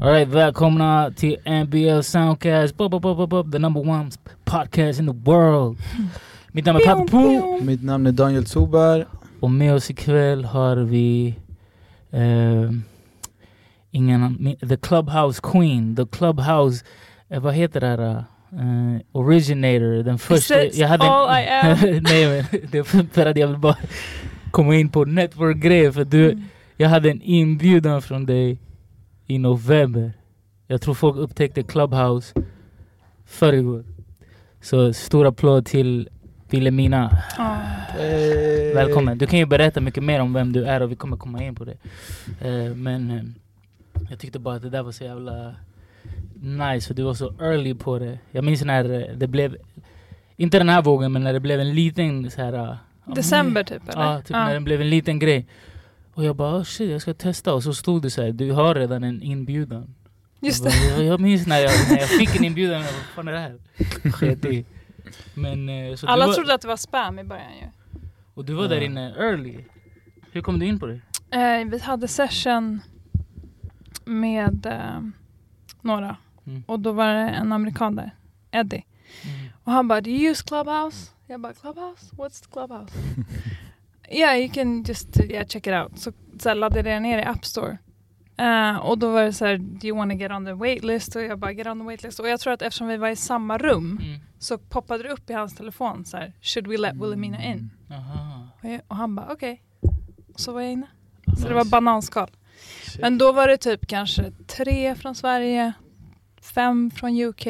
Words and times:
Alright, 0.00 0.28
välkomna 0.28 1.10
till 1.16 1.36
NBL 1.64 2.00
Soundcast, 2.02 2.76
bu, 2.76 2.88
bu, 2.88 3.00
bu, 3.00 3.26
bu, 3.26 3.50
the 3.52 3.58
number 3.58 3.88
one 3.88 4.10
podcast 4.44 5.00
in 5.00 5.06
the 5.06 5.30
world. 5.30 5.78
Mitt 6.52 6.64
namn 6.66 6.80
är 6.80 6.84
Papi 6.86 7.10
Poo 7.10 7.60
Mitt 7.64 7.82
namn 7.82 8.06
är 8.06 8.12
Daniel 8.12 8.46
Zubar. 8.46 9.06
och 9.40 9.50
med 9.50 9.74
oss 9.74 9.90
ikväll 9.90 10.44
har 10.44 10.76
vi 10.76 11.34
eh, 12.10 12.70
ingen 13.90 14.56
The 14.68 14.76
Clubhouse 14.76 15.40
Queen, 15.42 15.96
The 15.96 16.06
Clubhouse, 16.06 16.84
eh, 17.30 17.40
vad 17.40 17.54
heter 17.54 17.80
det 17.80 17.86
här? 17.86 18.24
eh, 18.52 19.00
originator, 19.12 20.02
den 20.02 20.18
första. 20.18 20.62
Is 20.64 20.72
this 20.72 20.82
all 20.82 21.38
I 21.38 21.46
am? 21.48 21.76
Nej 22.02 22.26
men 22.26 22.60
det 22.70 22.78
är 22.78 22.82
för 23.12 23.26
att 23.26 23.36
jag 23.36 23.48
vill 23.48 23.58
bara 23.58 23.76
komma 24.50 24.74
in 24.74 24.88
på 24.88 25.04
network-grejer 25.04 25.90
för 25.92 26.04
du, 26.04 26.30
Mm. 26.30 26.44
jag 26.76 26.88
hade 26.88 27.10
en 27.10 27.22
inbjudan 27.22 28.02
från 28.02 28.26
dig 28.26 28.58
i 29.28 29.38
november. 29.38 30.12
Jag 30.66 30.80
tror 30.80 30.94
folk 30.94 31.16
upptäckte 31.16 31.62
Clubhouse 31.62 32.34
förrgår. 33.24 33.84
Så 34.60 34.92
stor 34.92 35.26
applåd 35.26 35.66
till 35.66 36.08
Wilhelmina. 36.50 37.18
Ah. 37.38 37.54
Hey. 37.54 38.74
Välkommen. 38.74 39.18
Du 39.18 39.26
kan 39.26 39.38
ju 39.38 39.46
berätta 39.46 39.80
mycket 39.80 40.02
mer 40.02 40.20
om 40.20 40.32
vem 40.32 40.52
du 40.52 40.64
är 40.64 40.80
och 40.82 40.90
vi 40.90 40.96
kommer 40.96 41.16
komma 41.16 41.44
in 41.44 41.54
på 41.54 41.64
det. 41.64 41.76
Eh, 42.40 42.74
men 42.74 43.10
eh, 43.10 43.22
jag 44.10 44.18
tyckte 44.18 44.38
bara 44.38 44.54
att 44.54 44.62
det 44.62 44.70
där 44.70 44.82
var 44.82 44.92
så 44.92 45.04
jävla 45.04 45.54
nice 46.34 46.86
för 46.86 46.94
du 46.94 47.02
var 47.02 47.14
så 47.14 47.34
early 47.40 47.74
på 47.74 47.98
det. 47.98 48.18
Jag 48.30 48.44
minns 48.44 48.64
när 48.64 49.14
det 49.16 49.26
blev, 49.26 49.56
inte 50.36 50.58
den 50.58 50.68
här 50.68 50.82
vågen 50.82 51.12
men 51.12 51.24
när 51.24 51.32
det 51.32 51.40
blev 51.40 51.60
en 51.60 51.74
liten 51.74 52.30
så 52.30 52.42
här... 52.42 52.52
ja, 52.52 52.78
December 53.14 53.62
typ 53.64 53.88
eller? 53.88 54.02
Ja, 54.02 54.20
typ 54.20 54.30
när 54.30 54.54
den 54.54 54.64
blev 54.64 54.80
en 54.80 54.90
liten 54.90 55.18
grej. 55.18 55.46
Och 56.18 56.24
jag 56.24 56.36
bara 56.36 56.56
oh 56.58 56.62
shit 56.64 56.90
jag 56.90 57.02
ska 57.02 57.14
testa 57.14 57.54
och 57.54 57.62
så 57.62 57.74
stod 57.74 58.02
det 58.02 58.10
så 58.10 58.22
här, 58.22 58.32
du 58.32 58.52
har 58.52 58.74
redan 58.74 59.04
en 59.04 59.22
inbjudan. 59.22 59.94
Just 60.40 60.64
jag, 60.64 60.72
det. 60.72 60.78
bara, 60.90 60.96
jag, 60.98 61.04
jag 61.12 61.20
minns 61.20 61.46
när 61.46 61.58
jag, 61.58 61.70
när 61.90 61.98
jag 61.98 62.08
fick 62.08 62.36
en 62.36 62.44
inbjudan, 62.50 62.74
jag 62.82 62.84
bara, 62.84 62.92
vad 62.96 63.04
fan 63.14 63.28
är 63.28 63.32
det 63.32 63.38
här? 63.38 63.58
Sket 64.12 64.44
i. 64.44 64.64
Men, 65.34 65.68
eh, 65.68 65.96
så 65.96 66.06
Alla 66.06 66.26
var, 66.26 66.34
trodde 66.34 66.54
att 66.54 66.60
det 66.60 66.68
var 66.68 66.76
spam 66.76 67.18
i 67.18 67.24
början 67.24 67.52
ju. 67.62 67.66
Och 68.34 68.44
du 68.44 68.52
var 68.54 68.68
där 68.68 68.76
Ja. 68.76 68.82
inne 68.82 69.14
early. 69.18 69.64
Hur 70.32 70.40
kom 70.42 70.58
du 70.58 70.66
in 70.66 70.78
på 70.78 70.86
det? 70.86 71.00
Eh, 71.30 71.68
vi 71.68 71.78
hade 71.78 72.08
session 72.08 72.80
med 74.04 74.66
eh, 74.66 75.00
några 75.80 76.16
Mm. 76.46 76.62
och 76.66 76.80
då 76.80 76.92
var 76.92 77.06
det 77.14 77.20
en 77.30 77.52
amerikan 77.52 77.96
där, 77.96 78.10
Eddie. 78.50 78.84
Och 79.64 79.72
han 79.72 79.88
bara, 79.88 80.00
do 80.00 80.10
you 80.10 80.30
use 80.30 80.44
Clubhouse? 80.44 81.10
Jag 81.26 81.40
bara, 81.40 81.52
Clubhouse? 81.52 82.16
What's 82.16 82.42
the 82.44 82.50
Clubhouse? 82.52 82.94
yeah, 84.10 84.36
you 84.38 84.48
can 84.52 84.82
just 84.84 85.20
yeah, 85.20 85.46
check 85.46 85.66
it 85.66 85.72
out. 85.74 85.98
Så, 85.98 86.12
så 86.38 86.54
laddade 86.54 86.90
jag 86.90 87.02
ner 87.02 87.18
i 87.18 87.22
App 87.22 87.44
Store. 87.44 87.78
Eh, 88.36 88.76
och 88.76 88.98
då 88.98 89.12
var 89.12 89.22
det 89.22 89.32
så 89.32 89.46
här, 89.46 89.58
do 89.58 89.86
you 89.86 89.96
want 89.96 90.12
to 90.12 90.18
get 90.18 90.32
on 90.32 90.44
the 90.44 90.52
waitlist? 90.52 91.16
Och 91.16 91.22
jag 91.22 91.38
bara, 91.38 91.52
get 91.52 91.66
on 91.66 91.78
the 91.80 91.84
waitlist. 91.84 92.20
Och 92.20 92.28
jag 92.28 92.40
tror 92.40 92.52
att 92.52 92.62
eftersom 92.62 92.86
vi 92.86 92.96
var 92.96 93.08
i 93.08 93.16
samma 93.16 93.58
rum 93.58 93.98
Mm. 94.02 94.20
så 94.38 94.58
poppade 94.58 95.02
det 95.02 95.08
upp 95.08 95.30
i 95.30 95.32
hans 95.32 95.54
telefon 95.54 96.04
så 96.04 96.16
här, 96.16 96.32
should 96.42 96.66
we 96.66 96.76
let 96.76 96.94
Wilhelmina 96.94 97.44
in? 97.44 97.70
Aha. 97.90 98.48
Och, 98.62 98.68
jag, 98.70 98.80
och 98.88 98.96
han 98.96 99.14
bara, 99.14 99.32
okej. 99.32 99.62
Och 100.34 100.40
så 100.40 100.52
var 100.52 100.60
jag 100.60 100.72
inne. 100.72 100.86
Så 101.26 101.30
Nice. 101.32 101.48
det 101.48 101.54
var 101.54 101.64
bananskal. 101.64 102.30
Shit. 102.84 103.00
Men 103.00 103.18
då 103.18 103.32
var 103.32 103.48
det 103.48 103.56
typ 103.56 103.86
kanske 103.86 104.32
tre 104.46 104.94
från 104.94 105.14
Sverige, 105.14 105.72
fem 106.40 106.90
från 106.90 107.20
UK 107.22 107.46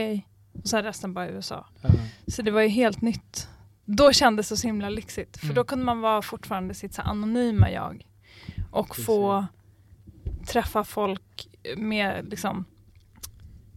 och 0.63 0.69
sen 0.69 0.83
resten 0.83 1.15
bara 1.15 1.29
USA. 1.29 1.67
Ja. 1.83 1.89
Så 2.27 2.43
det 2.43 2.51
var 2.51 2.61
ju 2.61 2.69
helt 2.69 3.01
nytt. 3.03 3.49
Då 3.91 4.13
kändes 4.13 4.49
det 4.49 4.57
så 4.57 4.67
himla 4.67 4.89
lyxigt. 4.89 5.37
För 5.39 5.45
Mm. 5.47 5.55
då 5.55 5.65
kunde 5.65 5.85
man 5.85 6.01
vara 6.01 6.23
fortfarande 6.23 6.75
sitt 6.75 6.95
så 6.95 7.03
anonyma 7.03 7.71
jag. 7.71 8.07
Och 8.71 8.89
Precis. 8.89 9.07
få 9.07 9.47
träffa 10.47 10.85
folk 10.85 11.49
med 11.77 12.27
liksom, 12.31 12.65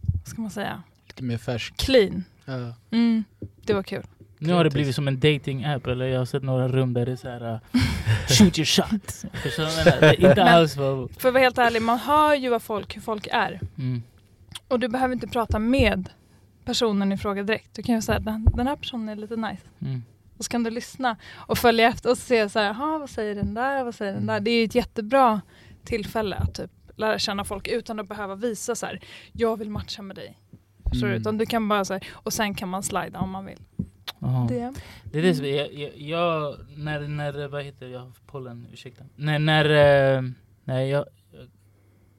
vad 0.01 0.27
ska 0.27 0.41
man 0.41 0.51
säga, 0.51 0.83
Lite 1.07 1.23
mer 1.23 1.37
färsk. 1.37 1.77
clean. 1.77 2.23
Ja. 2.45 2.73
Mm, 2.91 3.23
det 3.65 3.73
var 3.73 3.83
kul. 3.83 4.03
Nu 4.37 4.53
har 4.53 4.63
det 4.63 4.69
blivit 4.69 4.95
som 4.95 5.07
en 5.07 5.19
dating 5.19 5.65
app 5.65 5.87
eller 5.87 6.05
jag 6.05 6.19
har 6.19 6.25
sett 6.25 6.43
några 6.43 6.67
rum 6.67 6.93
där 6.93 7.05
det 7.05 7.11
är 7.11 7.15
så 7.15 7.29
här 7.29 7.53
uh, 7.53 7.59
shoot 8.27 8.57
your 8.59 8.65
shot. 8.65 10.19
Inte 10.19 10.43
alls 10.43 10.75
vad... 10.77 11.11
För 11.17 11.27
att 11.29 11.33
vara 11.33 11.43
helt 11.43 11.57
ärlig, 11.57 11.81
man 11.81 11.97
hör 11.99 12.35
ju 12.35 12.49
vad 12.49 12.61
folk, 12.61 12.95
hur 12.95 13.01
folk 13.01 13.27
är. 13.31 13.59
Mm. 13.77 14.03
Och 14.67 14.79
du 14.79 14.87
behöver 14.87 15.13
inte 15.13 15.27
prata 15.27 15.59
med 15.59 16.09
personen 16.71 17.11
i 17.11 17.17
fråga 17.17 17.43
direkt. 17.43 17.75
Du 17.75 17.83
kan 17.83 17.95
ju 17.95 18.01
säga 18.01 18.19
den, 18.19 18.45
den 18.55 18.67
här 18.67 18.75
personen 18.75 19.09
är 19.09 19.15
lite 19.15 19.35
nice. 19.35 19.63
Mm. 19.79 20.03
Och 20.37 20.45
så 20.45 20.51
kan 20.51 20.63
du 20.63 20.69
lyssna 20.69 21.17
och 21.35 21.57
följa 21.57 21.87
efter 21.87 22.11
och 22.11 22.17
se 22.17 22.49
så 22.49 22.59
här, 22.59 22.65
"Jaha, 22.65 22.97
vad 22.99 23.09
säger 23.09 23.35
den 23.35 23.53
där, 23.53 23.83
vad 23.83 23.95
säger 23.95 24.13
den 24.13 24.25
där. 24.25 24.39
Det 24.39 24.51
är 24.51 24.59
ju 24.59 24.63
ett 24.65 24.75
jättebra 24.75 25.41
tillfälle 25.83 26.35
att 26.35 26.53
typ 26.53 26.71
lära 26.95 27.19
känna 27.19 27.43
folk 27.43 27.67
utan 27.67 27.99
att 27.99 28.07
behöva 28.07 28.35
visa 28.35 28.75
så 28.75 28.85
här, 28.85 28.99
jag 29.31 29.57
vill 29.59 29.69
matcha 29.69 30.01
med 30.01 30.15
dig. 30.15 30.37
Så 30.99 31.05
Mm. 31.05 31.17
Utan 31.17 31.37
du 31.37 31.45
kan 31.45 31.67
bara 31.69 31.85
så 31.85 31.93
här, 31.93 32.07
och 32.11 32.33
sen 32.33 32.55
kan 32.55 32.69
man 32.69 32.83
slida 32.83 33.19
om 33.19 33.29
man 33.29 33.45
vill. 33.45 33.59
Aha. 34.21 34.47
Det. 34.49 34.73
Det 35.03 35.19
är 35.19 35.23
det 35.23 35.35
som, 35.35 35.45
jag, 35.45 35.73
jag, 35.73 35.91
jag, 35.97 36.55
när, 36.75 36.99
när, 37.07 37.47
vad 37.47 37.63
heter 37.63 37.87
jag 37.87 38.11
pollen, 38.27 38.67
ursäkta. 38.73 39.03
När, 39.15 39.39
när, 39.39 39.65
eh, 39.65 40.23
när, 40.63 40.81
jag, 40.81 41.05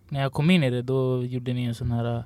när 0.09 0.21
jag 0.21 0.33
kom 0.33 0.51
in 0.51 0.63
i 0.63 0.71
det 0.71 0.83
då 0.83 1.25
gjorde 1.25 1.53
ni 1.53 1.65
en 1.65 1.75
sån 1.75 1.93
här 1.93 2.25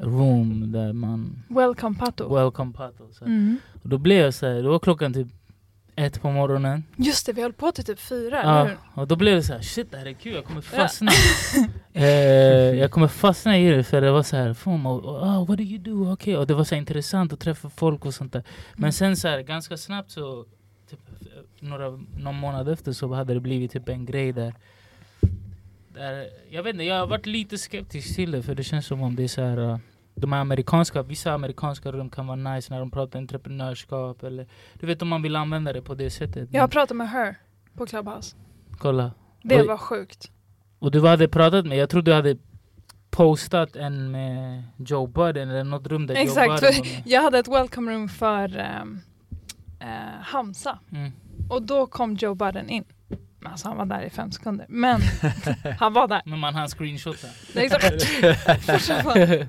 room 0.00 0.72
där 0.72 0.92
man, 0.92 1.42
Welcome 1.48 1.98
Pato. 1.98 2.34
welcome 2.34 2.72
paddle. 2.72 3.06
Så. 3.12 3.24
Mm. 3.24 3.56
Och 3.82 3.88
då 3.88 3.98
blev 3.98 4.18
jag 4.24 4.34
så 4.34 4.46
här, 4.46 4.62
då 4.62 4.70
var 4.70 4.78
klockan 4.78 5.12
typ 5.14 5.28
ett 5.96 6.22
på 6.22 6.30
morgonen. 6.30 6.84
Just 6.96 7.26
det, 7.26 7.32
vi 7.32 7.42
höll 7.42 7.52
på 7.52 7.72
till 7.72 7.84
typ 7.84 8.00
fyra, 8.00 8.42
eller 8.42 8.58
Ja, 8.58 8.64
hur? 8.64 8.76
och 9.02 9.08
då 9.08 9.16
blev 9.16 9.36
det 9.36 9.42
så 9.42 9.52
här, 9.52 9.60
shit 9.60 9.90
det 9.90 9.96
här 9.98 10.06
är 10.06 10.12
kul, 10.12 10.34
jag 10.34 10.44
kommer 10.44 10.64
Ja. 10.72 10.78
fastna. 10.82 11.10
eh, 11.92 12.04
jag 12.78 12.90
kommer 12.90 13.08
fastna 13.08 13.58
i 13.58 13.70
det 13.70 13.84
för 13.84 14.00
det 14.00 14.10
var 14.10 14.22
så 14.22 14.36
här, 14.36 14.54
fan, 14.54 14.86
oh, 14.86 15.06
oh, 15.06 15.46
what 15.48 15.58
do 15.58 15.64
you 15.64 15.78
do? 15.78 16.12
Okej, 16.12 16.36
och 16.36 16.46
det 16.46 16.54
var 16.54 16.64
så 16.64 16.74
intressant 16.74 17.32
att 17.32 17.40
träffa 17.40 17.70
folk 17.70 18.04
och 18.04 18.14
sånt 18.14 18.32
där. 18.32 18.42
Men 18.74 18.78
Mm. 18.84 18.92
sen 18.92 19.16
så 19.16 19.28
här, 19.28 19.40
ganska 19.40 19.76
snabbt 19.76 20.10
så, 20.10 20.44
typ, 20.90 21.00
några, 21.60 21.90
någon 22.18 22.34
månad 22.36 22.68
efter 22.68 22.92
så 22.92 23.14
hade 23.14 23.34
det 23.34 23.40
blivit 23.40 23.72
typ 23.72 23.88
en 23.88 24.06
grej 24.06 24.32
där, 24.32 24.54
där 25.96 26.26
jag 26.50 26.62
vet 26.62 26.72
inte, 26.74 26.84
jag 26.84 26.98
har 27.00 27.06
varit 27.06 27.26
lite 27.26 27.58
skeptisk 27.58 28.14
till 28.14 28.30
det 28.30 28.42
för 28.42 28.54
det 28.54 28.64
känns 28.64 28.86
som 28.86 29.02
om 29.02 29.16
det 29.16 29.24
är 29.24 29.28
så 29.28 29.42
här 29.42 29.58
uh, 29.58 29.78
de 30.14 30.32
här 30.32 30.40
amerikanska, 30.40 31.02
vissa 31.02 31.32
amerikanska 31.32 31.92
rum 31.92 32.10
kan 32.10 32.26
vara 32.26 32.36
nice 32.54 32.72
när 32.72 32.80
de 32.80 32.90
pratar 32.90 33.18
entreprenörskap 33.18 34.22
eller 34.22 34.46
du 34.74 34.86
vet 34.86 35.02
om 35.02 35.08
man 35.08 35.22
vill 35.22 35.36
använda 35.36 35.72
det 35.72 35.82
på 35.82 35.94
det 35.94 36.10
sättet. 36.10 36.48
Jag 36.52 36.60
har 36.60 36.68
pratat 36.68 36.96
med 36.96 37.10
her 37.10 37.36
på 37.74 37.86
Clubhouse. 37.86 38.36
Kolla. 38.78 39.12
Det 39.42 39.60
Oj. 39.60 39.66
var 39.66 39.76
sjukt. 39.76 40.30
Och 40.78 40.90
du 40.90 41.06
hade 41.06 41.28
pratat 41.28 41.66
med, 41.66 41.78
jag 41.78 41.90
tror 41.90 42.02
du 42.02 42.12
hade 42.12 42.36
postat 43.10 43.76
en 43.76 44.10
med 44.10 44.62
Joe 44.76 45.06
Budden 45.06 45.50
eller 45.50 45.64
något 45.64 45.86
rum 45.86 46.06
där 46.06 46.14
Exakt, 46.14 46.46
Joe 46.46 46.54
Budden 46.54 46.82
med. 46.82 47.02
jag 47.06 47.22
hade 47.22 47.38
ett 47.38 47.48
welcome 47.48 47.92
room 47.92 48.08
för 48.08 48.58
ehm, 48.58 49.00
eh, 49.80 49.86
Hamza. 50.20 50.78
Mm. 50.92 51.12
Och 51.50 51.62
då 51.62 51.86
kom 51.86 52.14
Joe 52.14 52.34
Budden 52.34 52.70
in. 52.70 52.84
Men 53.46 53.52
Alltså 53.52 53.68
han 53.68 53.76
var 53.76 53.86
där 53.86 54.02
i 54.02 54.10
fem 54.10 54.32
sekunder. 54.32 54.66
Men 54.68 55.00
han 55.78 55.92
var 55.92 56.08
där. 56.08 56.22
Men 56.24 56.38
man 56.38 56.54
hann 56.54 56.68
screenshotta. 56.68 57.26
Försvann. 58.60 59.46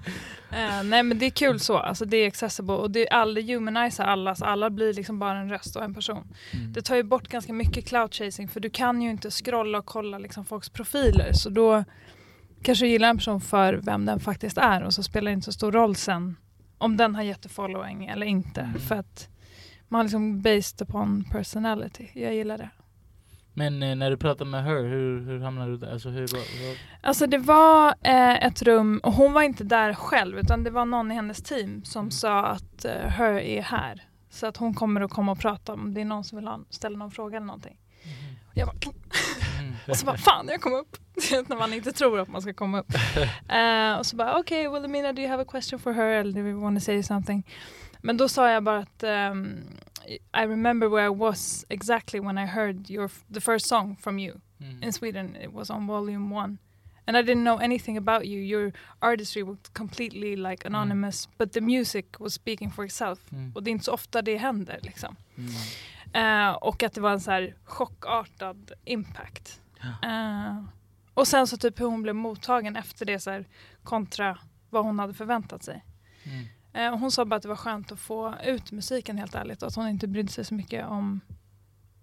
Eh, 0.52 0.84
nej 0.84 1.04
men 1.04 1.20
det 1.20 1.26
är 1.26 1.30
kul 1.30 1.60
så. 1.60 1.78
Alltså 1.78 2.06
det 2.06 2.18
är 2.18 2.28
accessible 2.28 2.74
och 2.74 2.92
det 2.92 3.10
är 3.10 3.14
aldrig 3.14 3.50
humanizer 3.50 4.04
alla. 4.04 4.36
Så 4.36 4.46
alla 4.46 4.70
blir 4.70 4.94
liksom 4.94 5.20
bara 5.20 5.38
en 5.38 5.50
röst 5.50 5.76
och 5.76 5.84
en 5.84 5.94
person. 5.94 6.28
Mm. 6.54 6.74
Det 6.74 6.82
tar 6.82 6.96
ju 6.96 7.04
bort 7.04 7.28
ganska 7.28 7.54
mycket 7.54 7.88
cloud 7.88 8.14
chasing 8.14 8.48
för 8.48 8.60
du 8.60 8.70
kan 8.70 9.02
ju 9.02 9.10
inte 9.10 9.32
scrolla 9.32 9.78
och 9.78 9.86
kolla 9.86 10.18
liksom 10.18 10.46
folks 10.46 10.70
profiler. 10.70 11.34
Så 11.34 11.50
då 11.50 11.84
kanske 12.62 12.86
du 12.86 12.90
gillar 12.90 13.10
en 13.10 13.18
person 13.18 13.42
för 13.42 13.74
vem 13.74 14.06
den 14.06 14.20
faktiskt 14.20 14.58
är 14.58 14.84
och 14.84 14.94
så 14.94 15.04
spelar 15.04 15.32
det 15.32 15.34
inte 15.34 15.46
så 15.46 15.52
stor 15.52 15.72
roll 15.72 15.96
sen 15.96 16.36
om 16.78 16.98
den 16.98 17.16
har 17.16 17.24
jättefollowing 17.24 18.06
eller 18.06 18.26
inte. 18.26 18.62
Mm. 18.62 18.80
För 18.80 18.96
att 18.96 19.30
man 19.88 19.98
har 19.98 20.04
liksom 20.04 20.42
based 20.42 20.82
upon 20.82 21.24
personality. 21.32 22.08
Jag 22.14 22.34
gillar 22.36 22.58
det. 22.58 22.70
Men 23.58 23.84
eh, 23.84 23.96
när 23.96 24.10
du 24.10 24.18
pratade 24.18 24.50
med 24.50 24.64
her, 24.64 24.84
hur, 24.84 25.26
hur 25.26 25.40
hamnade 25.40 25.72
du 25.72 25.78
där? 25.78 25.92
Alltså, 25.92 26.10
hur, 26.10 26.28
vad, 26.28 26.42
Alltså 27.02 27.28
det 27.28 27.38
var 27.38 27.88
eh, 28.02 28.46
ett 28.46 28.62
rum, 28.62 29.00
och 29.04 29.14
hon 29.14 29.34
var 29.34 29.42
inte 29.42 29.64
där 29.64 29.94
själv 29.94 30.40
utan 30.40 30.64
det 30.64 30.70
var 30.70 30.86
någon 30.86 31.12
i 31.12 31.16
hennes 31.16 31.44
team 31.44 31.84
som 31.86 32.00
Mm. 32.00 32.12
sa 32.12 32.46
att 32.46 32.86
eh, 32.86 32.92
Her 32.92 33.34
är 33.34 33.62
här. 33.62 34.02
Så 34.30 34.48
att 34.48 34.58
hon 34.58 34.74
kommer 34.74 35.02
att 35.02 35.12
komma 35.12 35.32
och 35.32 35.40
prata 35.40 35.74
om 35.74 35.94
det 35.94 36.02
är 36.02 36.06
någon 36.06 36.24
som 36.24 36.36
vill 36.36 36.48
ha, 36.48 36.60
ställa 36.70 36.98
någon 36.98 37.12
fråga 37.12 37.38
eller 37.38 37.48
någonting. 37.48 37.78
Och 38.48 38.58
jag 38.58 38.68
bara, 38.68 38.78
Mm. 39.60 39.74
och 39.88 39.98
så 39.98 40.06
bara 40.06 40.18
fan 40.18 40.48
jag 40.48 40.62
kom 40.62 40.74
upp. 40.74 40.98
när 41.50 41.56
man 41.58 41.74
inte 41.74 41.92
tror 41.92 42.20
att 42.20 42.28
man 42.28 42.42
ska 42.42 42.54
komma 42.54 42.80
upp. 42.80 42.88
Eh, 43.50 43.98
och 43.98 44.06
så 44.06 44.16
bara 44.16 44.40
okej 44.40 44.68
okay, 44.68 44.74
Wilhelmina 44.74 45.14
do 45.14 45.22
you 45.22 45.30
have 45.32 45.42
a 45.44 45.46
question 45.52 45.80
for 45.80 45.94
her 45.94 46.08
eller 46.08 46.32
do 46.32 46.40
you 46.40 46.62
want 46.62 46.80
to 46.80 46.86
say 46.86 47.04
something? 47.04 47.48
Men 48.02 48.18
då 48.18 48.30
sa 48.30 48.50
jag 48.52 48.64
bara 48.64 48.80
att 48.80 49.04
um, 49.04 49.60
I 50.34 50.44
remember 50.44 50.90
where 50.90 51.06
I 51.06 51.10
was 51.10 51.66
exactly 51.70 52.20
when 52.20 52.38
I 52.38 52.46
heard 52.46 52.90
your 52.90 53.10
the 53.34 53.42
first 53.42 53.66
song 53.66 53.98
from 54.00 54.20
you. 54.20 54.42
Mm. 54.62 54.84
in 54.84 54.92
Sweden. 54.92 55.36
It 55.36 55.54
was 55.54 55.70
on 55.70 55.88
volume 55.88 56.36
one. 56.36 56.58
And 57.06 57.18
I 57.18 57.22
didn't 57.22 57.44
know 57.44 57.58
anything 57.60 57.98
about 57.98 58.26
you. 58.26 58.40
Your 58.40 58.74
artistry 59.00 59.44
was 59.44 59.58
completely 59.74 60.36
like 60.36 60.66
anonymous, 60.68 61.28
but 61.38 61.52
the 61.52 61.62
music 61.62 62.06
was 62.20 62.34
speaking 62.34 62.72
for 62.72 62.86
itself. 62.86 63.20
Mm. 63.32 63.52
Och 63.56 63.64
det 63.64 63.70
är 63.70 63.72
inte 63.72 63.86
så 63.86 63.94
ofta 63.94 64.22
det 64.22 64.38
händer 64.38 64.80
liksom. 64.82 65.16
Mm. 65.38 66.50
Eh, 66.50 66.54
och 66.56 66.84
att 66.84 66.94
det 66.94 67.02
var 67.02 67.12
en 67.12 67.22
så 67.22 67.32
här 67.32 67.56
chockartad 67.64 68.72
impact. 68.86 69.62
Eh, 70.04 70.64
Och 71.14 71.28
sen 71.28 71.48
så 71.48 71.58
typ 71.58 71.80
hur 71.80 71.86
hon 71.86 72.02
blev 72.02 72.16
mottagen 72.16 72.76
efter 72.76 73.06
det 73.06 73.20
så 73.20 73.32
här, 73.32 73.46
kontra 73.84 74.38
vad 74.70 74.86
hon 74.86 75.00
hade 75.00 75.14
förväntat 75.14 75.64
sig. 75.64 75.86
Mm. 76.24 76.46
Eh, 76.74 76.98
hon 76.98 77.12
sa 77.12 77.26
bara 77.26 77.36
att 77.36 77.42
det 77.42 77.48
var 77.50 77.56
skönt 77.56 77.92
att 77.92 78.00
få 78.00 78.34
ut 78.46 78.72
musiken 78.72 79.18
helt 79.18 79.36
ärligt 79.36 79.62
och 79.62 79.68
att 79.68 79.76
hon 79.76 79.88
inte 79.88 80.08
brydde 80.08 80.32
sig 80.32 80.46
så 80.46 80.54
mycket 80.54 80.86
om, 80.88 81.22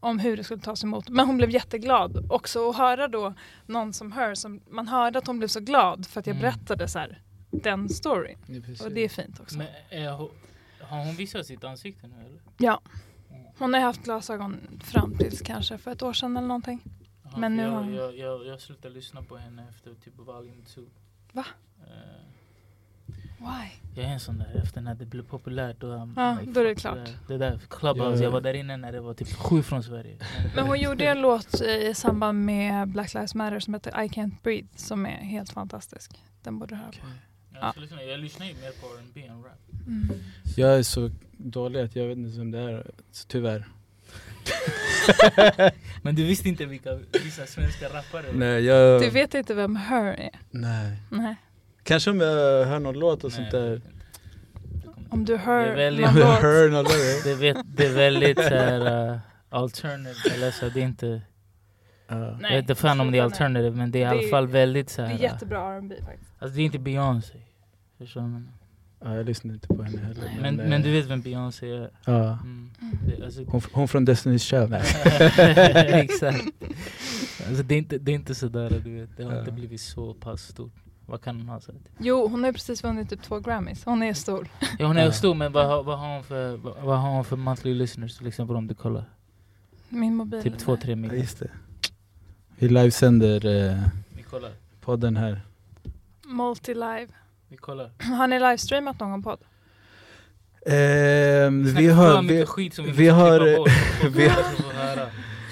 om 0.01 0.19
hur 0.19 0.37
det 0.37 0.45
skulle 0.45 0.61
tas 0.63 0.85
emot. 0.85 1.09
Men 1.09 1.27
hon 1.27 1.37
blev 1.37 1.51
jätteglad 1.51 2.27
också 2.33 2.71
att 2.71 2.77
höra 2.77 3.09
då 3.09 3.35
någon 3.67 3.93
som 3.93 4.13
hör, 4.13 4.35
som, 4.35 4.61
man 4.71 4.89
hörde 4.89 5.19
att 5.19 5.27
hon 5.27 5.39
blev 5.39 5.49
så 5.49 5.61
glad 5.61 6.07
för 6.07 6.21
att 6.21 6.27
jag 6.27 6.37
Mm. 6.37 6.43
berättade 6.43 6.89
så 6.89 6.99
här, 6.99 7.23
den 7.51 7.89
storyn. 7.89 8.39
Ja, 8.47 8.61
precis. 8.61 8.81
Och 8.81 8.93
det 8.93 9.01
är 9.01 9.09
fint 9.09 9.41
också. 9.41 9.59
Men 9.59 9.67
är 9.91 10.11
hon, 10.13 10.31
har 10.81 11.05
hon 11.05 11.15
visat 11.17 11.47
sitt 11.47 11.65
ansikte 11.65 12.07
nu 12.07 12.15
eller? 12.27 12.41
Ja. 12.59 12.81
Mm. 13.31 13.43
Hon 13.59 13.75
har 13.75 13.81
haft 13.81 14.03
glasögon 14.05 14.57
fram 14.85 15.19
tills 15.19 15.41
kanske 15.43 15.79
för 15.79 15.91
ett 15.91 16.03
år 16.03 16.13
sedan 16.13 16.37
eller 16.37 16.49
någonting. 16.49 16.81
Jaha, 17.25 17.39
Men 17.39 17.57
nu 17.57 17.63
jag, 17.63 17.71
har 17.71 17.83
hon- 17.83 17.95
jag, 17.95 18.17
jag, 18.19 18.47
jag 18.47 18.61
slutade 18.61 18.95
lyssna 18.95 19.23
på 19.23 19.37
henne 19.37 19.67
efter 19.69 19.95
typ 19.95 20.19
volume 20.19 20.65
2. 20.75 20.81
Va? 21.33 21.45
Eh, 21.81 21.87
Why? 23.39 23.69
jag 23.97 24.07
är 24.07 24.11
en 24.11 24.21
sån 24.21 24.39
där, 24.39 24.61
efter 24.63 24.81
när 24.81 24.95
det 24.95 25.07
blev 25.07 25.23
populärt 25.23 25.81
då, 25.81 25.87
I'm 25.87 26.13
Ja, 26.17 26.37
like, 26.41 26.53
då 26.53 26.61
är 26.61 26.65
det 26.65 26.75
klart. 26.75 26.95
där. 26.97 27.17
Det 27.29 27.39
där 27.39 27.61
Clubhouse, 27.71 28.19
Ja. 28.19 28.23
jag 28.25 28.31
var 28.31 28.41
där 28.41 28.55
inne 28.55 28.77
när 28.77 28.93
det 28.93 29.01
var 29.01 29.15
typ 29.15 29.29
sju 29.37 29.63
från 29.63 29.83
Sverige. 29.83 30.17
Men 30.55 30.67
hon 30.67 30.81
gjorde 30.81 31.07
en 31.07 31.21
låt 31.21 31.61
i 31.63 31.95
samband 31.95 32.45
med 32.45 32.89
Black 32.89 33.15
Lives 33.15 33.35
Matter 33.35 33.61
som 33.61 33.75
heter 33.75 33.91
I 34.05 34.09
Can't 34.09 34.35
Breathe 34.43 34.69
som 34.77 35.07
är 35.07 35.11
helt 35.17 35.51
fantastisk. 35.53 36.11
Den 36.43 36.59
borde 36.59 36.75
du 36.75 36.79
höra 36.79 36.91
på. 36.91 36.97
Jag, 37.61 37.73
ska 37.73 37.81
lyssna, 37.81 38.03
jag 38.03 38.21
lyssnar 38.21 38.47
ju 38.47 38.53
mer 38.55 38.71
på 38.81 38.87
R&B 38.87 39.27
än 39.27 39.43
rap. 39.43 39.59
Mm. 39.87 40.09
Jag 40.57 40.79
är 40.79 40.83
så 40.83 41.11
dålig 41.33 41.81
att 41.81 41.97
jag 41.97 42.07
vet 42.07 42.19
inte 42.19 42.39
vem 42.39 42.51
det 42.51 42.59
är, 42.59 42.91
så 43.13 43.27
tyvärr. 43.29 43.67
Men 46.03 46.15
du 46.15 46.25
visste 46.25 46.49
inte 46.49 46.67
vilka 46.67 46.99
vissa 47.25 47.47
svenska 47.47 47.87
rappare 47.89 48.27
var? 48.27 48.33
Nej, 48.35 48.65
jag... 48.65 49.01
Du 49.03 49.11
vet 49.11 49.35
inte 49.35 49.55
vem 49.55 49.77
Her 49.77 50.05
är? 50.05 50.31
Nej. 50.51 50.97
Nej. 51.11 51.37
Kanske 51.85 52.11
om 52.11 52.21
jag 52.21 52.65
hör 52.67 52.79
någon 52.81 52.99
låt 52.99 53.25
och 53.25 53.31
Nej, 53.31 53.37
sånt 53.37 53.51
där. 53.51 53.71
vet. 53.71 53.83
Det 53.85 53.91
Om 55.11 55.25
du 55.25 55.37
hör 55.37 55.67
Det 55.67 55.75
väldigt, 55.75 56.07
någon 56.07 56.15
låt. 56.15 56.41
hör 56.43 56.69
någon 56.71 56.83
låt. 56.85 57.25
det, 57.25 57.35
vet, 57.35 57.57
det 57.77 57.87
är 57.87 57.93
väldigt 57.95 58.39
såhär 58.39 59.11
uh, 59.13 59.19
alternative, 59.51 60.35
eller 60.35 60.51
så 60.51 60.69
det 60.69 60.81
är 60.81 60.85
inte. 60.85 61.21
Nej, 62.09 62.37
jag 62.43 62.51
är 62.53 62.59
inte 62.59 62.75
fan 62.75 63.01
om 63.01 63.13
det 63.13 63.19
är 63.19 63.23
alternative 63.23 63.71
men 63.71 63.91
det 63.91 64.03
är 64.03 64.15
i 64.15 64.17
Det 64.17 64.21
alla 64.21 64.29
fall 64.29 64.47
väldigt 64.47 64.87
Det 64.87 64.93
såhär, 64.93 65.11
är 65.11 65.15
uh, 65.15 65.23
jättebra 65.23 65.75
R&B 65.77 65.95
faktiskt. 66.05 66.31
alltså 66.39 66.57
det 66.57 66.63
är 66.63 66.65
inte 66.65 66.79
Beyoncé. 66.79 67.35
Förstår 67.99 68.21
du? 68.21 68.43
Ja, 69.05 69.17
jag 69.17 69.27
lyssnar 69.27 69.55
inte 69.55 69.67
på 69.69 69.83
henne 69.83 69.99
heller. 70.03 70.31
Men, 70.41 70.61
eh, 70.61 70.69
men 70.69 70.83
du 70.83 70.93
vet 70.93 71.07
vem 71.07 71.21
Beyoncé 71.21 71.71
är? 71.71 71.91
Ja. 72.05 72.13
Mm. 72.33 72.71
Mm. 72.83 72.99
Det, 73.07 73.25
alltså, 73.25 73.45
Hon, 73.47 73.61
hon 73.73 73.89
från 73.89 74.07
Destiny's 74.07 74.39
Child. 74.39 74.75
Exakt. 75.95 76.45
Alltså 77.49 77.63
det 77.63 77.75
är 77.75 77.79
inte, 77.79 77.99
det 77.99 78.13
är 78.13 78.15
inte 78.15 78.35
sådär 78.35 78.81
du 78.85 79.01
vet, 79.01 79.17
det 79.17 79.25
har 79.25 79.33
Ja. 79.33 79.39
inte 79.41 79.53
blivit 79.53 79.81
så 79.81 80.15
pass 80.15 80.43
stort. 80.43 80.73
Vad 81.07 81.23
kan 81.23 81.37
hon 81.37 81.49
ha 81.49 81.61
sagt? 81.61 81.79
Jo, 81.99 82.29
hon 82.29 82.45
har 82.45 82.53
precis 82.53 82.85
vunnit 82.85 83.11
typ 83.11 83.23
två 83.23 83.41
Grammys. 83.41 83.85
Hon 83.85 84.03
är 84.03 84.15
stor. 84.15 84.49
Ja 84.79 84.87
hon 84.87 84.97
är 84.97 85.05
Ja. 85.05 85.13
stor 85.13 85.35
men 85.35 85.53
vad, 85.53 85.67
har- 85.67 85.83
vad, 85.83 85.99
har 85.99 86.15
hon 86.15 86.25
för, 86.25 86.57
vad, 86.57 86.75
vad 86.83 86.99
har 86.99 87.11
hon 87.11 87.25
för 87.25 87.37
monthly 87.37 87.75
listeners 87.75 88.17
till 88.19 88.27
exempel 88.27 88.57
om 88.57 88.67
du 88.67 88.75
kollar? 88.75 89.05
Min 89.89 90.15
mobil. 90.17 90.43
Typ 90.43 90.55
2-3 90.57 90.79
Ja, 90.91 90.97
miljoner. 90.97 91.15
just 91.23 91.39
det. 91.39 91.51
Vi 92.59 92.69
livesänder 92.69 93.47
eh, 93.71 93.79
Vi 94.17 94.23
kollar. 94.23 94.51
podden 94.81 95.17
här. 95.17 95.41
Multi-live. 96.27 97.09
Vi 97.49 97.57
kollar. 97.57 97.91
Har 98.19 98.27
ni 98.27 98.39
livestreamat 98.39 99.01
någon 99.01 99.23
podd? 99.23 99.39
Ehm, 100.67 101.63
vi 101.65 101.73
för 101.89 101.93
har, 101.95 102.23
vi, 102.23 102.47
skit 102.47 102.75
som 102.75 102.85
vi, 102.85 102.91
vi 102.93 103.09
har- 103.09 103.57
bort. 103.57 103.69
Vi 104.17 104.29
har-. 104.29 104.45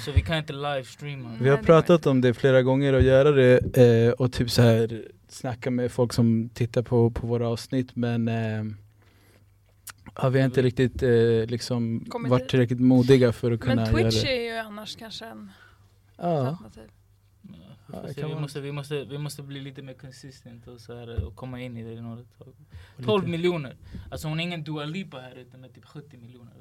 Så 0.05 0.13
vi 0.13 0.21
kan 0.23 0.37
inte 0.39 0.53
livestreama. 0.53 1.31
vi 1.41 1.49
har 1.49 1.57
pratat 1.57 2.07
om 2.07 2.21
det 2.21 2.35
flera 2.35 2.63
gånger 2.63 2.93
att 2.93 3.03
göra 3.03 3.31
det 3.31 3.77
eh, 4.07 4.13
och 4.13 4.33
typ 4.33 4.51
så 4.51 4.63
här 4.63 5.03
snacka 5.33 5.71
med 5.71 5.93
folk 5.93 6.13
som 6.13 6.49
tittar 6.55 6.83
på, 6.83 7.11
på 7.11 7.27
våra 7.27 7.49
avsnitt 7.49 7.97
men 7.97 8.29
ehm, 8.29 8.77
ja, 10.17 10.29
vi 10.29 10.39
har 10.39 10.47
inte 10.47 10.63
riktigt 10.63 11.03
eh, 11.03 11.47
liksom 11.47 12.07
varit 12.29 12.43
dit. 12.43 12.49
tillräckligt 12.49 12.81
modiga 12.81 13.33
för 13.33 13.53
att 13.53 13.61
kunna 13.61 13.75
Men 13.75 13.85
göra 14.01 14.11
Twitch 14.11 14.23
det. 14.23 14.47
är 14.49 14.53
ju 14.55 14.59
annars 14.59 14.97
kanske 14.97 15.25
en 15.27 15.51
Ja, 16.17 16.47
alternativ. 16.49 16.83
Ja, 17.93 18.09
se, 18.15 18.27
vi, 18.27 18.35
måste, 18.35 18.61
vi, 18.61 18.73
måste, 18.73 19.05
vi 19.05 19.19
måste 19.19 19.43
bli 19.43 19.61
lite 19.61 19.83
mer 19.83 19.95
consistent 19.95 20.67
och, 20.69 20.81
så 20.81 20.95
här, 20.99 21.25
och 21.25 21.37
komma 21.37 21.61
in 21.61 21.77
i 21.77 21.95
det 21.95 22.01
några 22.01 22.23
tag. 22.39 22.49
och 22.99 23.05
12 23.05 23.23
lite- 23.23 23.31
miljoner. 23.31 23.77
Alltså 24.11 24.29
hon 24.29 24.41
är 24.41 24.45
ingen 24.45 24.65
Dua 24.65 24.85
Lipa 24.85 25.21
här 25.21 25.47
med 25.59 25.75
typ 25.75 25.85
70 25.85 26.17
miljoner. 26.17 26.53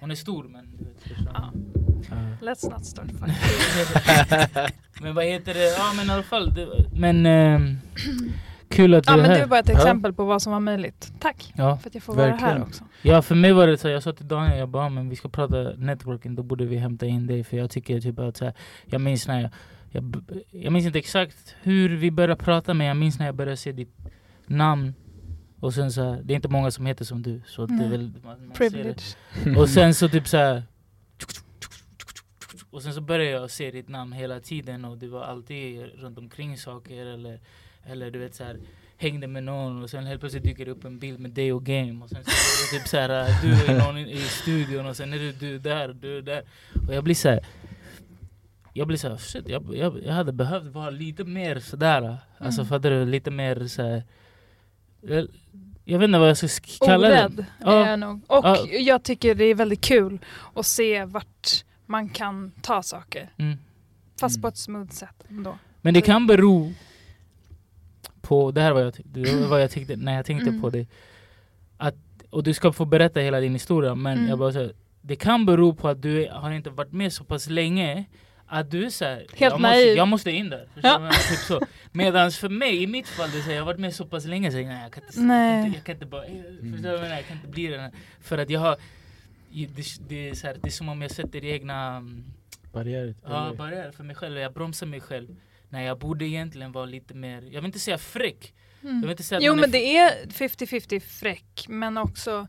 Hon 0.00 0.10
är 0.10 0.14
stor 0.14 0.44
men 0.44 0.76
du 0.78 0.84
vet. 0.84 0.96
Ja. 1.34 1.52
Ja. 2.10 2.16
Let's 2.46 2.70
not 2.70 2.86
start 2.86 3.06
fighting. 3.06 4.72
men 5.02 5.14
vad 5.14 5.24
heter 5.24 5.54
det? 5.54 5.64
Ja 5.78 5.92
men 5.96 6.06
i 6.06 6.10
alla 6.10 6.22
fall. 6.22 6.54
Det, 6.54 6.68
men 6.92 7.26
ehm, 7.26 7.76
kul 8.68 8.94
att 8.94 9.04
du 9.06 9.10
Ja 9.12 9.14
är 9.14 9.20
men 9.22 9.30
här. 9.30 9.36
det 9.38 9.42
är 9.42 9.46
bara 9.46 9.60
ett 9.60 9.68
Ja. 9.68 9.74
exempel 9.74 10.12
på 10.12 10.24
vad 10.24 10.42
som 10.42 10.52
var 10.52 10.60
möjligt. 10.60 11.12
Tack 11.20 11.52
Ja. 11.56 11.76
för 11.76 11.88
att 11.90 11.94
jag 11.94 12.02
får 12.02 12.14
vara 12.14 12.26
här 12.26 12.32
Verkligen. 12.32 12.62
också. 12.62 12.84
ja 13.02 13.22
för 13.22 13.34
mig 13.34 13.52
var 13.52 13.66
det 13.66 13.78
så, 13.78 13.88
jag 13.88 14.02
sa 14.02 14.12
till 14.12 14.28
Daniel, 14.28 14.58
jag 14.58 14.68
bara 14.68 14.88
men 14.88 15.08
vi 15.08 15.16
ska 15.16 15.28
prata 15.28 15.56
networking, 15.76 16.34
då 16.34 16.42
borde 16.42 16.64
vi 16.66 16.76
hämta 16.76 17.06
in 17.06 17.26
dig 17.26 17.44
för 17.44 17.56
jag 17.56 17.70
tycker 17.70 18.00
typ 18.00 18.18
att 18.18 18.36
så 18.36 18.44
här, 18.44 18.54
jag 18.86 19.00
minns 19.00 19.28
när 19.28 19.40
jag, 19.42 19.50
jag, 19.90 20.24
jag 20.50 20.72
minns 20.72 20.86
inte 20.86 20.98
exakt 20.98 21.54
hur 21.62 21.96
vi 21.96 22.10
började 22.10 22.36
prata 22.36 22.74
men 22.74 22.86
jag 22.86 22.96
minns 22.96 23.18
när 23.18 23.26
jag 23.26 23.34
började 23.34 23.56
se 23.56 23.72
ditt 23.72 23.96
namn 24.46 24.94
och 25.60 25.74
sen 25.74 25.92
så 25.92 26.02
här, 26.02 26.22
det 26.24 26.32
är 26.34 26.36
inte 26.36 26.48
många 26.48 26.70
som 26.70 26.86
heter 26.86 27.04
som 27.04 27.22
du 27.22 27.40
så 27.46 27.62
att 27.62 27.78
det 27.78 27.84
är 27.84 27.88
väl, 27.88 28.12
man, 28.24 28.46
man. 28.46 28.56
Privilege. 28.56 29.02
Och 29.56 29.68
sen 29.68 29.94
så 29.94 30.08
typ 30.08 30.28
så 30.28 30.36
här. 30.36 30.62
Och 32.70 32.82
sen 32.82 32.94
så 32.94 33.00
började 33.00 33.30
jag 33.30 33.50
se 33.50 33.70
ditt 33.70 33.88
namn 33.88 34.12
hela 34.12 34.40
tiden 34.40 34.84
och 34.84 34.98
det 34.98 35.08
var 35.08 35.22
alltid 35.22 35.80
runt 35.80 36.18
omkring 36.18 36.58
saker 36.58 37.06
eller, 37.06 37.40
eller 37.84 38.10
du 38.10 38.18
vet 38.18 38.34
så 38.34 38.44
här 38.44 38.56
hängde 38.98 39.26
med 39.26 39.42
någon 39.44 39.82
och 39.82 39.90
sen 39.90 40.06
helt 40.06 40.20
plötsligt 40.20 40.44
dyker 40.44 40.64
det 40.64 40.70
upp 40.70 40.84
en 40.84 40.98
bild 40.98 41.20
med 41.20 41.30
dig 41.30 41.52
och 41.52 41.64
Game 41.64 42.04
och 42.04 42.10
sen 42.10 42.24
så 42.24 42.30
är 42.30 42.72
det 42.72 42.78
typ 42.78 42.88
så 42.88 42.96
här 42.96 43.42
du 43.42 43.72
är 43.72 43.78
någon 43.86 43.98
i, 43.98 44.16
studion 44.16 44.86
och 44.86 44.96
sen 44.96 45.12
är 45.12 45.18
det 45.18 45.32
du 45.32 45.58
där 45.58 45.88
du 45.88 46.20
där 46.22 46.42
och 46.88 46.94
jag 46.94 47.04
blir 47.04 47.14
så 47.14 47.28
här. 47.28 47.40
Jag 48.72 48.86
blir 48.86 48.96
så 48.98 49.08
här, 49.08 49.16
shit, 49.16 49.48
jag, 49.48 49.76
jag, 49.76 50.04
jag 50.04 50.12
hade 50.12 50.32
behövt 50.32 50.66
vara 50.74 50.90
lite 50.90 51.24
mer 51.24 51.60
sådär. 51.60 52.16
Alltså 52.38 52.60
Mm. 52.60 52.68
fattar 52.68 52.90
du? 52.90 53.04
Lite 53.06 53.30
mer 53.30 53.66
så 53.66 53.82
här, 53.82 54.02
jag, 55.00 55.26
jag 55.84 55.98
vet 55.98 56.06
inte 56.08 56.18
vad 56.18 56.28
jag 56.28 56.36
ska 56.36 56.46
sk- 56.46 56.84
kalla. 56.86 57.08
Orädd 57.08 57.44
Ja. 57.60 57.84
är 57.84 57.90
jag 57.90 57.98
nog. 57.98 58.20
Och 58.26 58.44
Ja. 58.46 58.66
jag 58.66 59.02
tycker 59.02 59.34
det 59.34 59.44
är 59.44 59.54
väldigt 59.54 59.80
kul 59.80 60.18
att 60.54 60.66
se 60.66 61.04
vart 61.04 61.64
man 61.86 62.08
kan 62.08 62.52
ta 62.62 62.82
saker. 62.82 63.30
Mm. 63.36 63.58
Fast 64.20 64.36
Mm. 64.36 64.42
på 64.42 64.48
ett 64.48 64.56
smooth 64.56 64.90
sätt 64.90 65.24
ändå. 65.28 65.58
Men 65.80 65.94
det 65.94 66.00
kan 66.00 66.26
bero 66.26 66.72
på, 68.20 68.50
det 68.50 68.60
här 68.60 68.72
var 68.72 68.80
jag, 68.80 68.92
det 69.04 69.46
var 69.46 69.58
jag 69.58 69.70
tyckte 69.70 69.96
när 69.96 70.14
jag 70.14 70.26
tänkte 70.26 70.48
Mm. 70.48 70.60
på 70.60 70.70
det. 70.70 70.86
Att, 71.76 71.94
och 72.30 72.42
du 72.42 72.54
ska 72.54 72.72
få 72.72 72.84
berätta 72.84 73.20
hela 73.20 73.40
din 73.40 73.52
historia 73.52 73.94
men 73.94 74.18
Mm. 74.18 74.28
jag 74.28 74.38
bara 74.38 74.52
säger 74.52 74.72
det 75.00 75.16
kan 75.16 75.46
bero 75.46 75.74
på 75.74 75.88
att 75.88 76.02
du 76.02 76.28
har 76.32 76.50
inte 76.50 76.70
varit 76.70 76.92
med 76.92 77.12
så 77.12 77.24
pass 77.24 77.48
länge 77.48 78.04
att 78.46 78.70
du 78.70 78.86
är 78.86 78.90
såhär, 78.90 79.26
jag, 79.38 79.52
måste, 79.52 79.62
naiv. 79.68 79.96
jag 79.96 80.08
måste 80.08 80.30
in 80.30 80.50
där. 80.50 80.68
Ja. 80.82 81.04
jag 81.04 81.12
typ 81.28 81.38
så. 81.38 81.60
Medan 81.96 82.30
för 82.30 82.48
mig, 82.48 82.82
i 82.82 82.86
mitt 82.86 83.08
fall, 83.08 83.30
det 83.30 83.38
är 83.38 83.42
så 83.42 83.50
jag 83.50 83.58
har 83.58 83.66
varit 83.66 83.80
med 83.80 83.94
så 83.94 84.06
pass 84.06 84.24
länge 84.24 84.50
så 84.52 84.58
jag, 84.58 84.66
nej, 84.66 84.82
jag 84.82 84.92
kan 84.92 85.02
inte, 85.04 85.20
Nej. 85.20 85.56
Jag, 85.58 85.66
inte, 85.66 85.78
jag 85.78 85.84
kan 85.84 85.94
inte 85.94 86.06
bara, 86.06 86.24
eh, 86.24 86.42
förstår 86.72 86.90
du 86.90 86.96
vad 86.96 87.10
jag 87.10 87.26
kan 87.26 87.36
inte 87.36 87.48
bli 87.48 87.66
den 87.66 87.80
här. 87.80 87.92
För 88.20 88.38
att 88.38 88.50
jag 88.50 88.60
har, 88.60 88.76
det, 89.50 89.84
det, 90.08 90.28
är 90.28 90.34
så 90.34 90.46
här, 90.46 90.56
det 90.62 90.68
är 90.68 90.70
som 90.72 90.88
om 90.88 91.02
jag 91.02 91.10
sätter 91.10 91.44
egna 91.44 91.96
mm, 91.96 92.24
Barriär. 92.72 93.14
Ja, 93.24 93.46
eller? 93.46 93.56
barriär 93.56 93.90
för 93.90 94.04
mig 94.04 94.16
själv. 94.16 94.38
Jag 94.38 94.52
bromsar 94.52 94.86
mig 94.86 95.00
själv. 95.00 95.36
Nej, 95.68 95.86
jag 95.86 95.98
borde 95.98 96.24
egentligen 96.24 96.72
vara 96.72 96.84
lite 96.86 97.14
mer, 97.14 97.42
jag 97.42 97.60
vill 97.60 97.64
inte 97.64 97.78
säga 97.78 97.98
fräck. 97.98 98.54
Jag 98.80 98.88
vill 98.88 98.98
Mm. 98.98 99.10
inte 99.10 99.22
säga 99.22 99.40
Jo 99.42 99.54
men 99.54 99.64
är 99.64 99.72
det 99.72 99.96
är 99.96 100.26
50-50 100.26 101.00
fräck 101.00 101.66
men 101.68 101.98
också 101.98 102.48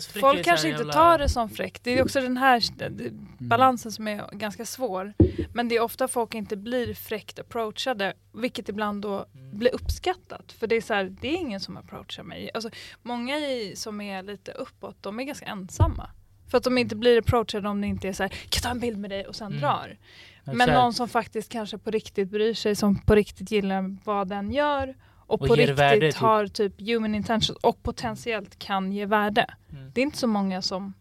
folk 0.00 0.44
kanske 0.44 0.68
inte 0.68 0.78
jävla- 0.80 0.92
tar 0.92 1.18
det 1.18 1.28
som 1.28 1.48
fräck. 1.50 1.82
Det 1.82 1.98
är 1.98 2.02
också 2.02 2.20
den 2.20 2.36
här 2.36 2.62
Mm. 2.86 3.26
balansen 3.38 3.92
som 3.92 4.08
är 4.08 4.24
ganska 4.32 4.64
svår. 4.64 5.12
Men 5.54 5.68
det 5.68 5.76
är 5.76 5.80
ofta 5.80 6.08
folk 6.08 6.34
inte 6.34 6.56
blir 6.56 6.94
fräckt 6.94 7.38
approachade 7.38 8.14
vilket 8.32 8.68
ibland 8.68 9.02
då 9.02 9.26
Mm. 9.34 9.58
blir 9.58 9.74
uppskattat. 9.74 10.52
För 10.52 10.66
det 10.66 10.76
är 10.76 10.80
så 10.80 10.94
här, 10.94 11.04
det 11.20 11.28
är 11.28 11.36
ingen 11.36 11.60
som 11.60 11.76
approachar 11.76 12.22
mig. 12.22 12.50
Alltså, 12.54 12.70
många 13.02 13.36
i, 13.38 13.72
som 13.76 14.00
är 14.00 14.22
lite 14.22 14.52
uppåt, 14.52 14.96
de 15.00 15.20
är 15.20 15.24
ganska 15.24 15.46
ensamma. 15.46 16.10
För 16.50 16.58
att 16.58 16.64
de 16.64 16.78
inte 16.78 16.96
blir 16.96 17.18
approachade 17.18 17.68
om 17.68 17.80
det 17.80 17.86
inte 17.86 18.08
är 18.08 18.12
så 18.12 18.22
här, 18.22 18.28
kan 18.28 18.38
jag 18.54 18.62
ta 18.62 18.70
en 18.70 18.80
bild 18.80 18.98
med 18.98 19.10
dig 19.10 19.26
och 19.26 19.36
sen 19.36 19.46
Mm. 19.46 19.60
drar. 19.60 19.96
Men 20.44 20.68
någon 20.70 20.94
som 20.94 21.08
faktiskt 21.08 21.52
kanske 21.52 21.78
på 21.78 21.90
riktigt 21.90 22.30
bryr 22.30 22.54
sig, 22.54 22.76
som 22.76 22.98
på 22.98 23.14
riktigt 23.14 23.50
gillar 23.50 23.96
vad 24.04 24.28
den 24.28 24.52
gör 24.52 24.94
och, 25.26 25.42
Och 25.42 25.48
på 25.48 25.54
riktigt 25.54 25.78
värde, 25.78 26.12
typ. 26.12 26.20
har 26.20 26.46
typ 26.46 26.80
human 26.80 27.14
intention 27.14 27.56
och 27.62 27.82
potentiellt 27.82 28.58
kan 28.58 28.92
ge 28.92 29.06
värde. 29.06 29.46
Mm. 29.72 29.90
Det 29.94 30.00
är 30.00 30.02
inte 30.02 30.18
så 30.18 30.26
många 30.26 30.62
som... 30.62 30.94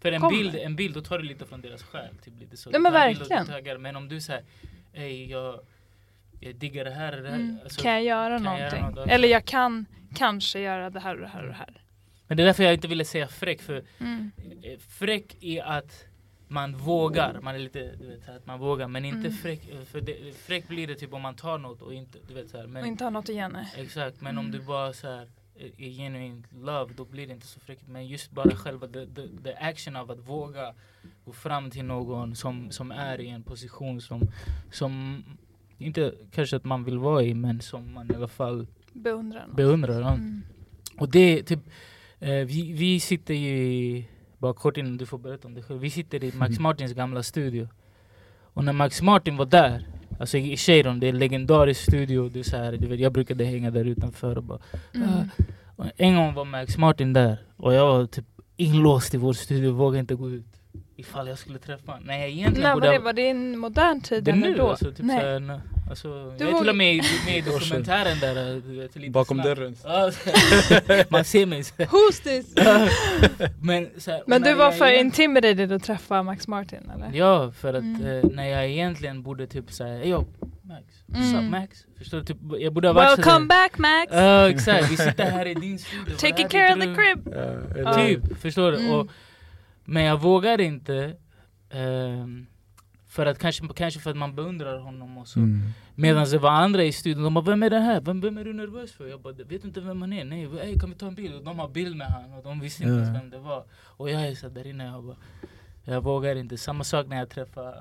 För 0.00 0.12
en 0.12 0.20
kommer. 0.20 0.38
bild, 0.38 0.54
en 0.54 0.76
bild, 0.76 0.94
då 0.94 1.00
tar 1.00 1.18
du 1.18 1.24
lite 1.24 1.46
från 1.46 1.60
deras 1.60 1.82
själ. 1.82 2.14
Typ 2.24 2.40
lite 2.40 2.56
så. 2.56 2.70
Nej, 2.70 2.80
men 2.80 2.92
verkligen. 2.92 3.82
Men 3.82 3.96
om 3.96 4.08
du 4.08 4.20
säger, 4.20 4.44
ey 4.92 5.26
jag, 5.30 5.60
jag 6.40 6.54
diggar 6.54 6.84
det 6.84 6.90
här 6.90 7.12
det 7.12 7.28
här. 7.28 7.36
Mm, 7.36 7.58
Alltså, 7.64 7.82
kan 7.82 7.92
jag 7.92 8.02
göra 8.04 8.38
kan 8.38 8.44
jag 8.44 8.58
göra 8.60 8.70
någonting? 8.70 9.00
något? 9.02 9.08
Eller 9.10 9.28
jag 9.28 9.44
kan 9.44 9.86
kanske 10.14 10.60
göra 10.60 10.90
det 10.90 11.00
här 11.00 11.14
och 11.14 11.20
det 11.20 11.26
här 11.28 11.42
och 11.42 11.48
det 11.48 11.54
här. 11.54 11.82
Men 12.26 12.36
det 12.36 12.42
är 12.42 12.44
därför 12.46 12.62
jag 12.64 12.74
inte 12.74 12.88
ville 12.88 13.04
säga 13.04 13.28
fräck. 13.28 13.62
För 13.62 13.84
Mm. 13.98 14.30
fräck 14.88 15.36
är 15.40 15.62
att 15.62 16.04
man 16.50 16.76
vågar, 16.76 17.40
man 17.42 17.54
är 17.54 17.58
lite, 17.58 17.94
du 18.00 18.06
vet, 18.06 18.24
så 18.24 18.32
att 18.32 18.46
man 18.46 18.58
vågar 18.60 18.88
men 18.88 19.04
inte 19.04 19.18
Mm. 19.18 19.32
fräck, 19.32 19.60
för 19.86 20.00
det, 20.00 20.36
fräck 20.36 20.68
blir 20.68 20.86
det 20.86 20.94
typ 20.94 21.12
om 21.12 21.22
man 21.22 21.34
tar 21.34 21.58
något 21.58 21.82
och 21.82 21.94
inte, 21.94 22.18
du 22.28 22.34
vet 22.34 22.50
så 22.50 22.56
här, 22.56 22.64
Och 22.64 22.70
men 22.70 22.86
inte 22.86 23.04
ha 23.04 23.10
något 23.10 23.28
igen. 23.28 23.50
nej. 23.54 23.72
Exakt, 23.76 24.20
men 24.20 24.38
om 24.38 24.46
Mm. 24.46 24.58
du 24.60 24.66
bara 24.66 24.92
så 24.92 25.06
här 25.06 25.28
är 25.56 25.70
är 25.86 25.90
genuine 25.90 26.46
love 26.54 26.92
då 26.96 27.04
blir 27.04 27.26
det 27.26 27.32
inte 27.32 27.46
så 27.46 27.60
fräckt. 27.60 27.88
Men 27.88 28.06
just 28.06 28.30
bara 28.30 28.50
själva 28.56 28.86
the, 28.86 29.06
the, 29.06 29.22
the 29.44 29.54
action 29.54 29.96
av 29.96 30.10
att 30.10 30.18
våga 30.28 30.74
gå 31.24 31.32
fram 31.32 31.70
till 31.70 31.84
någon 31.84 32.36
som, 32.36 32.70
som 32.70 32.90
är 32.90 33.20
i 33.20 33.28
en 33.28 33.42
position 33.42 34.00
som, 34.00 34.30
som 34.70 35.24
inte 35.78 36.14
kanske 36.32 36.56
att 36.56 36.64
man 36.64 36.84
vill 36.84 36.98
vara 36.98 37.22
i 37.22 37.34
men 37.34 37.60
som 37.60 37.92
man 37.94 38.10
i 38.12 38.14
alla 38.14 38.28
fall 38.28 38.66
Beundrar 38.92 39.46
beundrar. 39.52 40.00
Mm. 40.14 40.42
Och 40.98 41.10
det 41.10 41.42
typ, 41.42 41.60
eh, 42.18 42.30
vi, 42.34 42.72
vi 42.72 43.00
sitter 43.00 43.34
ju 43.34 43.56
i, 43.72 44.08
bara 44.40 44.52
kort 44.54 44.76
innan 44.76 44.96
du 44.96 45.06
får 45.06 45.18
berätta 45.18 45.48
om 45.48 45.54
det 45.54 45.62
själv, 45.62 45.80
vi 45.80 45.90
sitter 45.90 46.24
i 46.24 46.32
Max 46.36 46.50
Mm. 46.50 46.62
Martins 46.62 46.92
gamla 46.92 47.22
studio. 47.22 47.68
Och 48.54 48.64
när 48.64 48.72
Max 48.72 49.02
Martin 49.02 49.36
var 49.36 49.46
där, 49.46 49.86
alltså 50.20 50.38
i 50.38 50.56
Cheiron, 50.56 51.00
det 51.00 51.06
är 51.06 51.10
en 51.10 51.18
legendarisk 51.18 51.80
studio, 51.82 52.28
det 52.28 52.38
är 52.38 52.42
så 52.42 52.56
här, 52.56 52.72
du 52.72 52.86
vet, 52.86 53.00
jag 53.00 53.12
brukade 53.12 53.44
hänga 53.44 53.70
där 53.70 53.84
utanför 53.84 54.38
och 54.38 54.44
bara 54.44 54.58
Mm. 54.94 55.08
och 55.76 55.84
en 55.96 56.16
gång 56.16 56.34
var 56.34 56.44
Max 56.44 56.78
Martin 56.78 57.12
där 57.12 57.38
och 57.56 57.74
jag 57.74 57.86
var 57.86 58.06
typ 58.06 58.24
inlåst 58.56 59.14
i 59.14 59.16
vår 59.16 59.32
studio, 59.32 59.70
vågade 59.70 59.98
inte 60.00 60.14
gå 60.14 60.30
ut. 60.30 60.46
Ifall 60.96 61.28
jag 61.28 61.38
skulle 61.38 61.58
träffa 61.58 61.92
honom. 61.92 62.06
Nej 62.06 62.32
egentligen 62.32 62.62
När 62.68 62.74
borde 62.74 62.86
var 62.86 62.92
det? 62.92 62.96
jag... 62.96 63.02
Var 63.02 63.12
det 63.12 63.22
i 63.22 63.30
en 63.30 63.58
modern 63.58 64.00
tid 64.00 64.24
Det 64.24 64.30
är 64.30 64.36
nu 64.36 64.54
då? 64.54 64.68
alltså, 64.68 64.84
typ 64.92 64.98
Nej. 65.06 65.20
såhär, 65.20 65.40
nå- 65.40 65.60
alltså, 65.90 66.08
Du 66.38 66.44
Jag 66.44 66.54
är 66.54 66.58
till 66.58 66.68
och 66.68 66.76
med 66.76 66.94
i- 66.94 67.02
med 67.26 67.38
i 67.38 67.40
dokumentären 67.50 68.20
där, 68.20 68.62
lite 68.98 69.10
Bakom 69.10 69.42
snabbt. 69.42 69.56
dörren. 69.58 69.76
Man 71.08 71.24
ser 71.24 71.46
mig. 71.46 71.60
Who's 71.62 72.22
this? 72.22 72.54
Men, 73.62 73.88
så 73.98 74.10
här, 74.10 74.22
Men 74.26 74.42
du 74.42 74.54
var 74.54 74.72
för 74.72 74.84
egent- 74.86 75.00
intimidated 75.00 75.72
att 75.72 75.82
träffa 75.84 76.22
Max 76.22 76.48
Martin 76.48 76.90
eller? 76.94 77.10
Ja, 77.14 77.52
för 77.52 77.74
att 77.74 77.82
Mm. 77.82 78.06
eh, 78.06 78.30
när 78.32 78.44
jag 78.48 78.68
egentligen 78.68 79.22
borde 79.22 79.46
typ 79.46 79.72
säga 79.72 80.04
Yo 80.04 80.24
Max, 80.62 80.84
what's 81.06 81.30
Mm. 81.32 81.44
up 81.44 81.50
Max? 81.50 81.84
Förstår 81.98 82.18
du? 82.18 82.24
Typ, 82.24 82.36
jag 82.58 82.72
borde 82.72 82.88
ha 82.88 82.92
varit 82.92 83.18
Welcome 83.18 83.34
sådär- 83.34 83.46
back 83.46 83.78
Max! 83.78 84.12
Ja 84.12 84.48
exakt, 84.50 84.90
vi 84.90 84.96
sitter 84.96 85.30
här 85.30 85.46
i 85.46 85.54
din 85.54 85.78
studio. 85.78 86.16
Taking 86.16 86.48
care 86.48 86.74
of 86.74 86.80
the 86.80 86.94
crib! 86.94 87.28
Eller- 87.76 88.06
Typ, 88.06 88.40
förstår 88.40 88.72
du? 88.72 88.78
Mm. 88.78 88.92
Och, 88.94 89.06
men 89.84 90.02
jag 90.02 90.20
vågar 90.20 90.60
inte 90.60 91.12
ehm, 91.72 92.46
för 93.10 93.26
att 93.26 93.38
kanske, 93.38 93.68
kanske 93.76 94.00
för 94.00 94.10
att 94.10 94.16
man 94.16 94.34
beundrar 94.34 94.78
honom 94.78 95.18
och 95.18 95.28
så. 95.28 95.38
Mm. 95.40 95.60
Medan 95.94 96.30
det 96.30 96.38
var 96.38 96.50
andra 96.50 96.84
i 96.84 96.92
studion, 96.92 97.22
de 97.24 97.34
bara 97.34 97.44
'Vem 97.44 97.62
är 97.62 97.70
det 97.70 97.78
här? 97.80 98.00
Vem, 98.00 98.20
vem 98.20 98.38
är 98.38 98.44
du 98.44 98.52
nervös 98.52 98.92
för?' 98.92 99.06
Jag 99.06 99.20
bara 99.20 99.32
'Vet 99.34 99.64
inte 99.64 99.80
vem 99.80 100.00
han 100.02 100.12
är? 100.12 100.24
Nej, 100.24 100.48
ey, 100.62 100.78
kan 100.78 100.90
vi 100.90 100.96
ta 100.96 101.06
en 101.06 101.14
bild?' 101.14 101.34
Och 101.34 101.44
de 101.44 101.58
har 101.58 101.68
bild 101.68 101.96
med 101.96 102.06
han 102.06 102.32
och 102.32 102.42
de 102.44 102.60
visste 102.60 102.82
inte 102.82 102.94
Ja. 102.94 103.00
ens 103.02 103.16
vem 103.22 103.30
det 103.30 103.38
var. 103.38 103.64
Och 103.96 104.10
jag 104.10 104.28
är 104.28 104.34
så 104.34 104.48
där 104.48 104.66
inne, 104.66 104.84
jag 104.84 105.04
bara 105.04 105.16
Jag 105.84 106.00
vågar 106.04 106.36
inte. 106.36 106.56
Samma 106.56 106.84
sak 106.84 107.06
när 107.06 107.16
jag 107.16 107.30
träffade 107.30 107.74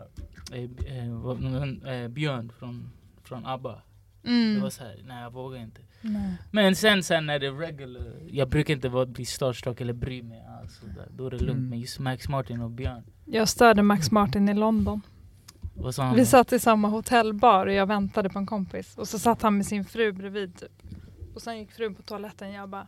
eh, 0.54 0.64
eh, 0.86 2.02
eh, 2.04 2.08
Björn 2.08 2.52
från, 2.60 2.90
från 3.24 3.46
ABBA. 3.46 3.82
Det 4.22 4.30
Mm. 4.30 4.62
var 4.62 4.70
så 4.70 4.84
här, 4.84 4.96
nej 5.08 5.24
jag 5.24 5.34
vågar 5.34 5.60
inte. 5.60 5.82
Nej. 6.02 6.34
Men 6.52 6.76
sen, 6.76 7.04
sen 7.04 7.26
när 7.26 7.40
det 7.40 7.48
är 7.48 7.52
regular, 7.52 8.02
jag 8.32 8.50
brukar 8.50 8.74
inte 8.74 8.90
vara, 8.90 9.06
bli 9.06 9.26
starstruck 9.26 9.82
eller 9.82 9.94
bry 9.94 10.24
mig 10.24 10.44
alls. 10.62 10.82
Då 11.10 11.26
är 11.28 11.32
det 11.32 11.38
lugnt. 11.38 11.52
Mm. 11.58 11.70
Men 11.70 11.80
just 11.80 12.00
Max 12.00 12.30
Martin 12.30 12.62
och 12.62 12.72
Björn, 12.72 13.04
Jag 13.26 13.48
störde 13.50 13.82
Max 13.84 14.12
Martin 14.12 14.50
i 14.50 14.54
London. 14.54 15.02
Vi 16.16 16.26
satt 16.26 16.54
i 16.54 16.60
samma 16.60 16.88
hotellbar 16.88 17.66
och 17.68 17.74
jag 17.74 17.86
väntade 17.86 18.30
på 18.30 18.40
en 18.40 18.46
kompis. 18.46 18.98
Och 18.98 19.08
så 19.08 19.20
satt 19.20 19.42
han 19.42 19.58
med 19.58 19.66
sin 19.66 19.86
fru 19.86 20.12
bredvid 20.12 20.60
typ. 20.60 20.72
Och 21.36 21.42
sen 21.42 21.58
gick 21.58 21.72
frun 21.72 21.96
på 21.96 22.02
toaletten 22.02 22.52
jag 22.52 22.70
bara 22.70 22.88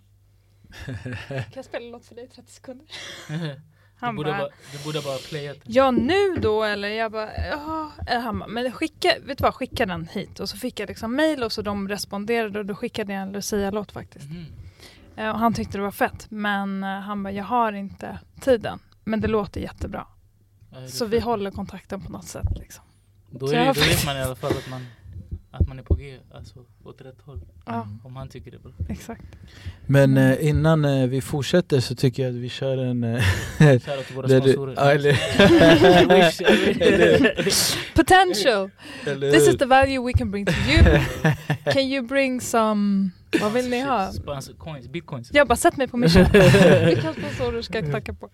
Kan 1.28 1.44
jag 1.56 1.66
spela 1.66 1.86
en 1.86 1.92
låt 1.92 2.06
för 2.06 2.16
dig 2.16 2.24
i 2.24 2.28
30 2.28 2.52
sekunder? 2.52 2.86
du, 3.28 3.62
Han 3.96 4.16
borde 4.16 4.32
bara 4.32 4.50
du 4.72 4.84
borde 4.86 5.02
bara 5.02 5.18
playat. 5.18 5.58
Ja 5.64 5.92
nu 5.92 6.36
då 6.42 6.64
eller? 6.64 6.90
Jag 6.90 7.12
bara 7.12 7.38
ja. 7.38 7.92
Eller 8.08 8.20
han 8.22 8.40
bara, 8.40 8.48
men 8.48 8.72
skicka, 8.72 9.14
vet 9.26 9.38
du 9.38 9.42
vad, 9.42 9.56
skicka 9.56 9.86
den 9.86 10.08
hit. 10.08 10.40
Och 10.40 10.50
så 10.50 10.58
fick 10.58 10.80
jag 10.80 10.88
liksom 10.88 11.16
mail 11.16 11.44
och 11.44 11.52
så 11.52 11.62
de 11.62 11.88
responderade 11.90 12.60
och 12.60 12.66
då 12.66 12.76
skickade 12.76 13.14
jag 13.14 13.22
en 13.22 13.32
Lucia-låt 13.32 13.92
faktiskt. 13.92 14.28
Eh, 15.16 15.30
Och 15.30 15.40
han 15.40 15.54
tyckte 15.54 15.78
det 15.78 15.82
var 15.82 15.92
fett. 15.92 16.26
Men 16.30 16.84
eh, 16.84 16.90
han 16.90 17.24
bara, 17.24 17.32
jag 17.32 17.44
har 17.44 17.74
inte 17.74 18.20
tiden. 18.42 18.80
Men 19.04 19.22
det 19.22 19.28
låter 19.28 19.62
jättebra. 19.62 20.08
Så 20.88 21.06
vi 21.06 21.20
håller 21.20 21.52
kontakten 21.52 22.02
på 22.02 22.12
något 22.12 22.26
sätt 22.26 22.48
liksom. 22.56 22.84
Då, 23.30 23.48
är 23.48 23.66
då 23.66 23.74
vet 23.74 24.06
man 24.06 24.18
i 24.18 24.22
alla 24.22 24.36
fall 24.36 24.52
att 24.52 24.70
man, 24.70 24.86
att 25.52 25.68
man 25.68 25.80
är 25.80 25.84
på 25.84 25.94
G, 25.96 26.18
alltså 26.34 26.60
åt 26.84 27.02
rätt 27.02 27.22
håll. 27.26 27.42
Ja, 27.66 27.74
Mm. 27.84 28.00
Om 28.04 28.16
han 28.16 28.30
tycker 28.30 28.52
det 28.52 28.58
är 28.58 28.60
bra. 28.60 28.72
exakt. 28.90 29.22
Men 29.88 30.18
eh, 30.18 30.48
innan 30.48 30.86
eh, 30.86 31.08
vi 31.08 31.22
fortsätter 31.22 31.80
så 31.80 31.96
tycker 31.96 32.24
jag 32.24 32.30
att 32.30 32.36
vi 32.42 32.50
kör 32.50 32.78
en... 32.78 33.04
Eh, 33.04 33.24
Shoutout 33.60 34.06
till 34.08 34.16
våra 34.16 34.28
sponsorer. 34.30 34.92
eller- 34.92 35.16
Potential! 37.96 38.70
This 39.04 39.48
is 39.48 39.58
the 39.58 39.66
value 39.66 40.00
we 40.06 40.14
can 40.14 40.32
bring 40.32 40.46
to 40.46 40.54
you. 40.68 40.84
Can 41.74 41.84
you 41.84 42.02
bring 42.08 42.42
some... 42.42 43.12
Vad 43.42 43.54
vill 43.54 43.70
ni 43.70 43.82
ha? 43.82 44.12
Sponsor, 44.12 44.54
coins, 44.54 44.88
bitcoins. 44.90 45.30
Jag 45.34 45.48
bara, 45.48 45.56
sätt 45.56 45.78
mig 45.78 45.88
på 45.88 45.98
mission. 45.98 46.26
Vilka 46.86 47.14
sponsorer 47.14 47.62
ska 47.62 47.78
jag 47.80 47.90
knacka 47.90 48.14
på? 48.14 48.30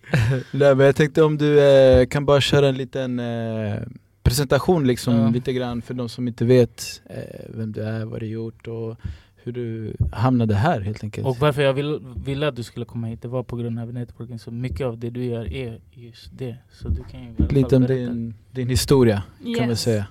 Nej 0.52 0.74
men 0.74 0.86
jag 0.86 0.96
tänkte 0.96 1.22
om 1.22 1.38
du 1.38 1.60
eh, 1.60 2.06
kan 2.06 2.26
bara 2.26 2.40
köra 2.40 2.68
en 2.68 2.74
liten 2.76 3.18
eh, 3.20 3.74
presentation 4.22 4.86
liksom 4.86 5.14
Ja. 5.16 5.28
lite 5.30 5.52
grann 5.52 5.82
för 5.82 5.94
de 5.94 6.08
som 6.08 6.28
inte 6.28 6.44
vet 6.44 7.02
eh, 7.10 7.16
vem 7.48 7.72
du 7.72 7.82
är, 7.82 8.04
vad 8.04 8.20
du 8.20 8.26
gjort 8.26 8.66
och 8.66 8.96
hur 9.42 9.52
du 9.52 9.92
hamnade 10.12 10.54
här 10.54 10.80
helt 10.80 11.04
enkelt. 11.04 11.26
Och 11.26 11.36
varför 11.38 11.62
jag 11.62 11.72
vill, 11.72 11.98
ville 12.24 12.48
att 12.48 12.56
du 12.56 12.62
skulle 12.62 12.84
komma 12.86 13.06
hit, 13.06 13.22
det 13.22 13.28
var 13.28 13.42
på 13.42 13.56
grund 13.56 13.78
av 13.80 13.92
networking. 13.94 14.38
Så 14.38 14.50
mycket 14.50 14.86
av 14.86 14.98
det 14.98 15.10
du 15.10 15.24
gör 15.24 15.52
är 15.52 15.80
just 15.92 16.38
det. 16.38 16.56
Så 16.72 16.88
du 16.88 17.04
kan 17.10 17.20
ju 17.24 17.46
lite 17.48 17.76
om 17.76 17.86
din, 17.86 18.34
din 18.50 18.68
historia 18.68 19.22
kan 19.42 19.52
man 19.52 19.68
Yes. 19.68 19.80
säga. 19.82 20.06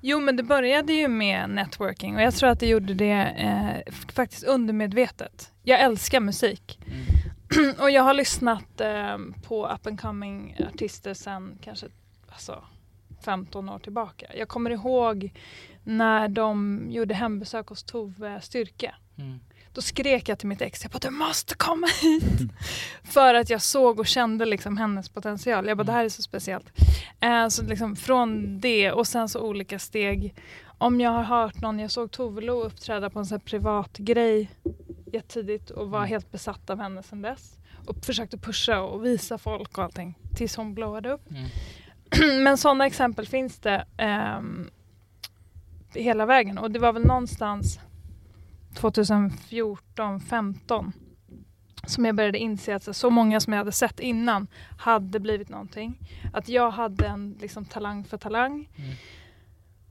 Jo 0.00 0.20
men 0.20 0.36
det 0.36 0.42
började 0.42 0.92
ju 0.92 1.08
med 1.08 1.50
networking 1.50 2.16
och 2.16 2.22
jag 2.22 2.34
tror 2.34 2.50
att 2.50 2.60
det 2.60 2.66
gjorde 2.66 2.94
det 2.94 3.12
eh, 3.12 3.92
faktiskt 4.12 4.44
undermedvetet. 4.44 5.52
Jag 5.62 5.80
älskar 5.80 6.20
musik 6.20 6.78
Mm. 6.86 7.74
och 7.80 7.90
jag 7.90 8.02
har 8.02 8.14
lyssnat 8.14 8.80
eh, 8.80 9.18
på 9.42 9.66
up 9.66 9.86
and 9.86 10.00
coming 10.00 10.56
artister 10.72 11.14
sedan 11.14 11.58
kanske 11.62 11.86
alltså, 12.28 12.64
15 13.24 13.68
år 13.68 13.78
tillbaka. 13.78 14.26
Jag 14.36 14.48
kommer 14.48 14.70
ihåg 14.70 15.32
när 15.84 16.28
de 16.28 16.86
gjorde 16.90 17.14
hembesök 17.14 17.68
hos 17.68 17.82
Tove 17.82 18.40
Styrke. 18.40 18.94
Mm. 19.18 19.40
Då 19.72 19.80
skrek 19.82 20.28
jag 20.28 20.38
till 20.38 20.48
mitt 20.48 20.60
ex, 20.62 20.82
jag 20.82 20.92
bara 20.92 20.98
du 20.98 21.10
måste 21.10 21.54
komma 21.54 21.86
hit. 22.02 22.52
För 23.04 23.34
att 23.34 23.50
jag 23.50 23.62
såg 23.62 24.00
och 24.00 24.06
kände 24.06 24.46
liksom 24.46 24.76
hennes 24.76 25.08
potential. 25.08 25.66
Jag 25.68 25.76
bara 25.76 25.84
det 25.84 25.92
här 25.92 26.04
är 26.04 26.08
så 26.08 26.22
speciellt. 26.22 26.72
Eh, 27.20 27.48
så 27.48 27.62
liksom 27.62 27.96
från 27.96 28.60
det 28.60 28.92
och 28.92 29.06
sen 29.06 29.28
så 29.28 29.40
olika 29.40 29.78
steg. 29.78 30.34
Om 30.78 31.00
jag 31.00 31.10
har 31.10 31.22
hört 31.22 31.60
någon, 31.60 31.78
jag 31.78 31.90
såg 31.90 32.10
Tove 32.10 32.40
Lo 32.40 32.62
uppträda 32.62 33.10
på 33.10 33.18
en 33.18 33.26
sån 33.26 33.40
privat 33.40 33.98
grej 33.98 34.50
jättetidigt 35.12 35.70
och 35.70 35.90
var 35.90 35.98
Mm. 35.98 36.08
helt 36.08 36.32
besatt 36.32 36.70
av 36.70 36.78
henne 36.80 37.02
sedan 37.02 37.22
dess. 37.22 37.56
Och 37.86 38.04
försökte 38.04 38.38
pusha 38.38 38.80
och 38.80 39.04
visa 39.04 39.38
folk 39.38 39.78
och 39.78 39.84
allting 39.84 40.18
tills 40.36 40.56
hon 40.56 40.74
blowade 40.74 41.10
upp. 41.12 41.30
Mm. 41.30 41.48
Men 42.44 42.58
sådana 42.58 42.86
exempel 42.86 43.26
finns 43.26 43.58
det 43.58 43.84
ehm, 43.96 44.70
hela 45.94 46.26
vägen. 46.26 46.58
Och 46.58 46.70
det 46.70 46.78
var 46.78 46.92
väl 46.92 47.06
någonstans 47.06 47.78
2014, 48.74 50.20
15 50.20 50.92
som 51.86 52.04
jag 52.04 52.14
började 52.14 52.38
inse 52.38 52.74
att 52.76 52.96
så- 52.96 53.10
många 53.10 53.40
som 53.40 53.52
jag 53.52 53.60
hade 53.60 53.72
sett 53.72 54.00
innan 54.00 54.46
hade 54.78 55.20
blivit 55.20 55.48
någonting. 55.48 55.98
Att 56.32 56.48
jag 56.48 56.70
hade 56.70 57.06
en 57.06 57.36
liksom, 57.40 57.64
talang 57.64 58.04
för 58.04 58.16
talang. 58.18 58.68
Mm. 58.76 58.90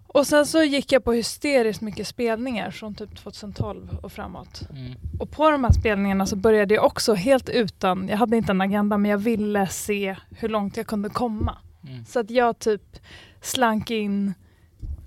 Och 0.07 0.27
sen 0.27 0.45
så 0.45 0.63
gick 0.63 0.91
jag 0.91 1.03
på 1.03 1.13
hysteriskt 1.13 1.81
mycket 1.81 2.07
spelningar 2.07 2.71
från 2.71 2.95
typ 2.95 3.15
2012 3.17 3.97
och 4.03 4.11
framåt. 4.11 4.61
Mm. 4.69 4.93
Och 5.19 5.31
på 5.31 5.51
de 5.51 5.63
här 5.63 5.71
spelningarna 5.71 6.25
så 6.25 6.35
började 6.35 6.73
jag 6.73 6.85
också 6.85 7.13
helt 7.13 7.49
utan, 7.49 8.07
jag 8.07 8.17
hade 8.17 8.37
inte 8.37 8.51
en 8.51 8.61
agenda 8.61 8.97
men 8.97 9.11
jag 9.11 9.17
ville 9.17 9.67
se 9.67 10.15
hur 10.29 10.49
långt 10.49 10.77
jag 10.77 10.87
kunde 10.87 11.09
komma. 11.09 11.57
Mm. 11.87 12.05
Så 12.05 12.19
att 12.19 12.29
jag 12.29 12.59
typ 12.59 12.99
slank 13.41 13.91
in 13.91 14.33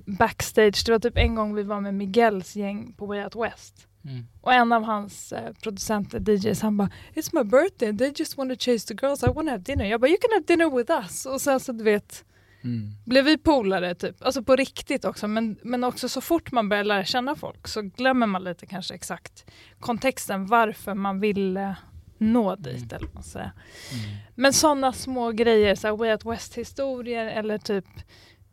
backstage. 0.06 0.82
Det 0.86 0.92
var 0.92 0.98
typ 0.98 1.16
en 1.18 1.34
gång 1.34 1.54
vi 1.54 1.62
var 1.62 1.80
med 1.80 1.94
Miguels 1.94 2.56
gäng 2.56 2.92
på 2.92 3.06
Way 3.06 3.24
Out 3.24 3.36
West. 3.36 3.86
Mm. 4.04 4.26
Och 4.40 4.52
en 4.52 4.72
av 4.72 4.82
hans 4.84 5.32
eh, 5.32 5.52
producenter, 5.62 6.20
DJs, 6.20 6.62
han 6.62 6.76
bara 6.76 6.90
It's 7.14 7.30
my 7.32 7.44
birthday, 7.50 7.98
they 7.98 8.12
just 8.16 8.38
want 8.38 8.50
to 8.50 8.56
chase 8.64 8.88
the 8.94 9.06
girls, 9.06 9.22
I 9.22 9.26
want 9.26 9.48
to 9.48 9.50
have 9.50 9.62
dinner. 9.62 9.84
Jag 9.84 10.00
bara 10.00 10.08
You 10.08 10.16
can 10.20 10.30
have 10.32 10.44
dinner 10.46 10.76
with 10.76 10.92
us. 10.92 11.26
Och 11.26 11.40
sen 11.40 11.60
så 11.60 11.72
du 11.72 11.84
vet, 11.84 12.24
Mm. 12.64 12.90
blev 13.04 13.24
vi 13.24 13.38
polare 13.38 13.94
typ. 13.94 14.22
Alltså 14.24 14.42
på 14.42 14.56
riktigt 14.56 15.04
också. 15.04 15.28
Men, 15.28 15.56
men 15.62 15.84
också 15.84 16.08
så 16.08 16.20
fort 16.20 16.52
man 16.52 16.68
börjar 16.68 16.84
lära 16.84 17.04
känna 17.04 17.34
folk 17.34 17.68
så 17.68 17.82
glömmer 17.82 18.26
man 18.26 18.44
lite 18.44 18.66
kanske 18.66 18.94
exakt 18.94 19.50
kontexten 19.80 20.46
varför 20.46 20.94
man 20.94 21.20
ville 21.20 21.76
nå 22.18 22.56
dit. 22.56 22.66
Mm. 22.76 22.88
Eller 22.96 23.06
vad 23.06 23.14
man 23.14 23.22
säger. 23.22 23.52
Mm. 23.92 24.16
Men 24.34 24.52
sådana 24.52 24.92
små 24.92 25.30
grejer, 25.32 25.74
så 25.74 25.86
här 25.88 25.96
Way 25.96 26.12
Out 26.12 26.24
West-historier 26.24 27.26
eller 27.26 27.58
typ 27.58 27.86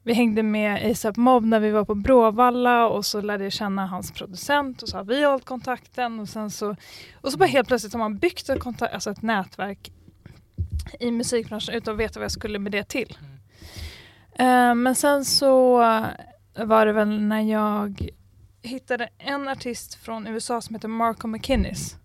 vi 0.10 0.14
hängde 0.16 0.44
med 0.44 0.92
ASAP 0.92 1.18
Mob 1.18 1.46
när 1.46 1.60
vi 1.60 1.72
var 1.72 1.86
på 1.86 1.96
Bråvalla 1.96 2.88
och 2.88 3.06
så 3.06 3.22
lärde 3.22 3.44
jag 3.44 3.54
känna 3.54 3.88
hans 3.88 4.12
producent 4.12 4.82
och 4.82 4.90
så 4.90 4.98
har 4.98 5.04
vi 5.04 5.24
hållit 5.26 5.46
kontakten 5.46 6.20
och 6.20 6.30
sen 6.30 6.52
så 6.52 6.76
och 7.22 7.32
så 7.32 7.38
bara 7.38 7.46
helt 7.46 7.68
plötsligt 7.68 7.94
har 7.94 8.00
man 8.00 8.18
byggt 8.18 8.50
ett, 8.50 8.60
kontakt, 8.60 8.94
alltså 8.94 9.12
ett 9.12 9.22
nätverk 9.22 9.92
i 11.00 11.12
musikbranschen 11.12 11.74
utan 11.76 11.94
att 11.94 12.00
veta 12.00 12.20
vad 12.20 12.24
jag 12.24 12.32
skulle 12.32 12.60
med 12.60 12.72
det 12.72 12.84
till. 12.84 13.18
Mm. 13.20 14.70
Eh, 14.70 14.76
men 14.76 14.96
sen 14.96 15.26
så 15.26 15.78
var 16.56 16.86
det 16.86 16.94
väl 16.94 17.22
när 17.22 17.42
jag 17.42 18.10
hittade 18.62 19.10
en 19.18 19.48
artist 19.48 19.94
från 19.96 20.28
USA 20.28 20.62
som 20.62 20.76
heter 20.76 20.88
Marco 20.88 21.28
McKinnis. 21.28 21.96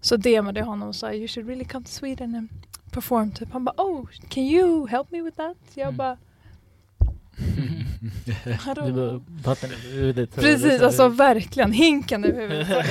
Så 0.00 0.16
DMade 0.16 0.60
jag 0.60 0.66
honom 0.66 0.88
och 0.88 0.96
sa 0.96 1.12
you 1.12 1.28
should 1.28 1.48
really 1.48 1.64
come 1.64 1.84
to 1.84 1.90
Sweden 1.90 2.34
and 2.34 2.48
perform. 2.90 3.30
Typ. 3.30 3.52
Han 3.52 3.64
bara 3.64 3.74
oh 3.82 4.06
can 4.28 4.42
you 4.42 4.88
help 4.88 5.10
me 5.10 5.22
with 5.22 5.36
that? 5.36 5.56
Jag 5.74 5.86
Mm. 5.88 5.96
bara 5.96 6.16
Huvudet. 9.92 10.34
Precis, 10.34 10.82
alltså 10.82 11.08
verkligen 11.08 11.72
hinken 11.72 12.24
över 12.24 12.40
huvudet. 12.40 12.86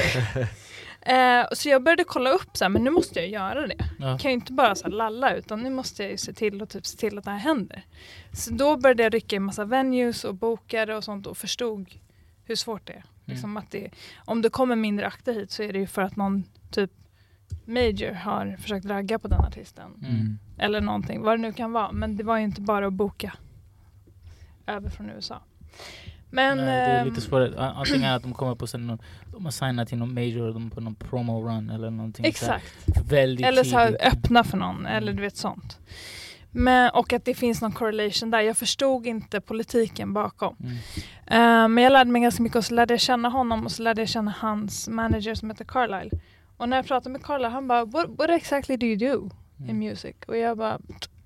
Eh, 1.02 1.46
så 1.52 1.70
jag 1.70 1.84
började 1.84 2.04
kolla 2.04 2.30
upp 2.30 2.58
så 2.58 2.66
här, 2.66 2.70
men 2.70 2.84
nu 2.84 2.90
måste 2.90 3.20
jag 3.20 3.30
göra 3.30 3.68
det. 3.68 3.76
Ja. 4.00 4.10
Jag 4.10 4.20
kan 4.20 4.32
ju 4.32 4.36
inte 4.36 4.54
bara 4.54 4.76
så 4.76 4.84
här 4.84 4.92
lalla 4.92 5.36
utan 5.36 5.62
nu 5.62 5.70
måste 5.70 6.04
jag 6.04 6.12
ju 6.12 6.18
se 6.18 6.34
till 6.34 6.62
och 6.62 6.70
typ 6.70 6.86
se 6.86 6.98
till 6.98 7.18
att 7.18 7.26
det 7.26 7.32
här 7.32 7.38
händer. 7.38 7.86
Så 8.34 8.54
då 8.54 8.78
började 8.78 9.04
jag 9.04 9.14
rycka 9.14 9.36
i 9.36 9.40
massa 9.40 9.66
venues 9.66 10.24
och 10.24 10.36
bokade 10.36 10.96
och 10.96 11.04
sånt 11.04 11.28
och 11.28 11.38
förstod 11.38 11.90
hur 12.46 12.56
svårt 12.56 12.88
det 12.88 12.94
är. 12.94 13.04
Liksom 13.26 13.58
att 13.58 13.72
det, 13.72 13.90
om 14.26 14.42
det 14.42 14.50
kommer 14.50 14.76
mindre 14.76 15.08
akter 15.08 15.34
hit 15.34 15.52
så 15.52 15.64
är 15.64 15.74
det 15.74 15.80
ju 15.80 15.88
för 15.88 16.02
att 16.02 16.16
någon 16.16 16.44
typ 16.72 16.92
major 17.66 18.12
har 18.12 18.58
försökt 18.62 18.86
ragga 18.86 19.20
på 19.20 19.28
den 19.28 19.42
artisten. 19.42 19.92
Mm. 20.04 20.40
Eller 20.58 20.82
någonting, 20.82 21.22
vad 21.22 21.34
det 21.34 21.42
nu 21.42 21.54
kan 21.54 21.72
vara. 21.72 21.92
Men 21.92 22.18
det 22.18 22.24
var 22.24 22.38
ju 22.38 22.44
inte 22.44 22.62
bara 22.62 22.88
att 22.88 22.94
boka 22.94 23.34
över 24.70 24.90
från 24.90 25.10
USA. 25.10 25.42
Men, 26.32 26.58
Nej, 26.58 26.66
det 26.66 26.72
är 26.72 27.06
lite 27.06 27.16
ehm, 27.16 27.22
svårare. 27.22 27.72
Antingen 27.76 28.14
att 28.14 28.24
de 28.24 28.34
kommer 28.34 28.56
på 28.56 28.68
sen 28.68 29.00
de 29.32 29.46
har 29.46 29.52
signat 29.52 29.88
till 29.88 29.98
någon 29.98 30.14
major, 30.14 30.54
de 30.54 30.66
är 30.66 30.70
på 30.70 30.82
någon 30.82 30.96
promo 30.96 31.42
run 31.48 31.70
eller 31.70 31.90
någonting. 31.90 32.24
så 32.26 32.30
Exakt. 32.30 32.66
Väldigt 33.10 33.46
Eller 33.46 33.64
så 33.64 33.78
här, 33.78 33.98
öppna 34.02 34.44
för 34.44 34.58
någon, 34.58 34.86
eller 34.86 35.08
Mm. 35.08 35.16
du 35.16 35.22
vet 35.22 35.38
sånt. 35.38 35.80
Men, 36.52 36.90
och 36.90 37.14
att 37.14 37.26
det 37.26 37.34
finns 37.36 37.62
någon 37.62 37.72
correlation 37.72 38.32
där. 38.32 38.42
Jag 38.42 38.58
förstod 38.58 39.08
inte 39.08 39.42
politiken 39.42 40.14
bakom. 40.14 40.56
Mm. 40.60 40.76
Eh, 41.28 41.68
men 41.68 41.84
jag 41.84 41.94
lärde 41.94 42.12
mig 42.12 42.22
ganska 42.22 42.44
mycket 42.44 42.56
och 42.56 42.66
så 42.66 42.74
lärde 42.74 42.94
jag 42.94 43.02
känna 43.02 43.30
honom 43.30 43.66
och 43.66 43.72
så 43.72 43.84
lärde 43.84 44.02
jag 44.02 44.10
känna 44.10 44.34
hans 44.38 44.88
manager 44.90 45.36
som 45.36 45.50
heter 45.50 45.66
Carlisle. 45.66 46.20
Och 46.58 46.70
när 46.70 46.78
jag 46.78 46.86
pratade 46.88 47.10
med 47.14 47.24
Carlisle 47.24 47.48
han 47.50 47.68
bara 47.68 47.86
what, 47.86 48.06
what 48.18 48.30
exactly 48.30 48.78
do 48.78 48.86
you 48.86 48.96
do 48.96 49.30
in 49.60 49.64
Mm. 49.64 49.80
music? 49.80 50.16
Och 50.28 50.38
jag 50.38 50.58
bara 50.58 50.80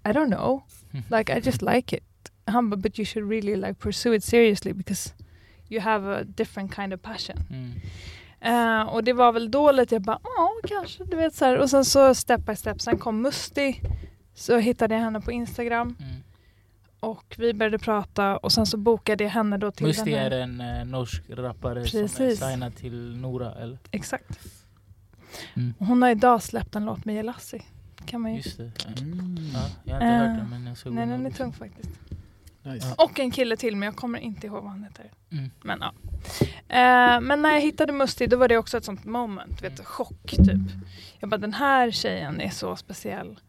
I 0.06 0.10
don't 0.10 0.36
know. 0.38 0.64
Like 1.18 1.38
I 1.38 1.42
just 1.46 1.62
like 1.62 1.98
it. 1.98 2.04
Han 2.46 2.70
bara 2.70 2.78
but 2.78 3.00
you 3.00 3.06
should 3.06 3.30
really 3.30 3.56
like 3.56 3.74
pursue 3.74 4.16
it 4.16 4.24
seriously 4.24 4.74
because 4.74 5.14
you 5.70 5.82
have 5.82 6.16
a 6.22 6.24
different 6.24 6.76
kind 6.76 6.94
of 6.94 7.02
passion. 7.02 7.38
Mm. 7.50 7.72
Eh, 8.42 8.82
och 8.88 9.04
det 9.04 9.14
var 9.14 9.32
väl 9.32 9.52
då 9.52 9.72
lite 9.72 9.96
jag 9.96 10.02
bara, 10.02 10.20
ja 10.24 10.50
kanske, 10.68 11.04
du 11.04 11.18
vet 11.18 11.36
så 11.36 11.46
här. 11.46 11.58
Och 11.58 11.70
sen 11.70 11.86
så 11.86 12.16
step 12.16 12.46
by 12.46 12.56
step, 12.56 12.82
sen 12.82 12.98
kom 12.98 13.22
Musti. 13.22 13.80
Så 14.34 14.58
hittade 14.58 14.96
jag 14.96 15.02
henne 15.02 15.22
på 15.22 15.32
Instagram 15.32 15.96
Mm. 16.00 16.16
och 17.00 17.36
vi 17.38 17.54
började 17.54 17.80
prata 17.80 18.38
och 18.38 18.52
sen 18.52 18.66
så 18.66 18.78
bokade 18.78 19.24
jag 19.24 19.32
henne 19.32 19.58
då 19.58 19.72
till 19.72 19.86
Musti 19.88 20.14
är 20.14 20.32
en 20.32 20.62
eh, 20.62 20.86
norsk 20.86 21.24
rappare 21.30 21.86
som 21.88 22.00
är 22.00 22.04
Precis. 22.04 22.40
signad 22.40 22.76
till 22.76 23.18
Nora, 23.18 23.54
eller? 23.56 23.78
Exakt. 23.92 24.40
Mm. 25.54 25.74
Hon 25.80 26.02
har 26.02 26.10
idag 26.10 26.44
släppt 26.44 26.76
en 26.76 26.86
låt 26.86 27.06
med 27.06 27.16
Jelassi. 27.16 27.62
Kan 28.06 28.22
man 28.22 28.32
ju. 28.32 28.38
Just 28.38 28.58
det. 28.58 28.72
Mm. 29.02 29.38
Ja, 29.54 29.60
jag 29.84 29.94
har 29.96 30.02
inte 30.02 30.16
hört 30.16 30.30
Eh, 30.30 30.36
den 30.38 30.50
men 30.50 30.66
jag 30.68 30.78
såg 30.78 30.94
Nej 30.94 31.08
den 31.08 31.26
är 31.26 31.32
tung 31.32 31.54
faktiskt. 31.54 31.90
Nice. 32.64 32.96
Och 32.98 33.20
en 33.20 33.32
kille 33.32 33.58
till 33.58 33.76
men 33.76 33.86
jag 33.86 33.96
kommer 33.96 34.20
inte 34.20 34.48
ihåg 34.48 34.64
vad 34.64 34.72
han 34.72 34.84
heter. 34.84 35.12
Mm. 35.32 35.52
Men 35.62 35.80
ja. 35.82 35.94
Eh, 36.68 37.22
men 37.22 37.42
när 37.42 37.54
jag 37.54 37.62
hittade 37.62 37.94
Musti 37.94 38.28
då 38.28 38.38
var 38.38 38.48
det 38.48 38.58
också 38.58 38.78
ett 38.78 38.86
sånt 38.86 39.06
moment, 39.06 39.62
vet 39.62 39.78
du, 39.78 39.84
chock 39.84 40.32
typ. 40.32 40.72
Jag 41.20 41.30
bara 41.30 41.38
den 41.38 41.54
här 41.54 41.92
tjejen 41.92 42.42
är 42.42 42.50
så 42.50 42.76
speciell. 42.76 43.40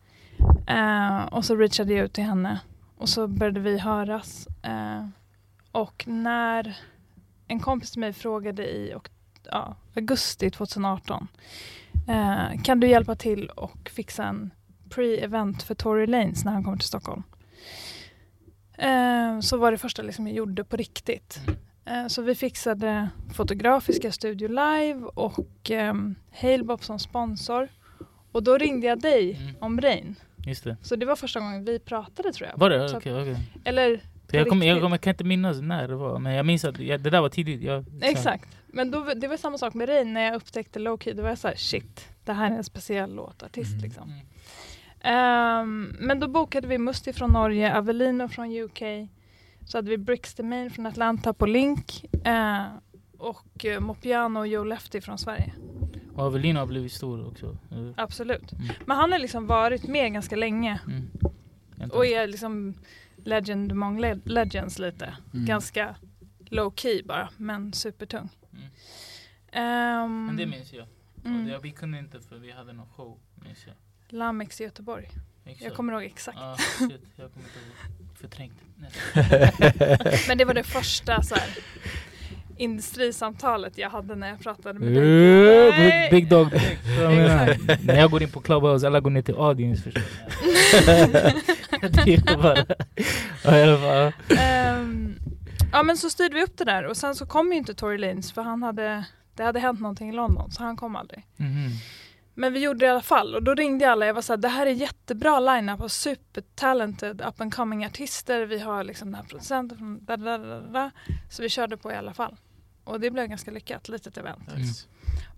Eh, 0.67 1.25
och 1.25 1.45
så 1.45 1.57
reachade 1.57 1.95
jag 1.95 2.05
ut 2.05 2.13
till 2.13 2.25
henne 2.25 2.61
och 2.97 3.09
så 3.09 3.29
började 3.29 3.61
vi 3.61 3.79
höras. 3.79 4.49
Eh, 4.63 5.07
och 5.73 6.05
när 6.07 6.77
en 7.49 7.61
kompis 7.61 7.91
till 7.91 8.01
mig 8.01 8.13
frågade 8.13 8.71
i 8.71 8.95
och, 8.95 9.11
ja, 9.45 9.77
augusti 9.97 10.51
2018 10.51 11.29
eh, 12.09 12.63
kan 12.63 12.81
du 12.81 12.89
hjälpa 12.89 13.15
till 13.15 13.49
och 13.49 13.91
fixa 13.91 14.25
en 14.25 14.51
pre-event 14.89 15.63
för 15.63 15.75
Tory 15.75 16.07
Lanez 16.07 16.45
när 16.45 16.53
han 16.53 16.65
kommer 16.65 16.77
till 16.77 16.89
Stockholm? 16.89 17.23
Eh, 18.79 19.41
så 19.41 19.57
var 19.57 19.73
det 19.73 19.79
första 19.79 20.03
liksom 20.03 20.27
jag 20.27 20.37
gjorde 20.37 20.65
på 20.65 20.77
riktigt. 20.77 21.41
Eh, 21.85 22.07
Så 22.07 22.23
vi 22.23 22.35
fixade 22.35 23.09
fotografiska 23.35 24.13
studio 24.13 24.49
live 24.49 25.03
och 25.15 25.71
um, 25.71 26.15
Halebop 26.41 26.85
som 26.85 26.99
sponsor. 26.99 27.69
Och 28.33 28.43
då 28.43 28.59
ringde 28.59 28.87
jag 28.87 29.01
dig 29.01 29.37
Mm. 29.43 29.55
om 29.61 29.81
Rain. 29.81 30.15
Just 30.47 30.65
det. 30.65 30.77
Så 30.83 30.97
det 30.97 31.07
var 31.07 31.17
första 31.17 31.41
gången 31.41 31.65
vi 31.65 31.79
pratade 31.79 32.33
tror 32.33 32.49
jag. 32.49 32.59
Var 32.59 32.71
det? 32.71 32.85
Okej, 32.97 33.13
att- 33.13 33.21
okej. 33.23 33.37
Eller 33.65 34.01
Jag, 34.31 34.49
kommer, 34.49 34.67
jag, 34.67 34.81
kommer, 34.81 34.97
jag 34.97 35.01
kan 35.01 35.11
inte 35.11 35.25
minnas 35.25 35.61
när 35.61 35.89
det 35.89 35.95
var, 35.97 36.19
men 36.19 36.33
jag 36.35 36.47
minns 36.47 36.65
att 36.65 36.79
jag, 36.79 37.01
det 37.01 37.11
där 37.11 37.21
var 37.21 37.29
tidigt. 37.29 37.63
Jag, 37.63 37.85
Exakt. 38.03 38.49
Men 38.67 38.91
då, 38.91 39.13
det 39.17 39.29
var 39.29 39.37
samma 39.37 39.59
sak 39.59 39.75
med 39.75 39.89
Rain 39.89 40.13
när 40.15 40.21
jag 40.25 40.35
upptäckte 40.35 40.79
Lowkey. 40.79 41.13
Då 41.13 41.23
var 41.23 41.29
jag 41.29 41.39
så 41.39 41.49
här, 41.49 41.57
shit, 41.57 42.09
det 42.25 42.33
här 42.33 42.51
är 42.51 42.57
en 42.57 42.65
speciell 42.65 43.15
låtartist 43.15 43.71
Mm. 43.73 43.83
liksom. 43.85 44.13
Ehm, 45.05 45.97
men 46.01 46.21
då 46.21 46.29
bokade 46.29 46.67
vi 46.69 46.79
Musti 46.79 47.13
från 47.13 47.31
Norge, 47.31 47.75
Avelino 47.77 48.29
från 48.29 48.57
UK. 48.57 48.83
Så 49.67 49.79
hade 49.79 49.91
vi 49.91 49.99
Brix 49.99 50.35
the 50.35 50.43
Main 50.43 50.71
från 50.71 50.87
Atlanta 50.87 51.33
på 51.35 51.47
Link. 51.47 52.05
eh, 52.25 52.65
och 53.19 53.65
uh, 53.65 53.81
Mopiano 53.81 54.39
och 54.41 54.47
Joe 54.47 54.65
Lefty 54.65 55.01
från 55.01 55.19
Sverige. 55.19 55.53
Och 56.15 56.23
Avelino 56.23 56.59
har 56.59 56.67
blivit 56.67 56.93
stor 56.93 57.29
också. 57.29 57.47
Eh, 57.71 57.91
Absolut. 57.97 58.53
Mm. 58.53 58.67
Men 58.87 58.97
han 58.97 59.13
har 59.13 59.19
liksom 59.19 59.47
varit 59.47 59.87
med 59.89 60.13
ganska 60.13 60.37
länge. 60.37 60.81
Mm. 60.87 61.91
Och 61.93 62.07
är 62.07 62.27
liksom 62.27 62.75
legend 63.17 63.73
among 63.73 64.01
le- 64.01 64.21
legends 64.25 64.79
lite. 64.79 65.17
Mm. 65.35 65.47
Ganska 65.47 65.95
low 66.47 66.73
key 66.77 67.03
bara, 67.03 67.29
men 67.37 67.73
supertung. 67.73 68.29
Ehm, 69.53 70.27
Men 70.27 70.37
det 70.37 70.47
minns 70.47 70.73
jag. 70.73 70.87
mm. 71.25 71.45
Det, 71.47 71.59
vi 71.63 71.71
kunde 71.71 71.99
inte 71.99 72.21
för 72.21 72.37
vi 72.37 72.51
hade 72.53 72.73
någon 72.73 72.87
show, 72.97 73.19
minns 73.45 73.67
jag. 73.67 73.75
Lamex 74.09 74.61
i 74.61 74.65
Göteborg. 74.65 75.09
Exakt. 75.45 75.65
Jag 75.65 75.75
kommer 75.75 75.93
ihåg 75.93 76.03
exakt. 76.03 76.39
Ah, 76.41 76.57
shit, 76.79 77.01
jag 77.17 77.31
kommer 77.33 77.47
inte 77.47 77.59
ihåg. 77.59 77.67
Förträngt. 78.21 78.53
Men 80.29 80.39
det 80.39 80.45
var 80.45 80.55
det 80.55 80.65
första 80.65 81.23
så 81.23 81.35
här, 81.35 81.49
industrisamtalet 82.57 83.79
jag 83.79 83.91
hade 83.91 84.15
när 84.15 84.29
jag 84.29 84.41
pratade 84.41 84.79
med 84.79 84.93
dig. 84.93 85.73
Big, 85.73 86.11
big 86.11 86.29
dog 86.31 86.49
När 87.83 87.99
jag 87.99 88.11
går 88.11 88.23
in 88.23 88.31
på 88.31 88.41
Clubhouse, 88.41 88.87
alla 88.87 89.01
går 89.01 89.11
ner 89.11 89.23
till 89.23 89.35
audience 89.35 89.83
förstår 89.83 90.03
bara... 93.81 94.13
Ehm, 94.41 95.19
ja 95.73 95.83
men 95.83 95.97
så 95.97 96.11
styrde 96.11 96.35
vi 96.35 96.43
upp 96.43 96.57
det 96.59 96.65
där 96.65 96.85
och 96.85 96.97
sen 96.97 97.15
så 97.15 97.27
kom 97.27 97.53
ju 97.53 97.59
inte 97.59 97.75
Tory 97.75 97.99
Lanez 97.99 98.33
för 98.33 98.43
han 98.43 98.63
hade, 98.63 99.05
det 99.35 99.43
hade 99.43 99.61
hänt 99.61 99.81
någonting 99.81 100.09
i 100.09 100.13
London 100.13 100.51
så 100.51 100.63
han 100.63 100.77
kom 100.77 100.97
aldrig. 100.97 101.27
Mhm. 101.37 101.71
Men 102.35 102.53
vi 102.53 102.61
gjorde 102.61 102.79
det 102.79 102.87
i 102.87 102.89
alla 102.89 103.03
fall 103.03 103.35
och 103.35 103.43
då 103.43 103.55
ringde 103.55 103.85
jag 103.85 103.93
alla. 103.93 104.07
Jag 104.07 104.15
var 104.15 104.23
såhär, 104.23 104.39
det 104.39 104.49
här 104.49 104.67
är 104.67 104.71
jättebra 104.71 105.41
line-up 105.41 105.81
av 105.81 105.89
supertalented 105.89 107.21
up 107.21 107.41
and 107.41 107.55
coming 107.55 107.85
artister. 107.87 108.47
Vi 108.47 108.59
har 108.59 108.85
liksom 108.85 109.09
den 109.09 109.15
här 109.15 109.23
producenten 109.23 109.79
från 109.79 110.05
da, 110.05 110.17
da, 110.17 110.39
da, 110.39 110.61
da. 110.61 110.91
Så 111.31 111.43
vi 111.43 111.49
körde 111.49 111.77
på 111.77 111.93
i 111.93 111.95
alla 111.95 112.15
fall. 112.15 112.37
Och 112.85 113.01
det 113.01 113.11
blev 113.11 113.27
ganska 113.27 113.51
lyckat, 113.51 113.89
litet 113.89 114.17
event. 114.17 114.57
Nice. 114.57 114.87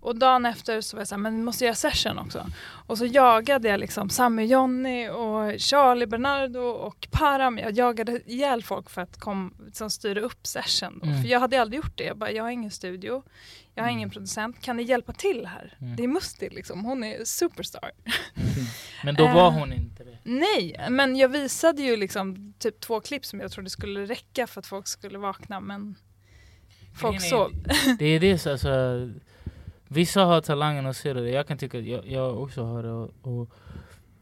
Och 0.01 0.15
dagen 0.15 0.45
efter 0.45 0.81
så 0.81 0.97
var 0.97 1.01
jag 1.01 1.07
såhär, 1.07 1.21
men 1.21 1.35
vi 1.35 1.43
måste 1.43 1.65
göra 1.65 1.75
session 1.75 2.17
också. 2.17 2.45
Och 2.87 2.97
så 2.97 3.05
jagade 3.05 3.67
jag 3.67 3.79
liksom 3.79 4.09
Sammy 4.09 4.45
Jonny 4.45 5.09
och 5.09 5.59
Charlie 5.59 6.05
Bernardo 6.05 6.59
och 6.59 7.07
Param. 7.11 7.57
Jag 7.57 7.71
jagade 7.71 8.21
ihjäl 8.25 8.63
folk 8.63 8.89
för 8.89 9.01
att 9.01 9.19
kom, 9.19 9.53
som 9.73 9.89
styra 9.89 10.21
upp 10.21 10.47
session. 10.47 10.99
Då. 10.99 11.07
Mm. 11.07 11.21
För 11.21 11.29
jag 11.29 11.39
hade 11.39 11.61
aldrig 11.61 11.77
gjort 11.77 11.97
det. 11.97 12.03
Jag 12.03 12.17
bara, 12.17 12.31
jag 12.31 12.43
har 12.43 12.51
ingen 12.51 12.71
studio. 12.71 13.23
Jag 13.77 13.83
har 13.83 13.89
Mm. 13.89 13.97
ingen 13.97 14.09
producent. 14.09 14.61
Kan 14.61 14.77
ni 14.77 14.83
hjälpa 14.83 15.13
till 15.13 15.45
här? 15.45 15.77
Mm. 15.81 15.95
Det 15.95 16.03
är 16.03 16.07
Musti 16.07 16.49
liksom. 16.49 16.85
Hon 16.85 17.03
är 17.03 17.25
superstar. 17.25 17.91
Men 19.03 19.15
då 19.15 19.27
var 19.27 19.51
hon 19.51 19.73
inte 19.73 20.03
det. 20.03 20.17
Nej, 20.23 20.75
men 20.89 21.15
jag 21.15 21.29
visade 21.29 21.81
ju 21.81 21.97
liksom 21.97 22.53
typ 22.59 22.79
två 22.79 22.99
klipp 23.01 23.25
som 23.25 23.39
jag 23.39 23.51
trodde 23.51 23.69
skulle 23.69 24.05
räcka 24.05 24.47
för 24.47 24.59
att 24.59 24.65
folk 24.67 24.87
skulle 24.87 25.17
vakna. 25.17 25.59
Men 25.59 25.95
folk 26.95 27.11
Nej, 27.11 27.19
nej, 27.19 27.29
sov. 27.29 27.51
Det 27.99 28.05
är 28.05 28.19
det, 28.19 28.37
så 28.37 28.51
alltså, 28.51 29.09
vissa 29.87 30.21
har 30.25 30.41
talangen 30.41 30.85
och 30.85 30.95
ser 30.95 31.13
det. 31.13 31.29
Jag 31.29 31.47
kan 31.47 31.57
tycka 31.57 31.77
att 31.79 31.85
jag, 31.85 32.07
jag 32.07 32.41
också 32.41 32.63
har 32.63 32.83
det. 32.83 32.91
Och, 32.91 33.11
och, 33.21 33.51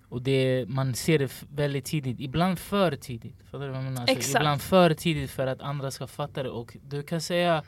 och 0.09 0.21
det, 0.21 0.65
man 0.67 0.93
ser 0.93 1.19
det 1.19 1.43
väldigt 1.53 1.85
tidigt, 1.85 2.19
ibland 2.19 2.59
för 2.59 2.95
tidigt. 2.95 3.35
Fattar 3.51 3.65
du 3.65 3.67
vad 3.71 3.77
jag 3.77 3.83
menar? 3.83 4.05
Alltså, 4.09 4.37
ibland 4.37 4.61
för 4.61 4.93
tidigt 4.93 5.31
för 5.31 5.47
att 5.47 5.61
andra 5.61 5.91
ska 5.91 6.07
fatta 6.07 6.43
det. 6.43 6.49
Och 6.49 6.77
du 6.83 7.03
kan 7.03 7.21
säga, 7.21 7.63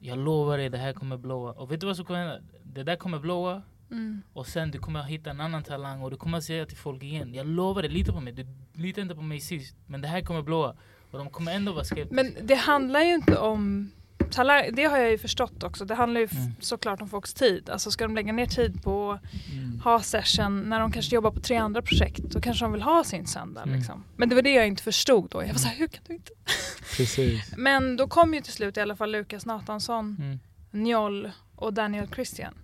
jag 0.00 0.18
lovar 0.18 0.58
dig 0.58 0.68
det 0.68 0.78
här 0.78 0.92
kommer 0.92 1.16
blåa. 1.16 1.52
Och 1.52 1.72
vet 1.72 1.80
du 1.80 1.86
vad 1.86 1.96
som 1.96 2.04
kommer 2.04 2.20
hända? 2.20 2.40
Det 2.62 2.82
där 2.82 2.96
kommer 2.96 3.18
blåa. 3.18 3.62
Mm. 3.90 4.22
Och 4.32 4.46
sen 4.46 4.70
du 4.70 4.78
kommer 4.78 5.02
hitta 5.02 5.30
en 5.30 5.40
annan 5.40 5.62
talang 5.62 6.02
och 6.02 6.10
du 6.10 6.16
kommer 6.16 6.40
säga 6.40 6.66
till 6.66 6.76
folk 6.76 7.02
igen 7.02 7.34
Jag 7.34 7.46
lovar 7.46 7.82
dig, 7.82 7.90
lita 7.90 8.12
på 8.12 8.20
mig. 8.20 8.32
Du 8.32 8.46
litade 8.72 9.02
inte 9.02 9.14
på 9.14 9.22
mig 9.22 9.40
sist. 9.40 9.76
Men 9.86 10.00
det 10.00 10.08
här 10.08 10.20
kommer 10.20 10.42
blåa. 10.42 10.76
Och 11.10 11.18
de 11.18 11.30
kommer 11.30 11.52
ändå 11.52 11.72
vara 11.72 11.84
skeptiska. 11.84 12.14
Men 12.14 12.46
det 12.46 12.54
handlar 12.54 13.00
ju 13.00 13.14
inte 13.14 13.38
om 13.38 13.90
talang, 14.30 14.64
det 14.72 14.84
har 14.84 14.98
jag 14.98 15.10
ju 15.10 15.18
förstått 15.18 15.62
också. 15.62 15.84
Det 15.84 15.94
handlar 15.94 16.20
ju 16.20 16.28
Mm. 16.32 16.52
såklart 16.60 17.02
om 17.02 17.08
folks 17.08 17.34
tid. 17.34 17.70
Alltså 17.70 17.90
ska 17.90 18.04
de 18.04 18.14
lägga 18.14 18.32
ner 18.32 18.46
tid 18.46 18.82
på 18.82 19.18
Mm. 19.52 19.80
ha 19.80 20.00
session 20.00 20.60
när 20.68 20.80
de 20.80 20.92
kanske 20.92 21.14
jobbar 21.14 21.30
på 21.30 21.40
tre 21.40 21.56
andra 21.56 21.82
projekt 21.82 22.18
då 22.22 22.40
kanske 22.40 22.64
de 22.64 22.72
vill 22.72 22.82
ha 22.82 23.04
sin 23.04 23.26
söndag. 23.26 23.62
Mm. 23.62 23.76
Liksom. 23.78 24.04
Men 24.16 24.28
det 24.28 24.34
var 24.34 24.42
det 24.42 24.54
jag 24.54 24.66
inte 24.66 24.82
förstod 24.82 25.30
då. 25.30 25.42
Jag 25.42 25.48
var 25.48 25.54
såhär, 25.54 25.76
hur 25.76 25.86
kan 25.88 26.02
du 26.06 26.14
inte? 26.14 26.32
Precis. 26.96 27.52
Men 27.56 27.96
då 27.96 28.08
kom 28.08 28.34
ju 28.34 28.40
till 28.40 28.52
slut 28.52 28.76
i 28.76 28.80
alla 28.80 28.96
fall 28.96 29.10
Lukas 29.12 29.46
Nathansson, 29.46 30.16
Mm. 30.20 30.38
Njol 30.70 31.30
och 31.56 31.74
Daniel 31.74 32.08
Christian 32.14 32.54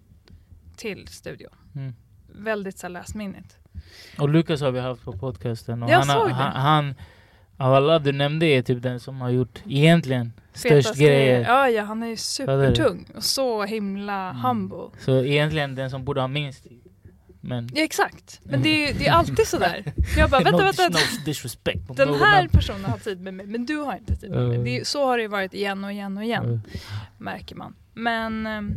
till 0.77 1.09
studion. 1.09 1.51
Mm. 1.75 1.95
Väldigt 2.39 2.79
så 2.79 2.87
här 2.87 2.93
last 2.93 3.15
minute. 3.15 3.55
Och 4.19 4.29
Lukas 4.29 4.61
har 4.61 4.71
vi 4.71 4.81
haft 4.81 5.05
på 5.05 5.13
podcasten. 5.13 5.83
Och 5.83 5.91
Jag 5.91 5.97
han, 6.01 6.07
såg 6.21 6.29
det. 6.29 6.35
han, 6.35 6.53
han, 6.63 6.95
av 7.57 7.75
alla 7.75 7.99
du 7.99 8.13
nämnde 8.13 8.47
är 8.47 8.63
typ 8.63 8.83
den 8.83 9.01
som 9.01 9.21
har 9.21 9.31
gjort 9.31 9.63
egentligen 9.69 10.33
störst 10.55 10.95
grejer. 10.95 11.41
Ja, 11.41 11.69
ja, 11.69 11.83
han 11.83 12.03
är 12.03 12.07
ju 12.07 12.17
supertung 12.17 13.07
och 13.17 13.25
så 13.25 13.65
himla 13.65 14.31
Mm. 14.31 14.37
humble. 14.43 14.91
Så 14.99 15.25
egentligen 15.25 15.75
den 15.75 15.91
som 15.91 16.05
borde 16.05 16.21
ha 16.21 16.29
minst. 16.29 16.67
Men 17.41 17.69
Ja, 17.75 17.83
exakt. 17.83 18.41
Men 18.45 18.63
det 18.63 18.89
är, 18.89 18.95
det 18.95 19.07
är 19.07 19.13
alltid 19.13 19.47
sådär. 19.47 19.85
Jag 20.17 20.31
bara, 20.31 20.41
vänta, 20.41 20.65
vänta. 20.65 20.99
disrespect. 21.25 21.97
Den 21.97 22.15
här 22.15 22.49
personen 22.49 22.85
har 22.85 22.99
tid 22.99 23.21
med 23.21 23.35
mig, 23.35 23.47
men 23.47 23.67
du 23.67 23.77
har 23.77 23.97
inte 23.97 24.17
tid 24.17 24.31
med 24.31 24.49
mig. 24.49 24.59
Det 24.59 24.79
är, 24.81 24.85
så 24.85 25.07
har 25.07 25.17
det 25.17 25.23
ju 25.23 25.29
varit 25.29 25.55
igen 25.55 25.85
och 25.85 25.93
igen 25.93 26.17
och 26.19 26.25
igen, 26.25 26.45
Uh, 26.45 26.59
märker 27.19 27.57
man. 27.57 27.75
Men, 27.95 28.47
ehm, 28.47 28.75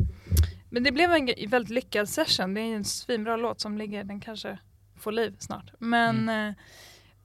men 0.69 0.83
det 0.83 0.91
blev 0.91 1.11
en 1.11 1.29
väldigt 1.49 1.69
lyckad 1.69 2.09
session. 2.09 2.53
Det 2.53 2.61
är 2.61 2.75
en 2.75 2.85
svinbra 2.85 3.35
låt 3.35 3.61
som 3.61 3.77
ligger, 3.77 4.03
den 4.03 4.19
kanske 4.19 4.57
får 4.99 5.11
liv 5.11 5.35
snart. 5.39 5.71
Men, 5.79 6.29
eh, 6.29 6.53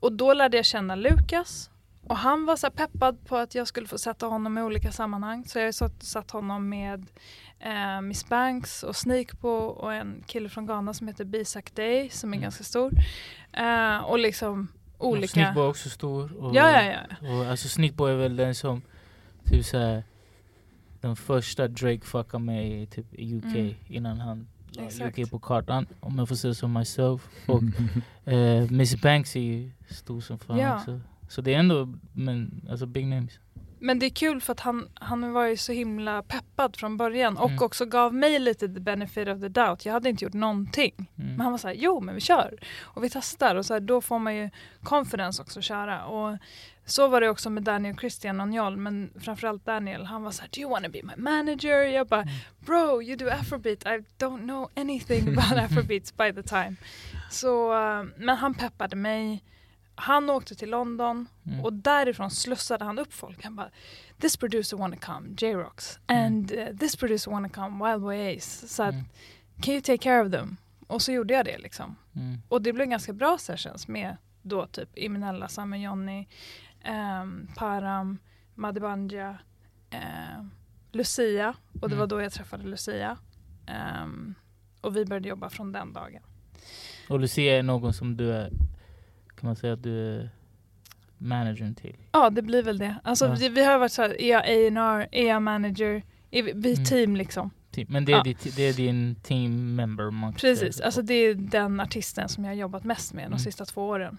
och 0.05 0.12
då 0.12 0.35
lärde 0.35 0.57
jag 0.57 0.67
känna 0.67 0.95
Lukas. 0.95 1.71
Och 2.07 2.17
han 2.17 2.47
var 2.47 2.57
så 2.57 2.71
peppad 2.71 3.25
på 3.27 3.37
att 3.37 3.55
jag 3.55 3.67
skulle 3.69 3.87
få 3.87 3.99
sätta 3.99 4.27
honom 4.27 4.59
i 4.59 4.62
olika 4.62 4.93
sammanhang. 4.93 5.45
Så 5.47 5.59
jag 5.59 5.64
har 5.64 5.73
satt, 5.73 6.03
satt 6.03 6.31
honom 6.31 6.69
med 6.69 7.07
eh, 7.61 8.01
Miss 8.01 8.29
Banks 8.29 8.83
och 8.83 8.97
Sneakbo 8.97 9.49
och 9.49 9.95
en 9.95 10.23
kille 10.27 10.49
från 10.49 10.67
Ghana 10.67 10.95
som 10.95 11.09
heter 11.09 11.25
Bisak 11.25 11.75
Day 11.75 12.09
som 12.11 12.31
är 12.33 12.37
Mm. 12.37 12.43
ganska 12.43 12.64
stor. 12.64 12.93
Eh, 13.53 13.97
och 13.99 14.19
liksom 14.19 14.69
olika... 14.99 15.29
Sneakboy 15.33 15.64
är 15.64 15.69
också 15.69 15.90
stor. 15.90 16.37
Och, 16.43 16.55
Ja, 16.57 16.83
ja, 16.83 16.93
ja. 17.21 17.29
Och, 17.29 17.47
alltså 17.47 17.69
Sneakboy 17.69 18.12
är 18.12 18.17
väl 18.17 18.37
den 18.37 18.55
som 18.55 18.83
typ 19.45 19.64
såhär 19.67 20.05
den 21.01 21.17
första 21.17 21.69
Drake 21.69 22.01
fuckade 22.07 22.45
med 22.45 22.83
i 22.83 22.87
typ 22.87 23.14
i 23.14 23.37
UK 23.37 23.45
Mm. 23.45 23.75
innan 23.88 24.21
han. 24.21 24.49
UK 24.79 25.31
på 25.31 25.39
kartan. 25.39 25.87
Om 26.01 26.19
jag 26.19 26.29
får 26.29 26.37
säga 26.37 26.55
så 26.55 26.69
myself. 26.69 27.29
Och 27.47 27.63
eh, 28.33 28.71
Miss 28.71 29.03
Banks 29.03 29.37
är 29.37 29.41
ju 29.41 29.71
stor 29.91 30.21
som 30.21 30.39
fan 30.39 30.59
Ja. 30.59 30.77
också. 30.77 31.01
Så 31.29 31.41
det 31.41 31.55
är 31.55 31.59
ändå 31.59 31.95
men, 32.13 32.67
alltså 32.71 32.87
big 32.87 33.07
names. 33.07 33.39
Men 33.79 33.99
det 33.99 34.07
är 34.07 34.11
kul 34.11 34.41
för 34.41 34.53
att 34.53 34.61
han, 34.61 34.89
han 34.95 35.33
var 35.33 35.47
ju 35.47 35.57
så 35.57 35.73
himla 35.73 36.23
peppad 36.23 36.77
från 36.77 36.97
början 36.97 37.37
och 37.37 37.51
Mm. 37.51 37.63
också 37.63 37.87
gav 37.87 38.15
mig 38.15 38.39
lite 38.39 38.69
the 38.69 38.81
benefit 38.81 39.29
of 39.29 39.41
the 39.41 39.49
doubt. 39.49 39.87
Jag 39.87 39.93
hade 39.93 40.09
inte 40.09 40.25
gjort 40.25 40.33
någonting. 40.35 40.93
Mm. 40.97 41.31
Men 41.31 41.41
han 41.41 41.51
var 41.53 41.59
så 41.59 41.69
här, 41.69 41.75
jo 41.75 42.01
men 42.01 42.15
vi 42.15 42.21
kör. 42.21 42.59
Och 42.83 43.05
vi 43.05 43.11
testar 43.11 43.55
och 43.57 43.67
så 43.67 43.73
här, 43.75 43.81
då 43.81 44.01
får 44.01 44.19
man 44.19 44.37
ju 44.37 44.51
confidence 44.83 45.43
också 45.43 45.59
att 45.59 45.65
köra. 45.65 46.05
Och 46.07 46.39
så 46.87 47.09
var 47.09 47.20
det 47.20 47.29
också 47.29 47.51
med 47.51 47.62
Daniel 47.62 47.97
Christian 47.99 48.40
och 48.40 48.49
Njol, 48.49 48.77
men 48.77 49.11
framförallt 49.20 49.64
Daniel. 49.64 50.05
Han 50.05 50.23
var 50.23 50.31
så 50.31 50.42
här, 50.42 50.49
do 50.53 50.61
you 50.61 50.70
wanna 50.70 50.88
be 50.88 51.01
my 51.03 51.16
manager? 51.16 51.83
Jag 51.83 52.07
bara, 52.07 52.23
Mm. 52.23 52.35
bro 52.61 53.03
you 53.03 53.16
do 53.16 53.29
afrobeat, 53.31 53.83
I 53.87 54.05
don't 54.18 54.42
know 54.42 54.70
anything 54.77 55.29
about 55.29 55.59
afrobeats 55.70 56.16
by 56.16 56.33
the 56.33 56.42
time. 56.42 56.77
Så, 57.31 57.73
eh, 57.75 58.05
men 58.16 58.37
han 58.37 58.55
peppade 58.55 58.97
mig. 58.97 59.44
Han 59.97 60.31
åkte 60.31 60.55
till 60.55 60.70
London 60.70 61.27
Mm. 61.47 61.61
och 61.64 61.73
därifrån 61.73 62.31
slussade 62.31 62.85
han 62.85 62.99
upp 62.99 63.12
folk. 63.12 63.44
Han 63.44 63.57
bara, 63.57 63.70
this 64.20 64.37
producer 64.37 64.77
wanna 64.77 64.97
come, 64.97 65.29
J-Rocks. 65.38 65.99
And 66.07 66.53
uh, 66.53 66.66
this 66.81 66.97
producer 66.97 67.31
wanna 67.31 67.49
come, 67.49 67.88
Wild 67.90 68.03
Way 68.03 68.37
Ace. 68.37 68.68
Så 68.68 68.83
att, 68.83 68.92
Mm. 68.94 69.05
can 69.62 69.73
you 69.75 69.81
take 69.83 69.99
care 69.99 70.23
of 70.27 70.33
them? 70.33 70.57
Och 70.87 71.03
så 71.03 71.12
gjorde 71.12 71.35
jag 71.35 71.44
det 71.44 71.59
liksom. 71.59 71.97
Mm. 72.16 72.38
Och 72.49 72.62
det 72.62 72.73
blev 72.73 72.87
ganska 72.88 73.12
bra 73.12 73.38
sessions 73.38 73.88
med 73.88 74.16
då 74.42 74.66
typ 74.66 74.99
Imenella, 74.99 75.49
Samme 75.49 75.79
Johnny, 75.83 76.27
ehm, 76.85 77.49
Param, 77.57 78.18
Madibanja, 78.55 79.38
ehm, 79.90 80.51
Lucia. 80.92 81.55
Och 81.73 81.88
det 81.88 81.94
Mm. 81.94 81.99
var 81.99 82.07
då 82.07 82.20
jag 82.23 82.33
träffade 82.33 82.64
Lucia. 82.64 83.18
Ehm, 83.66 84.35
och 84.81 84.97
vi 84.97 85.05
började 85.05 85.29
jobba 85.29 85.51
från 85.51 85.73
den 85.73 85.92
dagen. 85.92 86.23
Och 87.09 87.20
Lucia 87.20 87.59
är 87.59 87.62
någon 87.62 87.92
som 87.94 88.16
du 88.16 88.33
är, 88.33 88.51
kan 89.37 89.47
man 89.49 89.57
säga 89.57 89.73
att 89.73 89.83
du 89.83 89.99
är 90.14 90.31
managern 91.18 91.75
till? 91.75 91.97
Ja, 92.12 92.31
det 92.31 92.42
blir 92.42 92.62
väl 92.62 92.79
det. 92.79 92.97
Alltså 93.05 93.27
Ja. 93.27 93.35
vi, 93.40 93.49
vi 93.49 93.64
har 93.64 93.79
varit 93.79 93.92
så 93.92 94.03
här, 94.03 94.20
är 94.23 94.31
jag 94.31 94.40
A&R, 94.42 95.09
är 95.12 95.29
jag 95.29 95.42
manager, 95.42 96.03
är 96.31 96.42
vi, 96.42 96.53
vi 96.55 96.73
Mm. 96.73 96.85
team 96.85 97.16
liksom. 97.16 97.51
Men 97.88 98.05
det 98.05 98.12
är, 98.12 98.16
Ja. 98.16 98.23
ditt, 98.23 98.57
det 98.57 98.62
är 98.62 98.73
din 98.75 99.14
team 99.23 99.75
member 99.75 100.33
Precis, 100.33 100.81
alltså 100.81 101.03
det 101.03 101.14
är 101.14 101.35
den 101.35 101.81
artisten 101.81 102.29
som 102.29 102.44
jag 102.44 102.55
jobbat 102.57 102.85
mest 102.85 103.12
med 103.14 103.23
de 103.25 103.27
Mm. 103.27 103.38
sista 103.38 103.64
två 103.64 103.88
åren. 103.88 104.18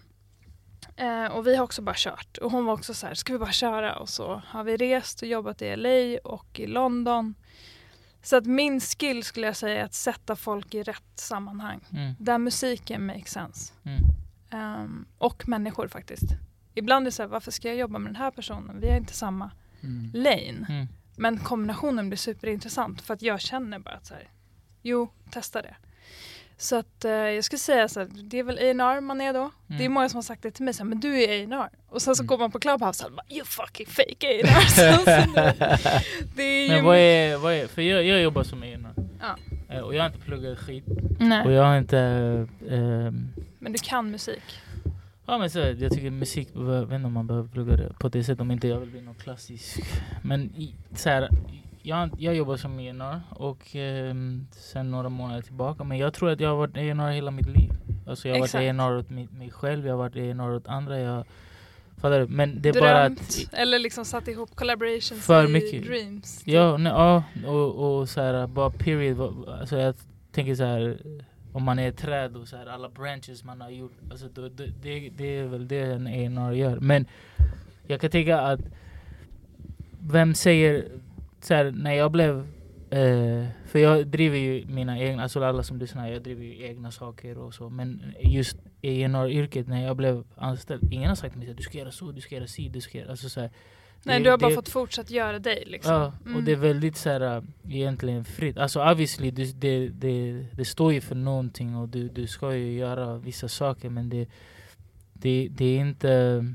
Eh, 0.96 1.26
och 1.26 1.48
vi 1.48 1.56
har 1.56 1.64
också 1.64 1.82
bara 1.82 1.96
kört. 1.98 2.38
Och 2.38 2.52
hon 2.52 2.66
var 2.66 2.74
också 2.74 2.94
så 2.94 3.08
här, 3.08 3.14
ska 3.14 3.34
vi 3.34 3.40
bara 3.40 3.52
köra? 3.52 3.96
Och 4.00 4.10
så 4.10 4.42
har 4.48 4.64
vi 4.64 4.78
rest 4.78 5.22
och 5.22 5.28
jobbat 5.28 5.62
i 5.62 5.76
LA 5.76 6.20
och 6.24 6.60
i 6.60 6.68
London. 6.68 7.36
Så 8.22 8.36
att 8.38 8.46
min 8.46 8.80
skill 8.82 9.24
skulle 9.24 9.46
jag 9.48 9.56
säga 9.56 9.82
är 9.82 9.86
att 9.86 9.94
sätta 9.94 10.36
folk 10.36 10.74
i 10.74 10.84
rätt 10.84 11.04
sammanhang. 11.16 11.80
Mm. 11.92 12.14
Där 12.20 12.38
musiken 12.38 13.06
makes 13.06 13.32
sense. 13.32 13.74
Mm. 13.84 14.00
Ehm, 14.52 15.06
och 15.18 15.48
människor 15.48 15.88
faktiskt. 15.88 16.26
Ibland 16.74 17.04
är 17.04 17.06
det 17.06 17.12
så 17.12 17.24
här, 17.24 17.28
varför 17.30 17.52
ska 17.52 17.68
jag 17.68 17.78
jobba 17.78 18.00
med 18.00 18.10
den 18.10 18.16
här 18.22 18.32
personen? 18.32 18.80
Vi 18.82 18.90
har 18.90 18.98
inte 18.98 19.14
samma 19.14 19.52
Mm. 19.84 20.12
lane. 20.14 20.66
Mm. 20.70 20.88
Men 21.18 21.38
kombinationen 21.40 22.10
blir 22.10 22.18
superintressant 22.18 23.02
för 23.02 23.14
att 23.14 23.22
jag 23.22 23.42
känner 23.42 23.80
bara 23.80 23.96
att 23.96 24.06
så 24.06 24.14
här, 24.14 24.30
jo, 24.82 25.10
testa 25.32 25.62
det. 25.62 25.76
Så 26.58 26.76
att 26.76 27.06
eh, 27.06 27.12
jag 27.12 27.44
skulle 27.44 27.60
säga 27.60 27.88
så 27.88 28.00
här, 28.00 28.08
det 28.24 28.40
är 28.40 28.44
väl 28.44 28.58
A&R 28.58 29.02
man 29.02 29.22
är 29.22 29.34
då. 29.34 29.40
Mm. 29.40 29.52
Det 29.80 29.86
är 29.86 29.90
många 29.90 30.10
som 30.10 30.18
har 30.18 30.22
sagt 30.22 30.44
det 30.44 30.52
till 30.52 30.66
mig, 30.66 30.74
så 30.74 30.84
här, 30.84 30.90
men 30.90 31.00
du 31.00 31.24
är 31.24 31.28
A&R. 31.30 31.70
Och 31.90 32.02
sen 32.02 32.16
så 32.16 32.24
Mm. 32.24 32.28
går 32.28 32.38
man 32.38 32.52
på 32.52 32.60
Clubhouse 32.60 33.06
och 33.06 33.12
bara, 33.12 33.26
you 33.30 33.46
fucking 33.46 33.86
fake 33.88 34.28
A&R. 34.28 34.46
Det- 36.36 36.44
är. 36.44 36.70
Men 36.70 36.86
vad 36.86 36.98
är, 36.98 37.38
vad 37.38 37.54
är, 37.54 37.68
för 37.68 37.82
jag, 37.82 38.04
jag 38.04 38.22
jobbar 38.22 38.44
som 38.44 38.64
ena. 38.64 38.90
Ja. 39.22 39.36
Eh, 39.76 39.80
Och 39.82 39.96
jag 39.96 40.02
har 40.02 40.08
inte 40.08 40.20
pluggat 40.20 40.58
skit. 40.60 40.84
Och 40.88 41.22
Nej, 41.22 41.52
jag 41.52 41.64
har 41.64 41.78
inte... 41.78 42.00
ehm, 42.70 43.28
men 43.60 43.72
du 43.72 43.78
kan 43.84 44.12
musik. 44.12 44.44
ja 45.26 45.38
men 45.38 45.50
så, 45.50 45.60
jag 45.60 45.92
tycker 45.92 46.10
musik, 46.12 46.50
jag 46.54 46.62
vet 46.86 46.96
inte 46.96 47.08
om 47.08 47.14
man 47.14 47.28
behöver 47.28 47.48
plugga 47.50 47.76
det 47.76 47.94
på 48.00 48.10
det 48.10 48.24
sättet 48.24 48.42
om 48.42 48.52
inte 48.52 48.68
jag 48.68 48.80
vill 48.80 48.90
bli 48.90 49.02
någon 49.02 49.16
klassisk. 49.16 49.80
Men 50.22 50.42
i, 50.56 50.76
så 50.96 51.10
här, 51.10 51.30
jag, 51.86 52.10
jag 52.18 52.36
jobbar 52.36 52.58
som 52.58 52.80
ENR 52.80 53.22
och 53.30 53.76
um, 53.76 54.48
sen 54.52 54.92
några 54.92 55.10
månader 55.10 55.42
tillbaka. 55.42 55.84
Men 55.84 55.98
jag 55.98 56.14
tror 56.14 56.30
att 56.30 56.40
jag 56.40 56.50
har 56.50 56.56
varit 56.56 56.78
ENR 56.78 57.12
hela 57.12 57.32
mitt 57.32 57.48
liv. 57.48 57.72
Alltså 58.08 58.28
jag 58.28 58.36
har 58.36 58.44
Exakt. 58.44 58.54
varit 58.54 58.70
ENR 58.70 58.98
åt 58.98 59.10
mig, 59.10 59.28
mig 59.32 59.52
själv, 59.52 59.86
jag 59.86 59.94
har 59.94 59.98
varit 59.98 60.16
ENR 60.16 60.56
åt 60.56 60.68
andra. 60.68 61.00
Jag, 61.00 61.26
fattar 61.98 62.20
du? 62.20 62.28
Men 62.28 62.62
det 62.62 62.70
är 62.70 62.74
bara 62.74 63.00
Drömt, 63.00 63.20
att... 63.20 63.54
eller 63.54 63.80
liksom 63.80 64.06
satt 64.06 64.28
ihop 64.28 64.56
collaborations 64.56 65.26
För 65.26 65.46
i 65.46 65.48
mycket. 65.48 65.86
dreams. 65.86 66.38
typ. 66.38 66.54
Ja, 66.54 66.78
nej, 66.78 66.92
ja 66.92 67.24
och, 67.48 68.00
och 68.00 68.10
så 68.10 68.22
här, 68.22 68.48
bara 68.48 68.70
period. 68.70 69.50
Alltså 69.50 69.78
jag 69.78 69.96
tänker 70.32 70.56
så 70.56 70.64
här, 70.64 70.98
om 71.52 71.64
man 71.64 71.80
är 71.80 71.90
ett 71.90 71.98
träd 71.98 72.36
och 72.36 72.48
så 72.48 72.58
här, 72.58 72.66
alla 72.66 72.90
branches 72.90 73.44
man 73.44 73.62
har 73.62 73.70
gjort. 73.70 73.98
Alltså 74.12 74.28
då, 74.28 74.50
det, 74.50 74.68
det, 74.82 75.10
det 75.18 75.38
är 75.38 75.46
väl 75.46 75.68
det 75.68 75.82
en 75.82 76.38
A&R 76.38 76.52
gör. 76.52 76.80
Men 76.80 77.06
jag 77.88 78.02
kan 78.02 78.10
tänka 78.10 78.40
att 78.40 78.60
vem 80.00 80.36
säger 80.36 80.86
så 81.46 81.54
här, 81.54 81.72
när 81.72 81.94
jag 81.94 82.12
blev 82.12 82.40
eh, 82.90 83.46
för 83.66 83.80
jag 83.80 84.08
driver 84.08 84.38
ju 84.38 84.66
mina 84.66 85.00
egna, 85.00 85.24
alltså 85.24 85.44
alla 85.44 85.64
som 85.64 85.80
lyssnar, 85.80 86.08
jag 86.10 86.24
driver 86.24 86.44
ju 86.44 86.66
egna 86.66 86.92
saker 86.92 87.38
och 87.38 87.54
så. 87.54 87.70
Men 87.70 88.14
just 88.22 88.58
A&R-yrket, 88.84 89.68
när 89.68 89.84
jag 89.86 89.96
blev 89.98 90.24
anställd, 90.36 90.94
ingen 90.94 91.10
har 91.10 91.16
sagt 91.16 91.34
till 91.34 91.40
mig 91.42 91.52
att 91.52 91.58
du 91.58 91.64
ska 91.64 91.78
göra 91.78 91.92
så, 91.92 92.12
du 92.12 92.22
ska 92.22 92.36
göra 92.36 92.48
si, 92.48 92.70
du 92.70 92.82
ska 92.82 92.98
göra... 92.98 93.10
Alltså 93.10 93.30
så 93.30 93.42
här, 93.42 93.50
Nej, 94.04 94.18
det- 94.20 94.24
du 94.24 94.30
har 94.30 94.38
bara 94.38 94.50
det- 94.50 94.56
fått 94.56 94.70
fortsätta 94.70 95.14
göra 95.14 95.40
dig 95.40 95.64
liksom. 95.68 95.94
Ja, 95.94 96.14
och 96.22 96.28
Mm. 96.28 96.46
det 96.46 96.52
är 96.52 96.56
väldigt 96.56 96.98
så 96.98 97.10
här, 97.10 97.22
äh, 97.38 97.44
egentligen 97.70 98.26
fritt. 98.26 98.58
Alltså 98.58 98.84
obviously, 98.92 99.32
det, 99.32 99.62
det, 99.62 99.88
det, 99.90 100.46
det 100.54 100.66
står 100.66 100.94
ju 100.94 101.02
för 101.02 101.16
någonting 101.16 101.76
och 101.76 101.90
du, 101.90 102.10
du 102.10 102.28
ska 102.28 102.56
ju 102.56 102.78
göra 102.78 103.18
vissa 103.18 103.48
saker 103.48 103.90
men 103.90 104.10
det, 104.10 104.28
det, 105.14 105.48
det 105.52 105.66
är 105.66 105.80
inte... 105.80 106.46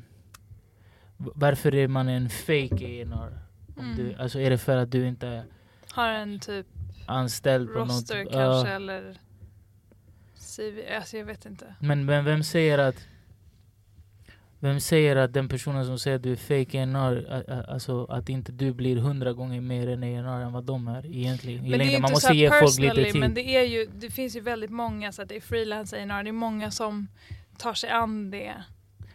Varför 1.16 1.74
är 1.74 1.88
man 1.88 2.08
en 2.08 2.28
fake 2.30 2.84
A&R? 2.86 3.38
Om 3.80 3.92
Mm. 3.92 3.96
du, 3.96 4.14
alltså 4.14 4.40
är 4.40 4.50
det 4.50 4.58
för 4.58 4.76
att 4.76 4.90
du 4.90 5.06
inte 5.08 5.44
Har 5.92 6.08
en 6.08 6.40
typ 6.40 6.66
anställd 7.06 7.72
på 7.72 7.78
roster 7.78 8.24
något... 8.24 8.32
kanske 8.32 8.68
Ja. 8.70 8.76
eller 8.76 9.14
CV, 10.56 10.94
alltså 10.96 11.16
jag 11.16 11.24
vet 11.24 11.46
inte. 11.46 11.74
Men, 11.80 12.04
men 12.04 12.24
vem 12.24 12.42
säger 12.44 12.78
att 12.78 13.06
vem 14.62 14.80
säger 14.80 15.16
att 15.16 15.32
den 15.32 15.48
personen 15.48 15.86
som 15.86 15.98
säger 15.98 16.16
att 16.16 16.22
du 16.22 16.32
är 16.32 16.36
fake 16.36 16.78
ä- 16.78 17.64
alltså 17.68 18.04
att 18.04 18.28
inte 18.28 18.52
du 18.52 18.72
blir 18.72 18.96
hundra 18.96 19.32
gånger 19.32 19.60
mer 19.60 19.88
än 19.88 20.02
A&R 20.02 20.40
än 20.42 20.52
vad 20.52 20.64
de 20.64 20.88
är 20.88 21.06
egentligen? 21.06 21.66
I 21.66 21.70
Men 21.70 21.78
det 21.78 21.84
är 21.84 21.86
längden, 21.86 22.02
man 22.02 22.10
måste 22.10 22.34
ge 22.34 22.50
folk 22.50 22.78
lite 22.78 22.94
tid. 23.12 23.20
men 23.20 23.34
det 23.34 23.56
är 23.56 23.62
ju, 23.64 23.88
det 23.94 24.10
finns 24.10 24.36
ju 24.36 24.40
väldigt 24.40 24.70
många 24.70 25.12
så 25.12 25.22
att 25.22 25.28
det 25.28 25.36
är 25.36 25.40
freelance 25.40 25.96
A&R, 25.96 26.22
det 26.22 26.30
är 26.30 26.32
många 26.32 26.70
som 26.70 27.08
tar 27.58 27.74
sig 27.74 27.90
an 27.90 28.30
det. 28.30 28.52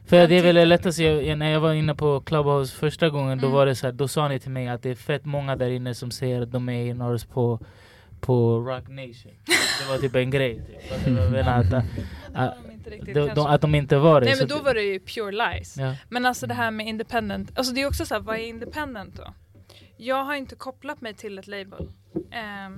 För 0.06 0.16
det 0.16 0.24
är 0.24 0.28
väl 0.28 0.40
tittar. 0.42 0.54
det 0.54 0.66
lättaste, 0.66 1.04
jag, 1.04 1.38
när 1.38 1.52
jag 1.52 1.60
var 1.60 1.74
inne 1.74 1.96
på 1.96 2.22
Clubhouse 2.22 2.76
första 2.78 3.10
gången, 3.10 3.38
då 3.38 3.46
Mm. 3.48 3.56
var 3.56 3.66
det 3.66 3.76
så 3.76 3.88
här, 3.88 3.92
då 3.94 4.08
sa 4.08 4.28
ni 4.28 4.40
till 4.40 4.52
mig 4.52 4.68
att 4.68 4.82
det 4.84 4.90
är 4.90 4.96
fett 4.96 5.26
många 5.26 5.56
där 5.56 5.70
inne 5.70 5.94
som 5.96 6.12
säger 6.12 6.42
att 6.42 6.52
de 6.52 6.70
är 6.70 6.92
A&Rs 6.92 7.26
på, 7.26 7.60
på 8.20 8.60
Rock 8.60 8.88
Nation. 8.88 9.32
Det 9.80 9.90
var 9.90 9.98
typ 9.98 10.16
en 10.16 10.32
grej. 10.32 10.62
Typ. 11.06 11.08
Menar? 11.32 11.60
Att, 11.60 11.74
Ah, 12.38 12.54
var 13.16 13.36
de 13.36 13.46
att 13.48 13.62
de 13.62 13.76
inte 13.76 13.98
var 13.98 14.22
det. 14.22 14.26
Nej 14.28 14.36
men 14.40 14.48
då 14.48 14.56
att- 14.56 14.64
var 14.64 14.74
det 14.74 14.82
ju 14.82 15.00
pure 15.00 15.32
lies. 15.32 15.78
ja. 15.78 15.96
Men 16.10 16.26
alltså 16.26 16.48
det 16.48 16.54
här 16.54 16.72
med 16.72 16.88
independent, 16.88 17.58
alltså 17.58 17.74
det 17.74 17.82
är 17.82 17.88
också 17.88 18.06
så 18.06 18.14
här, 18.14 18.22
vad 18.22 18.36
är 18.36 18.40
independent 18.48 19.16
då? 19.18 19.34
Jag 19.98 20.24
har 20.24 20.36
inte 20.36 20.56
kopplat 20.56 21.02
mig 21.02 21.14
till 21.14 21.40
ett 21.40 21.48
label. 21.48 21.88
ehm, 22.32 22.78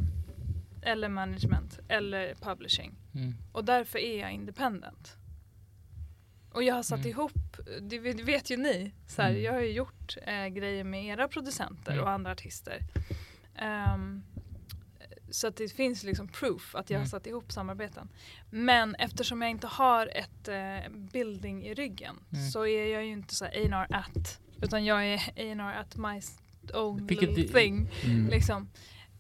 eller 0.82 1.10
management, 1.10 1.80
eller 1.88 2.34
publishing. 2.42 2.92
Mm. 3.16 3.34
Och 3.52 3.64
därför 3.66 4.00
är 4.00 4.20
jag 4.20 4.32
independent. 4.32 5.17
Och 6.58 6.64
jag 6.64 6.76
har 6.76 6.84
satt 6.84 7.00
Mm. 7.00 7.10
ihop, 7.10 7.58
det 7.82 8.00
vet- 8.00 8.50
ju 8.50 8.58
ni, 8.58 8.92
så 9.08 9.22
här, 9.22 9.30
Mm. 9.30 9.42
jag 9.44 9.54
har 9.54 9.60
ju 9.62 9.72
gjort 9.72 10.18
eh, 10.26 10.48
grejer 10.48 10.84
med 10.84 11.06
era 11.06 11.28
producenter 11.28 11.92
Mm. 11.92 12.04
och 12.04 12.10
andra 12.10 12.32
artister. 12.32 12.80
Ehm, 13.56 14.24
så 15.30 15.48
att 15.48 15.56
det 15.56 15.70
finns 15.74 16.04
liksom 16.04 16.28
proof 16.28 16.76
att 16.76 16.90
jag 16.90 16.98
har 16.98 17.02
Mm. 17.02 17.10
satt 17.10 17.28
ihop 17.28 17.52
samarbeten. 17.52 18.10
Men 18.50 18.96
eftersom 18.96 19.42
jag 19.42 19.52
inte 19.52 19.68
har 19.68 20.08
ett 20.08 20.48
eh, 20.48 20.92
building 20.92 21.66
i 21.66 21.74
ryggen 21.74 22.16
Mm. 22.34 22.50
så 22.50 22.66
är 22.68 22.86
jag 22.94 23.06
ju 23.06 23.12
inte 23.12 23.36
så 23.36 23.46
A&R 23.46 23.88
at, 23.90 24.40
utan 24.62 24.86
jag 24.86 25.06
är 25.06 25.18
A&R 25.36 25.76
at 25.80 25.98
my 25.98 26.22
own 26.74 27.08
Vilket 27.08 27.30
little 27.30 27.60
thing. 27.62 27.90
Liksom. 28.30 28.70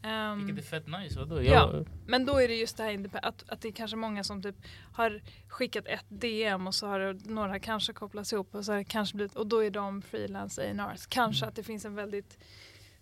Ehm, 0.01 0.45
Vilket 0.45 0.65
är 0.65 0.69
fett 0.69 0.88
nice, 0.88 1.19
vadå? 1.19 1.41
Ja. 1.43 1.51
Jag, 1.51 1.88
men 2.05 2.25
då 2.25 2.38
är 2.38 2.47
det 2.47 2.55
just 2.55 2.77
det 2.77 2.83
här 2.83 3.10
att, 3.13 3.49
att 3.49 3.62
det 3.62 3.67
är 3.67 3.71
kanske 3.71 3.97
många 3.97 4.23
som 4.23 4.43
typ 4.43 4.55
har 4.91 5.21
skickat 5.47 5.88
ett 5.88 6.05
DM 6.10 6.67
och 6.67 6.75
så 6.75 6.88
har 6.88 7.29
några 7.29 7.60
kanske 7.60 7.93
kopplats 7.93 8.33
ihop 8.33 8.55
och 8.55 8.65
så 8.65 8.73
har 8.73 8.83
kanske 8.83 9.15
blivit, 9.15 9.36
och 9.36 9.47
då 9.47 9.63
är 9.63 9.71
de 9.71 10.01
freelance 10.01 10.62
A&Rs. 10.71 11.07
Kanske 11.07 11.45
Mm. 11.45 11.49
att 11.49 11.55
det 11.55 11.63
finns 11.63 11.86
en 11.86 11.95
väldigt 11.95 12.38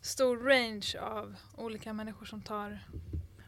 stor 0.02 0.38
range 0.38 0.94
av 1.02 1.36
olika 1.56 1.94
människor 1.94 2.26
som 2.26 2.42
tar 2.42 2.80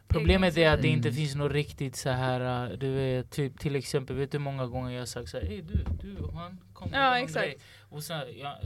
Problemet 0.08 0.56
är 0.56 0.70
att 0.70 0.82
det 0.82 0.88
inte 0.88 1.12
finns 1.12 1.34
något 1.34 1.52
riktigt 1.52 1.96
så 1.96 2.10
här, 2.10 2.70
uh, 2.70 2.78
du 2.78 2.94
vet, 2.94 3.30
typ 3.30 3.60
till 3.60 3.76
exempel, 3.76 4.16
vet 4.16 4.32
du 4.32 4.38
hur 4.38 4.44
många 4.44 4.66
gånger 4.66 4.92
jag 4.92 5.00
har 5.00 5.06
sagt 5.06 5.28
såhär, 5.28 5.44
ey 5.44 5.62
du, 5.62 5.84
du, 6.02 6.16
han 6.34 6.60
kom 6.72 6.90
Ja, 6.92 7.18
exakt. 7.18 7.46
grej. 7.46 7.58
Och, 7.80 8.02
sen, 8.02 8.22
ja, 8.38 8.58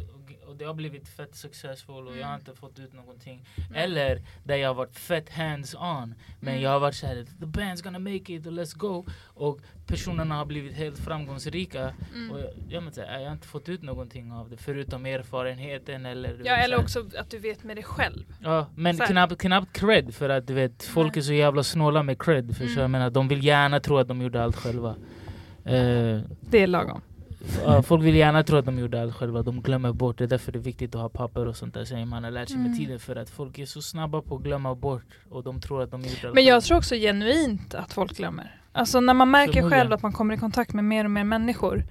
och, 0.52 0.58
det 0.58 0.64
har 0.64 0.74
blivit 0.74 1.08
fett 1.08 1.34
successful 1.34 2.06
och 2.08 2.16
jag 2.16 2.26
har 2.26 2.34
Mm. 2.34 2.40
inte 2.40 2.54
fått 2.60 2.78
ut 2.78 2.92
någonting. 2.92 3.44
Nej. 3.70 3.84
Eller 3.84 4.22
där 4.44 4.56
jag 4.56 4.68
har 4.68 4.74
varit 4.74 4.96
fett 4.98 5.30
hands 5.30 5.74
on. 5.74 6.14
Men 6.40 6.48
Mm. 6.54 6.62
jag 6.62 6.70
har 6.70 6.80
varit 6.80 6.94
såhär, 6.94 7.24
the 7.24 7.44
band's 7.46 7.82
gonna 7.84 7.98
make 7.98 8.32
it, 8.34 8.44
let's 8.46 8.76
go. 8.78 9.04
Och 9.24 9.60
personerna 9.86 10.34
har 10.34 10.44
blivit 10.44 10.72
helt 10.74 10.98
framgångsrika. 10.98 11.92
Mm. 12.14 12.30
Och 12.30 12.40
jag, 12.40 12.50
jag, 12.68 12.82
men, 12.82 12.92
så 12.92 13.00
här, 13.00 13.18
jag 13.18 13.26
har 13.26 13.32
inte 13.32 13.48
fått 13.48 13.68
ut 13.68 13.82
någonting 13.82 14.32
av 14.32 14.50
det 14.50 14.56
förutom 14.56 15.06
erfarenheten 15.06 16.06
eller... 16.06 16.40
Ja 16.44 16.56
eller 16.56 16.76
så 16.76 16.82
också 16.82 17.04
att 17.18 17.30
du 17.30 17.38
vet 17.38 17.64
med 17.64 17.76
dig 17.76 17.84
själv. 17.84 18.24
Ja, 18.40 18.66
men 18.74 18.96
Så 18.96 19.04
knappt, 19.06 19.38
knappt 19.40 19.72
cred 19.72 20.14
för 20.14 20.28
att 20.28 20.46
du 20.46 20.54
vet, 20.54 20.82
folk 20.84 21.16
är 21.16 21.20
så 21.20 21.32
jävla 21.32 21.62
snåla 21.62 22.02
med 22.02 22.22
cred. 22.22 22.56
För 22.56 22.64
så 22.66 22.70
Mm. 22.72 22.80
jag 22.80 22.90
menar, 22.90 23.10
de 23.10 23.28
vill 23.28 23.44
gärna 23.44 23.80
tro 23.80 23.98
att 23.98 24.08
de 24.08 24.22
gjorde 24.22 24.42
allt 24.42 24.56
själva. 24.56 24.96
Eh, 25.64 26.20
Det 26.40 26.58
är 26.62 26.66
lagom. 26.66 27.00
Folk 27.84 28.02
vill 28.04 28.14
gärna 28.14 28.42
tro 28.42 28.56
att 28.58 28.64
de 28.64 28.78
gjorde 28.78 29.02
allt 29.02 29.14
själva, 29.14 29.42
de 29.42 29.60
glömmer 29.62 29.92
bort. 29.92 30.18
Det 30.18 30.24
är 30.24 30.28
därför 30.28 30.52
det 30.52 30.58
är 30.58 30.60
viktigt 30.60 30.94
att 30.94 31.00
ha 31.00 31.08
papper 31.08 31.46
och 31.46 31.56
sånt 31.56 31.74
där 31.74 31.84
säger 31.84 32.06
man 32.06 32.24
har 32.24 32.30
lärt 32.30 32.48
sig 32.48 32.56
med 32.58 32.66
Mm. 32.66 32.78
tiden. 32.78 32.98
För 33.00 33.16
att 33.16 33.30
folk 33.30 33.58
är 33.58 33.66
så 33.66 33.82
snabba 33.82 34.22
på 34.22 34.36
att 34.36 34.42
glömma 34.42 34.74
bort 34.74 35.04
och 35.30 35.42
de 35.42 35.60
tror 35.60 35.82
att 35.82 35.90
de 35.90 36.00
gjorde 36.00 36.26
allt 36.26 36.34
Men 36.34 36.44
jag 36.44 36.52
själva. 36.54 36.60
tror 36.60 36.78
också 36.78 36.94
genuint 36.94 37.74
att 37.74 37.92
folk 37.92 38.16
glömmer. 38.16 38.58
Alltså 38.72 39.00
när 39.00 39.14
man 39.14 39.30
märker 39.30 39.70
själv 39.70 39.92
att 39.92 40.02
man 40.02 40.12
kommer 40.12 40.34
i 40.34 40.38
kontakt 40.38 40.72
med 40.72 40.84
mer 40.84 41.04
och 41.04 41.10
mer 41.10 41.24
människor 41.24 41.84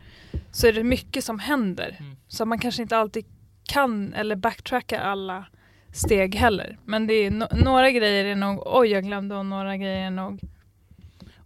så 0.51 0.67
är 0.67 0.73
det 0.73 0.83
mycket 0.83 1.23
som 1.23 1.39
händer. 1.39 1.97
Mm. 1.99 2.15
Så 2.27 2.45
man 2.45 2.59
kanske 2.59 2.81
inte 2.81 2.97
alltid 2.97 3.25
kan 3.63 4.13
eller 4.13 4.35
backtracka 4.35 4.99
alla 4.99 5.45
steg 5.93 6.35
heller. 6.35 6.77
Men 6.85 7.07
det 7.07 7.13
är 7.13 7.31
no- 7.31 7.63
några 7.63 7.91
grejer 7.91 8.25
är 8.25 8.35
nog 8.35 8.61
oj 8.65 8.87
jag 8.87 9.03
glömde 9.03 9.35
och 9.35 9.45
några 9.45 9.77
grejer 9.77 10.05
är 10.05 10.09
nog 10.11 10.39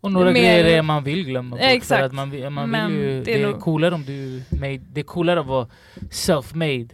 Och 0.06 0.12
några 0.12 0.32
mer- 0.32 0.34
grejer 0.42 0.66
är 0.66 0.82
man 0.82 1.04
vill 1.04 1.26
glömma 1.26 1.50
bort. 1.56 1.60
Exakt. 1.66 2.00
För 2.00 2.06
att 2.06 2.14
man 2.14 2.54
man 2.54 2.70
Men 2.70 2.92
vill 2.92 3.02
ju, 3.02 3.08
det 3.18 3.24
det 3.24 3.42
är 3.44 3.48
är, 3.48 3.52
nog- 3.52 3.62
coolare 3.62 3.96
om 3.96 4.04
du 4.06 4.44
made, 4.52 4.78
det 4.94 5.00
är 5.00 5.04
coolare 5.04 5.40
att 5.40 5.46
vara 5.46 5.68
self-made. 6.10 6.90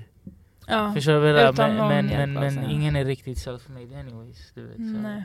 ja. 0.67 0.93
Förstår 0.93 1.13
du 1.13 1.19
vad 1.33 1.57
Men, 1.57 1.75
men, 1.77 2.05
men, 2.07 2.33
men 2.33 2.43
alltså. 2.43 2.71
ingen 2.71 2.95
är 2.95 3.05
riktigt 3.05 3.37
self-made 3.37 3.99
anyways. 3.99 4.51
Du 4.55 4.61
vet, 4.61 4.75
så. 4.75 4.81
Nej. 4.83 5.23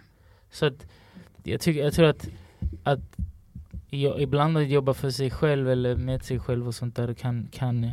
Så 0.50 0.66
att, 0.66 0.86
jag, 1.44 1.60
tycker, 1.60 1.84
jag 1.84 1.92
tror 1.94 2.06
att, 2.06 2.28
att 2.84 3.00
jag, 3.90 4.20
ibland 4.20 4.58
att 4.58 4.68
jobba 4.68 4.94
för 4.94 5.10
sig 5.10 5.30
själv 5.30 5.70
eller 5.70 5.96
med 5.96 6.24
sig 6.24 6.38
själv 6.40 6.66
och 6.66 6.74
sånt 6.74 6.96
där 6.96 7.14
kan, 7.14 7.48
kan, 7.52 7.90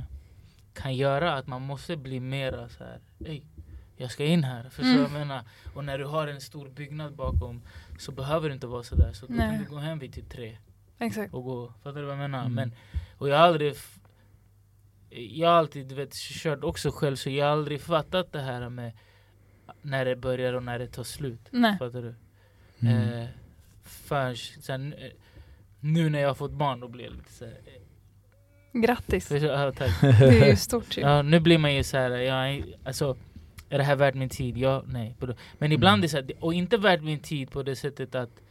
kan 0.73 0.95
göra 0.95 1.33
att 1.33 1.47
man 1.47 1.61
måste 1.61 1.97
bli 1.97 2.19
mera 2.19 2.69
så 2.69 2.83
här. 2.83 2.99
Ey, 3.25 3.41
jag 3.97 4.11
ska 4.11 4.25
in 4.25 4.43
här. 4.43 4.63
Förstår 4.63 4.83
du 4.83 4.89
Mm. 4.91 5.11
vad 5.11 5.21
jag 5.21 5.27
menar? 5.27 5.43
Och 5.73 5.83
när 5.85 5.97
du 5.97 6.05
har 6.05 6.27
en 6.27 6.41
stor 6.41 6.69
byggnad 6.69 7.13
bakom 7.15 7.61
så 7.97 8.11
behöver 8.11 8.49
det 8.49 8.53
inte 8.53 8.67
vara 8.67 8.83
sådär. 8.83 9.13
Så 9.13 9.25
då 9.25 9.33
Nej. 9.33 9.49
kan 9.49 9.65
du 9.65 9.69
gå 9.69 9.77
hem 9.77 9.99
vid 9.99 10.13
typ 10.13 10.29
tre 10.29 10.57
Exakt. 10.99 11.33
och 11.33 11.43
gå. 11.43 11.73
Fattar 11.83 11.99
du 11.99 12.05
vad 12.05 12.11
jag 12.11 12.19
menar? 12.19 12.39
Mm. 12.39 12.53
Men, 12.53 12.75
och 13.17 13.29
jag 13.29 13.37
har 13.37 13.47
aldrig 13.47 13.75
jag 15.15 15.49
har 15.49 15.55
alltid 15.55 15.87
du 15.87 15.95
vet, 15.95 16.13
kört 16.13 16.63
också 16.63 16.91
själv 16.91 17.15
så 17.15 17.29
jag 17.29 17.45
har 17.45 17.51
aldrig 17.51 17.81
fattat 17.81 18.31
det 18.31 18.41
här 18.41 18.69
med 18.69 18.91
när 19.81 20.05
det 20.05 20.15
börjar 20.15 20.53
och 20.53 20.63
när 20.63 20.79
det 20.79 20.87
tar 20.87 21.03
slut. 21.03 21.47
Nej. 21.49 21.77
Fattar 21.77 22.01
du? 22.01 22.15
Mm. 22.87 23.13
Eh, 23.13 23.27
förrän, 23.83 24.35
sen, 24.35 24.93
eh, 24.93 25.11
nu 25.79 26.09
när 26.09 26.19
jag 26.19 26.29
har 26.29 26.35
fått 26.35 26.51
barn 26.51 26.79
då 26.79 26.87
blir 26.87 27.05
jag 27.05 27.13
lite 27.13 27.31
såhär... 27.31 27.59
Eh, 27.65 28.81
Grattis. 28.81 29.27
för, 29.27 29.35
ja, 29.35 29.71
tack. 29.71 30.01
Det 30.01 30.41
är 30.41 30.49
ju 30.49 30.55
stort 30.55 30.97
ju. 30.97 31.01
ja, 31.01 31.21
nu 31.21 31.39
blir 31.39 31.57
man 31.57 31.75
ju 31.75 31.83
såhär, 31.83 32.11
jag, 32.11 32.63
alltså 32.83 33.17
är 33.73 33.77
det 33.77 33.83
här 33.83 33.95
värt 33.95 34.15
min 34.15 34.29
tid? 34.29 34.57
Ja, 34.57 34.83
nej. 34.87 35.15
Men 35.57 35.71
ibland 35.71 35.93
Mm. 35.93 35.99
är 35.99 36.01
det 36.01 36.09
såhär, 36.09 36.31
och 36.39 36.53
inte 36.53 36.77
värt 36.77 37.01
min 37.01 37.19
tid 37.19 37.51
på 37.51 37.63
det 37.63 37.75
sättet 37.75 38.15
att 38.15 38.41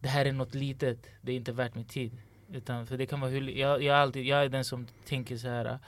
det 0.00 0.08
här 0.08 0.24
är 0.26 0.32
något 0.32 0.54
litet, 0.54 1.06
det 1.22 1.32
är 1.32 1.36
inte 1.36 1.52
värt 1.52 1.74
min 1.74 1.84
tid. 1.84 2.12
Utan 2.52 2.86
för 2.86 2.96
det 2.98 3.06
kan 3.06 3.20
vara 3.20 3.30
hur, 3.30 3.48
jag, 3.50 3.82
jag, 3.82 3.96
alltid, 3.96 4.24
jag 4.26 4.44
är 4.44 4.48
den 4.48 4.64
som 4.64 4.86
tänker 5.08 5.36
så 5.36 5.48
här. 5.48 5.78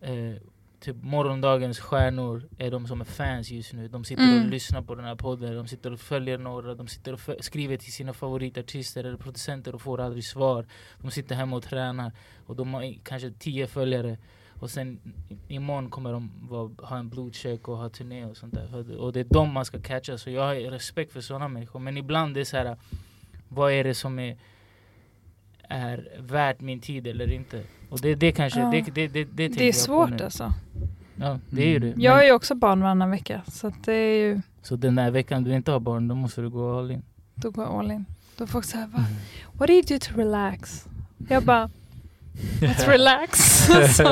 Eh, 0.00 0.34
typ 0.80 0.96
morgondagens 1.02 1.78
stjärnor 1.80 2.42
är 2.58 2.70
de 2.70 2.86
som 2.86 3.00
är 3.00 3.04
fans 3.04 3.50
just 3.50 3.72
nu. 3.72 3.88
De 3.88 4.04
sitter 4.04 4.22
Mm. 4.22 4.44
och 4.44 4.50
lyssnar 4.50 4.82
på 4.82 4.94
den 4.94 5.04
här 5.04 5.14
podden, 5.14 5.54
de 5.56 5.66
sitter 5.68 5.92
och 5.92 6.00
följer 6.00 6.38
några, 6.38 6.74
de 6.74 6.88
sitter 6.88 7.12
och 7.12 7.20
skriver 7.44 7.76
till 7.76 7.92
sina 7.92 8.12
favoritartister 8.12 9.04
eller 9.04 9.16
producenter 9.18 9.74
och 9.74 9.82
får 9.82 10.00
aldrig 10.00 10.24
svar. 10.24 10.66
De 11.02 11.10
sitter 11.10 11.34
hemma 11.34 11.56
och 11.56 11.62
tränar 11.62 12.12
och 12.46 12.56
de 12.56 12.74
har 12.74 12.94
kanske 13.04 13.30
tio 13.30 13.66
följare. 13.66 14.18
Och 14.58 14.70
sen 14.70 14.98
imorgon 15.48 15.90
kommer 15.90 16.12
de 16.12 16.30
vara, 16.50 16.70
ha 16.78 16.98
en 16.98 17.08
blodcheck 17.08 17.68
och 17.68 17.76
ha 17.76 17.88
turné 17.88 18.24
och 18.24 18.36
sånt 18.36 18.54
där. 18.54 18.98
Och 19.00 19.12
det 19.12 19.20
är 19.20 19.24
dem 19.24 19.52
man 19.52 19.64
ska 19.64 19.80
catcha. 19.80 20.18
Så 20.18 20.30
jag 20.30 20.42
har 20.42 20.54
respekt 20.54 21.12
för 21.12 21.20
sådana 21.20 21.48
människor. 21.48 21.80
Men 21.80 21.96
ibland 21.96 22.34
det 22.34 22.40
är 22.40 22.44
så 22.44 22.56
här. 22.56 22.76
Vad 23.48 23.72
är 23.72 23.84
det 23.84 23.94
som 23.94 24.18
är, 24.18 24.36
är 25.68 26.08
värt 26.20 26.60
min 26.60 26.80
tid 26.80 27.06
eller 27.06 27.32
inte? 27.32 27.62
Och 27.90 28.00
det, 28.00 28.14
det 28.14 28.32
kanske, 28.32 28.60
Ja. 28.60 28.70
det, 28.70 28.80
det, 28.94 29.08
det, 29.08 29.24
det, 29.24 29.48
Det 29.48 29.68
är 29.68 29.72
svårt 29.72 30.20
alltså. 30.20 30.52
Ja, 31.16 31.38
det 31.50 31.62
är 31.62 31.68
ju 31.68 31.78
det. 31.78 31.94
Jag 31.96 32.20
är 32.20 32.24
ju 32.26 32.32
också 32.32 32.54
barn 32.54 32.80
varannan 32.80 33.10
vecka. 33.10 33.42
Så 33.52 33.72
det 33.84 33.92
är 33.92 34.18
ju, 34.26 34.40
Så 34.62 34.76
den 34.76 34.94
där 34.94 35.10
veckan 35.10 35.44
du 35.44 35.54
inte 35.54 35.72
har 35.72 35.80
barn, 35.80 36.08
då 36.08 36.14
måste 36.14 36.40
du 36.40 36.50
gå 36.50 36.78
all 36.78 36.90
in. 36.90 37.02
då 37.34 37.50
går 37.50 37.64
jag 37.64 37.74
all 37.74 37.90
in. 37.90 38.04
Då 38.36 38.46
folk 38.46 38.64
säger 38.64 38.86
va? 38.86 39.04
What 39.52 39.68
do 39.68 39.72
you 39.72 39.82
do 39.82 39.98
to 39.98 40.16
relax? 40.16 40.86
Jag 41.28 41.42
bara, 41.44 41.70
let's 42.60 42.86
relax. 42.88 43.38
så, 43.96 44.02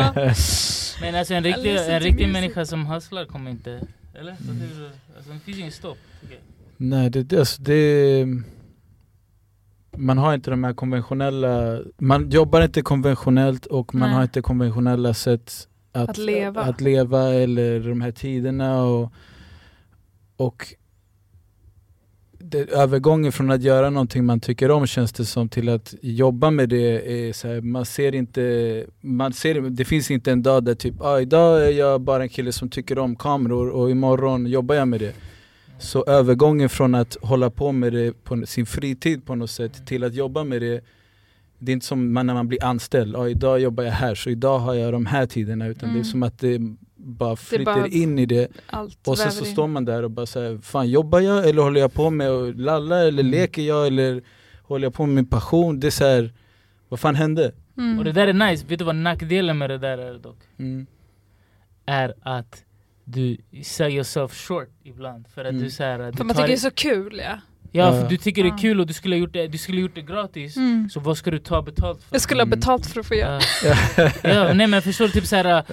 Men 1.01 1.15
alltså 1.15 1.35
en 1.35 1.45
riktig, 1.45 1.77
en 1.77 2.01
riktig 2.01 2.29
människa 2.29 2.65
som 2.65 2.87
hustlar 2.87 3.25
kommer 3.25 3.51
inte... 3.51 3.81
Eller? 4.15 4.37
Du? 4.41 4.91
Alltså 5.17 5.33
det 5.33 5.39
finns 5.45 5.59
ingen 5.59 5.73
stopp. 5.73 5.99
jag. 6.23 6.39
Nej, 6.77 7.11
det, 7.11 7.23
det, 7.23 7.39
alltså 7.39 7.63
det 7.63 8.27
Man 9.97 10.19
har 10.19 10.35
inte 10.35 10.51
de 10.51 10.65
här 10.65 10.73
konventionella 10.73 11.81
Man 11.99 12.31
jobbar 12.31 12.61
inte 12.63 12.83
konventionellt 12.83 13.67
och 13.67 13.95
man 13.95 14.09
Nej. 14.09 14.17
har 14.17 14.23
inte 14.23 14.43
konventionella 14.43 15.15
sätt 15.15 15.69
att, 15.93 16.11
Att 16.11 16.19
leva. 16.19 16.63
att 16.63 16.81
leva 16.81 17.35
eller 17.35 17.81
de 17.81 18.01
här 18.01 18.13
tiderna 18.13 18.83
och, 18.83 19.13
och 20.37 20.75
det, 22.53 22.71
övergången 22.71 23.33
från 23.33 23.51
att 23.51 23.63
göra 23.63 23.91
någonting 23.91 24.25
man 24.25 24.41
tycker 24.41 24.71
om 24.71 24.87
känns 24.87 25.13
det 25.13 25.25
som 25.25 25.49
till 25.49 25.69
att 25.69 25.95
jobba 26.03 26.51
med 26.51 26.69
det 26.69 27.29
är 27.29 27.33
så 27.33 27.49
här, 27.49 27.61
man 27.61 27.85
ser 27.85 28.15
inte, 28.15 28.85
man 29.01 29.33
ser, 29.33 29.61
det 29.61 29.85
finns 29.85 30.11
inte 30.11 30.33
en 30.33 30.43
dag 30.43 30.65
där 30.65 30.75
typ 30.75 30.95
ah, 31.01 31.21
idag 31.21 31.67
är 31.67 31.71
jag 31.71 32.01
bara 32.01 32.23
en 32.23 32.29
kille 32.29 32.53
som 32.53 32.69
tycker 32.69 32.99
om 32.99 33.17
kameror 33.17 33.69
och 33.69 33.91
imorgon 33.91 34.47
jobbar 34.47 34.75
jag 34.75 34.89
med 34.89 35.01
det. 35.01 35.15
Så 35.79 36.05
övergången 36.05 36.69
från 36.69 36.95
att 36.95 37.17
hålla 37.23 37.51
på 37.51 37.73
med 37.73 37.93
det 37.93 38.25
på 38.25 38.47
sin 38.47 38.67
fritid 38.67 39.27
på 39.27 39.35
något 39.35 39.51
sätt 39.51 39.87
till 39.87 40.05
att 40.05 40.15
jobba 40.15 40.45
med 40.45 40.63
det 40.63 40.85
Det 41.59 41.73
är 41.73 41.75
inte 41.75 41.87
som 41.87 42.15
när 42.15 42.25
man 42.25 42.49
blir 42.49 42.65
anställd, 42.65 43.17
ah, 43.17 43.29
idag 43.29 43.61
jobbar 43.61 43.85
jag 43.85 43.93
här 43.93 44.15
så 44.15 44.31
idag 44.31 44.59
har 44.59 44.75
jag 44.75 44.93
de 44.93 45.07
här 45.07 45.27
tiderna 45.27 45.67
utan 45.67 45.89
det 45.89 45.93
är 45.93 45.95
Mm. 45.95 46.05
som 46.05 46.23
att 46.23 46.39
det 46.39 46.59
bara 47.03 47.37
flyter 47.37 47.65
bara- 47.65 47.87
in 47.89 48.19
i 48.19 48.27
det 48.27 48.49
och 49.07 49.19
sen 49.19 49.33
så 49.33 49.45
in. 49.45 49.53
står 49.53 49.67
man 49.67 49.85
där 49.85 50.03
och 50.03 50.11
bara 50.11 50.27
säger 50.27 50.59
fan 50.59 50.91
jobbar 50.91 51.21
jag 51.21 51.49
eller 51.49 51.63
håller 51.63 51.81
jag 51.81 51.93
på 51.93 52.11
med 52.11 52.31
att 52.31 52.57
lalla 52.57 52.99
eller 53.01 53.23
Mm. 53.23 53.31
leker 53.33 53.63
jag 53.63 53.87
eller 53.87 54.23
håller 54.63 54.87
jag 54.87 54.95
på 54.95 55.07
med 55.07 55.15
min 55.15 55.27
passion? 55.27 55.81
Det 55.81 55.87
är 55.87 55.91
så 55.91 56.05
här, 56.05 56.33
vad 56.89 57.01
fan 57.01 57.15
hände? 57.15 57.53
Mm. 57.79 57.99
Och 57.99 58.05
det 58.05 58.13
där 58.13 58.27
är 58.27 58.33
nice, 58.33 58.67
vet 58.67 58.79
du 58.79 58.85
vad 58.85 58.97
nackdelen 58.97 59.59
med 59.59 59.71
det 59.71 59.79
där 59.79 59.99
är 59.99 60.19
dock? 60.19 60.39
Mm. 60.59 60.87
Är 61.87 62.15
att 62.23 62.65
du 63.05 63.37
sell 63.63 63.93
yourself 63.93 64.33
short 64.49 64.69
ibland. 64.83 65.29
För 65.29 65.45
att 65.45 65.51
Mm. 65.51 65.63
du 65.63 65.71
såhär, 65.71 65.99
du 66.11 66.17
För 66.17 66.25
man 66.25 66.37
tycker 66.37 66.49
det 66.49 66.55
är 66.55 66.57
så 66.57 66.71
kul 66.71 67.21
ja. 67.25 67.39
Ja, 67.75 67.93
för 68.03 68.09
du 68.09 68.17
tycker 68.17 68.43
det 68.43 68.49
är 68.49 68.59
kul 68.59 68.81
och 68.81 68.87
du 68.87 68.93
skulle 68.93 69.15
ha 69.17 69.21
gjort 69.21 69.33
det, 69.33 69.47
du 69.49 69.59
skulle 69.59 69.79
ha 69.79 69.83
gjort 69.83 69.95
det 69.95 70.03
gratis. 70.03 70.57
Mm. 70.57 70.91
Så 70.91 71.01
vad 71.01 71.19
ska 71.19 71.31
du 71.31 71.39
ta 71.39 71.63
betalt 71.63 72.03
för? 72.03 72.15
Jag 72.15 72.21
skulle 72.23 72.41
ha 72.41 72.47
Mm. 72.47 72.59
betalt 72.61 72.87
för 72.87 73.01
att 73.01 73.07
få 73.07 73.15
göra. 73.15 73.41
Ja. 73.65 74.11
ja, 74.23 74.53
nej 74.55 74.67
men 74.67 74.83
förstår 74.83 75.05
du? 75.05 75.11
Typ 75.13 75.27
såhär, 75.27 75.65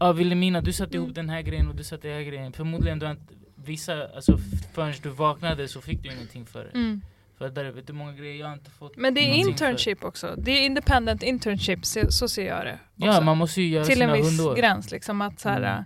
Ja. 0.00 0.12
Vilhelmina 0.12 0.60
du 0.60 0.72
satte 0.72 0.96
ihop 0.96 1.14
den 1.14 1.28
här 1.30 1.42
grejen 1.42 1.68
och 1.68 1.74
du 1.74 1.84
satte 1.84 2.08
den 2.08 2.16
här 2.16 2.22
grejen. 2.24 2.52
Förmodligen 2.52 2.98
du 2.98 3.06
har 3.06 3.12
inte, 3.12 3.34
vissa, 3.64 4.08
alltså 4.16 4.38
förrän 4.74 4.94
du 5.02 5.08
vaknade 5.08 5.68
så 5.68 5.80
fick 5.80 6.02
du 6.02 6.08
ingenting 6.12 6.46
för 6.46 6.64
det. 6.64 6.70
Mm. 6.78 7.00
För 7.38 7.48
där, 7.48 7.64
vet 7.70 7.86
du 7.86 7.92
många 7.92 8.12
grejer 8.12 8.40
jag 8.40 8.52
inte 8.52 8.70
fått 8.70 8.96
Men 8.96 9.14
det 9.14 9.20
är 9.20 9.24
någonting 9.24 9.44
för. 9.44 9.50
internship 9.50 10.04
också. 10.04 10.34
Det 10.38 10.50
är 10.50 10.66
independent 10.66 11.22
internship, 11.22 11.86
så, 11.86 12.00
så 12.12 12.28
ser 12.28 12.46
jag 12.46 12.64
det. 12.64 12.78
Ja, 12.96 13.08
också. 13.10 13.20
man 13.20 13.36
måste 13.38 13.62
ju 13.62 13.68
göra 13.68 13.84
Till 13.84 14.02
en 14.02 14.08
sina 14.08 14.12
viss 14.12 14.38
hundår. 14.38 14.56
gräns 14.56 14.90
liksom. 14.90 15.20
Att 15.20 15.40
så 15.40 15.48
här, 15.48 15.60
Mm. 15.60 15.84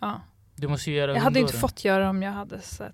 ja. 0.00 0.20
Du 0.56 0.68
måste 0.68 0.90
ju 0.90 0.96
göra 0.96 1.14
Jag 1.14 1.20
hade 1.20 1.40
inte 1.40 1.52
fått 1.52 1.84
göra 1.84 2.10
om 2.10 2.22
jag 2.22 2.32
hade 2.32 2.60
så 2.60 2.82
här, 2.82 2.92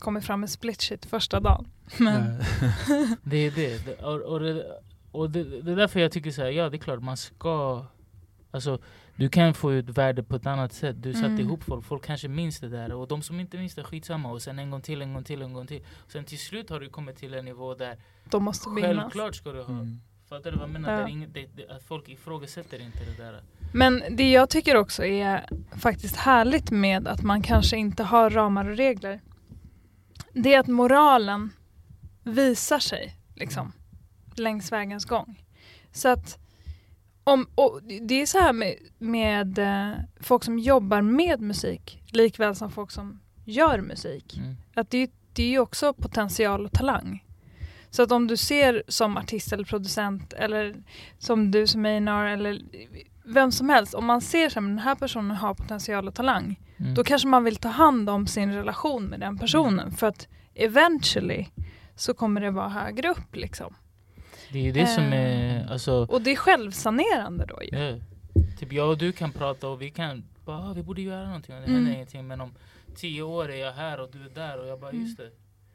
kommit 0.00 0.24
fram 0.24 0.40
med 0.40 0.50
split 0.50 0.80
shit 0.80 1.06
första 1.06 1.40
dagen. 1.40 1.66
Men, 1.98 2.22
Det 3.22 3.36
är 3.36 3.50
det. 3.50 4.00
och 4.02 4.20
och, 4.32 4.40
det, 4.40 4.64
och 5.12 5.30
det, 5.30 5.44
det 5.62 5.72
är 5.72 5.76
därför 5.76 6.00
jag 6.00 6.12
tycker 6.12 6.30
så 6.30 6.42
här, 6.42 6.50
ja 6.50 6.68
det 6.70 6.76
är 6.76 6.78
klart 6.78 7.02
man 7.02 7.16
ska... 7.16 7.84
Alltså, 8.50 8.78
du 9.16 9.28
kan 9.28 9.54
få 9.54 9.72
ut 9.72 9.88
värde 9.88 10.22
på 10.22 10.36
ett 10.36 10.46
annat 10.46 10.72
sätt. 10.72 10.96
Du 11.02 11.12
satte 11.12 11.26
Mm. 11.26 11.40
ihop 11.40 11.62
folk, 11.64 11.84
folk 11.84 12.04
kanske 12.04 12.28
minns 12.28 12.60
det 12.60 12.68
där. 12.68 12.92
Och 12.92 13.08
de 13.08 13.22
som 13.22 13.40
inte 13.40 13.56
minns 13.56 13.74
det, 13.74 13.84
skitsamma. 13.84 14.30
Och 14.32 14.42
sen 14.42 14.58
en 14.58 14.70
gång 14.70 14.80
till, 14.82 15.02
en 15.02 15.12
gång 15.14 15.24
till, 15.24 15.42
en 15.42 15.52
gång 15.52 15.66
till. 15.66 15.82
Och 16.04 16.10
sen 16.12 16.24
till 16.24 16.38
slut 16.38 16.70
har 16.70 16.80
du 16.80 16.88
kommit 16.88 17.16
till 17.16 17.34
en 17.34 17.44
nivå 17.44 17.74
där 17.74 17.96
de 18.30 18.44
måste 18.44 18.68
minnas. 18.68 18.96
självklart 18.96 19.34
ska 19.36 19.52
du 19.52 19.62
ha. 19.62 19.72
Mm. 19.74 20.00
Fattar 20.28 20.50
du 20.50 20.56
vad 20.56 20.68
jag 20.68 20.72
menar? 20.72 20.92
Ja. 20.92 20.98
Där 20.98 21.08
ingen, 21.08 21.32
det, 21.32 21.46
det, 21.56 21.68
att 21.68 21.82
folk 21.82 22.08
ifrågasätter 22.08 22.82
inte 22.82 22.98
det 23.04 23.22
där. 23.22 23.42
Men 23.72 24.02
det 24.10 24.30
jag 24.30 24.50
tycker 24.50 24.76
också 24.76 25.04
är 25.04 25.46
faktiskt 25.78 26.16
härligt 26.16 26.70
med 26.70 27.08
att 27.08 27.22
man 27.22 27.42
kanske 27.42 27.76
inte 27.76 28.02
har 28.02 28.30
ramar 28.30 28.68
och 28.70 28.76
regler. 28.76 29.20
Det 30.32 30.54
är 30.54 30.60
att 30.60 30.66
moralen 30.66 31.50
visar 32.24 32.78
sig 32.78 33.16
liksom 33.34 33.72
längs 34.34 34.72
vägens 34.72 35.04
gång. 35.04 35.44
Så 35.92 36.08
att 36.08 36.38
om, 37.24 37.46
det 38.02 38.14
är 38.14 38.26
så 38.26 38.38
här 38.38 38.52
med, 38.52 38.74
med 38.98 39.58
eh, 39.58 39.92
folk 40.20 40.44
som 40.44 40.58
jobbar 40.58 41.02
med 41.02 41.40
musik 41.40 42.02
likväl 42.10 42.56
som 42.56 42.70
folk 42.70 42.90
som 42.90 43.20
gör 43.44 43.80
musik. 43.80 44.36
Mm. 44.36 44.56
Att 44.74 44.90
det, 44.90 45.10
det 45.32 45.42
är 45.42 45.48
ju 45.48 45.58
också 45.58 45.94
potential 45.94 46.66
och 46.66 46.72
talang. 46.72 47.24
Så 47.90 48.02
att 48.02 48.12
om 48.12 48.26
du 48.26 48.36
ser 48.36 48.82
som 48.88 49.16
artist 49.16 49.52
eller 49.52 49.64
producent 49.64 50.32
eller 50.32 50.82
som 51.18 51.50
du 51.50 51.66
som 51.66 51.84
Einar 51.84 52.26
eller 52.26 52.60
vem 53.30 53.52
som 53.52 53.68
helst, 53.68 53.94
om 53.94 54.04
man 54.06 54.20
ser 54.20 54.46
att 54.46 54.54
den 54.54 54.78
här 54.78 54.94
personen 54.94 55.30
har 55.36 55.54
potential 55.54 56.08
och 56.08 56.14
talang, 56.14 56.60
Mm. 56.78 56.94
då 56.94 57.04
kanske 57.04 57.28
man 57.28 57.44
vill 57.44 57.56
ta 57.56 57.68
hand 57.68 58.10
om 58.10 58.26
sin 58.26 58.52
relation 58.54 59.04
med 59.04 59.20
den 59.20 59.38
personen 59.38 59.90
för 59.90 60.06
att 60.06 60.28
eventually 60.54 61.46
så 61.96 62.14
kommer 62.14 62.40
det 62.40 62.50
vara 62.50 62.68
högre 62.68 63.08
upp 63.08 63.36
liksom. 63.36 63.74
Det 64.52 64.68
är 64.68 64.72
det 64.72 64.86
som 64.86 65.04
Eh. 65.04 65.12
är... 65.14 65.70
Alltså, 65.72 65.92
Och 66.10 66.22
det 66.22 66.30
är 66.32 66.36
självsanerande 66.36 67.46
då 67.46 67.62
ju. 67.62 67.78
Ja. 67.78 67.98
Typ 68.58 68.72
jag 68.72 68.88
och 68.88 68.98
du 68.98 69.12
kan 69.12 69.32
prata 69.32 69.68
och 69.68 69.82
vi 69.82 69.90
kan 69.90 70.24
bara, 70.44 70.56
ah, 70.58 70.72
vi 70.72 70.82
borde 70.82 71.02
göra 71.02 71.26
någonting 71.26 71.54
och 71.54 71.60
det 71.60 71.66
Mm. 71.66 71.76
händer 71.76 71.94
ingenting. 71.94 72.26
Men 72.26 72.40
om 72.40 72.54
tio 72.96 73.22
år 73.22 73.50
är 73.50 73.56
jag 73.56 73.72
här 73.72 74.00
och 74.00 74.10
du 74.12 74.24
är 74.24 74.30
där 74.34 74.60
och 74.60 74.66
jag 74.66 74.80
bara, 74.80 74.90
Mm. 74.90 75.02
just 75.02 75.16
det. 75.18 75.30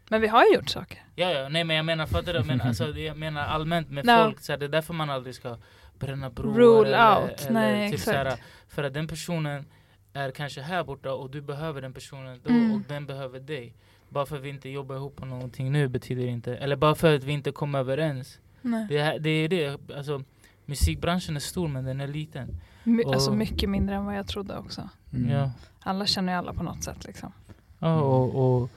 Men 0.09 0.21
vi 0.21 0.27
har 0.27 0.45
ju 0.45 0.53
gjort 0.55 0.69
saker. 0.69 1.03
Ja, 1.15 1.29
ja, 1.31 1.49
nej 1.49 1.63
men 1.63 1.75
jag 1.75 1.85
menar, 1.85 2.05
fattar 2.05 2.33
du? 2.33 2.43
Men, 2.43 2.61
alltså, 2.61 2.87
jag 2.89 3.17
menar 3.17 3.41
allmänt 3.45 3.89
med 3.89 4.05
No. 4.05 4.23
folk, 4.23 4.39
så 4.41 4.51
här, 4.51 4.59
det 4.59 4.65
är 4.65 4.69
därför 4.69 4.93
man 4.93 5.09
aldrig 5.09 5.35
ska 5.35 5.57
bränna 5.99 6.29
broar. 6.29 6.53
Rule 6.55 6.87
eller, 6.87 7.21
out. 7.23 7.41
Eller, 7.41 7.51
Nej, 7.51 7.89
typ, 7.91 7.99
exakt. 7.99 8.17
så 8.17 8.29
här, 8.29 8.37
för 8.67 8.83
att 8.83 8.93
den 8.93 9.07
personen 9.07 9.65
är 10.13 10.31
kanske 10.31 10.61
här 10.61 10.83
borta 10.83 11.13
och 11.13 11.29
du 11.29 11.41
behöver 11.41 11.81
den 11.81 11.93
personen 11.93 12.39
då 12.43 12.49
Mm. 12.49 12.71
och 12.75 12.81
den 12.87 13.05
behöver 13.05 13.39
dig. 13.39 13.73
Bara 14.09 14.25
för 14.25 14.35
att 14.35 14.41
vi 14.41 14.49
inte 14.49 14.69
jobbar 14.69 14.95
ihop 14.95 15.15
på 15.15 15.25
någonting 15.25 15.71
nu 15.71 15.87
betyder 15.87 16.25
inte, 16.27 16.55
eller 16.57 16.75
bara 16.75 16.95
för 16.95 17.15
att 17.15 17.23
vi 17.23 17.31
inte 17.31 17.51
kommer 17.51 17.79
överens. 17.79 18.39
Nej. 18.61 18.85
Det, 18.89 18.97
är- 18.97 19.19
det 19.19 19.29
är 19.29 19.47
det, 19.49 19.79
alltså 19.95 20.23
musikbranschen 20.65 21.35
är 21.35 21.39
stor 21.39 21.67
men 21.67 21.85
den 21.85 22.01
är 22.01 22.07
liten. 22.07 22.61
My, 22.83 23.03
Och- 23.03 23.13
Alltså 23.13 23.31
mycket 23.33 23.69
mindre 23.69 23.95
än 23.95 24.05
vad 24.05 24.15
jag 24.17 24.27
trodde 24.27 24.57
också. 24.57 24.89
Mm. 25.13 25.29
Ja. 25.31 25.51
Alla 25.79 26.05
känner 26.05 26.33
ju 26.33 26.37
alla 26.39 26.53
på 26.53 26.63
något 26.63 26.83
sätt 26.83 27.05
liksom. 27.05 27.31
Ja, 27.79 28.01
och, 28.01 28.35
och, 28.61 28.69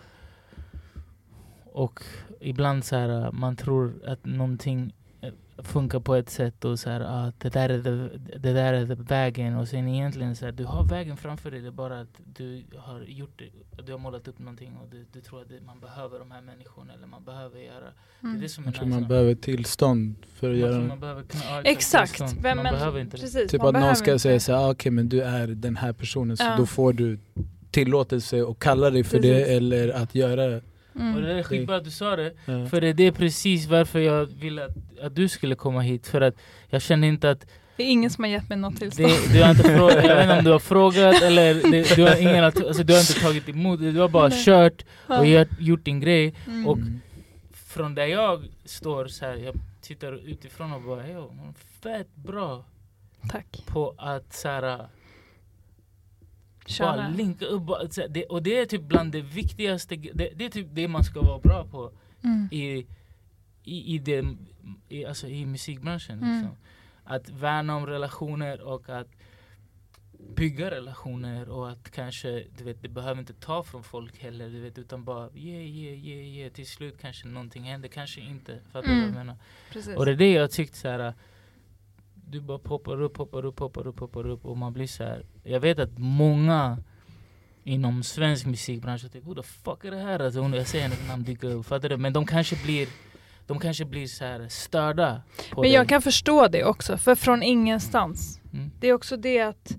och 1.72 2.02
ibland 2.40 2.84
så 2.84 2.96
här, 2.96 3.32
man 3.32 3.56
tror 3.56 3.94
att 4.06 4.24
någonting 4.24 4.94
funkar 5.62 6.00
på 6.00 6.14
ett 6.14 6.30
sätt 6.30 6.64
och 6.64 6.78
så 6.78 6.90
här, 6.90 7.00
ah, 7.00 7.32
det, 7.38 7.48
där 7.48 7.68
är 7.68 7.78
det, 7.78 8.08
det 8.38 8.52
där 8.52 8.72
är 8.74 8.84
vägen 8.84 9.56
och 9.56 9.68
sen 9.68 9.88
egentligen 9.88 10.36
så 10.36 10.44
här, 10.44 10.52
du 10.52 10.64
har 10.64 10.84
vägen 10.84 11.16
framför 11.16 11.50
dig, 11.50 11.60
det 11.60 11.66
är 11.66 11.70
bara 11.72 12.00
att 12.00 12.20
du 12.34 12.64
har 12.76 13.00
gjort 13.00 13.38
det, 13.38 13.82
du 13.82 13.92
har 13.92 13.98
målat 13.98 14.28
upp 14.28 14.38
någonting 14.38 14.76
och 14.82 14.88
du, 14.90 15.06
du 15.12 15.20
tror 15.20 15.40
att 15.42 15.48
det, 15.48 15.60
man 15.60 15.80
behöver 15.80 16.18
de 16.18 16.30
här 16.30 16.40
människorna 16.42 16.92
eller 16.94 17.06
man 17.06 17.24
behöver 17.24 17.58
göra, 17.60 17.80
det 18.20 18.26
är 18.26 18.28
Mm. 18.28 18.40
det 18.40 18.48
som 18.48 18.64
är 18.64 18.68
nice. 18.70 18.84
man 18.86 19.08
behöver 19.08 19.34
tillstånd 19.34 20.14
för 20.34 20.46
att 20.50 20.58
Man 20.60 20.70
göra 20.70 20.80
man 20.88 21.00
behöver 21.00 21.24
ja, 21.48 21.62
Exakt. 21.64 22.20
Vem- 22.20 22.56
man 22.56 22.64
men- 22.64 22.72
behöver 22.74 23.00
inte 23.00 23.16
det. 23.16 23.20
Precis, 23.22 23.50
Typ 23.50 23.62
man 23.62 23.76
att 23.76 23.82
någon 23.82 23.96
ska 23.96 24.10
inte- 24.12 24.18
säga 24.18 24.40
såhär, 24.40 24.58
ah, 24.58 24.70
okej 24.70 24.92
men 24.92 25.08
du 25.08 25.22
är 25.22 25.46
den 25.46 25.76
här 25.76 25.92
personen 25.92 26.36
så 26.36 26.44
Ja. 26.44 26.56
då 26.56 26.66
får 26.66 26.92
du 26.92 27.18
tillåtelse 27.70 28.42
att 28.50 28.58
kalla 28.58 28.90
dig 28.90 29.04
för 29.04 29.16
Precis. 29.18 29.30
det 29.46 29.54
eller 29.56 29.88
att 29.88 30.14
göra 30.14 30.46
det. 30.46 30.62
Mm. 30.98 31.14
Och 31.16 31.22
det 31.22 31.32
är 31.38 31.42
skitbra 31.42 31.76
att 31.76 31.84
du 31.84 31.90
sa 31.90 32.16
det, 32.16 32.32
Ja. 32.44 32.66
för 32.66 32.80
det 32.80 33.02
är 33.06 33.12
precis 33.12 33.66
varför 33.66 33.98
jag 33.98 34.26
ville 34.26 34.64
att, 34.64 34.98
att 35.02 35.14
du 35.14 35.28
skulle 35.28 35.54
komma 35.54 35.80
hit, 35.80 36.06
för 36.06 36.20
att 36.20 36.34
jag 36.68 36.82
kände 36.82 37.06
inte 37.06 37.30
att 37.30 37.46
Det 37.76 37.82
är 37.82 37.86
ingen 37.86 38.10
som 38.10 38.24
har 38.24 38.30
gett 38.30 38.48
mig 38.48 38.58
något 38.58 38.76
tillstånd. 38.76 39.08
Det, 39.08 39.32
du 39.38 39.42
har 39.42 39.50
inte 39.50 39.62
frågat, 39.62 40.04
jag 40.04 40.14
vet 40.16 40.22
inte 40.24 40.38
om 40.38 40.44
du 40.44 40.50
har 40.50 40.58
frågat 40.74 41.22
eller 41.22 41.54
det, 41.70 41.96
du, 41.96 42.02
har 42.02 42.16
ingen, 42.22 42.44
alltså, 42.44 42.82
du 42.84 42.92
har 42.92 43.00
inte 43.00 43.20
tagit 43.20 43.48
emot 43.48 43.80
det, 43.80 43.92
du 43.92 44.00
har 44.00 44.08
bara 44.08 44.28
Nej. 44.28 44.44
kört 44.44 44.84
Ja. 45.08 45.18
och 45.18 45.26
gjort, 45.26 45.48
gjort 45.60 45.84
din 45.84 46.00
grej. 46.00 46.34
Mm. 46.46 46.66
och-. 46.68 46.78
Från 47.52 47.94
där 47.94 48.06
jag 48.06 48.44
står 48.64 49.06
så 49.06 49.24
här, 49.24 49.36
jag 49.36 49.54
tittar 49.80 50.12
utifrån 50.28 50.72
och 50.72 50.82
bara 50.82 51.02
hon 51.02 51.48
är 51.48 51.54
fett 51.82 52.14
bra 52.14 52.64
Tack. 53.30 53.62
på 53.66 53.94
att 53.98 54.32
så 54.34 54.48
här, 54.48 54.86
bara 56.78 57.08
linka 57.08 57.44
upp. 57.44 57.62
Bara, 57.62 57.84
det, 58.08 58.24
och 58.24 58.42
det 58.42 58.58
är 58.58 58.66
typ 58.66 58.82
bland 58.82 59.12
det 59.12 59.20
viktigaste, 59.20 59.96
det, 59.96 60.30
det 60.36 60.44
är 60.44 60.50
typ 60.50 60.66
det 60.72 60.88
man 60.88 61.04
ska 61.04 61.20
vara 61.22 61.38
bra 61.38 61.64
på 61.70 61.92
Mm. 62.24 62.48
i, 62.52 62.86
i, 63.64 63.94
i, 63.94 63.98
det, 63.98 64.24
i, 64.88 65.04
alltså, 65.04 65.26
i 65.28 65.46
musikbranschen. 65.46 66.22
Mm. 66.22 66.38
Liksom. 66.40 66.56
Att 67.04 67.28
värna 67.30 67.76
om 67.76 67.86
relationer 67.86 68.60
och 68.60 68.88
att 68.88 69.08
bygga 70.36 70.70
relationer 70.70 71.48
och 71.48 71.70
att 71.70 71.90
kanske, 71.90 72.44
du 72.58 72.64
vet, 72.64 72.82
det 72.82 72.88
behöver 72.88 73.20
inte 73.20 73.32
ta 73.32 73.62
från 73.62 73.82
folk 73.84 74.18
heller, 74.22 74.48
du 74.48 74.60
vet, 74.60 74.78
utan 74.78 75.04
bara 75.04 75.30
ge, 75.34 75.62
ge, 75.62 75.94
ge, 75.94 76.22
ge, 76.22 76.50
till 76.50 76.66
slut 76.66 76.94
kanske 77.00 77.26
någonting 77.28 77.62
händer, 77.62 77.88
kanske 77.88 78.20
inte. 78.20 78.60
Fattar 78.72 78.88
du 78.88 78.94
Mm. 78.94 79.00
vad 79.00 79.08
jag 79.08 79.26
menar? 79.26 79.36
Precis. 79.72 79.96
Och 79.96 80.06
det 80.06 80.12
är 80.12 80.16
det 80.16 80.32
jag 80.32 80.50
tyckte 80.50 80.78
så 80.78 80.88
här. 80.88 81.14
Du 82.30 82.40
bara 82.40 82.58
poppar 82.58 83.02
upp, 83.02 83.14
poppar 83.14 83.44
upp, 83.46 83.56
poppar 83.56 83.86
upp, 83.86 83.96
poppar 83.96 84.26
upp 84.26 84.44
och 84.44 84.56
man 84.56 84.72
blir 84.72 84.86
så 84.86 85.04
här. 85.04 85.24
Jag 85.44 85.60
vet 85.60 85.78
att 85.78 85.98
många 85.98 86.78
inom 87.64 88.02
svensk 88.02 88.46
musikbransch 88.46 89.02
tänker 89.12 89.20
who 89.28 89.34
the 89.34 89.42
fuck 89.42 89.84
är 89.84 89.90
det 89.90 89.96
här? 90.02 90.20
Alltså, 90.20 90.40
jag 90.40 90.66
ser 90.66 90.80
hennes 90.80 91.08
namn 91.08 91.24
dyka 91.24 91.46
upp, 91.46 91.66
fattar 91.66 91.88
du? 91.88 91.96
Men 91.96 92.12
de 92.12 92.26
kanske 92.26 92.56
blir 92.64 92.88
de 93.46 93.58
kanske 93.58 93.84
blir 93.84 94.06
så 94.06 94.24
här 94.24 94.48
störda 94.48 95.22
Men 95.54 95.62
dig. 95.62 95.72
jag 95.72 95.88
kan 95.88 96.02
förstå 96.02 96.48
det 96.48 96.64
också, 96.64 96.96
för 96.98 97.14
från 97.14 97.42
ingenstans. 97.42 98.40
Mm. 98.52 98.70
Det 98.80 98.88
är 98.88 98.92
också 98.92 99.16
det 99.16 99.40
att 99.40 99.76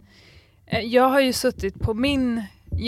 eh, 0.66 0.80
jag 0.80 1.10
har 1.10 1.20
ju 1.22 1.34
suttit 1.34 1.80
på 1.80 1.94
min... 1.94 2.44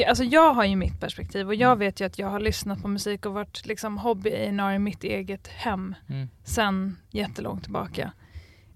Alltså 0.07 0.23
jag 0.23 0.53
har 0.53 0.65
ju 0.65 0.75
mitt 0.75 0.99
perspektiv 0.99 1.47
och 1.47 1.55
jag 1.55 1.67
Mm. 1.71 1.79
vet 1.79 2.01
ju 2.01 2.05
att 2.05 2.19
jag 2.19 2.27
har 2.27 2.39
lyssnat 2.39 2.81
på 2.81 2.87
musik 2.87 3.25
och 3.25 3.33
varit 3.33 3.65
liksom 3.65 3.97
hobby 3.97 4.29
i 4.29 4.79
mitt 4.79 5.03
eget 5.03 5.47
hem 5.47 5.95
Mm. 6.09 6.29
sen 6.43 6.97
jättelångt 7.09 7.63
tillbaka. 7.63 8.11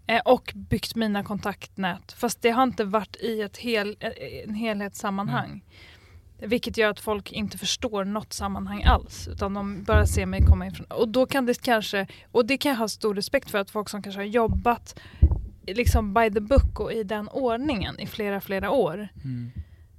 Eh, 0.07 0.21
och 0.25 0.53
byggt 0.55 0.95
mina 0.95 1.23
kontaktnät. 1.23 2.11
Fast 2.11 2.41
det 2.41 2.49
har 2.49 2.63
inte 2.63 2.83
varit 2.83 3.15
i 3.15 3.41
ett 3.41 3.57
hel, 3.57 3.97
eh, 3.99 4.11
en 4.43 4.53
helhetssammanhang. 4.53 5.49
Mm. 5.49 6.49
Vilket 6.49 6.77
gör 6.77 6.89
att 6.89 6.99
folk 6.99 7.31
inte 7.31 7.57
förstår 7.57 8.05
något 8.05 8.33
sammanhang 8.33 8.83
alls. 8.83 9.27
Utan 9.27 9.53
de 9.53 9.83
bara 9.83 10.05
ser 10.05 10.25
mig 10.25 10.41
komma 10.45 10.67
ifrån. 10.67 10.85
Och 10.89 11.09
då 11.09 11.25
kan 11.25 11.45
det 11.45 11.61
kanske, 11.61 12.07
och 12.31 12.45
det 12.45 12.57
kan 12.57 12.69
jag 12.69 12.77
ha 12.77 12.87
stor 12.87 13.15
respekt 13.15 13.51
för 13.51 13.57
att 13.57 13.71
folk 13.71 13.89
som 13.89 14.01
kanske 14.01 14.21
har 14.21 14.25
jobbat 14.25 14.99
liksom 15.67 16.13
by 16.13 16.31
the 16.31 16.39
book 16.39 16.79
och 16.79 16.93
i 16.93 17.03
den 17.03 17.29
ordningen 17.29 17.99
i 17.99 18.07
flera, 18.07 18.41
flera 18.41 18.71
år. 18.71 19.07
Mm. 19.23 19.51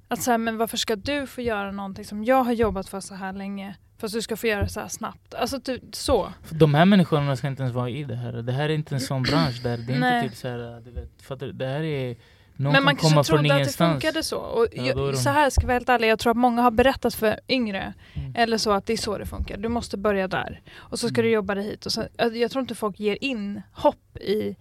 Att 0.07 0.21
säga, 0.21 0.37
men 0.37 0.57
varför 0.57 0.77
ska 0.77 0.95
du 0.95 1.27
få 1.27 1.41
göra 1.41 1.71
någonting 1.71 2.05
som 2.05 2.23
jag 2.23 2.43
har 2.43 2.53
jobbat 2.53 2.89
för 2.89 2.99
så 2.99 3.15
här 3.15 3.33
länge? 3.33 3.75
Fast 3.97 4.13
du 4.13 4.21
ska 4.21 4.37
få 4.37 4.47
göra 4.47 4.67
så 4.67 4.79
här 4.79 4.87
snabbt. 4.87 5.33
Alltså 5.33 5.59
typ 5.59 5.83
så. 5.95 6.33
De 6.49 6.73
här 6.73 6.85
människorna 6.85 7.35
ska 7.35 7.47
inte 7.47 7.61
ens 7.63 7.75
vara 7.75 7.89
i 7.89 8.03
det 8.03 8.15
här. 8.15 8.31
Det 8.33 8.51
här 8.51 8.69
är 8.69 8.73
inte 8.73 8.95
en 8.95 9.01
sån 9.01 9.23
bransch 9.23 9.63
där 9.63 9.77
det 9.77 9.93
är 9.93 9.99
Nej. 9.99 10.17
inte 10.23 10.29
typ 10.29 10.37
så 10.41 10.47
här, 10.47 10.81
du 10.85 10.91
vet, 10.91 11.21
fattar 11.21 11.45
du? 11.45 11.51
Det 11.53 11.65
här 11.67 11.83
är 11.83 12.15
någon 12.55 12.73
men 12.73 12.83
man 12.83 12.95
kanske 12.95 13.23
trodde 13.23 13.55
att 13.55 13.63
det 13.63 13.77
funkade 13.77 14.23
så. 14.23 14.37
Och 14.37 14.67
Ja, 14.71 14.83
jag- 14.83 14.97
de- 14.97 15.13
så 15.17 15.29
här 15.29 15.49
ska 15.49 15.61
jag 15.61 15.67
vara 15.67 15.73
helt 15.75 15.89
ärlig, 15.89 16.07
jag 16.07 16.19
tror 16.19 16.31
att 16.31 16.37
många 16.37 16.61
har 16.61 16.71
berättat 16.71 17.13
för 17.15 17.39
yngre 17.49 17.93
Mm. 18.13 18.33
eller 18.35 18.57
så 18.57 18.71
att 18.71 18.85
det 18.85 18.93
är 18.93 18.97
så 18.97 19.17
det 19.17 19.25
funkar. 19.25 19.57
Du 19.57 19.69
måste 19.69 19.97
börja 19.97 20.27
där 20.27 20.61
och 20.75 20.99
så 20.99 21.07
ska 21.07 21.15
Mm. 21.21 21.25
du 21.25 21.31
jobba 21.33 21.55
dig 21.55 21.63
hit. 21.63 21.85
Och 21.85 21.91
så, 21.91 22.03
jag 22.33 22.51
tror 22.51 22.61
inte 22.61 22.75
folk 22.75 22.99
ger 22.99 23.17
in 23.23 23.61
hopp 23.73 24.17
i, 24.17 24.55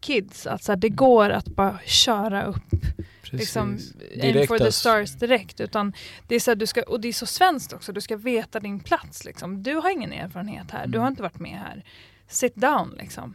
kids. 0.00 0.46
Att 0.46 0.62
så 0.62 0.72
här, 0.72 0.76
det 0.76 0.88
går 0.88 1.30
att 1.30 1.46
bara 1.46 1.78
köra 1.84 2.42
upp 2.44 2.62
Precis. 3.30 3.40
liksom, 3.46 3.78
aim 4.12 4.20
Direkt 4.20 4.48
for 4.48 4.58
the 4.58 4.64
alltså. 4.64 4.80
stars 4.80 5.12
direkt. 5.18 5.60
Utan 5.60 5.92
det 6.28 6.34
är 6.34 6.40
så 6.40 6.54
du 6.54 6.66
ska, 6.66 6.82
och 6.82 7.00
det 7.00 7.08
är 7.08 7.12
så 7.12 7.26
svenskt 7.26 7.72
också, 7.72 7.92
du 7.92 8.00
ska 8.00 8.16
veta 8.16 8.60
din 8.60 8.80
plats. 8.80 9.24
Liksom. 9.24 9.62
Du 9.62 9.74
har 9.74 9.90
ingen 9.90 10.12
erfarenhet 10.12 10.70
här, 10.70 10.86
du 10.86 10.88
Mm. 10.92 11.00
har 11.00 11.08
inte 11.08 11.22
varit 11.22 11.38
med 11.38 11.58
här. 11.58 11.84
Sit 12.28 12.54
down 12.56 12.94
liksom. 12.98 13.34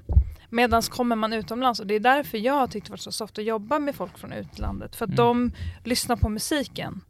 Medan 0.49 0.81
kommer 0.81 1.15
man 1.15 1.33
utomlands, 1.33 1.79
och 1.79 1.87
det 1.87 1.93
är 1.95 1.99
därför 1.99 2.37
jag 2.37 2.53
har 2.53 2.67
tyckt 2.67 2.85
det 2.87 2.91
varit 2.91 3.01
så 3.01 3.11
soft 3.11 3.37
att 3.37 3.43
jobba 3.45 3.79
med 3.79 3.95
folk 3.95 4.17
från 4.17 4.33
utlandet. 4.33 4.95
För 4.95 5.05
att 5.05 5.09
Mm. 5.09 5.15
de 5.17 5.51
lyssnar 5.89 6.15
på 6.15 6.29
musiken 6.29 7.01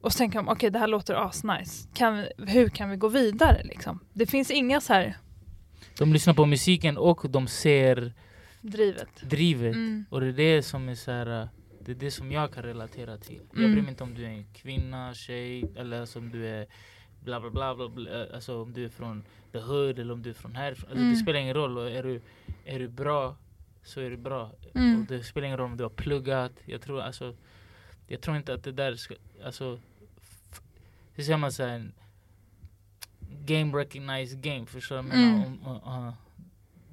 och 0.00 0.12
så 0.12 0.16
tänker 0.18 0.38
de, 0.38 0.48
okej 0.48 0.70
det 0.70 0.78
här 0.78 0.86
låter 0.88 1.14
asnice. 1.14 1.88
Kan 1.94 2.26
hur 2.38 2.68
kan 2.68 2.90
vi 2.90 2.96
gå 2.96 3.08
vidare 3.08 3.62
liksom? 3.64 4.00
Det 4.12 4.26
finns 4.26 4.50
inga 4.50 4.80
så 4.80 4.92
här 4.92 5.16
De 5.98 6.12
lyssnar 6.12 6.34
på 6.34 6.46
musiken 6.46 6.96
och 6.96 7.30
de 7.30 7.46
ser 7.48 8.12
drivet. 8.60 9.08
drivet. 9.22 9.74
Mm. 9.74 10.04
Och 10.10 10.20
det 10.20 10.26
är 10.26 10.32
det 10.32 10.62
som 10.62 10.88
är 10.88 10.94
så 10.94 11.10
här, 11.10 11.48
det 11.84 11.92
är 11.92 11.96
det 11.96 12.10
som 12.10 12.32
jag 12.32 12.52
kan 12.52 12.62
relatera 12.62 13.18
till. 13.18 13.40
Jag 13.50 13.58
Mm. 13.58 13.72
bryr 13.72 13.82
mig 13.82 13.90
inte 13.90 14.04
om 14.04 14.14
du 14.14 14.24
är 14.24 14.28
en 14.28 14.44
kvinna, 14.52 15.14
tjej 15.14 15.64
eller 15.76 16.04
som 16.06 16.30
du 16.30 16.46
är 16.48 16.66
bla 17.24 17.40
bla 17.40 17.50
bla, 17.50 17.74
bla, 17.74 17.88
bla 17.88 18.26
alltså 18.34 18.62
om 18.62 18.72
du 18.72 18.84
är 18.84 18.88
från 18.88 19.24
the 19.52 19.58
hood 19.58 19.98
eller 19.98 20.14
om 20.14 20.22
du 20.22 20.30
är 20.30 20.34
från 20.34 20.54
härifrån. 20.56 20.90
Alltså, 20.90 21.02
Mm. 21.02 21.12
Det 21.12 21.18
spelar 21.18 21.40
ingen 21.40 21.54
roll. 21.54 21.78
Är, 21.78 22.02
du, 22.02 22.20
är 22.64 22.78
du 22.78 22.88
bra 22.88 23.36
så 23.82 24.00
är 24.00 24.10
du 24.10 24.16
bra. 24.16 24.52
Mm. 24.74 25.00
Och 25.00 25.06
det 25.06 25.22
spelar 25.22 25.46
ingen 25.46 25.58
roll 25.58 25.70
om 25.70 25.76
du 25.76 25.84
har 25.84 25.90
pluggat. 25.90 26.52
Jag 26.64 26.80
tror 26.82 27.00
alltså 27.00 27.34
Jag 28.06 28.20
tror 28.20 28.36
inte 28.36 28.54
att 28.54 28.64
det 28.64 28.72
där 28.72 28.96
ska, 28.96 29.14
alltså 29.44 29.80
Hur 31.14 31.24
säger 31.24 31.38
man 31.38 31.52
såhär 31.52 31.90
Game 33.46 33.78
recognized 33.78 34.40
game, 34.42 34.66
förstår 34.66 35.02
du? 35.02 35.08
jag 35.08 35.16
Mm. 35.18 35.62
Om, 35.64 35.76
uh, 36.06 36.12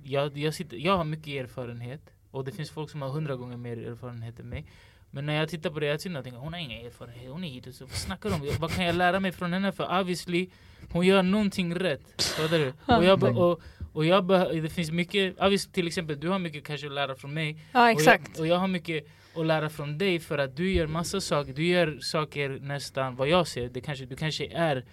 jag, 0.03 0.37
jag, 0.37 0.53
sitter, 0.53 0.77
jag 0.77 0.97
har 0.97 1.03
mycket 1.03 1.27
erfarenhet 1.27 2.01
och 2.31 2.45
det 2.45 2.51
finns 2.51 2.69
folk 2.71 2.89
som 2.89 3.01
har 3.01 3.09
hundra 3.09 3.35
gånger 3.35 3.57
mer 3.57 3.77
erfarenhet 3.77 4.39
än 4.39 4.49
mig 4.49 4.65
Men 5.11 5.25
när 5.25 5.33
jag 5.33 5.49
tittar 5.49 5.69
på 5.69 5.79
det, 5.79 5.85
jag 5.85 5.99
tänker 5.99 6.19
att 6.19 6.35
hon 6.35 6.53
har 6.53 6.59
ingen 6.59 6.85
erfarenhet, 6.85 7.31
hon 7.31 7.43
är 7.43 7.49
hit 7.49 7.67
och 7.67 7.73
så 7.73 7.85
vad 7.85 7.93
snackar 7.95 8.33
om? 8.33 8.49
Vad 8.59 8.71
kan 8.71 8.85
jag 8.85 8.95
lära 8.95 9.19
mig 9.19 9.31
från 9.31 9.53
henne? 9.53 9.71
För 9.71 9.99
obviously, 9.99 10.49
hon 10.91 11.05
gör 11.05 11.23
någonting 11.23 11.75
rätt 11.75 12.21
Fattar 12.21 12.57
du? 12.57 12.73
Och 12.97 13.05
jag, 13.05 13.19
be- 13.19 13.29
och, 13.29 13.61
och 13.93 14.05
jag 14.05 14.27
det 14.63 14.69
finns 14.69 14.91
mycket, 14.91 15.39
obviously, 15.39 15.71
till 15.71 15.87
exempel 15.87 16.19
du 16.19 16.29
har 16.29 16.39
mycket 16.39 16.65
kanske 16.65 16.87
att 16.87 16.93
lära 16.93 17.15
från 17.15 17.33
mig 17.33 17.57
Ja 17.71 17.91
exakt. 17.91 18.27
och 18.27 18.35
jag, 18.35 18.41
och 18.41 18.47
jag 18.47 18.55
har 18.57 18.67
mycket 18.67 19.05
att 19.35 19.45
lära 19.45 19.69
från 19.69 19.97
dig 19.97 20.19
för 20.19 20.37
att 20.37 20.55
du 20.55 20.73
gör 20.73 20.87
massa 20.87 21.21
saker, 21.21 21.53
du 21.53 21.65
gör 21.65 21.99
saker 22.01 22.49
nästan 22.61 23.15
vad 23.15 23.27
jag 23.27 23.47
ser, 23.47 23.69
det 23.69 23.81
kanske, 23.81 24.05
du 24.05 24.15
kanske 24.15 24.45
är 24.45 24.85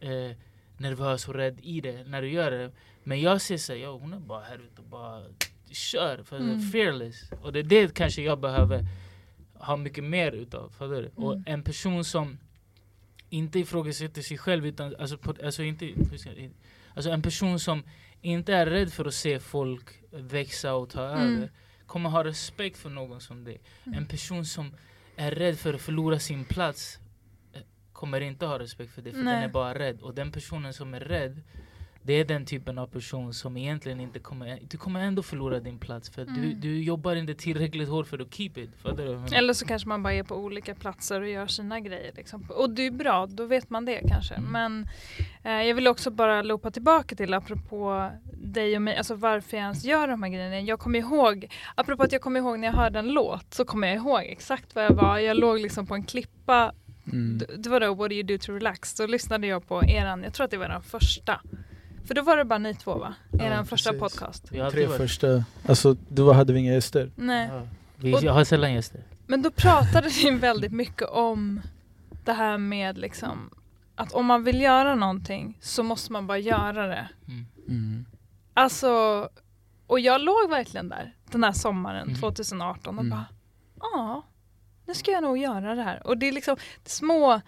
eh, 0.00 0.36
nervös 0.76 1.28
och 1.28 1.34
rädd 1.34 1.58
i 1.62 1.80
det 1.80 2.04
när 2.04 2.22
du 2.22 2.28
gör 2.30 2.50
det 2.50 2.72
Men 3.04 3.20
jag 3.20 3.40
ser 3.40 3.56
såhär, 3.56 3.80
ja, 3.80 3.90
hon 3.90 4.12
är 4.12 4.18
bara 4.18 4.44
här 4.44 4.56
ute 4.56 4.80
och 4.82 4.88
bara 4.88 5.22
kör, 5.70 6.22
för 6.22 6.36
Mm. 6.36 6.60
fearless 6.60 7.30
Och 7.42 7.52
det 7.52 7.58
är 7.58 7.62
det 7.62 7.94
kanske 7.94 8.22
jag 8.22 8.40
behöver 8.40 8.86
ha 9.54 9.76
mycket 9.76 10.04
mer 10.04 10.32
utav, 10.32 10.70
fattar 10.70 11.02
du? 11.02 11.10
Och 11.14 11.32
Mm. 11.32 11.44
en 11.46 11.62
person 11.62 12.04
som 12.04 12.38
inte 13.30 13.58
ifrågasätter 13.58 14.22
sig 14.22 14.38
själv 14.38 14.66
utan, 14.66 14.96
alltså, 14.98 15.18
på, 15.18 15.34
alltså 15.44 15.62
inte, 15.62 15.92
alltså 16.94 17.10
en 17.10 17.22
person 17.22 17.58
som 17.60 17.82
inte 18.20 18.54
är 18.54 18.66
rädd 18.66 18.92
för 18.92 19.04
att 19.04 19.14
se 19.14 19.38
folk 19.40 19.88
växa 20.12 20.74
och 20.74 20.90
ta 20.90 21.10
Mm. 21.10 21.36
över 21.36 21.50
kommer 21.86 22.10
ha 22.10 22.24
respekt 22.24 22.78
för 22.78 22.90
någon 22.90 23.20
som 23.20 23.44
dig. 23.44 23.60
Mm. 23.86 23.98
En 23.98 24.06
person 24.06 24.44
som 24.46 24.74
är 25.16 25.30
rädd 25.30 25.58
för 25.58 25.74
att 25.74 25.80
förlora 25.80 26.18
sin 26.18 26.44
plats 26.44 26.98
eh, 27.52 27.60
kommer 27.92 28.20
inte 28.20 28.46
ha 28.46 28.58
respekt 28.58 28.92
för 28.94 29.02
det, 29.02 29.12
för 29.12 29.18
Nej. 29.22 29.34
den 29.34 29.42
är 29.42 29.48
bara 29.48 29.78
rädd. 29.78 30.00
Och 30.00 30.14
den 30.14 30.32
personen 30.32 30.72
som 30.74 30.94
är 30.94 31.00
rädd, 31.00 31.42
det 32.06 32.12
är 32.12 32.24
den 32.24 32.44
typen 32.46 32.78
av 32.78 32.86
person 32.86 33.34
som 33.34 33.56
egentligen 33.56 34.00
inte 34.00 34.18
kommer... 34.18 34.58
Du 34.70 34.76
kommer 34.78 35.00
ändå 35.00 35.22
förlora 35.22 35.60
din 35.60 35.78
plats, 35.78 36.10
för 36.10 36.22
att 36.22 36.28
du, 36.34 36.44
Mm. 36.44 36.60
du 36.60 36.82
jobbar 36.82 37.16
inte 37.16 37.34
tillräckligt 37.34 37.88
hårt 37.88 38.06
för 38.06 38.18
att 38.18 38.34
keep 38.34 38.50
it. 38.56 38.70
Eller 39.32 39.52
så 39.52 39.66
kanske 39.66 39.88
man 39.88 40.02
bara 40.02 40.12
är 40.14 40.22
på 40.22 40.34
olika 40.36 40.74
platser 40.74 41.20
och 41.20 41.28
gör 41.28 41.46
sina 41.46 41.80
grejer. 41.80 42.12
Liksom. 42.16 42.46
Och 42.50 42.70
det 42.70 42.86
är 42.86 42.90
bra, 42.90 43.26
då 43.26 43.46
vet 43.46 43.70
man 43.70 43.84
det 43.84 44.00
kanske. 44.08 44.34
Mm. 44.34 44.52
Men 44.52 44.88
eh, 45.42 45.66
jag 45.68 45.74
vill 45.74 45.86
också 45.88 46.10
bara 46.10 46.42
loopa 46.42 46.70
tillbaka 46.70 47.16
till 47.16 47.34
apropå 47.34 48.10
dig 48.32 48.76
och 48.76 48.82
mig, 48.82 48.96
alltså 48.96 49.14
varför 49.14 49.56
jag 49.56 49.62
ens 49.64 49.84
gör 49.84 50.08
de 50.08 50.22
här 50.22 50.30
grejerna. 50.30 50.60
Jag 50.60 50.78
kommer 50.78 50.98
ihåg, 50.98 51.46
apropå 51.74 52.02
att 52.02 52.12
jag 52.12 52.20
kommer 52.20 52.40
ihåg 52.40 52.58
när 52.58 52.68
jag 52.68 52.74
hörde 52.74 52.98
en 52.98 53.08
låt, 53.08 53.54
så 53.54 53.64
kommer 53.64 53.88
jag 53.88 53.96
ihåg 53.96 54.20
exakt 54.24 54.74
vad 54.74 54.84
jag 54.84 54.94
var. 54.94 55.18
Jag 55.18 55.36
låg 55.36 55.60
liksom 55.60 55.86
på 55.86 55.94
en 55.94 56.04
klippa, 56.04 56.72
Mm. 57.12 57.38
Det 57.58 57.68
var 57.68 57.80
då 57.80 57.94
What 57.94 58.10
do 58.10 58.14
you 58.14 58.22
do 58.22 58.38
to 58.38 58.52
relax, 58.52 58.94
då 58.94 59.06
lyssnade 59.06 59.46
jag 59.46 59.68
på 59.68 59.84
eran, 59.84 60.22
jag 60.22 60.34
tror 60.34 60.44
att 60.44 60.50
det 60.50 60.56
var 60.56 60.68
den 60.68 60.82
första. 60.82 61.40
För 62.06 62.14
då 62.14 62.22
var 62.22 62.36
det 62.36 62.44
bara 62.44 62.58
ni 62.58 62.74
två 62.74 62.94
va? 62.98 63.14
Eran 63.32 63.52
Ja, 63.58 63.64
första 63.64 63.90
precis. 63.92 64.00
podcast. 64.18 64.52
Vi 64.52 64.70
Tre 64.70 64.86
varit- 64.86 64.96
första, 64.96 65.44
alltså 65.68 65.96
då 66.08 66.32
hade 66.32 66.52
vi 66.52 66.58
inga 66.60 66.72
gäster. 66.74 67.10
Nej. 67.16 67.48
Ja. 67.52 67.62
Vi 67.96 68.14
Och- 68.14 68.22
jag 68.22 68.32
har 68.32 68.44
sällan 68.44 68.72
gäster. 68.74 69.00
Men 69.26 69.42
då 69.42 69.50
pratade 69.50 70.08
ni 70.24 70.30
väldigt 70.30 70.72
mycket 70.72 71.08
om 71.08 71.60
det 72.24 72.32
här 72.32 72.58
med 72.58 72.98
liksom 72.98 73.50
att 73.94 74.12
om 74.12 74.26
man 74.26 74.44
vill 74.44 74.60
göra 74.60 74.94
någonting 74.94 75.58
så 75.60 75.82
måste 75.82 76.12
man 76.12 76.26
bara 76.26 76.38
göra 76.38 76.86
det. 76.86 77.08
Mm. 77.28 77.46
Mm. 77.68 78.06
Alltså, 78.54 78.88
och 79.86 80.00
jag 80.00 80.20
låg 80.20 80.50
verkligen 80.50 80.88
där 80.88 81.14
den 81.30 81.44
här 81.44 81.52
sommaren 81.52 82.08
Mm. 82.08 82.20
2018 82.20 82.98
och 82.98 83.04
Mm. 83.04 83.10
bara 83.10 83.24
ja, 83.80 84.22
nu 84.86 84.94
ska 84.94 85.10
jag 85.10 85.22
nog 85.22 85.38
göra 85.38 85.74
det 85.74 85.82
här. 85.82 86.06
Och 86.06 86.18
det 86.18 86.28
är 86.28 86.32
liksom 86.32 86.56
små 86.84 87.40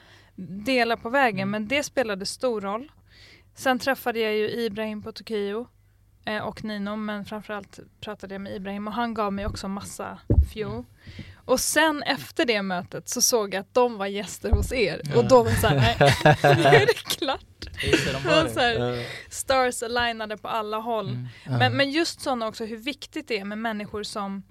delar 0.64 0.96
på 0.96 1.10
vägen 1.10 1.38
Mm. 1.40 1.50
men 1.50 1.68
det 1.68 1.82
spelade 1.82 2.26
stor 2.26 2.60
roll. 2.60 2.92
Sen 3.58 3.78
träffade 3.78 4.18
jag 4.20 4.34
ju 4.34 4.50
Ibrahim 4.50 5.02
på 5.02 5.12
Tokyo 5.12 5.68
eh, 6.24 6.38
och 6.38 6.64
Nino 6.64 6.96
men 6.96 7.24
framförallt 7.24 7.78
pratade 8.00 8.34
jag 8.34 8.40
med 8.40 8.56
Ibrahim 8.56 8.88
och 8.88 8.94
han 8.94 9.14
gav 9.14 9.32
mig 9.32 9.46
också 9.46 9.68
massa 9.68 10.18
fuel. 10.52 10.68
Mm. 10.68 10.84
Och 11.44 11.60
sen 11.60 12.02
efter 12.02 12.44
det 12.44 12.62
mötet 12.62 13.08
så 13.08 13.22
såg 13.22 13.54
jag 13.54 13.60
att 13.60 13.74
de 13.74 13.98
var 13.98 14.06
gäster 14.06 14.50
hos 14.50 14.72
er 14.72 15.00
Ja. 15.04 15.18
och 15.18 15.28
då 15.28 15.42
var 15.42 15.50
det 15.50 15.56
såhär, 15.56 15.76
nej 15.76 16.56
nu 16.56 16.62
är 16.62 16.86
det 16.86 16.94
klart. 16.94 17.66
De 18.22 18.28
var 18.28 18.48
Så 18.48 18.60
här, 18.60 19.06
stars 19.30 19.82
alignade 19.82 20.36
på 20.36 20.48
alla 20.48 20.76
håll. 20.76 21.08
Mm. 21.08 21.28
Men, 21.58 21.76
men 21.76 21.90
just 21.90 22.20
sådana 22.20 22.46
också 22.46 22.64
hur 22.64 22.76
viktigt 22.76 23.28
det 23.28 23.38
är 23.38 23.44
med 23.44 23.58
människor 23.58 24.02
som 24.02 24.42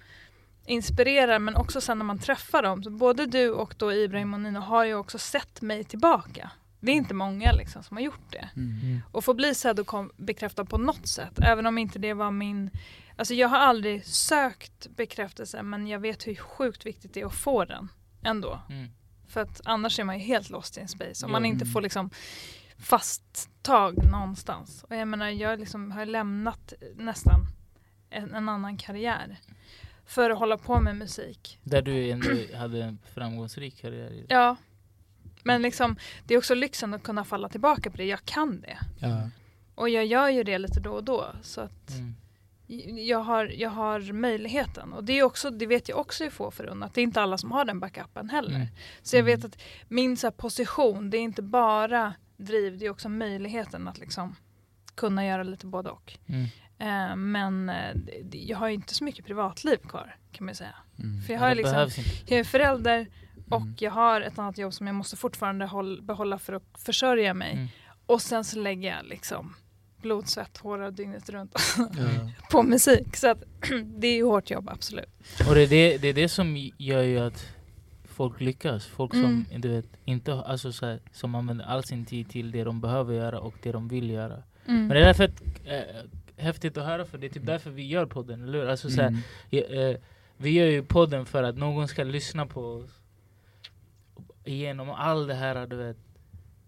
inspirerar 0.66 1.40
men 1.40 1.56
också 1.56 1.82
sen 1.82 1.98
när 1.98 2.06
man 2.06 2.20
träffar 2.20 2.64
dem. 2.64 2.84
Så 2.84 2.90
både 2.90 3.26
du 3.26 3.50
och 3.50 3.76
då 3.78 3.94
Ibrahim 3.94 4.34
och 4.34 4.40
Nino 4.40 4.60
har 4.60 4.86
ju 4.86 4.96
också 4.96 5.18
sett 5.18 5.62
mig 5.62 5.84
tillbaka. 5.84 6.52
Det 6.80 6.92
är 6.92 6.96
inte 6.96 7.14
många 7.14 7.52
liksom 7.52 7.84
som 7.84 7.98
har 7.98 8.02
gjort 8.04 8.32
det. 8.32 8.50
Mm. 8.56 8.80
Mm. 8.84 9.00
Och 9.12 9.24
få 9.24 9.34
bli 9.34 9.56
sedd 9.56 9.80
och 9.80 9.88
kom, 9.88 10.12
bekräftad 10.18 10.66
på 10.66 10.78
något 10.78 11.08
sätt. 11.08 11.40
Även 11.42 11.66
om 11.66 11.78
inte 11.78 12.00
det 12.00 12.14
var 12.14 12.32
min... 12.32 12.70
Alltså 13.16 13.34
jag 13.34 13.48
har 13.48 13.58
aldrig 13.58 14.06
sökt 14.06 14.88
bekräftelse 14.96 15.64
men 15.64 15.88
jag 15.88 16.00
vet 16.00 16.28
hur 16.28 16.36
sjukt 16.36 16.86
viktigt 16.86 17.14
det 17.14 17.22
är 17.22 17.26
att 17.26 17.34
få 17.36 17.66
den 17.66 17.88
ändå. 18.24 18.60
Mm. 18.70 18.90
För 19.28 19.42
att 19.42 19.62
annars 19.66 20.00
är 20.00 20.04
man 20.04 20.20
ju 20.20 20.26
helt 20.26 20.50
lost 20.50 20.78
in 20.78 20.88
space. 20.88 21.26
Om 21.26 21.32
man 21.32 21.46
inte 21.46 21.64
Mm. 21.64 21.74
får 21.74 21.82
liksom 21.82 22.10
fast 22.78 23.50
tag 23.62 23.98
någonstans. 24.12 24.84
Och 24.90 24.96
jag 24.96 25.08
menar 25.08 25.30
jag 25.30 25.60
liksom 25.60 25.92
har 25.92 26.06
lämnat 26.06 26.74
nästan 26.96 27.40
en, 28.10 28.34
en 28.36 28.50
annan 28.50 28.78
karriär. 28.78 29.38
För 30.06 30.30
att 30.30 30.40
hålla 30.40 30.58
på 30.58 30.80
med 30.82 30.96
musik. 30.96 31.60
Där 31.64 31.82
du 31.82 32.10
ändå 32.10 32.30
hade 32.58 32.84
en 32.84 33.00
framgångsrik 33.14 33.82
karriär. 33.82 34.10
i- 34.12 34.26
Ja. 34.30 34.56
Men 35.48 35.62
liksom, 35.62 35.96
det 36.26 36.34
är 36.34 36.38
också 36.38 36.56
lyxen 36.56 36.94
att 36.94 37.04
kunna 37.04 37.24
falla 37.24 37.50
tillbaka 37.50 37.92
på 37.92 37.98
det. 37.98 38.06
Jag 38.06 38.26
kan 38.26 38.62
det. 38.62 38.78
Ja. 39.00 39.30
Och 39.76 39.90
jag 39.90 40.06
gör 40.06 40.30
ju 40.30 40.44
det 40.44 40.58
lite 40.58 40.80
då 40.80 40.92
och 40.92 41.04
då. 41.04 41.26
Så 41.42 41.62
att 41.62 41.90
Mm. 41.92 42.16
jag 43.08 43.20
har, 43.20 43.46
jag 43.46 43.70
har 43.70 44.12
möjligheten. 44.14 44.94
Och 44.94 45.04
det, 45.04 45.20
är 45.20 45.24
också, 45.24 45.50
det 45.50 45.66
vet 45.66 45.90
jag 45.90 45.98
också 46.00 46.24
är 46.24 46.30
få 46.30 46.52
förunnat. 46.52 46.94
Det 46.94 47.02
är 47.02 47.04
inte 47.04 47.22
alla 47.22 47.38
som 47.38 47.52
har 47.52 47.66
den 47.66 47.80
backupen 47.80 48.30
heller. 48.30 48.56
Mm. 48.56 48.68
Så 49.02 49.16
jag 49.16 49.22
Mm. 49.30 49.36
vet 49.36 49.46
att 49.46 49.62
min 49.88 50.18
så 50.18 50.32
position, 50.32 51.10
det 51.10 51.18
är 51.18 51.22
inte 51.22 51.42
bara 51.42 52.14
driv, 52.38 52.78
det 52.78 52.86
är 52.86 52.90
också 52.90 53.10
möjligheten 53.10 53.88
att 53.88 53.98
liksom 53.98 54.36
kunna 54.96 55.26
göra 55.26 55.44
lite 55.44 55.66
både 55.66 55.90
och. 55.90 56.18
Mm. 56.28 56.46
Eh, 56.80 57.16
men 57.16 57.70
eh, 57.70 57.96
jag 58.32 58.58
har 58.58 58.68
ju 58.68 58.74
inte 58.74 58.94
så 58.94 59.04
mycket 59.04 59.26
privatliv 59.26 59.78
kvar 59.78 60.16
kan 60.32 60.46
man 60.46 60.56
säga. 60.56 60.76
Mm. 61.00 61.22
För 61.22 61.34
jag 61.34 61.40
Ja, 61.42 61.44
har 61.44 61.50
det 61.50 61.56
liksom, 61.56 62.04
jag 62.28 62.40
är 62.40 62.44
förälder 62.44 63.08
och 63.50 63.62
Mm. 63.62 63.76
jag 63.80 63.92
har 63.92 64.22
ett 64.22 64.40
annat 64.40 64.58
jobb 64.58 64.74
som 64.74 64.88
jag 64.88 64.96
måste 64.96 65.16
fortfarande 65.16 65.66
håll, 65.66 66.02
behålla 66.02 66.40
för 66.40 66.54
att 66.54 66.64
försörja 66.78 67.34
mig. 67.34 67.54
Mm. 67.54 67.68
Och 68.06 68.22
sen 68.22 68.44
så 68.44 68.60
lägger 68.60 68.90
jag 68.96 69.06
liksom 69.06 69.56
blod, 70.02 70.28
svett, 70.30 70.54
tårar 70.54 70.92
dygnet 70.92 71.30
runt 71.30 71.56
Ja. 71.78 71.86
på 72.52 72.64
musik. 72.64 73.16
Så 73.16 73.28
att 73.32 73.44
det 73.86 74.08
är 74.08 74.16
ju 74.16 74.24
hårt 74.24 74.50
jobb, 74.52 74.70
absolut. 74.70 75.10
Och 75.50 75.56
det 75.56 75.62
är 75.62 75.68
det, 75.68 75.98
det 75.98 76.08
är 76.08 76.14
det 76.14 76.30
som 76.30 76.58
gör 76.78 77.04
ju 77.04 77.20
att 77.20 77.46
folk 78.04 78.42
lyckas. 78.42 78.86
Folk 78.86 79.12
som 79.14 79.24
Mm. 79.26 79.62
du 79.62 79.70
vet, 79.70 79.86
inte, 80.06 80.34
alltså, 80.34 80.72
så 80.72 80.86
här, 80.86 81.00
som 81.12 81.36
använder 81.36 81.66
all 81.66 81.84
sin 81.84 82.06
tid 82.06 82.30
till 82.30 82.52
det 82.52 82.64
de 82.64 82.82
behöver 82.82 83.14
göra 83.14 83.40
och 83.40 83.54
det 83.64 83.72
de 83.72 83.88
vill 83.88 84.10
göra. 84.10 84.34
Mm. 84.66 84.80
Men 84.88 84.90
det 84.90 85.00
är 85.00 85.06
därför 85.06 85.24
att, 85.24 85.42
äh, 85.66 86.44
häftigt 86.44 86.78
att 86.78 86.86
höra 86.86 87.06
för 87.06 87.18
det 87.18 87.28
är 87.28 87.30
typ 87.30 87.46
därför 87.46 87.70
vi 87.70 87.88
gör 87.88 88.06
podden, 88.06 88.44
eller 88.44 88.60
hur? 88.60 88.68
Alltså, 88.70 88.90
så 88.90 89.02
här, 89.02 89.08
Mm. 89.52 89.92
eh, 89.92 89.98
vi 90.38 90.50
gör 90.50 90.66
ju 90.68 90.84
podden 90.84 91.26
för 91.26 91.44
att 91.44 91.58
någon 91.58 91.88
ska 91.88 92.04
lyssna 92.04 92.46
på 92.46 92.62
oss 92.62 92.97
igenom 94.48 94.90
all 94.90 95.28
det 95.28 95.34
här, 95.34 95.68
du 95.68 95.76
vet, 95.76 95.98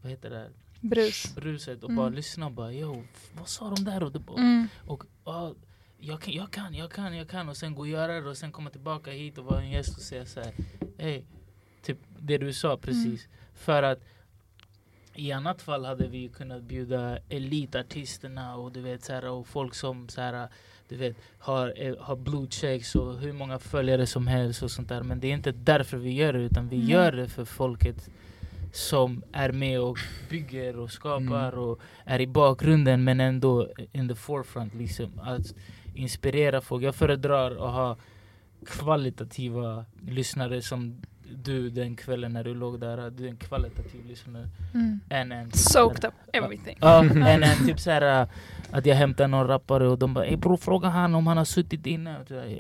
vad 0.02 0.12
heter 0.12 0.30
det? 0.30 0.50
Brus. 0.82 1.36
Bruset 1.36 1.84
och 1.84 1.90
Mm. 1.90 1.98
bara 1.98 2.10
lyssna 2.10 2.46
och 2.46 2.52
bara 2.52 2.74
yo, 2.74 3.04
vad 3.38 3.48
sa 3.48 3.70
de 3.70 3.84
där? 3.84 4.04
Och, 4.04 4.12
det 4.12 4.22
Mm. 4.38 4.68
och 4.88 5.04
ah, 5.24 5.52
jag 5.98 6.22
kan, 6.22 6.34
jag 6.34 6.52
kan, 6.52 6.74
jag 6.74 6.92
kan, 6.92 7.18
jag 7.18 7.30
kan 7.30 7.50
och 7.50 7.58
sen 7.58 7.76
gå 7.76 7.82
och 7.82 7.88
göra 7.88 8.22
det 8.22 8.30
och 8.30 8.38
sen 8.38 8.52
komma 8.52 8.70
tillbaka 8.70 9.12
hit 9.12 9.38
och 9.38 9.46
vara 9.46 9.62
en 9.62 9.72
gäst 9.72 9.96
och 9.98 10.02
säga 10.04 10.26
så 10.26 10.40
här, 10.42 10.54
hej, 10.98 11.26
typ 11.82 11.98
det 12.20 12.38
du 12.38 12.54
sa 12.54 12.78
precis. 12.78 13.28
För 13.54 13.84
att 13.84 14.00
i 15.16 15.32
annat 15.32 15.62
fall 15.62 15.86
hade 15.86 16.08
vi 16.08 16.30
kunnat 16.30 16.64
bjuda 16.64 17.18
elitartisterna 17.30 18.56
och 18.56 18.72
du 18.72 18.82
vet 18.82 19.04
så 19.04 19.14
här, 19.14 19.26
och 19.26 19.48
folk 19.48 19.76
som 19.76 20.10
så 20.10 20.22
här, 20.22 20.50
du 20.90 20.96
vet, 20.96 21.18
har, 21.40 21.74
eh, 21.78 21.94
har 22.00 22.16
blodchecks 22.16 22.96
och 22.96 23.20
hur 23.20 23.34
många 23.34 23.60
följare 23.60 24.06
som 24.06 24.28
helst 24.28 24.64
och 24.64 24.72
sånt 24.72 24.90
där. 24.90 25.04
Men 25.04 25.20
det 25.20 25.28
är 25.28 25.34
inte 25.34 25.52
därför 25.52 25.98
vi 25.98 26.12
gör 26.14 26.34
det 26.34 26.40
utan 26.40 26.70
vi 26.70 26.76
Mm. 26.76 26.88
gör 26.90 27.12
det 27.12 27.28
för 27.28 27.46
folket 27.46 28.10
som 28.74 29.24
är 29.32 29.52
med 29.52 29.80
och 29.82 29.98
bygger 30.30 30.78
och 30.80 30.92
skapar 30.92 31.48
Mm. 31.54 31.60
och 31.60 31.80
är 32.06 32.22
i 32.22 32.28
bakgrunden 32.28 33.04
men 33.04 33.20
ändå 33.20 33.70
in 33.92 34.08
the 34.10 34.16
forefront 34.16 34.76
liksom. 34.76 35.20
Att 35.20 35.54
inspirera 35.94 36.62
folk. 36.62 36.84
Jag 36.84 36.96
föredrar 36.96 37.52
att 37.52 37.74
ha 37.74 37.98
kvalitativa 38.66 39.86
lyssnare 40.08 40.62
som 40.62 41.02
du 41.36 41.70
den 41.70 41.96
kvällen 41.96 42.34
när 42.34 42.44
du 42.44 42.54
låg 42.54 42.80
där. 42.80 43.10
Du 43.10 43.26
är 43.26 43.30
en 43.30 43.38
kvalitativ 43.38 44.06
lyssnare. 44.06 44.48
Mm. 44.74 45.00
Än 45.10 45.32
en 45.32 45.46
typ 45.46 45.56
Soaked 45.56 46.06
up 46.06 46.14
everything. 46.34 46.78
Ja, 46.82 47.04
än 47.04 47.44
en 47.44 47.68
typ 47.68 47.80
såhär 47.80 48.28
att 48.72 48.86
jag 48.86 48.96
hämtar 48.96 49.28
någon 49.28 49.48
rappare 49.48 49.88
och 49.88 49.98
de 50.00 50.14
bara 50.14 50.26
Ey 50.26 50.38
bror 50.38 50.58
fråga 50.58 50.88
han 50.88 51.16
om 51.16 51.28
han 51.28 51.38
har 51.38 51.46
suttit 51.46 51.86
inne. 51.86 52.16
Jag, 52.28 52.38
jag, 52.38 52.52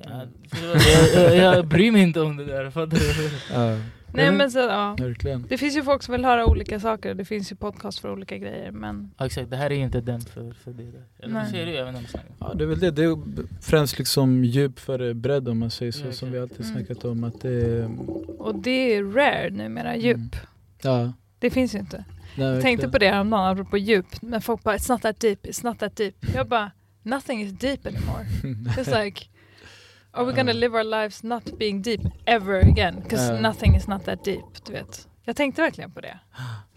jag, 0.63 1.36
jag, 1.36 1.55
jag 1.55 1.67
bryr 1.67 1.91
mig 1.91 2.01
inte 2.01 2.22
om 2.22 2.38
det 2.38 2.45
där. 2.45 2.70
Fattar 2.72 2.97
du? 2.97 3.99
Nej 4.14 4.32
men 4.32 4.51
så, 4.51 4.60
ja. 4.60 4.95
verkligen. 4.99 5.45
Det 5.49 5.57
finns 5.57 5.78
ju 5.78 5.84
folk 5.84 6.03
som 6.03 6.12
vill 6.12 6.26
höra 6.26 6.45
olika 6.45 6.80
saker. 6.80 7.14
Det 7.14 7.26
finns 7.26 7.51
ju 7.51 7.55
podcast 7.55 7.99
för 7.99 8.12
olika 8.12 8.38
grejer. 8.38 8.72
Men 8.72 9.12
Ja, 9.18 9.26
exakt, 9.26 9.49
det 9.49 9.55
här 9.57 9.72
är 9.72 9.76
inte 9.76 10.01
den 10.01 10.22
för, 10.22 10.53
för 10.53 10.72
det 10.72 10.84
där. 10.84 11.03
Eller 11.20 11.34
Nej. 11.34 11.70
inte 11.70 11.84
om 11.84 11.95
jag 11.95 12.10
snackar. 12.10 12.30
Ja, 12.39 12.53
det 12.53 12.64
är 12.64 12.68
väl 12.68 12.80
det. 12.80 12.91
Det 12.91 13.03
är 13.03 13.18
främst 13.62 13.97
liksom 13.99 14.43
djup 14.45 14.80
före 14.80 15.14
bredd 15.14 15.47
om 15.47 15.60
man 15.60 15.72
säger 15.72 15.91
så, 15.91 16.05
Ja, 16.05 16.12
som 16.12 16.32
vi 16.32 16.39
alltid 16.39 16.66
Mm. 16.66 16.74
snackat 16.78 17.05
om. 17.05 17.24
Att 17.24 17.41
det 17.41 17.49
är, 17.49 17.89
Och 18.41 18.55
det 18.55 18.95
är 18.95 19.03
rare 19.03 19.49
numera, 19.49 19.95
djup. 19.97 20.16
Mm. 20.18 20.30
ja, 20.82 21.14
Det 21.39 21.49
finns 21.49 21.76
ju 21.76 21.80
inte. 21.80 22.03
nej, 22.38 22.47
Jag 22.47 22.62
tänkte 22.62 22.89
på 22.89 22.97
det 22.97 23.10
häromdagen 23.10 23.45
apropå 23.51 23.78
djup. 23.78 24.05
Men 24.22 24.41
folk 24.41 24.64
bara 24.64 24.78
it's 24.78 24.91
not 24.91 25.01
that 25.01 25.20
deep, 25.20 25.45
it's 25.45 25.66
not 25.66 25.80
that 25.80 25.95
deep. 25.95 26.16
Jag 26.36 26.47
bara 26.47 26.72
nothing 27.03 27.41
is 27.41 27.51
deep 27.51 27.86
anymore. 27.88 28.26
It's 28.78 29.03
like 29.03 29.26
are 30.12 30.26
we 30.26 30.32
gonna 30.34 30.53
live 30.53 30.78
our 30.78 30.84
lives 30.84 31.24
not 31.24 31.57
being 31.60 31.82
deep 31.82 32.01
ever 32.26 32.60
again? 32.60 32.95
Because 33.03 33.34
Ja. 33.34 33.39
nothing 33.41 33.76
is 33.76 33.88
not 33.88 34.05
that 34.05 34.24
deep. 34.26 34.66
Du 34.66 34.74
vet. 34.74 35.05
Jag 35.24 35.36
tänkte 35.36 35.62
verkligen 35.62 35.91
på 35.91 36.01
det. 36.01 36.20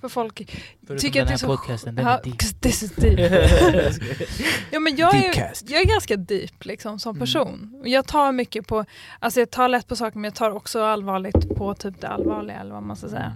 För 0.01 0.09
folk 0.09 0.51
Förutom 0.87 0.99
tycker 0.99 1.23
att 1.23 1.29
det 1.29 1.35
är 1.35 1.39
så... 1.39 1.47
podcasten, 1.47 1.95
den 1.95 2.07
är 2.07 2.21
deep. 2.25 2.61
this 2.61 2.83
is 2.83 2.93
deep. 2.97 3.19
ja, 4.71 4.81
men 4.81 4.97
jag, 4.97 5.15
är, 5.15 5.53
jag 5.67 5.81
är 5.81 5.85
ganska 5.87 6.17
deep 6.17 6.65
liksom, 6.65 6.99
som 6.99 7.11
Mm. 7.17 7.21
person. 7.21 7.75
Och 7.81 7.89
Jag 7.89 8.07
tar 8.07 8.33
mycket 8.33 8.67
på, 8.67 8.85
alltså 9.19 9.41
jag 9.41 9.51
tar 9.51 9.69
lätt 9.69 9.87
på 9.89 9.97
saker 9.97 10.19
men 10.19 10.25
jag 10.25 10.35
tar 10.35 10.51
också 10.51 10.83
allvarligt 10.83 11.49
på 11.57 11.75
typ 11.75 12.01
det 12.01 12.09
allvarliga 12.09 12.57
eller 12.61 12.73
vad 12.75 12.83
man 12.83 12.97
ska 12.97 13.09
säga. 13.09 13.35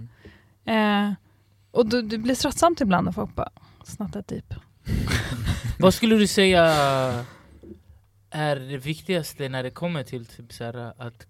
Mm. 0.65 1.07
Eh, 1.07 1.13
och 1.71 1.85
då, 1.85 2.01
det 2.01 2.17
blir 2.17 2.35
tröttsamt 2.35 2.81
ibland 2.81 3.05
när 3.05 3.11
folk 3.11 3.35
bara 3.35 3.49
It's 3.85 3.95
not 4.03 4.13
that 4.13 4.27
deep. 4.27 4.53
Vad 5.79 5.93
skulle 5.93 6.15
du 6.15 6.27
säga 6.27 6.63
är 8.37 8.55
det 8.55 8.77
viktigaste 8.77 9.49
när 9.49 9.63
det 9.63 9.71
kommer 9.71 10.03
till 10.03 10.25
typ 10.25 10.53
så 10.53 10.63
här, 10.63 10.93
att 10.97 11.27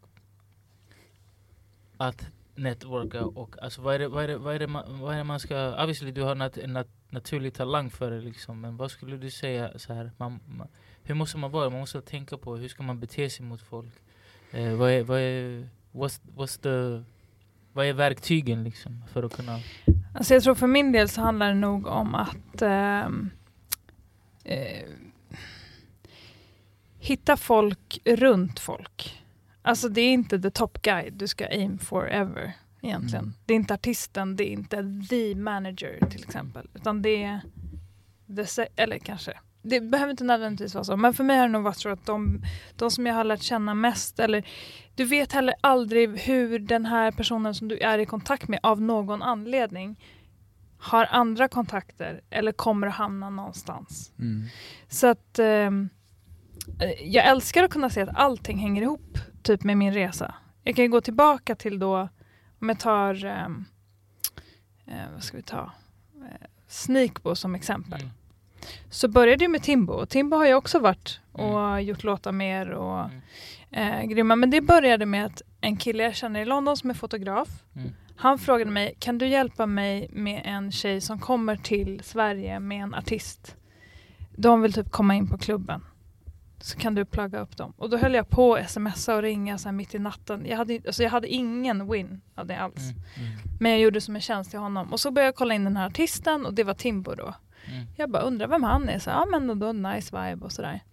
att 1.97 2.27
networka 2.55 3.25
och 3.25 3.55
alltså 3.61 3.81
vad 3.81 3.95
är 3.95 3.99
det, 3.99 4.07
vad 4.07 4.23
är 4.23 4.27
det, 4.27 4.37
vad 4.37 4.55
är 4.55 4.59
det, 4.59 4.67
man, 4.67 4.99
vad 4.99 5.13
är 5.13 5.17
det 5.17 5.23
man 5.23 5.39
ska, 5.39 5.83
obviously 5.83 6.11
du 6.11 6.21
har 6.21 6.35
nat, 6.35 6.57
en 6.57 6.73
nat, 6.73 6.87
naturlig 7.09 7.53
talang 7.53 7.89
för 7.89 8.11
det 8.11 8.21
liksom, 8.21 8.61
men 8.61 8.77
vad 8.77 8.91
skulle 8.91 9.17
du 9.17 9.29
säga 9.29 9.79
så 9.79 9.93
här, 9.93 10.11
man, 10.17 10.39
man, 10.45 10.67
hur 11.03 11.15
måste 11.15 11.37
man 11.37 11.51
vara? 11.51 11.69
Man 11.69 11.79
måste 11.79 12.01
tänka 12.01 12.37
på 12.37 12.55
hur 12.55 12.67
ska 12.67 12.83
man 12.83 12.99
bete 12.99 13.29
sig 13.29 13.45
mot 13.45 13.61
folk? 13.61 13.93
Eh, 14.51 14.73
vad 14.73 14.91
är, 14.91 15.03
vad 15.03 15.19
är, 15.19 15.69
what's, 15.91 16.21
what's 16.35 16.61
the, 16.61 17.03
vad 17.73 17.85
är 17.85 17.93
verktygen 17.93 18.63
liksom 18.63 19.03
för 19.13 19.23
att 19.23 19.35
kunna 19.35 19.59
Alltså 20.13 20.33
jag 20.33 20.43
tror 20.43 20.55
för 20.55 20.67
min 20.67 20.91
del 20.91 21.09
så 21.09 21.21
handlar 21.21 21.47
det 21.47 21.59
nog 21.59 21.87
om 21.87 22.15
att 22.15 22.61
ehm, 22.61 23.29
eh, 24.43 24.57
eh, 24.57 24.87
hitta 27.07 27.37
folk 27.37 27.99
runt 28.05 28.59
folk. 28.59 29.23
Alltså 29.61 29.89
det 29.89 30.01
är 30.01 30.13
inte 30.13 30.39
the 30.39 30.51
top 30.51 30.81
guide 30.81 31.13
du 31.13 31.27
ska 31.27 31.45
aim 31.45 31.79
for 31.79 32.09
ever 32.09 32.53
egentligen. 32.81 33.25
Mm. 33.25 33.35
Det 33.45 33.53
är 33.53 33.55
inte 33.55 33.73
artisten, 33.73 34.35
det 34.35 34.43
är 34.43 34.51
inte 34.51 35.05
the 35.09 35.35
manager 35.35 36.09
till 36.09 36.23
exempel. 36.23 36.69
Utan 36.73 37.01
det 37.01 37.23
är, 37.23 37.41
the 38.35 38.67
eller 38.75 38.97
kanske, 38.97 39.33
det 39.61 39.81
behöver 39.81 40.11
inte 40.11 40.23
nödvändigtvis 40.23 40.73
vara 40.73 40.83
så. 40.83 40.97
Men 40.97 41.13
för 41.13 41.23
mig 41.23 41.37
har 41.37 41.47
det 41.47 41.51
nog 41.51 41.63
varit 41.63 41.77
så 41.77 41.89
att 41.89 42.05
de, 42.05 42.43
de 42.75 42.91
som 42.91 43.05
jag 43.05 43.13
har 43.13 43.23
lärt 43.23 43.41
känna 43.41 43.73
mest, 43.73 44.19
eller 44.19 44.47
du 44.95 45.05
vet 45.05 45.31
heller 45.31 45.55
aldrig 45.61 46.19
hur 46.19 46.59
den 46.59 46.85
här 46.85 47.11
personen 47.11 47.55
som 47.55 47.67
du 47.67 47.77
är 47.77 47.99
i 47.99 48.05
kontakt 48.05 48.47
med 48.47 48.59
av 48.63 48.81
någon 48.81 49.21
anledning 49.21 49.99
har 50.79 51.07
andra 51.11 51.47
kontakter 51.47 52.21
eller 52.29 52.51
kommer 52.51 52.87
att 52.87 52.93
hamna 52.93 53.29
någonstans. 53.29 54.11
Mm. 54.19 54.43
Så 54.87 55.07
att 55.07 55.39
eh, 55.39 55.71
jag 57.01 57.25
älskar 57.25 57.63
att 57.63 57.71
kunna 57.71 57.89
se 57.89 58.01
att 58.01 58.15
allting 58.15 58.57
hänger 58.57 58.81
ihop 58.81 59.17
typ 59.43 59.63
med 59.63 59.77
min 59.77 59.93
resa. 59.93 60.35
Jag 60.63 60.75
kan 60.75 60.85
ju 60.85 60.91
gå 60.91 61.01
tillbaka 61.01 61.55
till 61.55 61.79
då, 61.79 62.09
om 62.61 62.69
jag 62.69 62.79
tar, 62.79 63.25
ehm, 63.25 63.65
eh, 64.87 64.93
vad 65.13 65.23
ska 65.23 65.37
vi 65.37 65.43
ta, 65.43 65.71
eh, 66.15 66.47
Sneakbo 66.67 67.35
som 67.35 67.55
exempel. 67.55 68.01
mm. 68.01 68.13
Så 68.89 69.07
började 69.07 69.37
det 69.45 69.47
med 69.47 69.63
Timbo 69.63 69.93
och 69.93 70.09
Timbo 70.09 70.37
har 70.37 70.45
ju 70.47 70.53
också 70.53 70.79
varit 70.79 71.19
och 71.31 71.59
Mm. 71.59 71.85
gjort 71.85 72.03
låtar 72.03 72.31
mer 72.31 72.69
och 72.69 72.99
Mm. 72.99 73.21
eh, 74.01 74.03
grymma. 74.09 74.35
Men 74.35 74.49
det 74.49 74.61
började 74.61 75.05
med 75.05 75.25
att 75.25 75.41
en 75.61 75.77
kille 75.77 76.03
jag 76.03 76.15
känner 76.15 76.39
i 76.41 76.45
London 76.45 76.77
som 76.77 76.89
är 76.89 76.93
fotograf, 76.93 77.49
Mm. 77.75 77.89
han 78.15 78.39
frågade 78.39 78.71
mig, 78.71 78.95
kan 78.99 79.17
du 79.17 79.27
hjälpa 79.27 79.65
mig 79.65 80.09
med 80.11 80.41
en 80.45 80.71
tjej 80.71 81.01
som 81.01 81.19
kommer 81.19 81.55
till 81.55 82.01
Sverige 82.03 82.59
med 82.59 82.83
en 82.83 82.93
artist? 82.93 83.55
De 84.35 84.61
vill 84.61 84.73
typ 84.73 84.89
komma 84.91 85.15
in 85.15 85.27
på 85.27 85.37
klubben. 85.37 85.83
Så 86.59 86.77
kan 86.77 86.95
du 86.95 87.05
plugga 87.05 87.39
upp 87.39 87.57
dem. 87.57 87.73
Och 87.77 87.89
då 87.89 87.97
höll 87.97 88.13
jag 88.13 88.29
på 88.29 88.55
att 88.55 88.69
smsa 88.71 89.15
och 89.15 89.21
ringa 89.21 89.57
så 89.57 89.67
här 89.67 89.73
mitt 89.73 89.95
i 89.95 89.99
natten. 89.99 90.45
Jag 90.45 90.57
hade, 90.57 90.79
alltså 90.87 91.03
jag 91.03 91.09
hade 91.09 91.27
ingen 91.27 91.91
win 91.91 92.21
av 92.35 92.45
det 92.45 92.59
alls. 92.59 92.81
Mm. 92.81 93.29
Mm. 93.31 93.39
Men 93.59 93.71
jag 93.71 93.81
gjorde 93.81 94.01
som 94.01 94.15
en 94.15 94.21
tjänst 94.21 94.49
till 94.49 94.59
honom. 94.59 94.93
Och 94.93 94.99
så 94.99 95.11
började 95.11 95.27
jag 95.27 95.35
kolla 95.35 95.53
in 95.53 95.63
den 95.63 95.77
här 95.77 95.87
artisten 95.87 96.45
och 96.45 96.53
det 96.53 96.63
var 96.63 96.73
Timbo 96.73 97.15
då. 97.15 97.33
Mm. 97.65 97.85
Jag 97.95 98.09
bara 98.09 98.23
undrar 98.23 98.47
vem 98.47 98.63
han 98.63 98.89
är. 98.89 98.99
Så, 98.99 99.09
ja 99.09 99.25
men 99.25 99.59
då 99.59 99.71
nice 99.71 100.29
vibe 100.29 100.45
och 100.45 100.51
sådär. 100.51 100.83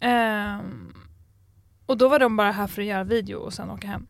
Ehm, 0.00 0.94
och 1.86 1.96
då 1.96 2.08
var 2.08 2.18
de 2.18 2.36
bara 2.36 2.52
här 2.52 2.66
för 2.66 2.82
att 2.82 2.88
göra 2.88 3.04
video 3.04 3.36
och 3.38 3.52
sen 3.52 3.70
åka 3.70 3.86
hem. 3.86 4.06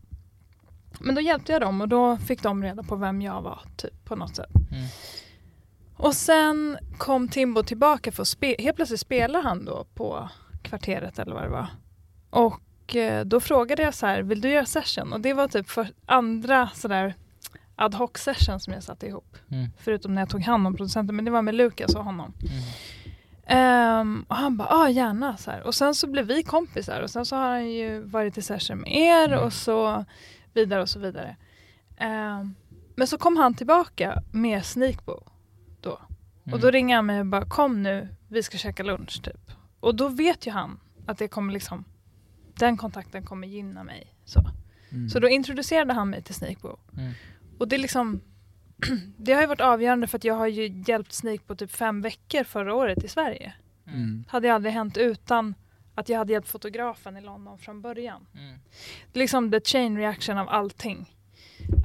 Men 0.99 1.15
då 1.15 1.21
hjälpte 1.21 1.51
jag 1.51 1.61
dem 1.61 1.81
och 1.81 1.87
då 1.87 2.17
fick 2.17 2.43
de 2.43 2.63
reda 2.63 2.83
på 2.83 2.95
vem 2.95 3.21
jag 3.21 3.41
var 3.41 3.61
typ 3.77 4.05
på 4.05 4.15
något 4.15 4.35
sätt. 4.35 4.55
Mm. 4.71 4.85
Och 5.97 6.13
sen 6.13 6.77
kom 6.97 7.27
Timbo 7.27 7.63
tillbaka 7.63 8.11
för 8.11 8.21
att 8.21 8.27
spela. 8.27 8.55
Helt 8.59 8.75
plötsligt 8.75 8.99
spelar 8.99 9.43
han 9.43 9.65
då 9.65 9.85
på 9.93 10.29
kvarteret 10.65 11.19
eller 11.19 11.33
vad 11.33 11.43
det 11.43 11.49
var. 11.49 11.67
Och 12.29 12.95
eh, 12.95 13.25
då 13.25 13.39
frågade 13.39 13.81
jag 13.83 13.93
så 13.93 14.05
här, 14.05 14.21
vill 14.21 14.41
du 14.41 14.49
göra 14.49 14.65
session? 14.65 15.13
Och 15.13 15.21
det 15.21 15.33
var 15.33 15.47
typ 15.47 15.69
för 15.69 15.87
andra 16.05 16.69
sådär 16.73 17.13
ad 17.75 17.97
hoc 17.97 18.11
session 18.15 18.59
som 18.59 18.73
jag 18.73 18.83
satte 18.83 19.07
ihop. 19.07 19.37
Mm. 19.51 19.67
Förutom 19.77 20.15
när 20.15 20.21
jag 20.21 20.29
tog 20.29 20.41
hand 20.41 20.67
om 20.67 20.75
producenten, 20.75 21.15
men 21.15 21.25
det 21.25 21.31
var 21.31 21.41
med 21.41 21.55
Lukas 21.55 21.95
och 21.95 22.03
honom. 22.03 22.33
Mm. 22.41 22.63
Ehm, 23.47 24.25
och 24.27 24.35
han 24.35 24.57
bara, 24.57 24.67
ah, 24.71 24.89
gärna. 24.89 25.37
Så 25.37 25.51
här. 25.51 25.61
Och 25.63 25.75
sen 25.75 25.95
så 25.95 26.07
blev 26.07 26.25
vi 26.25 26.43
kompisar 26.43 27.01
och 27.01 27.09
sen 27.09 27.25
så 27.25 27.35
har 27.35 27.49
han 27.49 27.71
ju 27.71 27.99
varit 27.99 28.37
i 28.37 28.41
session 28.41 28.77
med 28.77 28.91
er 28.91 29.27
Mm. 29.27 29.39
och 29.45 29.53
så 29.53 30.05
vidare 30.53 30.81
och 30.81 30.89
så 30.89 30.99
vidare. 30.99 31.35
Ehm, 31.97 32.55
men 32.95 33.07
så 33.07 33.17
kom 33.17 33.37
han 33.37 33.53
tillbaka 33.53 34.23
med 34.31 34.65
Sneakbo 34.65 35.23
då. 35.81 35.99
Mm. 36.45 36.53
Och 36.53 36.59
då 36.59 36.71
ringer 36.71 36.95
han 36.95 37.05
mig 37.05 37.19
och 37.19 37.25
bara, 37.25 37.45
kom 37.45 37.83
nu, 37.83 38.07
vi 38.27 38.43
ska 38.43 38.57
käka 38.57 38.83
lunch 38.83 39.23
typ. 39.23 39.51
Och 39.85 39.95
då 39.95 40.09
vet 40.09 40.47
ju 40.47 40.51
han 40.51 40.79
att 41.05 41.17
det 41.17 41.27
kommer 41.27 41.53
liksom, 41.53 41.85
den 42.59 42.77
kontakten 42.77 43.23
kommer 43.25 43.47
gynna 43.47 43.83
mig. 43.83 44.13
Så, 44.25 44.39
Mm. 44.91 45.09
så 45.09 45.19
då 45.19 45.29
introducerade 45.29 45.93
han 45.93 46.09
mig 46.09 46.21
till 46.21 46.35
Sneakbo. 46.35 46.77
Mm. 46.97 47.11
Och 47.59 47.67
det 47.67 47.75
är 47.75 47.77
liksom 47.79 48.21
det 49.17 49.33
har 49.33 49.41
ju 49.41 49.47
varit 49.47 49.61
avgörande 49.61 50.07
för 50.07 50.17
att 50.17 50.23
jag 50.23 50.33
har 50.35 50.47
ju 50.47 50.83
hjälpt 50.87 51.13
Sneak 51.13 51.47
på 51.47 51.55
typ 51.55 51.71
fem 51.71 52.01
veckor 52.01 52.43
förra 52.43 52.75
året 52.75 53.03
i 53.03 53.07
Sverige. 53.07 53.53
Mm. 53.87 54.23
hade 54.27 54.53
aldrig 54.53 54.73
hänt 54.73 54.97
utan 54.97 55.55
att 55.95 56.09
jag 56.09 56.17
hade 56.17 56.33
hjälpt 56.33 56.49
fotografen 56.49 57.17
i 57.17 57.21
London 57.21 57.57
från 57.57 57.81
början. 57.81 58.27
Mm. 58.33 58.59
Det 59.13 59.19
är 59.19 59.23
liksom 59.23 59.51
the 59.51 59.59
chain 59.61 59.97
reaction 59.97 60.37
av 60.37 60.49
allting. 60.49 61.15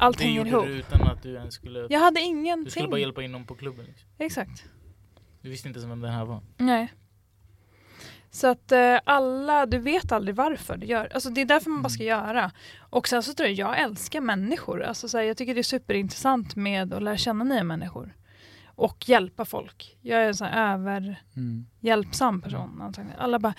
Allt 0.01 0.18
Det 0.18 0.24
hänger 0.24 0.46
ihop. 0.46 0.66
du 0.66 0.72
utan 0.72 1.03
att 1.03 1.22
du 1.22 1.34
ens 1.34 1.55
skulle... 1.55 1.86
Jag 1.90 2.01
hade 2.01 2.14
Du 2.20 2.20
skulle 2.20 2.28
ingenting. 2.28 2.90
bara 2.90 3.01
hjälpa 3.01 3.22
in 3.22 3.32
dem 3.32 3.44
på 3.44 3.55
klubben. 3.55 3.84
Liksom. 3.84 4.09
Exakt. 4.18 4.64
Du 5.42 5.51
visste 5.51 5.68
inte 5.68 5.80
ens 5.80 5.90
vem 5.90 6.01
den 6.01 6.12
här 6.12 6.24
var. 6.24 6.40
Nej. 6.57 6.92
Så 8.33 8.47
att 8.47 8.72
eh, 8.72 8.97
alla, 9.05 9.66
du 9.66 9.78
vet 9.78 10.12
aldrig 10.12 10.35
varför 10.37 10.76
du 10.76 10.87
gör. 10.87 11.09
Alltså 11.14 11.31
det 11.31 11.41
är 11.41 11.45
därför 11.45 11.70
man 11.70 11.83
bara 11.83 11.89
ska 11.89 12.03
göra. 12.05 12.51
Och 12.81 13.09
sen 13.09 13.22
så 13.22 13.35
tror 13.35 13.49
jag, 13.49 13.59
jag 13.59 13.81
älskar 13.81 14.20
människor. 14.20 14.83
Alltså 14.83 15.09
så 15.09 15.18
här, 15.18 15.24
jag 15.24 15.37
tycker 15.37 15.55
det 15.55 15.61
är 15.61 15.62
superintressant 15.62 16.57
med 16.57 16.95
att 16.95 17.03
lära 17.03 17.16
känna 17.16 17.45
nya 17.45 17.64
människor. 17.64 18.14
och 18.74 19.09
hjälpa 19.09 19.45
folk. 19.45 19.97
Jag 20.03 20.22
är 20.22 20.26
en 20.28 20.35
sån 20.35 20.47
här 20.47 20.74
överhjälpsam 20.74 22.28
Mm. 22.35 22.41
person. 22.43 22.81
antagligen. 22.83 23.18
Alla 23.20 23.39
bara 23.39 23.55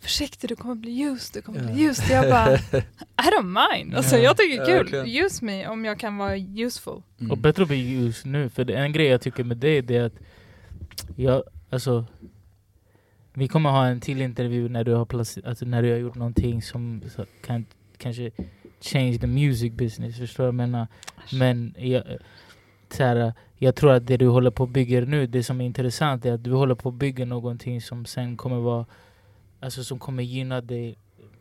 försiktig 0.00 0.50
du 0.50 0.56
kommer 0.56 0.74
bli 0.74 1.00
used, 1.02 1.34
du 1.34 1.42
kommer 1.42 1.60
bli 1.72 1.82
used. 1.84 2.10
Jag 2.10 2.30
bara 2.30 2.54
I 2.56 3.30
don't 3.38 3.72
mind. 3.72 3.94
Alltså, 3.96 4.16
Ja, 4.16 4.22
jag 4.22 4.36
tycker 4.36 4.64
det 4.64 4.72
är 4.72 4.84
kul. 4.84 5.24
Use 5.24 5.44
me 5.44 5.68
om 5.68 5.84
jag 5.84 5.98
kan 5.98 6.16
vara 6.16 6.36
useful. 6.36 7.02
Mm. 7.20 7.30
Och 7.30 7.38
bättre 7.38 7.62
att 7.62 7.68
bli 7.68 8.04
just 8.04 8.24
nu, 8.24 8.48
för 8.48 8.64
det, 8.64 8.74
en 8.74 8.92
grej 8.92 9.06
jag 9.06 9.20
tycker 9.20 9.44
med 9.44 9.56
dig 9.56 9.82
det 9.82 9.96
är 9.96 10.04
att 10.04 10.18
jag, 11.16 11.42
alltså 11.70 12.04
vi 13.34 13.48
kommer 13.48 13.70
ha 13.70 13.86
en 13.86 14.00
till 14.00 14.20
intervju 14.22 14.68
när 14.68 14.84
du 14.84 14.94
har, 14.94 15.04
placer- 15.04 15.48
alltså 15.48 15.64
när 15.64 15.82
du 15.82 15.90
har 15.90 15.98
gjort 15.98 16.14
någonting 16.14 16.62
som 16.62 17.02
så, 17.16 17.24
kan 17.44 17.66
kanske 17.96 18.30
change 18.80 19.18
the 19.18 19.26
music 19.26 19.72
business, 19.72 20.18
förstår 20.18 20.44
du 20.44 20.46
vad 20.46 20.48
jag 20.48 20.54
menar? 20.54 20.86
Men 21.32 21.74
jag, 21.78 22.02
så 22.90 23.02
här, 23.04 23.32
jag 23.58 23.74
tror 23.74 23.92
att 23.92 24.06
det 24.06 24.16
du 24.16 24.26
håller 24.28 24.50
på 24.50 24.64
att 24.64 24.70
bygga 24.70 25.00
nu, 25.00 25.26
det 25.26 25.42
som 25.42 25.60
är 25.60 25.64
intressant 25.64 26.24
är 26.26 26.32
att 26.32 26.44
du 26.44 26.52
håller 26.52 26.74
på 26.74 26.88
att 26.88 26.94
bygga 26.94 27.24
någonting 27.24 27.80
som 27.80 28.04
sen 28.04 28.36
kommer 28.36 28.56
vara, 28.56 28.86
alltså 29.60 29.84
som 29.84 29.98
kommer 29.98 30.22
gynna 30.22 30.60
dig 30.60 30.98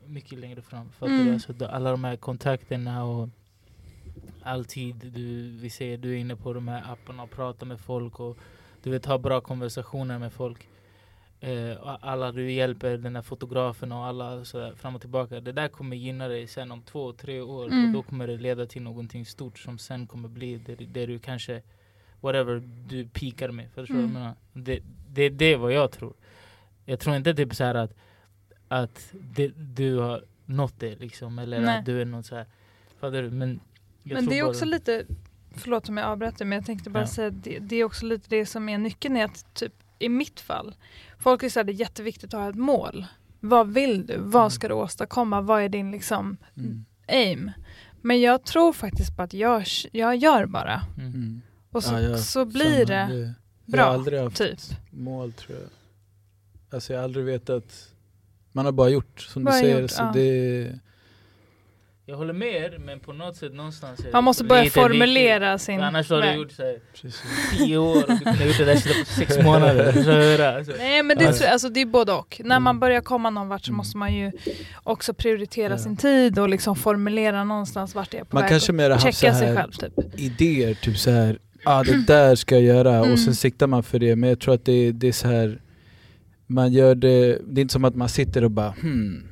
mycket 0.08 0.40
längre 0.40 0.62
fram. 0.62 0.90
Fattar 0.90 1.14
Mm. 1.14 1.34
Alltså, 1.34 1.66
alla 1.66 1.92
de 1.92 2.04
här 2.04 2.16
kontakterna 2.16 3.04
och 3.04 3.30
all 4.44 4.66
tid 4.66 4.96
du, 5.16 5.58
vi 5.62 5.70
ser 5.70 5.98
du 5.98 6.12
är 6.12 6.18
inne 6.18 6.36
på 6.36 6.54
de 6.54 6.68
här 6.68 6.84
apparna 6.92 7.24
och 7.24 7.32
pratar 7.32 7.66
med 7.66 7.80
folk 7.80 8.20
och 8.20 8.38
du 8.84 8.92
vet 8.92 9.06
ha 9.06 9.18
bra 9.18 9.42
konversationer 9.42 10.20
med 10.20 10.34
folk. 10.34 10.68
Eh, 11.44 11.78
och 11.78 11.98
alla 12.08 12.32
du 12.32 12.52
hjälper, 12.52 12.98
den 12.98 13.16
här 13.16 13.22
fotografen 13.24 13.92
och 13.92 14.06
alla 14.06 14.46
så 14.46 14.58
där, 14.58 14.76
fram 14.76 14.96
och 14.96 15.02
tillbaka. 15.02 15.40
Det 15.42 15.52
där 15.52 15.68
kommer 15.68 15.96
gynna 15.98 16.28
dig 16.28 16.48
sen 16.48 16.72
om 16.72 16.82
två, 16.82 17.14
tre 17.14 17.42
år 17.42 17.66
och 17.66 17.72
Mm. 17.72 17.94
då 17.94 18.04
kommer 18.04 18.28
det 18.28 18.38
leda 18.38 18.66
till 18.66 18.82
någonting 18.82 19.26
stort 19.26 19.60
som 19.60 19.78
sen 19.78 20.08
kommer 20.08 20.30
bli 20.30 20.58
det, 20.58 20.76
det 20.76 21.06
du 21.06 21.20
kanske, 21.20 21.62
whatever 22.22 22.64
du 22.90 23.08
pikar 23.08 23.52
med. 23.52 23.72
Förstår 23.72 23.94
du 23.96 24.02
vad 24.02 24.02
jag 24.04 24.10
Mm. 24.10 24.22
menar? 24.22 24.36
Det, 24.54 24.80
det, 25.10 25.30
det 25.30 25.46
är 25.46 25.58
vad 25.58 25.74
jag 25.74 25.92
tror. 25.92 26.14
Jag 26.86 27.00
tror 27.00 27.16
inte 27.16 27.34
typ 27.34 27.56
så 27.56 27.64
här 27.64 27.76
att, 27.76 27.94
att 28.68 29.14
det, 29.14 29.48
du 29.58 29.98
har 29.98 30.24
nått 30.46 30.80
det 30.80 30.96
liksom 31.00 31.40
eller 31.40 31.60
Nej. 31.62 31.80
att 31.80 31.86
du 31.86 32.02
är 32.02 32.06
någon 32.06 32.24
så 32.24 32.36
här. 32.36 32.46
Fattar 33.00 33.22
du? 33.22 33.32
Men, 33.32 33.60
Men 34.04 34.26
det 34.26 34.40
är 34.40 34.44
också 34.48 34.66
lite, 34.66 35.06
förlåt 35.56 35.90
om 35.90 35.98
jag 35.98 36.08
avbröt 36.08 36.38
dig, 36.38 36.48
men 36.48 36.56
jag 36.56 36.66
tänkte 36.66 36.90
bara 36.90 37.00
Ja. 37.04 37.08
säga 37.08 37.30
det, 37.30 37.60
det 37.60 37.76
är 37.76 37.84
också 37.84 38.06
lite 38.06 38.30
det 38.30 38.46
som 38.46 38.70
är 38.70 38.78
nyckeln 38.78 39.18
i 39.18 39.24
att 39.24 39.54
typ 39.54 39.74
i 40.02 40.10
mitt 40.10 40.40
fall, 40.40 40.76
folk 41.20 41.44
vill 41.44 41.52
säga 41.52 41.64
det 41.64 41.72
är 41.72 41.74
jätteviktigt 41.74 42.34
att 42.34 42.40
ha 42.40 42.50
ett 42.50 42.56
mål. 42.56 43.06
Vad 43.40 43.74
vill 43.74 44.06
du? 44.06 44.14
Mm. 44.14 44.32
Vad 44.32 44.54
ska 44.54 44.68
du 44.68 44.74
åstadkomma? 44.74 45.42
Vad 45.42 45.62
är 45.62 45.70
din 45.70 45.92
liksom 45.92 46.38
Mm. 46.58 46.86
aim? 47.08 47.52
Men 48.02 48.22
jag 48.22 48.44
tror 48.44 48.74
faktiskt 48.74 49.16
på 49.16 49.22
att 49.22 49.34
jag, 49.34 49.64
jag 49.92 50.16
gör 50.16 50.46
bara. 50.46 50.82
Mm. 50.98 51.08
Mm. 51.14 51.42
Och 51.72 51.84
så, 51.84 51.94
Ja, 51.94 52.00
ja, 52.02 52.18
så 52.18 52.46
blir 52.46 52.86
det 52.86 52.94
Jag 53.14 53.34
bra, 53.74 53.84
har 53.86 53.94
aldrig 53.94 54.20
haft 54.20 54.38
typ. 54.38 54.60
mål 54.90 55.34
tror 55.34 55.58
jag. 55.60 55.70
Alltså 56.76 56.94
jag 56.94 57.00
har 57.00 57.04
aldrig 57.04 57.26
vetat. 57.26 57.88
Man 58.52 58.66
har 58.66 58.72
bara 58.72 58.90
gjort 58.90 59.22
som 59.22 59.44
Bara 59.44 59.56
du 59.56 59.62
säger. 59.62 59.82
gjort, 59.82 59.92
så 59.92 60.02
ja. 60.04 60.12
det, 60.14 60.80
Jag 62.12 62.18
håller 62.18 62.34
med 62.34 62.48
er, 62.56 62.78
men 62.86 63.00
på 63.00 63.14
något 63.14 63.36
sätt 63.36 63.54
någonstans 63.54 64.00
Man 64.14 64.24
måste 64.24 64.44
börja 64.44 64.64
lite 64.64 64.80
viktigt. 64.80 64.92
formulera 64.92 65.58
sin 65.58 65.80
För 65.80 65.86
Annars 65.86 66.10
har 66.10 66.22
du 66.22 66.32
gjort 66.34 66.52
så 66.52 66.64
här, 66.64 66.76
precis. 66.94 67.22
tio 67.58 67.78
år 67.78 67.96
och 67.96 68.10
du 68.10 68.18
kunde 68.18 68.32
ha 68.40 68.46
gjort 68.46 68.58
det 68.58 68.66
där 68.66 69.00
på 69.00 69.06
sex 69.06 69.38
månader. 69.44 70.56
Alltså. 70.58 70.74
Nej 70.78 71.04
men 71.04 71.18
det, 71.18 71.24
jag- 71.24 71.44
alltså, 71.52 71.70
det 71.70 71.82
är 71.82 71.86
både 71.86 72.12
och. 72.14 72.42
När 72.44 72.60
man 72.60 72.72
Mm. 72.72 72.80
börjar 72.80 73.02
komma 73.02 73.30
någon 73.30 73.48
vart 73.48 73.62
så 73.66 73.70
Mm. 73.70 73.78
måste 73.78 73.98
man 73.98 74.16
ju 74.16 74.32
också 74.84 75.14
prioritera 75.14 75.74
Ja. 75.74 75.78
sin 75.78 75.98
tid 75.98 76.40
och 76.40 76.50
liksom 76.50 76.76
formulera 76.76 77.44
någonstans 77.44 77.96
vart 77.96 78.12
det 78.12 78.18
är 78.18 78.24
på 78.24 78.36
Man 78.36 78.42
väg 78.44 78.50
kanske 78.52 78.72
och 78.72 78.76
mer 78.76 78.84
har 78.90 78.98
haft 78.98 79.04
så 79.18 79.22
checka 79.22 79.34
sig 79.36 79.48
här 79.48 79.56
själv 79.56 79.72
typ. 79.72 80.20
idéer, 80.20 80.74
typ 80.74 80.98
så 80.98 81.12
här. 81.12 81.40
ah, 81.66 81.84
det 81.84 82.06
där 82.08 82.36
ska 82.36 82.56
jag 82.56 82.64
göra 82.64 82.96
Mm. 82.96 83.12
och 83.12 83.20
sen 83.20 83.36
siktar 83.36 83.68
man 83.68 83.84
för 83.84 84.00
det. 84.00 84.16
Men 84.16 84.30
jag 84.30 84.40
tror 84.40 84.54
att 84.54 84.66
det, 84.66 84.92
det 84.92 85.08
är 85.08 85.12
så 85.12 85.28
här. 85.28 85.62
Man 86.48 86.72
gör 86.74 86.96
det, 86.96 87.40
det 87.48 87.60
är 87.60 87.62
inte 87.62 87.72
som 87.74 87.86
att 87.86 87.96
man 87.96 88.10
sitter 88.10 88.44
och 88.44 88.52
bara 88.52 88.72
hmm, 88.82 89.24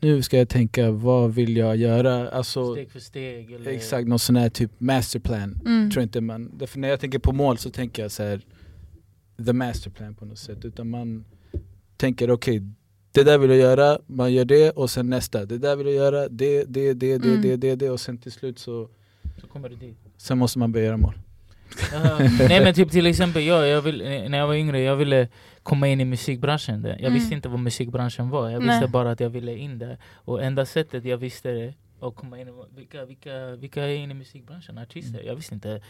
nu 0.00 0.22
ska 0.22 0.38
jag 0.38 0.48
tänka 0.48 0.90
vad 0.90 1.34
vill 1.34 1.56
jag 1.56 1.76
göra? 1.76 2.30
Alltså 2.30 2.72
Steg 2.72 2.90
för 2.90 3.00
steg. 3.00 3.52
Eller, 3.52 3.70
exakt 3.70 4.08
någon 4.08 4.18
sån 4.18 4.36
här 4.36 4.48
typ 4.48 4.70
masterplan. 4.78 5.60
Mm. 5.66 5.90
Tror 5.90 6.02
inte 6.02 6.20
man, 6.20 6.50
därför 6.58 6.78
när 6.78 6.88
jag 6.88 7.00
tänker 7.00 7.18
på 7.18 7.32
mål 7.32 7.58
så 7.58 7.70
tänker 7.70 8.02
jag 8.02 8.10
så 8.10 8.22
här 8.22 8.40
the 9.46 9.52
masterplan 9.52 10.14
på 10.14 10.24
något 10.24 10.38
sätt. 10.38 10.64
Utan 10.64 10.90
man 10.90 11.24
tänker 11.96 12.30
okej, 12.30 12.62
det 13.12 13.22
där 13.22 13.38
vill 13.38 13.50
jag 13.50 13.58
göra, 13.58 13.98
man 14.06 14.32
gör 14.32 14.44
det 14.44 14.70
och 14.70 14.90
sen 14.90 15.10
nästa. 15.10 15.44
Det 15.44 15.58
där 15.58 15.76
vill 15.76 15.86
jag 15.86 15.96
göra, 15.96 16.28
det, 16.28 16.64
det, 16.64 16.92
det, 16.94 17.18
det, 17.18 17.28
Mm. 17.28 17.42
det, 17.42 17.56
det, 17.56 17.74
det 17.74 17.90
och 17.90 18.00
sen 18.00 18.18
till 18.18 18.32
slut 18.32 18.58
så 18.58 18.88
Så 19.40 19.46
kommer 19.46 19.68
du 19.68 19.76
dit. 19.76 19.96
Sen 20.16 20.38
måste 20.38 20.58
man 20.58 20.72
börja 20.72 20.86
göra 20.86 20.96
mål. 20.96 21.14
Jaha. 21.92 22.18
Nej 22.48 22.64
men 22.64 22.74
typ 22.74 22.90
till 22.90 23.06
exempel 23.06 23.42
jag, 23.44 23.68
jag 23.68 23.82
vill, 23.82 23.98
när 24.30 24.38
jag 24.38 24.46
var 24.46 24.54
yngre, 24.54 24.80
jag 24.80 24.96
ville 24.96 25.28
komma 25.66 25.88
in 25.88 26.00
i 26.00 26.04
musikbranschen. 26.04 26.82
där. 26.82 26.90
Jag 26.90 27.00
Mm. 27.00 27.14
visste 27.14 27.34
inte 27.34 27.48
vad 27.48 27.60
musikbranschen 27.60 28.30
var, 28.30 28.50
jag 28.50 28.62
Nej. 28.62 28.68
visste 28.76 28.90
bara 28.90 29.10
att 29.10 29.20
jag 29.20 29.30
ville 29.30 29.56
in 29.56 29.78
där. 29.78 29.98
Och 30.14 30.42
enda 30.42 30.66
sättet 30.66 31.04
jag 31.04 31.16
visste 31.18 31.50
det, 31.52 31.74
att 32.00 32.14
komma 32.16 32.40
in, 32.40 32.48
vilka, 32.76 33.04
vilka, 33.04 33.50
vilka 33.56 33.84
är 33.84 33.94
inne 33.96 34.14
i 34.14 34.16
musikbranschen? 34.16 34.78
Artister? 34.78 35.22
Jag 35.22 35.36
visste 35.36 35.54
inte 35.54 35.80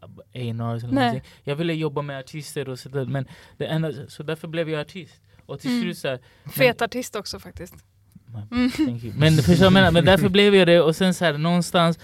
A&R 0.00 0.14
eller 0.34 0.52
Nej. 0.54 0.90
någonting. 0.92 1.22
Jag 1.44 1.56
ville 1.56 1.74
jobba 1.74 2.02
med 2.02 2.18
artister 2.18 2.68
och 2.68 2.78
sådär, 2.78 3.04
men 3.04 3.26
det 3.56 3.66
enda, 3.66 3.92
så 4.08 4.22
därför 4.22 4.48
blev 4.48 4.68
jag 4.70 4.80
artist. 4.80 5.22
Och 5.46 5.60
till 5.60 5.70
Mm. 5.70 5.82
slut 5.82 5.98
så 5.98 6.08
här, 6.08 6.18
Fet 6.52 6.82
artist 6.82 7.16
också 7.16 7.38
faktiskt. 7.38 7.74
Mm. 8.50 8.70
Men 9.18 9.32
förstår 9.32 9.64
jag 9.64 9.72
menar? 9.72 9.90
Men 9.90 10.04
därför 10.04 10.28
blev 10.38 10.54
jag 10.54 10.66
det 10.68 10.80
och 10.80 10.96
sen 10.96 11.14
så 11.14 11.24
här, 11.24 11.38
någonstans 11.38 11.98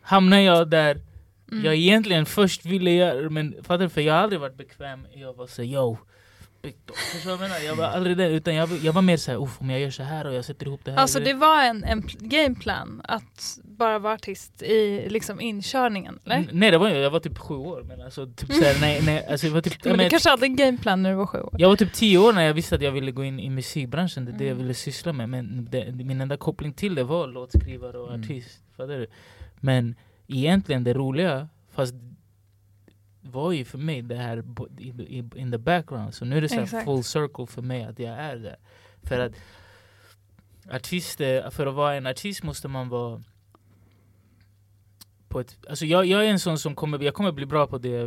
hamnade 0.00 0.42
jag 0.42 0.70
där 0.70 1.00
Mm. 1.52 1.64
jag 1.64 1.74
egentligen 1.74 2.26
först 2.26 2.64
ville 2.64 2.90
göra 2.90 3.30
men 3.30 3.54
fattar 3.62 3.78
du? 3.78 3.88
För 3.88 4.00
jag 4.00 4.14
har 4.14 4.20
aldrig 4.20 4.40
varit 4.40 4.56
bekväm 4.56 5.06
i 5.14 5.24
att 5.24 5.36
vara 5.36 5.48
så 5.48 5.62
yo 5.62 5.98
big 6.66 6.76
dog. 6.86 6.96
Förstår 6.96 7.32
jag 7.32 7.40
menar? 7.40 7.58
Jag 7.66 7.76
var 7.76 7.84
aldrig 7.84 8.16
det 8.16 8.28
utan 8.28 8.54
jag, 8.54 8.68
jag 8.82 8.92
var 8.92 9.02
mer 9.02 9.16
såhär 9.16 9.38
om 9.60 9.70
jag 9.70 9.80
gör 9.80 9.90
så 9.90 10.02
här 10.02 10.26
och 10.26 10.34
jag 10.34 10.44
sätter 10.44 10.66
ihop 10.66 10.80
det 10.84 10.90
här. 10.90 10.98
Alltså 10.98 11.20
det 11.20 11.34
var 11.34 11.62
en, 11.64 11.84
en 11.84 12.02
pl- 12.02 12.16
gameplan 12.28 13.00
att 13.04 13.58
bara 13.64 13.98
vara 13.98 14.14
artist 14.14 14.62
i 14.62 15.06
liksom 15.08 15.40
inkörningen, 15.40 16.18
eller? 16.24 16.36
N- 16.36 16.48
Nej 16.52 16.70
det 16.70 16.78
var 16.78 16.88
jag, 16.88 16.98
jag 16.98 17.10
var 17.10 17.20
typ 17.20 17.38
sju 17.38 17.54
år 17.54 17.82
men 17.82 18.00
alltså 18.02 18.26
typ 18.26 18.52
såhär, 18.52 18.76
nej, 18.80 19.02
nej, 19.06 19.26
alltså, 19.30 19.46
jag 19.46 19.54
var 19.54 19.60
typ, 19.60 19.74
Men 19.84 19.92
du 19.92 19.96
men, 19.96 20.10
kanske 20.10 20.30
hade 20.30 20.46
en 20.46 20.56
gameplan 20.56 21.02
när 21.02 21.10
du 21.10 21.16
var 21.16 21.26
sju 21.26 21.38
år? 21.40 21.54
jag 21.58 21.68
var 21.68 21.76
typ 21.76 21.92
tio 21.92 22.18
år 22.18 22.32
när 22.32 22.42
jag 22.42 22.54
visste 22.54 22.74
att 22.74 22.82
jag 22.82 22.92
ville 22.92 23.10
gå 23.12 23.24
in 23.24 23.40
i 23.40 23.50
musikbranschen, 23.50 24.24
det 24.24 24.30
är 24.32 24.38
det 24.38 24.44
jag 24.44 24.52
Mm. 24.52 24.62
ville 24.62 24.74
syssla 24.74 25.12
med 25.12 25.28
men 25.28 25.68
det, 25.70 25.92
min 25.92 26.20
enda 26.20 26.36
koppling 26.36 26.72
till 26.72 26.94
det 26.94 27.04
var 27.04 27.26
låtskrivare 27.26 27.98
och 27.98 28.08
Mm. 28.08 28.20
artist. 28.20 28.58
Fattar 28.76 28.98
du? 28.98 29.06
Men 29.60 29.94
egentligen 30.26 30.84
det 30.84 30.94
roliga, 30.94 31.48
fast 31.74 31.94
var 33.32 33.52
ju 33.52 33.64
för 33.64 33.78
mig 33.78 34.02
det 34.02 34.16
här 34.16 34.44
in 35.36 35.52
the 35.52 35.58
background. 35.58 36.14
Så 36.14 36.24
nu 36.24 36.36
är 36.36 36.40
det 36.40 36.48
så 36.48 36.60
här 36.76 36.84
full 36.84 37.04
circle 37.04 37.46
för 37.46 37.62
mig 37.62 37.84
att 37.84 37.98
jag 37.98 38.10
är 38.18 38.36
där. 38.36 38.56
För 39.02 39.18
att 39.20 39.32
artister, 40.70 41.50
för 41.50 41.66
att 41.66 41.74
vara 41.74 41.94
en 41.94 42.06
artist 42.06 42.42
måste 42.42 42.68
man 42.68 42.88
vara 42.88 43.22
på 45.28 45.40
ett, 45.40 45.56
alltså 45.68 45.86
jag, 45.86 46.06
jag 46.06 46.24
är 46.24 46.28
en 46.30 46.38
sån 46.38 46.58
som 46.58 46.74
kommer, 46.74 47.02
jag 47.02 47.14
kommer 47.14 47.32
bli 47.32 47.46
bra 47.46 47.66
på 47.66 47.78
det 47.78 47.88
jag 47.88 48.06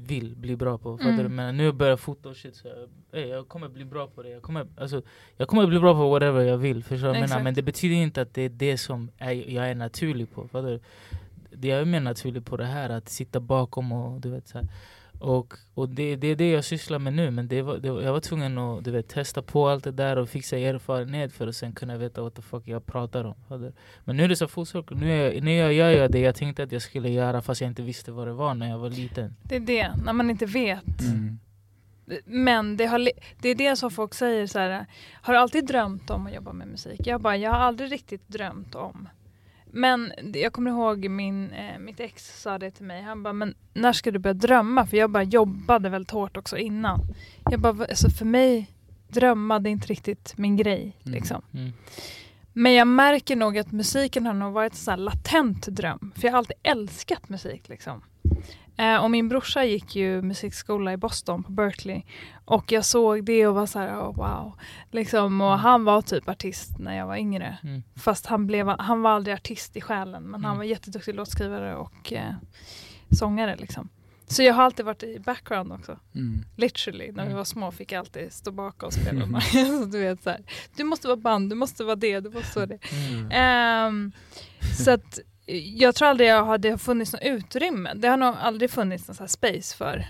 vill 0.00 0.36
bli 0.36 0.56
bra 0.56 0.78
på. 0.78 0.98
Fattar 0.98 1.10
Mm. 1.10 1.22
du? 1.22 1.28
Men 1.28 1.56
nu 1.56 1.72
börjar 1.72 1.90
jag 1.90 2.00
fota 2.00 2.28
och 2.28 2.36
shit 2.36 2.56
så 2.56 2.68
jag, 2.68 3.20
ey, 3.22 3.28
jag 3.28 3.48
kommer 3.48 3.68
bli 3.68 3.84
bra 3.84 4.06
på 4.06 4.22
det. 4.22 4.28
Jag 4.28 4.42
kommer, 4.42 4.66
alltså, 4.76 5.02
jag 5.36 5.48
kommer 5.48 5.66
bli 5.66 5.78
bra 5.78 5.94
på 5.94 6.10
whatever 6.10 6.40
jag 6.42 6.58
vill. 6.58 6.84
Förstår 6.84 7.14
du. 7.14 7.20
Men 7.44 7.54
det 7.54 7.62
betyder 7.62 7.96
inte 7.96 8.22
att 8.22 8.34
det 8.34 8.42
är 8.42 8.48
det 8.48 8.78
som 8.78 9.10
är, 9.18 9.32
jag 9.32 9.70
är 9.70 9.74
naturlig 9.74 10.32
på. 10.34 10.48
Fattar 10.48 10.68
du? 10.68 10.80
Det 11.60 11.68
jag 11.68 11.80
är 11.80 11.84
mer 11.84 12.00
naturlig 12.00 12.44
på 12.44 12.56
det 12.56 12.64
här, 12.66 12.90
att 12.90 13.08
sitta 13.08 13.40
bakom 13.40 13.92
och 13.92 14.20
du 14.20 14.30
vet 14.30 14.48
så 14.48 14.58
här. 14.58 14.68
Och, 15.20 15.54
och 15.74 15.88
det, 15.88 16.16
det 16.16 16.26
är 16.26 16.36
det 16.36 16.50
jag 16.50 16.64
sysslar 16.64 16.98
med 16.98 17.12
nu, 17.12 17.30
men 17.30 17.48
det 17.48 17.62
var, 17.62 17.78
det 17.78 17.90
var, 17.90 18.02
jag 18.02 18.12
var 18.12 18.20
tvungen 18.20 18.58
att 18.58 18.84
du 18.84 18.90
vet, 18.90 19.08
testa 19.08 19.42
på 19.42 19.68
allt 19.68 19.84
det 19.84 19.90
där 19.92 20.16
och 20.18 20.28
fixa 20.28 20.58
erfarenhet 20.58 21.32
för 21.32 21.48
att 21.48 21.56
sen 21.56 21.72
kunna 21.72 21.96
veta 21.96 22.22
vad 22.22 22.34
the 22.34 22.42
fuck 22.42 22.68
jag 22.68 22.86
pratar 22.86 23.24
om. 23.24 23.34
Men 24.04 24.16
nu 24.16 24.24
är 24.24 24.28
det 24.28 24.36
så 24.36 24.48
full 24.48 24.66
circle, 24.66 24.96
nu, 24.96 25.10
är, 25.12 25.32
jag- 25.32 25.42
nu 25.44 25.54
gör 25.72 25.90
jag 25.90 26.10
det 26.10 26.18
jag 26.20 26.34
tänkte 26.34 26.62
att 26.62 26.72
jag 26.72 26.82
skulle 26.82 27.08
göra 27.10 27.42
fast 27.42 27.60
jag 27.60 27.68
inte 27.70 27.82
visste 27.82 28.12
vad 28.12 28.26
det 28.26 28.32
var 28.32 28.54
när 28.54 28.68
jag 28.70 28.78
var 28.78 28.90
liten. 28.90 29.36
Det 29.42 29.56
är 29.56 29.60
det, 29.60 29.90
när 30.04 30.12
man 30.12 30.30
inte 30.30 30.46
vet. 30.46 31.00
Mm. 31.00 31.38
Men 32.24 32.76
det, 32.76 32.86
har, 32.86 33.10
det 33.40 33.48
är 33.48 33.54
det 33.54 33.76
som 33.76 33.90
folk 33.90 34.14
säger 34.14 34.46
så 34.46 34.58
här. 34.58 34.86
Har 35.12 35.34
du 35.34 35.38
alltid 35.40 35.66
drömt 35.66 36.10
om 36.10 36.26
att 36.26 36.34
jobba 36.34 36.52
med 36.52 36.68
musik? 36.68 37.00
Jag 37.06 37.20
bara, 37.20 37.36
jag 37.36 37.50
har 37.50 37.58
aldrig 37.58 37.92
riktigt 37.92 38.28
drömt 38.28 38.74
om. 38.74 39.08
Men 39.72 40.12
jag 40.34 40.52
kommer 40.52 40.70
ihåg 40.70 41.08
min, 41.08 41.50
eh, 41.50 41.78
mitt 41.78 42.00
ex 42.00 42.42
sa 42.42 42.58
det 42.58 42.70
till 42.70 42.84
mig. 42.84 43.02
Han 43.02 43.22
bara, 43.22 43.32
men 43.32 43.54
när 43.74 43.92
ska 43.92 44.10
du 44.10 44.18
börja 44.18 44.34
drömma? 44.34 44.86
För 44.86 44.96
jag 44.96 45.10
bara 45.10 45.22
jobbade 45.22 45.88
väldigt 45.88 46.10
hårt 46.10 46.36
också 46.36 46.56
innan. 46.58 47.00
Jag 47.50 47.60
bara, 47.60 47.72
"Va- 47.72 47.86
alltså 47.88 48.10
för 48.10 48.24
mig, 48.24 48.70
drömma 49.08 49.58
det 49.58 49.68
är 49.68 49.72
inte 49.72 49.86
riktigt 49.86 50.32
min 50.36 50.56
grej. 50.56 50.96
Mm. 51.02 51.14
Liksom. 51.14 51.42
Mm. 51.54 51.72
Men 52.52 52.72
jag 52.72 52.86
märker 52.86 53.36
nog 53.36 53.58
att 53.58 53.72
musiken 53.72 54.26
har 54.26 54.34
nog 54.34 54.52
varit 54.52 54.88
en 54.88 55.04
latent 55.04 55.66
dröm. 55.66 56.12
För 56.14 56.24
jag 56.24 56.32
har 56.32 56.38
alltid 56.38 56.56
älskat 56.62 57.28
musik. 57.28 57.68
Liksom. 57.68 58.02
Eh, 58.80 58.96
och 58.96 59.10
min 59.10 59.28
brorsa 59.28 59.64
gick 59.64 59.96
ju 59.96 60.22
musikskola 60.22 60.92
i 60.92 60.96
Boston 60.96 61.42
på 61.42 61.52
Berkeley. 61.52 62.02
Och 62.44 62.72
jag 62.72 62.84
såg 62.84 63.24
det 63.24 63.46
och 63.46 63.54
var 63.54 63.66
så 63.66 63.78
här, 63.78 63.94
oh, 64.00 64.16
wow. 64.16 64.52
Liksom, 64.90 65.40
och 65.40 65.46
Mm. 65.52 65.58
han 65.60 65.84
var 65.84 66.02
typ 66.02 66.28
artist 66.28 66.78
när 66.78 66.96
jag 66.96 67.06
var 67.06 67.16
yngre. 67.16 67.58
Mm. 67.62 67.82
Fast 67.96 68.26
han, 68.26 68.46
blev, 68.46 68.68
han 68.68 69.02
var 69.02 69.10
aldrig 69.10 69.34
artist 69.34 69.76
i 69.76 69.80
själen. 69.80 70.22
Men 70.22 70.44
han 70.44 70.50
Mm. 70.50 70.58
var 70.58 70.64
jätteduktig 70.64 71.14
låtskrivare 71.14 71.76
och 71.76 72.12
eh, 72.12 72.34
sångare. 73.18 73.56
Liksom. 73.56 73.88
Så 74.26 74.42
jag 74.42 74.54
har 74.54 74.62
alltid 74.62 74.86
varit 74.86 75.02
i 75.02 75.18
background 75.18 75.72
också. 75.72 75.98
Mm. 76.14 76.44
Literally, 76.56 77.06
när 77.12 77.22
vi 77.22 77.26
Mm. 77.26 77.36
var 77.36 77.44
små 77.44 77.70
fick 77.72 77.92
jag 77.92 77.98
alltid 77.98 78.32
stå 78.32 78.50
bakom 78.52 78.86
och 78.86 78.92
spela 78.92 79.26
med 79.26 79.42
så 79.80 79.84
du 79.84 79.98
vet 80.00 80.22
så 80.22 80.30
här, 80.30 80.40
Du 80.76 80.84
måste 80.84 81.06
vara 81.08 81.16
band, 81.16 81.50
du 81.50 81.56
måste 81.56 81.84
vara 81.84 81.96
det, 81.96 82.20
du 82.20 82.30
måste 82.30 82.58
vara 82.58 82.66
det. 82.66 82.78
Mm. 83.08 83.30
Ehm, 83.32 84.12
så 84.84 84.90
att 84.90 85.18
jag 85.58 85.94
tror 85.94 86.08
aldrig 86.08 86.28
jag 86.28 86.44
har, 86.44 86.58
det 86.58 86.70
har 86.70 86.78
funnits 86.78 87.12
något 87.12 87.22
utrymme. 87.24 87.92
Det 87.94 88.08
har 88.08 88.16
nog 88.16 88.34
aldrig 88.40 88.70
funnits 88.70 89.08
någon 89.08 89.14
så 89.14 89.22
här 89.22 89.28
space 89.28 89.76
för 89.76 90.04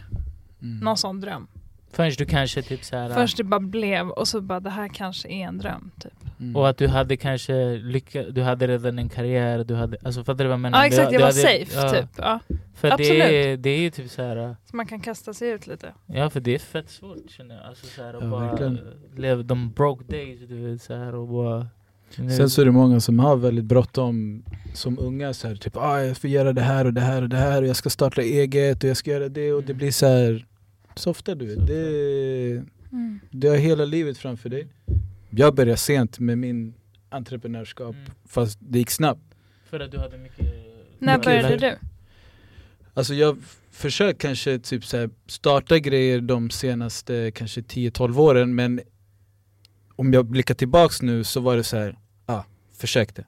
Mm. 0.62 0.78
någon 0.78 0.97
sån 0.97 1.20
dröm. 1.20 1.47
Förrän 1.93 2.12
du 2.18 2.24
kanske 2.26 2.62
typ 2.62 2.84
såhär... 2.84 3.09
Först 3.14 3.36
det 3.36 3.45
bara 3.45 3.61
blev 3.61 4.09
och 4.11 4.28
så 4.28 4.41
bara 4.41 4.61
det 4.61 4.70
här 4.70 4.88
kanske 4.88 5.28
är 5.28 5.47
en 5.47 5.59
dröm. 5.59 5.91
Typ. 6.01 6.12
Mm. 6.41 6.57
Och 6.57 6.68
att 6.68 6.78
du 6.78 6.88
hade 6.88 7.16
kanske 7.16 7.76
lyckats, 7.76 8.28
du 8.32 8.43
hade 8.43 8.66
redan 8.66 8.99
en 8.99 9.09
karriär, 9.09 9.64
du 9.64 9.74
hade, 9.74 9.97
alltså 10.05 10.24
fattar 10.24 10.38
du 10.38 10.49
vad 10.49 10.53
jag 10.53 10.61
menar? 10.61 10.78
Ja 10.78 10.86
exakt, 10.86 11.09
Du- 11.09 11.14
jag 11.14 11.20
var 11.20 11.26
hade- 11.26 11.41
safe 11.41 11.66
ja, 11.74 11.91
typ. 11.93 12.09
Ja. 12.16 12.41
För 12.74 12.88
det 12.88 12.95
Absolut. 12.95 13.22
är, 13.22 13.57
det 13.57 13.70
är 13.70 13.78
ju 13.80 13.91
typ 13.91 14.11
såhär, 14.11 14.57
Så 14.70 14.76
man 14.76 14.86
kan 14.86 15.01
kasta 15.01 15.34
sig 15.34 15.49
ut 15.51 15.66
lite. 15.66 15.95
ja 16.07 16.30
för 16.30 16.41
det 16.41 16.55
är 16.55 16.59
fett 16.59 16.91
svårt 16.91 17.30
känner 17.30 17.55
jag. 17.55 17.64
Alltså 17.64 17.86
såhär 17.86 18.14
att 18.14 18.22
Ja, 18.22 18.28
bara 18.30 18.76
leva 19.16 19.43
de 19.43 19.70
broke 19.72 20.05
days 20.05 20.41
du 20.49 20.70
vet 20.70 20.82
såhär 20.82 21.14
och 21.14 21.28
bara... 21.28 21.66
nu- 22.18 22.30
Sen 22.30 22.50
så 22.50 22.61
är 22.61 22.64
det 22.64 22.70
många 22.72 23.00
som 23.00 23.18
har 23.18 23.36
väldigt 23.36 23.64
bråttom 23.64 24.44
som 24.74 24.98
unga, 24.98 25.34
så 25.34 25.48
här, 25.48 25.56
typ 25.56 25.76
ah, 25.76 26.00
jag 26.02 26.16
får 26.16 26.30
göra 26.30 26.52
det 26.52 26.61
här 26.61 26.84
och 26.84 26.92
det 26.94 27.00
här 27.00 27.22
och 27.22 27.28
det 27.28 27.36
här 27.36 27.62
och 27.62 27.68
jag 27.68 27.76
ska 27.76 27.90
starta 27.90 28.22
eget 28.22 28.84
och 28.84 28.90
jag 28.90 28.96
ska 28.96 29.11
göra 29.11 29.28
det 29.28 29.52
och 29.52 29.62
det 29.62 29.72
Mm. 29.72 29.78
blir 29.78 29.90
så 29.90 30.06
här 30.06 30.46
softa 30.94 31.34
du 31.34 31.46
vet. 31.46 31.66
Det, 31.66 32.64
Mm. 32.92 33.20
du 33.30 33.48
har 33.48 33.56
hela 33.56 33.84
livet 33.84 34.18
framför 34.18 34.48
dig. 34.48 34.68
Jag 35.30 35.54
började 35.54 35.76
sent 35.76 36.18
med 36.18 36.38
min 36.38 36.74
entreprenörskap 37.08 37.94
Mm. 37.94 38.11
fast 38.28 38.58
det 38.61 38.78
gick 38.78 38.90
snabbt. 38.90 39.22
För 39.70 39.80
att 39.80 39.92
du 39.92 39.98
hade 39.98 40.18
mycket... 40.18 40.46
När 40.98 41.16
Mycket 41.18 41.24
började 41.24 41.56
du? 41.56 41.76
Alltså 42.94 43.14
jag 43.14 43.36
försökt 43.70 44.20
kanske 44.20 44.58
typ 44.58 44.84
så 44.84 44.96
här, 44.96 45.11
starta 45.26 45.78
grejer 45.78 46.20
de 46.20 46.50
senaste 46.50 47.30
kanske 47.34 47.61
10-12 47.61 48.18
åren 48.20 48.54
men 48.54 48.80
om 49.96 50.12
jag 50.12 50.26
blickar 50.26 50.54
tillbaks 50.54 51.02
nu 51.02 51.24
så 51.24 51.40
var 51.40 51.56
det 51.56 51.64
så 51.64 51.76
här, 51.76 51.98
försökte. 52.80 53.24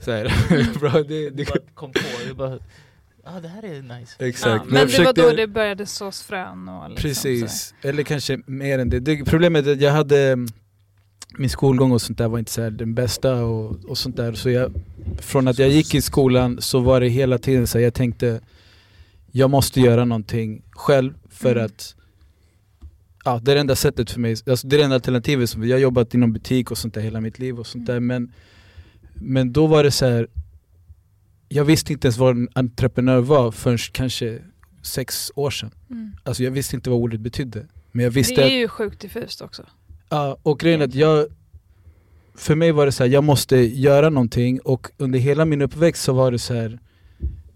Så 0.00 0.10
här, 0.12 0.78
bra, 0.80 0.92
det, 0.92 1.02
Du 1.02 1.30
det, 1.30 1.48
bara 1.48 1.58
kom 1.74 1.92
på, 1.92 2.00
du 2.28 2.34
bara... 2.34 2.58
Ah, 3.24 3.40
det 3.40 3.48
här 3.48 3.62
är 3.64 3.82
nice. 3.82 4.26
exakt. 4.26 4.44
Ja, 4.44 4.78
jag 4.78 4.88
men 4.88 4.88
det 4.88 5.04
var 5.04 5.12
då 5.12 5.36
det 5.36 5.46
började 5.46 5.86
sås 5.86 6.22
frön 6.22 6.68
och 6.68 6.90
liksom, 6.90 7.08
Precis, 7.08 7.74
eller 7.82 8.02
kanske 8.02 8.40
mer 8.46 8.78
än 8.78 8.90
det. 8.90 9.00
det 9.00 9.24
problemet 9.24 9.66
är 9.66 9.72
att 9.72 9.80
jag 9.80 9.92
hade 9.92 10.18
mm, 10.32 10.46
min 11.38 11.50
skolgång 11.50 11.92
och 11.92 12.02
sånt 12.02 12.18
där 12.18 12.28
var 12.28 12.38
inte 12.38 12.50
så 12.50 12.62
här 12.62 12.70
den 12.70 12.94
bästa 12.94 13.34
och, 13.44 13.84
och 13.84 13.98
sånt 13.98 14.16
där. 14.16 14.32
Så 14.32 14.50
jag, 14.50 14.72
från 15.20 15.48
att 15.48 15.58
jag 15.58 15.68
gick 15.68 15.94
i 15.94 16.00
skolan 16.02 16.60
så 16.62 16.80
var 16.80 17.00
det 17.00 17.08
hela 17.08 17.38
tiden 17.38 17.66
så 17.66 17.78
här, 17.78 17.84
jag 17.84 17.94
tänkte 17.94 18.40
jag 19.32 19.50
måste 19.50 19.80
göra 19.80 20.04
någonting 20.04 20.62
själv 20.70 21.14
för 21.30 21.52
Mm. 21.52 21.64
att 21.64 21.94
Ja, 23.24 23.40
det 23.42 23.50
är 23.50 23.54
det 23.54 23.60
enda 23.60 23.76
sättet 23.76 24.10
för 24.10 24.20
mig, 24.20 24.36
alltså 24.46 24.66
det 24.66 24.76
är 24.76 24.78
det 24.78 24.84
enda 24.84 24.94
alternativet. 24.96 25.50
Som, 25.50 25.68
jag 25.68 25.76
har 25.76 25.80
jobbat 25.80 26.14
inom 26.14 26.32
butik 26.32 26.70
och 26.70 26.78
sånt 26.78 26.94
där 26.94 27.00
hela 27.00 27.20
mitt 27.20 27.38
liv 27.38 27.58
och 27.58 27.66
sånt 27.66 27.86
där 27.86 28.00
men, 28.00 28.32
men 29.20 29.52
då 29.52 29.66
var 29.66 29.84
det 29.84 29.90
så 29.90 30.06
här. 30.06 30.28
Jag 31.48 31.64
visste 31.64 31.92
inte 31.92 32.06
ens 32.06 32.18
vad 32.18 32.36
en 32.36 32.48
entreprenör 32.52 33.20
var 33.20 33.50
förrän 33.50 33.78
kanske 33.92 34.38
sex 34.82 35.32
år 35.34 35.50
sedan. 35.50 35.70
Mm. 35.90 36.12
Alltså 36.24 36.42
jag 36.42 36.50
visste 36.50 36.76
inte 36.76 36.90
vad 36.90 36.98
ordet 36.98 37.20
betydde. 37.20 37.66
Men 37.92 38.04
jag 38.04 38.10
visste 38.10 38.34
Det 38.34 38.42
är 38.42 38.46
att, 38.46 38.52
ju 38.52 38.68
sjukt 38.68 39.00
diffust 39.00 39.40
också. 39.42 39.62
ja, 40.08 40.36
och 40.42 40.60
grejen 40.60 40.80
är 40.80 40.84
att 40.84 40.94
jag 40.94 41.26
För 42.34 42.54
mig 42.54 42.72
var 42.72 42.86
det 42.86 42.92
så 42.92 43.02
här, 43.04 43.10
jag 43.10 43.24
måste 43.24 43.56
göra 43.56 44.10
någonting 44.10 44.60
och 44.60 44.88
under 44.96 45.18
hela 45.18 45.44
min 45.44 45.62
uppväxt 45.62 46.02
så 46.02 46.12
var 46.12 46.30
det 46.30 46.38
så 46.38 46.54
här. 46.54 46.78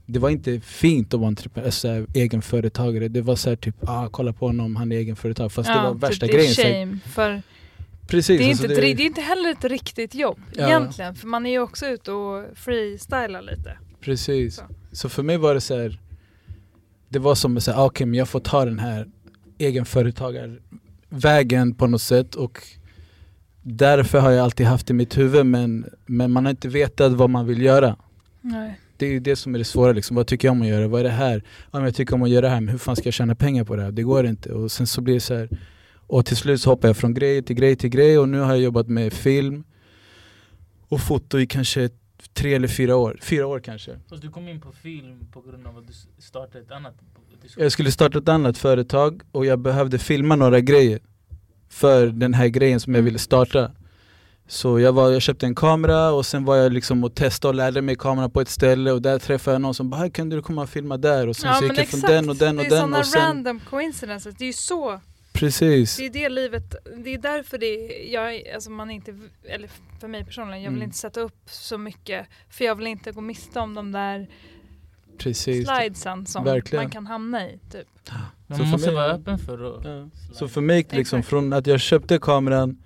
Det 0.06 0.18
var 0.18 0.30
inte 0.30 0.60
fint 0.60 1.14
att 1.14 1.20
vara 1.20 1.28
entreprenör, 1.28 1.70
så 1.70 1.88
här, 1.88 2.06
egenföretagare, 2.14 3.08
det 3.08 3.20
var 3.22 3.36
så 3.36 3.48
här, 3.48 3.56
typ 3.56 3.74
ah, 3.88 4.08
kolla 4.08 4.32
på 4.32 4.46
honom, 4.46 4.76
han 4.76 4.92
är 4.92 4.96
egenföretagare 4.96 5.50
Fast 5.50 5.68
det 5.68 5.74
var 5.74 5.94
värsta 5.94 6.26
typ, 6.26 6.34
grejen 6.34 6.54
shame, 6.54 6.98
för 7.06 7.42
Precis, 8.10 8.38
det 8.38 8.44
är, 8.44 8.48
alltså 8.50 8.64
inte, 8.64 8.74
ett 8.74 8.80
ri- 8.84 8.94
det 8.96 9.02
är 9.02 9.06
inte 9.06 9.20
heller 9.20 9.50
ett 9.50 9.64
riktigt 9.64 10.14
jobb 10.14 10.40
Ja. 10.54 10.66
egentligen. 10.66 11.14
För 11.14 11.26
man 11.26 11.46
är 11.46 11.50
ju 11.50 11.60
också 11.60 11.86
ute 11.86 12.12
och 12.12 12.44
freestylar 12.54 13.42
lite. 13.42 13.78
Precis. 14.00 14.56
Så. 14.56 14.62
Så. 14.92 15.08
för 15.08 15.22
mig 15.22 15.36
var 15.36 15.54
det 15.54 15.60
så 15.60 15.76
här. 15.78 16.00
Det 17.08 17.18
var 17.18 17.34
som 17.34 17.56
att 17.56 17.62
säga, 17.62 17.76
ah, 17.76 17.86
okej 17.86 18.06
men 18.06 18.18
jag 18.18 18.28
får 18.28 18.40
ta 18.40 18.64
den 18.64 18.78
här 18.78 19.08
egenföretagarvägen 19.58 21.74
på 21.74 21.86
något 21.86 22.02
sätt 22.02 22.34
och 22.34 22.62
därför 23.62 24.18
har 24.20 24.30
jag 24.30 24.44
alltid 24.44 24.66
haft 24.66 24.86
det 24.86 24.90
i 24.90 24.94
mitt 24.94 25.18
huvud 25.18 25.46
men, 25.46 25.86
men 26.06 26.30
man 26.32 26.44
har 26.44 26.50
inte 26.50 26.68
vetat 26.68 27.12
vad 27.12 27.30
man 27.30 27.46
vill 27.46 27.62
göra. 27.62 27.96
Nej. 28.40 28.80
Det 28.96 29.06
är 29.06 29.10
ju 29.10 29.20
det 29.20 29.36
som 29.36 29.54
är 29.54 29.58
det 29.58 29.64
svåra 29.64 29.92
liksom. 29.92 30.16
vad 30.16 30.26
tycker 30.26 30.48
jag 30.48 30.52
om 30.52 30.62
att 30.62 30.68
göra? 30.68 30.88
Vad 30.88 31.00
är 31.00 31.04
det 31.04 31.10
här? 31.10 31.42
Ja, 31.64 31.68
men 31.72 31.84
jag 31.84 31.94
tycker 31.94 32.14
om 32.14 32.22
att 32.22 32.30
göra 32.30 32.40
det 32.40 32.48
här, 32.48 32.60
men 32.60 32.68
hur 32.68 32.78
fan 32.78 32.96
ska 32.96 33.06
jag 33.06 33.14
tjäna 33.14 33.34
pengar 33.34 33.64
på 33.64 33.76
det 33.76 33.82
här? 33.82 33.92
Det 33.92 34.02
går 34.02 34.26
inte. 34.26 34.52
Och 34.52 34.72
sen 34.72 34.86
så 34.86 35.00
blir 35.00 35.14
det 35.14 35.20
så 35.20 35.34
här. 35.34 35.48
Och 36.10 36.26
till 36.26 36.36
slut 36.36 36.60
så 36.60 36.70
hoppar 36.70 36.88
jag 36.88 36.96
från 36.96 37.14
grej 37.14 37.42
till 37.42 37.56
grej 37.56 37.76
till 37.76 37.90
grej 37.90 38.18
och 38.18 38.28
nu 38.28 38.38
har 38.38 38.48
jag 38.50 38.60
jobbat 38.60 38.88
med 38.88 39.12
film 39.12 39.64
och 40.88 41.00
foto 41.00 41.38
i 41.38 41.46
kanske 41.46 41.88
tre 42.34 42.54
eller 42.54 42.68
fyra 42.68 42.96
år. 42.96 43.18
Fyra 43.22 43.46
år 43.46 43.60
kanske. 43.60 43.98
Fast 44.08 44.22
du 44.22 44.30
kom 44.30 44.48
in 44.48 44.60
på 44.60 44.72
film 44.72 45.26
på 45.32 45.40
grund 45.40 45.66
av 45.66 45.78
att 45.78 45.86
du 45.86 45.92
startade 46.22 46.64
ett 46.64 46.70
annat... 46.70 46.94
Jag 47.56 47.72
skulle 47.72 47.90
starta 47.92 48.18
ett 48.18 48.28
annat 48.28 48.58
företag 48.58 49.22
och 49.32 49.46
jag 49.46 49.58
behövde 49.58 49.98
filma 49.98 50.36
några 50.36 50.60
grejer 50.60 51.00
för 51.68 52.06
den 52.06 52.34
här 52.34 52.48
grejen 52.48 52.80
som 52.80 52.94
jag 52.94 53.02
ville 53.02 53.18
starta. 53.18 53.70
Så 54.48 54.80
jag, 54.80 54.92
var, 54.92 55.10
jag 55.10 55.22
köpte 55.22 55.46
en 55.46 55.54
kamera 55.54 56.10
och 56.12 56.26
sen 56.26 56.44
var 56.44 56.56
jag 56.56 56.72
liksom 56.72 57.04
och 57.04 57.14
testade 57.14 57.48
och 57.48 57.54
lärde 57.54 57.82
mig 57.82 57.96
kameran 57.96 58.30
på 58.30 58.40
ett 58.40 58.48
ställe 58.48 58.92
och 58.92 59.02
där 59.02 59.18
träffade 59.18 59.54
jag 59.54 59.62
någon 59.62 59.74
som 59.74 59.90
bara 59.90 59.96
"Här, 60.00 60.08
kan 60.08 60.28
du 60.28 60.42
komma 60.42 60.62
och 60.62 60.68
filma 60.70 60.96
där? 60.96 61.26
Och 61.28 61.36
sen 61.36 61.54
så 61.54 61.64
gick 61.64 61.78
jag 61.78 61.88
från 61.88 62.00
den 62.00 62.28
och 62.28 62.36
den 62.36 62.58
och 62.58 62.64
det 62.64 62.76
är 62.76 62.88
den 62.88 63.04
sådana 63.04 63.28
random 63.28 63.60
coincidences. 63.70 64.34
Det 64.38 64.44
är 64.44 64.46
ju 64.46 64.52
så, 64.52 65.00
Precis. 65.32 65.96
det 65.96 66.04
är 66.06 66.10
det 66.10 66.28
livet, 66.28 66.74
det 67.04 67.14
är 67.14 67.18
därför 67.18 67.58
det 67.58 67.76
jag, 68.12 68.48
alltså 68.54 68.70
man 68.70 68.90
inte, 68.90 69.18
eller 69.44 69.68
för 70.00 70.08
mig 70.08 70.24
personligen, 70.24 70.62
jag 70.62 70.70
vill 70.70 70.78
Mm. 70.78 70.86
inte 70.88 70.98
sätta 70.98 71.20
upp 71.20 71.40
så 71.46 71.78
mycket 71.78 72.26
för 72.48 72.64
jag 72.64 72.74
vill 72.74 72.86
inte 72.86 73.12
gå 73.12 73.20
miste 73.20 73.60
om 73.60 73.74
de 73.74 73.92
där 73.92 74.28
Precis. 75.18 75.68
slidesen 75.68 76.26
som 76.26 76.44
Verkligen. 76.44 76.84
man 76.84 76.90
kan 76.90 77.06
hamna 77.06 77.46
i. 77.50 77.58
Typ. 77.72 77.86
Man 78.46 78.58
Så 78.58 78.64
måste 78.64 78.86
mig- 78.88 78.94
vara 78.96 79.12
öppen 79.12 79.38
för 79.38 79.78
att... 79.78 79.84
Ja. 79.84 80.08
Så 80.32 80.48
för 80.48 80.60
mig 80.60 80.86
liksom 80.90 81.22
från 81.22 81.52
att 81.52 81.66
jag 81.66 81.80
köpte 81.80 82.18
kameran 82.18 82.82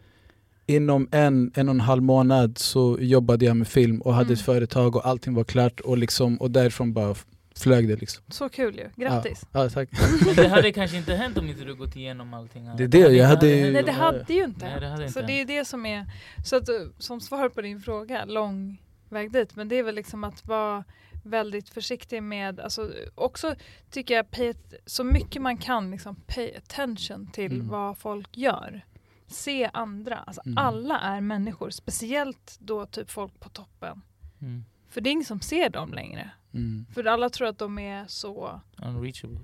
Inom 0.67 1.09
en, 1.13 1.53
en 1.55 1.69
och 1.69 1.75
en 1.75 1.81
halv 1.81 2.03
månad 2.03 2.59
så 2.59 2.99
jobbade 3.01 3.45
jag 3.45 3.57
med 3.57 3.69
film 3.69 4.01
och 4.01 4.15
hade 4.15 4.25
Mm. 4.27 4.35
ett 4.35 4.41
företag 4.41 4.97
och 4.97 5.07
allting 5.07 5.35
var 5.35 5.45
klart 5.45 5.81
och, 5.81 5.99
liksom, 5.99 6.37
och 6.37 6.51
därifrån 6.51 6.93
bara 6.93 7.15
flög 7.59 7.89
det 7.89 7.97
liksom. 7.97 8.25
Så 8.29 8.49
kul 8.49 8.77
ju, 8.79 8.91
grattis! 8.97 9.47
Ja, 9.53 9.69
tack. 9.71 9.89
Men 10.27 10.35
det 10.37 10.49
hade 10.49 10.73
kanske 10.73 10.97
inte 10.97 11.15
hänt 11.15 11.39
om 11.39 11.49
inte 11.49 11.65
du 11.65 11.75
gått 11.75 11.97
igenom 11.97 12.35
allting. 12.35 12.71
Det 12.77 12.85
är 12.85 12.89
det, 12.89 12.99
jag 12.99 13.27
hade 13.29 13.49
ju- 13.49 13.63
hänt 13.63 13.73
Nej 13.75 13.83
det 13.83 13.93
hade 13.93 14.33
ju 14.35 14.45
inte 14.45 14.67
Nej, 14.67 14.81
det 14.81 14.87
hade 14.89 14.89
hänt. 14.89 15.01
inte 15.01 15.13
Så 15.21 15.27
det 15.27 15.33
är 15.33 15.39
ju 15.39 15.45
det 15.45 15.65
som 15.65 15.87
är, 15.87 16.07
så 16.45 16.57
att, 16.57 16.69
som 16.99 17.21
svar 17.21 17.49
på 17.49 17.61
din 17.63 17.81
fråga, 17.81 18.25
lång 18.25 18.83
väg 19.09 19.33
dit, 19.33 19.57
men 19.57 19.69
det 19.69 19.77
är 19.77 19.83
väl 19.83 19.95
liksom 19.95 20.25
att 20.25 20.47
vara 20.47 20.85
väldigt 21.25 21.69
försiktig 21.69 22.23
med, 22.23 22.61
alltså 22.61 22.91
också 23.15 23.55
tycker 23.91 24.15
jag 24.15 24.31
pay, 24.31 24.55
så 24.87 25.05
mycket 25.05 25.43
man 25.43 25.57
kan 25.57 25.91
liksom 25.91 26.15
pay 26.27 26.55
attention 26.57 27.27
till 27.33 27.53
Mm. 27.53 27.69
vad 27.69 27.99
folk 27.99 28.37
gör. 28.37 28.85
Se 29.27 29.71
andra, 29.73 30.17
alltså 30.17 30.43
Mm. 30.47 30.59
alla 30.59 30.99
är 31.01 31.21
människor, 31.21 31.71
speciellt 31.71 32.57
då 32.59 32.87
typ 32.87 33.11
folk 33.11 33.41
på 33.41 33.49
toppen. 33.49 34.01
Mm. 34.41 34.65
För 34.91 35.01
det 35.01 35.11
är 35.11 35.13
ingen 35.13 35.25
som 35.25 35.41
ser 35.41 35.69
dem 35.71 35.93
längre. 35.93 36.31
Mm. 36.55 36.87
För 36.95 37.05
alla 37.05 37.31
tror 37.31 37.49
att 37.49 37.59
de 37.59 37.79
är 37.79 38.07
så 38.07 38.61
Unreachable. 38.83 39.39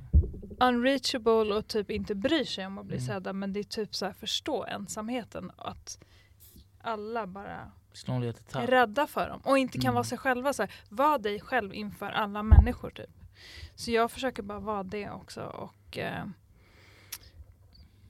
unreachable 0.61 1.55
och 1.55 1.67
typ 1.69 1.91
inte 1.91 2.15
bryr 2.15 2.45
sig 2.45 2.67
om 2.67 2.79
att 2.79 2.87
bli 2.87 2.97
Mm. 2.97 3.07
sedda 3.07 3.33
men 3.33 3.53
det 3.53 3.61
är 3.61 3.65
typ 3.65 3.95
så 3.95 4.07
här 4.07 4.13
förstå 4.13 4.65
ensamheten 4.65 5.51
att 5.57 5.99
alla 6.81 7.27
bara 7.27 7.71
är 8.63 8.67
rädda 8.67 9.07
för 9.07 9.29
dem 9.29 9.41
och 9.45 9.59
inte 9.59 9.79
kan 9.79 9.85
Mm. 9.85 9.95
vara 9.95 10.05
sig 10.05 10.19
själva. 10.19 10.53
Så 10.53 10.63
här, 10.63 10.73
var 10.89 11.19
dig 11.19 11.41
själv 11.41 11.75
inför 11.75 12.07
alla 12.11 12.43
människor 12.43 12.91
typ. 12.91 13.11
Så 13.75 13.91
jag 13.91 14.11
försöker 14.11 14.43
bara 14.43 14.61
vara 14.61 14.83
det 14.83 15.11
också 15.11 15.43
och 15.43 15.99
eh, 15.99 16.25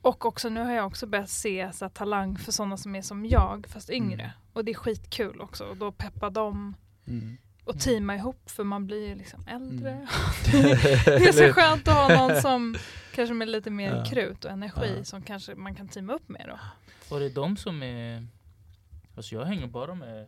och 0.03 0.27
också 0.27 0.49
nu 0.49 0.61
har 0.61 0.73
jag 0.73 0.87
också 0.87 1.07
börjat 1.07 1.31
se 1.31 1.73
så 1.73 1.85
här, 1.85 1.91
talang 1.91 2.37
för 2.39 2.53
sådana 2.53 2.77
som 2.77 2.95
är 2.95 3.03
som 3.03 3.27
jag 3.27 3.67
fast 3.69 3.91
yngre. 3.91 4.23
Mm. 4.23 4.35
Och 4.53 4.65
det 4.65 4.71
är 4.73 4.75
skitkul 4.75 5.41
också 5.41 5.65
och 5.65 5.77
då 5.77 5.93
peppa 5.93 6.31
dem 6.31 6.75
Mm. 7.07 7.37
Och 7.71 7.75
Mm. 7.75 7.79
teama 7.95 8.15
ihop 8.17 8.51
för 8.51 8.65
man 8.65 8.87
blir 8.87 9.09
ju 9.09 9.15
liksom 9.15 9.45
äldre. 9.47 9.91
Mm. 9.91 10.07
Det 11.05 11.29
är 11.29 11.33
så 11.33 11.53
skönt 11.53 11.89
att 11.89 11.95
ha 11.95 12.09
någon 12.29 12.41
som 12.43 12.75
kanske 13.15 13.35
med 13.35 13.49
lite 13.49 13.71
mer 13.71 13.97
Ja. 13.97 14.05
krut 14.05 14.45
och 14.45 14.51
energi 14.51 14.95
Ja. 14.99 15.05
som 15.05 15.23
kanske 15.23 15.55
man 15.55 15.75
kan 15.75 15.89
teama 15.89 16.13
upp 16.13 16.29
med 16.29 16.47
då. 16.49 16.59
Och 17.15 17.21
det 17.21 17.27
är 17.27 17.31
de 17.35 17.57
som 17.57 17.83
är... 17.83 18.27
Alltså 19.17 19.35
jag 19.35 19.45
hänger 19.45 19.67
bara 19.67 19.95
med 19.95 20.27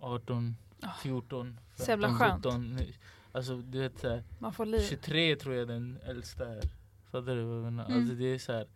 18, 0.00 0.56
Ja. 0.80 0.88
14, 1.02 1.60
Så 1.76 1.90
jävla 1.90 2.08
15, 2.08 2.52
skönt. 2.52 2.78
17. 2.78 2.86
Alltså 3.32 3.56
du 3.56 3.78
vet 3.78 3.98
så 3.98 4.08
här, 4.08 4.22
Man 4.38 4.52
får 4.52 4.66
liv. 4.66 4.86
23 4.88 5.36
tror 5.36 5.54
jag 5.54 5.68
den 5.68 5.98
äldsta 6.06 6.48
är. 6.48 6.62
Fattar 7.10 7.34
du 7.36 7.42
vad 7.44 7.56
jag 7.56 7.64
menar? 7.64 7.86
Mm. 7.86 7.98
Alltså 7.98 8.14
det 8.14 8.24
är 8.34 8.38
så 8.38 8.52
här, 8.52 8.66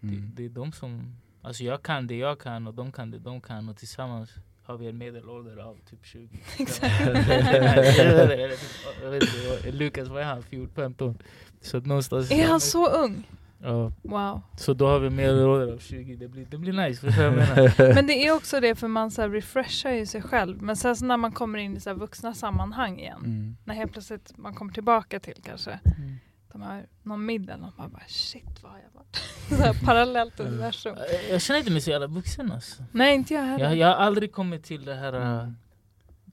det, 0.00 0.08
Mm. 0.08 0.30
det 0.34 0.44
är 0.44 0.48
de 0.48 0.72
som... 0.72 1.16
Alltså 1.42 1.64
jag 1.64 1.82
kan 1.82 2.06
det 2.06 2.16
jag 2.16 2.40
kan 2.40 2.66
och 2.66 2.74
de 2.74 2.92
kan 2.92 3.10
det 3.10 3.18
de 3.18 3.40
kan 3.40 3.68
och 3.68 3.76
tillsammans 3.76 4.30
har 4.66 4.76
vi 4.76 4.86
en 4.88 4.98
medelålder 4.98 5.56
av 5.56 5.76
typ 5.90 6.06
20. 6.06 6.28
Exakt. 6.58 7.00
Eller 7.00 8.48
typ 8.50 8.60
Jag 9.02 9.10
vet 9.10 9.22
inte, 9.22 9.34
vad- 9.64 9.74
Lukas 9.74 10.08
vad 10.08 10.22
är 10.22 10.26
han? 10.26 10.42
14-15? 10.42 11.14
Så 11.60 11.76
att 11.76 11.86
någonstans... 11.86 12.30
Är 12.30 12.46
han 12.46 12.60
så 12.60 12.88
ung? 12.90 13.28
Ja, 13.62 13.92
Wow. 14.02 14.42
så 14.58 14.74
då 14.74 14.86
har 14.86 14.98
vi 14.98 15.10
medelålder 15.10 15.72
av 15.74 15.78
20, 15.78 16.16
det 16.16 16.28
blir, 16.28 16.46
det 16.50 16.58
blir 16.58 16.72
nice, 16.72 17.00
förstår 17.06 17.24
jag 17.24 17.32
menar? 17.34 17.94
Men 17.94 18.06
det 18.06 18.26
är 18.26 18.34
också 18.34 18.60
det 18.60 18.74
för 18.74 18.88
man 18.88 19.10
så 19.10 19.22
här 19.22 19.28
refreshar 19.28 19.90
ju 19.92 20.06
sig 20.06 20.22
själv. 20.22 20.62
Men 20.62 20.76
sen 20.76 20.96
så 20.96 21.04
när 21.04 21.16
man 21.16 21.32
kommer 21.32 21.58
in 21.58 21.76
i 21.76 21.80
så 21.80 21.90
här 21.90 21.96
vuxna 21.96 22.34
sammanhang 22.34 22.98
igen. 23.00 23.18
Mm. 23.24 23.56
När 23.64 23.74
helt 23.74 23.92
plötsligt 23.92 24.32
man 24.36 24.54
kommer 24.54 24.72
tillbaka 24.72 25.20
till 25.20 25.34
kanske 25.42 25.70
Mm. 25.98 26.16
De 26.52 26.62
här, 26.62 26.86
någon 27.02 27.26
middag. 27.26 27.54
Och 27.54 27.72
man 27.78 27.90
bara 27.92 28.02
shit 28.08 28.62
vad 28.62 28.72
har 28.72 28.78
jag 28.78 28.90
varit? 29.00 29.16
så 29.48 29.54
här 29.54 29.84
parallellt 29.84 30.40
universum. 30.40 30.96
Jag 31.30 31.42
känner 31.42 31.58
inte 31.60 31.72
mig 31.72 31.80
så 31.80 31.90
jävla 31.90 32.06
vuxen 32.06 32.52
alltså. 32.52 32.84
Nej 32.92 33.14
inte 33.14 33.34
jag 33.34 33.42
heller. 33.42 33.64
jag, 33.64 33.76
jag 33.76 33.86
har 33.86 33.94
aldrig 33.94 34.32
kommit 34.32 34.64
till 34.64 34.84
det 34.84 34.94
här... 34.94 35.12
Mm. 35.12 35.56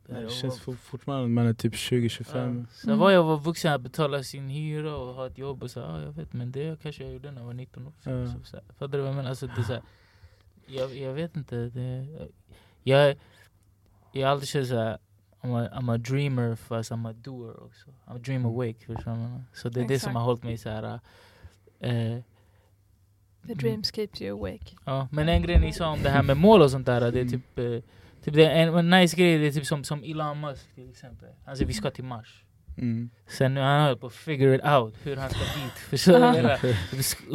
det 0.08 0.14
här 0.14 0.22
Det 0.22 0.28
att 0.28 0.34
känns 0.34 0.60
for- 0.60 0.74
fortfarande 0.76 1.28
man 1.30 1.48
är 1.48 1.54
typ 1.54 1.74
20-25. 1.74 2.60
Ja. 2.60 2.66
Så 2.74 2.88
Mm. 2.88 3.00
var 3.00 3.12
jag 3.12 3.24
var 3.24 3.38
vuxen 3.38 3.74
att 3.74 3.82
betala 3.82 4.24
sin 4.24 4.50
hyra 4.50 4.96
och 4.96 5.14
ha 5.16 5.28
ett 5.28 5.38
jobb 5.38 5.64
och 5.64 5.72
så, 5.72 5.80
ja 5.80 6.02
jag 6.02 6.12
vet 6.12 6.34
men 6.34 6.52
det 6.52 6.82
kanske 6.82 7.04
jag 7.04 7.14
gjorde 7.14 7.32
när 7.32 7.42
jag 7.42 7.46
var 7.48 7.54
19 7.54 7.88
också. 7.88 8.10
Ja. 8.10 8.28
Så, 8.28 8.44
så, 8.44 8.56
här, 8.58 8.66
fattar 8.80 8.88
du 8.88 8.98
vad 8.98 9.08
jag 9.08 9.16
menar? 9.16 9.30
Alltså, 9.30 9.48
det 9.48 9.60
är 9.62 9.64
så 9.64 9.74
här, 9.74 9.82
jag, 10.68 10.98
jag 10.98 11.14
vet 11.14 11.36
inte. 11.36 11.56
Det, 11.56 12.08
jag, 12.84 13.16
jag 14.12 14.28
har 14.28 14.32
alltid 14.32 14.50
känt 14.50 14.68
såhär, 14.68 14.98
I'm 15.44 15.56
a, 15.56 15.70
I'm 15.74 15.90
a 15.94 15.98
dreamer 15.98 16.56
fast 16.56 16.92
I'm 16.92 17.10
a 17.10 17.14
doer 17.14 17.64
också. 17.64 17.90
I'm 18.08 18.16
a 18.16 18.20
dream 18.20 18.46
awake. 18.46 18.86
Förstår 18.86 19.12
menar? 19.16 19.44
Så 19.54 19.70
det 19.70 19.82
är 19.82 19.88
det 19.88 20.00
som 20.00 20.16
har 20.16 20.24
hållit 20.24 20.44
mig 20.44 20.58
såhär... 20.58 21.00
Eh, 21.80 22.18
The 23.48 23.54
dreams 23.54 23.92
keeps 23.92 24.22
you 24.22 24.32
awake. 24.40 24.76
Ja, 24.86 25.08
men 25.12 25.30
en 25.30 25.42
grej 25.42 25.60
ni 25.60 25.74
sa 25.74 25.90
om 25.90 26.04
det 26.04 26.10
här 26.10 26.24
med 26.24 26.38
mål 26.38 26.62
och 26.62 26.72
sånt 26.72 26.86
där, 26.86 27.00
det 27.02 27.08
är 27.08 27.12
Mm. 27.22 27.30
typ, 27.30 27.60
eh, 27.60 27.92
typ 28.24 28.34
det 28.34 28.46
är 28.46 28.68
en, 28.68 28.76
en 28.76 28.90
nice 28.90 29.16
grej, 29.18 29.38
det 29.38 29.48
är 29.48 29.52
typ 29.52 29.66
som, 29.66 29.84
som 29.84 30.04
Elon 30.04 30.40
Musk 30.42 30.76
till 30.76 30.90
exempel. 30.90 31.30
Han 31.46 31.56
säger 31.56 31.68
vi 31.68 31.74
ska 31.74 31.92
till 31.92 32.04
Mars. 32.04 32.44
Mm. 32.78 33.10
Sen 33.28 33.54
nu 33.54 33.62
han 33.62 33.82
håller 33.84 33.96
på 33.96 34.08
att 34.08 34.14
figure 34.14 34.56
it 34.56 34.66
out 34.66 34.96
hur 35.04 35.16
han 35.16 35.30
ska 35.30 35.40
dit. 35.40 35.74
Förstår 35.90 36.62
du? 36.62 36.74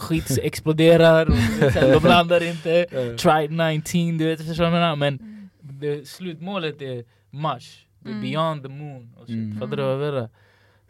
Skit 0.01 0.39
exploderar 0.43 1.27
och 1.27 1.73
sen 1.73 1.93
de 2.03 2.09
landar 2.09 2.43
inte. 2.43 2.85
Tried 3.19 3.51
19, 3.51 4.19
du 4.19 4.25
vet 4.27 4.47
förstår 4.47 4.65
du? 4.65 4.97
Men 4.97 5.19
Mm. 5.19 5.49
det, 5.61 6.09
slutmålet 6.09 6.83
är 6.83 7.05
Mars. 7.31 7.87
Det 8.01 8.09
Mm. 8.11 8.21
beyond 8.23 8.63
the 8.63 8.69
moon. 8.69 9.15
Och 9.21 9.27
shit. 9.27 9.35
Mm. 9.37 9.59
Fattar 9.61 9.77
du 9.77 9.83
vad 9.83 9.93
jag 9.93 10.01
menar? 10.15 10.29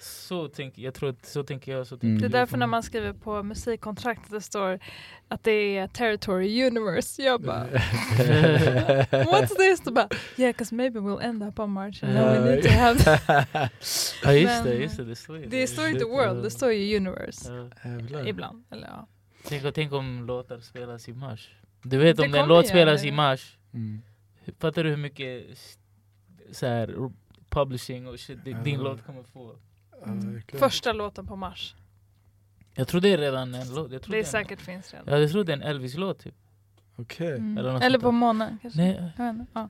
Så 0.01 0.49
tänker 0.49 0.83
jag, 0.83 0.95
tror 0.95 1.11
att 1.11 1.27
så 1.27 1.43
tänker 1.43 1.73
jag. 1.73 1.87
Så 1.87 1.97
tänker 1.97 2.07
Mm. 2.07 2.19
Det 2.21 2.27
är 2.27 2.29
du. 2.29 2.33
därför 2.39 2.57
när 2.57 2.67
man 2.67 2.83
skriver 2.83 3.13
på 3.13 3.43
musikkontraktet 3.43 4.31
det 4.31 4.41
står 4.41 4.79
att 5.29 5.45
det 5.45 5.51
är 5.79 5.89
territory 5.89 6.65
universe. 6.67 7.23
Jag 7.23 7.41
bara 7.43 7.67
What's 9.11 9.57
this? 9.57 9.81
Det 9.81 9.91
bara, 9.93 10.09
yeah, 10.37 10.49
because 10.53 10.75
maybe 10.75 10.99
we'll 11.01 11.23
end 11.23 11.43
up 11.43 11.59
on 11.59 11.71
Mars 11.71 12.03
and 12.03 12.13
then 12.13 12.45
we 12.45 12.51
need 12.55 12.63
to 12.63 12.69
have... 12.71 12.99
Ja 14.25 14.33
just 14.33 14.65
det, 14.65 14.75
just 14.75 14.97
det. 14.97 15.05
Det 15.05 15.17
står 15.17 15.39
ju 15.39 15.47
Det 15.47 15.67
står 15.67 15.87
inte 15.89 16.05
world, 16.05 16.43
det 16.43 16.51
står 16.51 16.73
ju 16.73 16.97
universe. 16.97 17.53
Ja. 18.13 18.27
Ibland. 18.27 18.65
Eller 18.71 18.87
ja. 18.87 19.07
Tänk, 19.49 19.75
tänk 19.75 19.93
om 19.93 20.27
låtar 20.27 20.61
spelas 20.61 21.09
i 21.09 21.13
Mars. 21.13 21.51
Du 21.83 21.99
vet 21.99 22.17
Det 22.17 22.23
om 22.23 22.31
den 22.33 22.41
kommer 22.41 22.55
låt 22.55 22.67
spelas 22.69 23.03
det. 23.03 23.09
i 23.09 23.13
Mars, 23.13 23.55
Mm. 23.75 24.03
fattar 24.61 24.85
du 24.85 24.91
hur 24.91 24.97
mycket 24.97 25.59
så 26.53 26.67
här, 26.67 27.11
publishing 27.51 28.07
och 28.09 28.21
shit 28.21 28.45
di- 28.45 28.53
din 28.65 28.75
Ja. 28.75 28.81
låt 28.83 29.07
kommer 29.07 29.23
få? 29.23 29.57
Verkligen. 30.05 30.61
Första 30.61 30.93
låten 30.93 31.27
på 31.27 31.37
Mars. 31.37 31.75
Jag 32.75 32.89
tror 32.89 33.01
det 33.01 33.09
är 33.13 33.19
redan 33.19 33.55
en 33.55 33.75
låt. 33.75 33.93
Jag 33.93 34.03
tror 34.03 34.13
Det 34.13 34.19
är 34.19 34.25
en- 34.25 34.31
säkert 34.31 34.61
finns 34.61 34.93
redan. 34.93 35.07
Ja, 35.09 35.19
jag 35.19 35.31
tror 35.31 35.45
det 35.45 35.53
är 35.53 35.57
en 35.57 35.63
Elvis-låt 35.63 36.19
typ. 36.19 36.35
Okej. 36.97 37.29
Mm. 37.33 37.59
Eller 37.59 37.81
Eller 37.83 37.99
på 37.99 38.13
månen 38.13 38.59
kanske. 38.63 38.81
Nej, 38.81 39.13
Jag 39.17 39.25
vet 39.25 39.35
inte, 39.41 39.47
ja. 39.55 39.69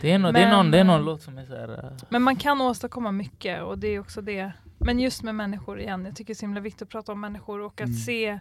det, 0.00 0.10
är 0.12 0.18
no, 0.18 0.32
det, 0.32 0.40
är 0.40 0.50
någon, 0.50 0.64
Men, 0.66 0.70
det 0.70 0.78
är 0.78 0.84
någon 0.84 1.00
eh, 1.00 1.06
låt 1.06 1.22
som 1.22 1.38
är 1.38 1.46
så 1.46 1.56
här. 1.56 1.84
äh, 1.84 1.98
Men 2.08 2.22
man 2.22 2.36
kan 2.36 2.60
åstadkomma 2.60 3.12
mycket 3.12 3.62
och 3.62 3.78
det 3.78 3.88
är 3.88 3.98
också 4.00 4.20
det. 4.22 4.52
Men 4.84 5.00
just 5.00 5.22
med 5.22 5.34
människor 5.34 5.80
igen, 5.80 6.04
jag 6.04 6.16
tycker 6.16 6.26
det 6.26 6.32
är 6.32 6.34
så 6.38 6.46
himla 6.46 6.60
viktigt 6.60 6.82
att 6.82 6.88
prata 6.88 7.12
om 7.12 7.20
människor 7.20 7.60
och 7.60 7.80
att 7.80 7.86
Mm. 7.88 7.96
se 7.98 8.38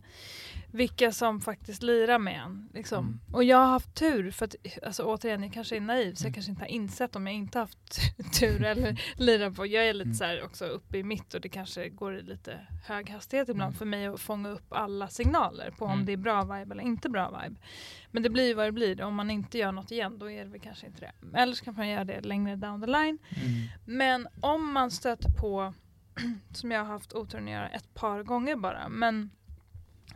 vilka 0.71 1.11
som 1.11 1.41
faktiskt 1.41 1.83
lirar 1.83 2.19
med 2.19 2.41
en. 2.41 2.69
Liksom. 2.73 3.05
Mm. 3.05 3.19
Och 3.35 3.43
jag 3.43 3.57
har 3.57 3.65
haft 3.67 3.95
tur, 3.95 4.31
för 4.31 4.45
att 4.45 4.55
alltså, 4.83 5.03
återigen, 5.03 5.43
jag 5.43 5.53
kanske 5.53 5.75
är 5.75 5.81
naiv 5.81 6.13
så 6.13 6.21
jag 6.23 6.27
Mm. 6.27 6.33
kanske 6.33 6.49
inte 6.51 6.61
har 6.63 6.67
insett 6.69 7.15
om 7.15 7.27
jag 7.27 7.35
inte 7.35 7.59
haft 7.59 7.99
tur 8.39 8.63
eller 8.63 9.01
lirar 9.15 9.49
på. 9.51 9.65
Jag 9.65 9.87
är 9.89 9.93
lite 9.93 10.05
Mm. 10.07 10.13
så 10.15 10.23
här 10.23 10.43
också 10.43 10.65
uppe 10.65 10.97
i 10.97 11.03
mitt 11.03 11.33
och 11.33 11.41
det 11.41 11.49
kanske 11.49 11.89
går 11.89 12.17
i 12.17 12.21
lite 12.21 12.59
hög 12.85 13.09
hastighet 13.09 13.49
ibland 13.49 13.69
Mm. 13.69 13.77
för 13.77 13.85
mig 13.85 14.07
att 14.07 14.19
fånga 14.19 14.49
upp 14.49 14.73
alla 14.73 15.07
signaler 15.07 15.71
på 15.77 15.85
om 15.85 15.91
Mm. 15.91 16.05
det 16.05 16.11
är 16.11 16.17
bra 16.17 16.43
vibe 16.43 16.73
eller 16.73 16.83
inte 16.83 17.09
bra 17.09 17.29
vibe. 17.43 17.55
Men 18.11 18.23
det 18.23 18.29
blir 18.29 18.47
ju 18.47 18.53
vad 18.53 18.65
det 18.65 18.71
blir. 18.71 19.01
Om 19.01 19.15
man 19.15 19.31
inte 19.31 19.57
gör 19.57 19.71
något 19.71 19.91
igen 19.91 20.19
då 20.19 20.31
är 20.31 20.43
det 20.45 20.51
väl 20.51 20.61
kanske 20.61 20.87
inte 20.87 20.99
det. 20.99 21.37
Eller 21.37 21.53
så 21.53 21.65
kan 21.65 21.73
man 21.75 21.89
göra 21.89 22.03
det 22.03 22.21
längre 22.21 22.55
down 22.55 22.81
the 22.81 22.87
line. 22.87 23.17
Mm. 23.29 23.67
Men 23.85 24.27
om 24.41 24.73
man 24.73 24.91
stöter 24.91 25.29
på, 25.29 25.73
som 26.53 26.71
jag 26.71 26.79
har 26.79 26.85
haft 26.85 27.13
oturen 27.13 27.43
att 27.45 27.51
göra 27.51 27.69
ett 27.69 27.93
par 27.93 28.23
gånger 28.23 28.55
bara, 28.55 28.89
men 28.89 29.31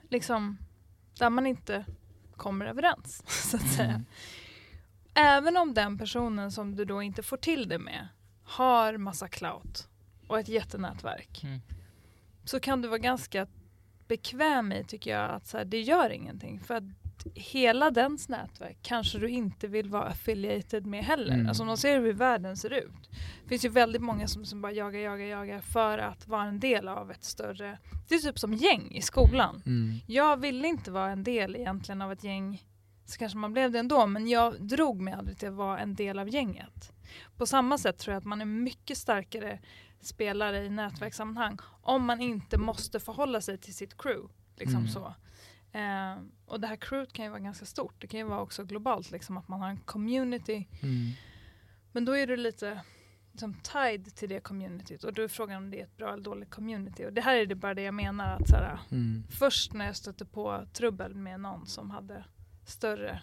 liksom 0.09 0.57
där 1.19 1.29
man 1.29 1.47
inte 1.47 1.85
kommer 2.35 2.65
överens 2.65 3.23
så 3.51 3.57
att 3.57 3.67
säga. 3.73 3.89
mm. 3.89 4.05
Även 5.13 5.57
om 5.57 5.73
den 5.73 5.97
personen 5.97 6.51
som 6.51 6.75
du 6.75 6.85
då 6.85 7.01
inte 7.01 7.23
får 7.23 7.37
till 7.37 7.69
det 7.69 7.79
med 7.79 8.07
har 8.43 8.97
massa 8.97 9.27
clout 9.27 9.87
och 10.27 10.39
ett 10.39 10.47
jättenätverk 10.49 11.43
Mm. 11.43 11.61
så 12.43 12.59
kan 12.59 12.81
du 12.81 12.87
vara 12.87 12.97
ganska 12.97 13.47
bekväm 14.07 14.71
i 14.71 14.83
tycker 14.83 15.11
jag 15.11 15.31
att 15.31 15.47
så 15.47 15.57
här, 15.57 15.65
det 15.65 15.81
gör 15.81 16.09
ingenting. 16.09 16.59
För 16.59 16.93
hela 17.35 17.91
dens 17.91 18.29
nätverk 18.29 18.77
kanske 18.81 19.17
du 19.19 19.29
inte 19.29 19.67
vill 19.67 19.89
vara 19.89 20.03
affiliated 20.03 20.85
med 20.85 21.03
heller. 21.03 21.33
Mm. 21.33 21.47
Alltså 21.47 21.63
om 21.63 21.67
de 21.67 21.77
ser 21.77 21.99
hur 22.01 22.13
världen 22.13 22.57
ser 22.57 22.73
ut. 22.73 23.09
Det 23.43 23.49
finns 23.49 23.65
ju 23.65 23.69
väldigt 23.69 24.01
många 24.01 24.27
som, 24.27 24.45
som 24.45 24.61
bara 24.61 24.71
jagar, 24.71 24.99
jagar, 24.99 25.25
jagar 25.25 25.59
för 25.61 25.97
att 25.97 26.27
vara 26.27 26.43
en 26.43 26.59
del 26.59 26.87
av 26.87 27.11
ett 27.11 27.23
större... 27.23 27.77
Det 28.07 28.15
är 28.15 28.19
typ 28.19 28.39
som 28.39 28.53
gäng 28.53 28.91
i 28.91 29.01
skolan. 29.01 29.61
Mm. 29.65 29.99
Jag 30.07 30.37
ville 30.37 30.67
inte 30.67 30.91
vara 30.91 31.11
en 31.11 31.23
del 31.23 31.55
egentligen 31.55 32.01
av 32.01 32.11
ett 32.11 32.23
gäng, 32.23 32.63
så 33.05 33.17
kanske 33.17 33.37
man 33.37 33.53
blev 33.53 33.71
det 33.71 33.79
ändå, 33.79 34.05
men 34.07 34.27
jag 34.27 34.61
drog 34.61 35.01
mig 35.01 35.13
aldrig 35.13 35.37
till 35.37 35.47
att 35.47 35.53
vara 35.55 35.79
en 35.79 35.95
del 35.95 36.19
av 36.19 36.29
gänget. 36.29 36.91
På 37.37 37.45
samma 37.45 37.77
sätt 37.77 37.97
tror 37.97 38.13
jag 38.13 38.19
att 38.19 38.25
man 38.25 38.41
är 38.41 38.45
mycket 38.45 38.97
starkare 38.97 39.59
spelare 40.01 40.65
i 40.65 40.69
nätverkssammanhang 40.69 41.57
om 41.81 42.05
man 42.05 42.21
inte 42.21 42.57
måste 42.57 42.99
förhålla 42.99 43.41
sig 43.41 43.57
till 43.57 43.75
sitt 43.75 43.97
crew. 43.97 44.33
Liksom 44.57 44.79
Mm. 44.79 44.87
så. 44.91 45.13
Eh, 45.75 46.23
och 46.45 46.59
det 46.59 46.67
här 46.67 46.75
crewet 46.75 47.13
kan 47.13 47.25
ju 47.25 47.31
vara 47.31 47.39
ganska 47.41 47.65
stort, 47.65 47.95
det 48.01 48.07
kan 48.07 48.19
ju 48.19 48.25
vara 48.25 48.41
också 48.41 48.63
globalt, 48.63 49.11
liksom, 49.11 49.37
att 49.37 49.47
man 49.47 49.61
har 49.61 49.69
en 49.69 49.77
community. 49.77 50.67
Mm. 50.81 51.11
Men 51.91 52.05
då 52.05 52.17
är 52.17 52.27
du 52.27 52.37
lite 52.37 52.81
liksom, 53.31 53.53
tied 53.53 54.15
till 54.15 54.29
det 54.29 54.39
communityt 54.39 55.03
och 55.03 55.13
då 55.13 55.21
är 55.21 55.27
frågan 55.27 55.57
om 55.63 55.69
det 55.71 55.79
är 55.79 55.83
ett 55.83 55.97
bra 55.97 56.13
eller 56.13 56.23
dåligt 56.23 56.49
community. 56.49 57.05
Och 57.05 57.13
det 57.13 57.21
här 57.21 57.35
är 57.35 57.45
det 57.45 57.55
bara 57.55 57.73
det 57.73 57.81
jag 57.81 57.93
menar 57.93 58.35
att 58.35 58.49
så 58.49 58.55
här, 58.55 58.79
Mm. 58.91 59.23
först 59.39 59.73
när 59.73 59.85
jag 59.85 59.95
stötte 59.95 60.25
på 60.25 60.65
trubbel 60.73 61.15
med 61.15 61.39
någon 61.39 61.67
som 61.67 61.91
hade 61.91 62.25
större 62.65 63.21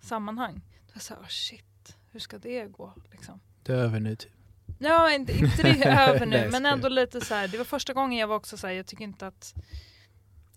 sammanhang. 0.00 0.54
Då 0.54 0.86
var 0.86 0.92
jag 0.94 1.02
såhär, 1.02 1.20
oh 1.22 1.26
shit, 1.28 1.96
hur 2.10 2.20
ska 2.20 2.38
det 2.38 2.64
gå? 2.66 2.94
Liksom. 3.10 3.40
Det 3.62 3.72
är 3.72 3.76
över 3.76 4.00
nu 4.00 4.16
typ. 4.16 4.32
Ja, 4.78 5.12
inte, 5.12 5.32
inte 5.38 5.62
det 5.62 5.82
är 5.84 6.08
över 6.14 6.26
nu, 6.26 6.48
men 6.52 6.66
ändå 6.66 6.88
lite 6.88 7.20
så 7.20 7.34
här. 7.34 7.48
Det 7.48 7.58
var 7.58 7.64
första 7.64 7.92
gången 7.92 8.18
jag 8.18 8.28
var 8.28 8.36
också 8.36 8.56
så 8.56 8.66
här, 8.66 8.74
jag 8.74 8.86
tycker 8.86 9.04
inte 9.04 9.26
att 9.26 9.54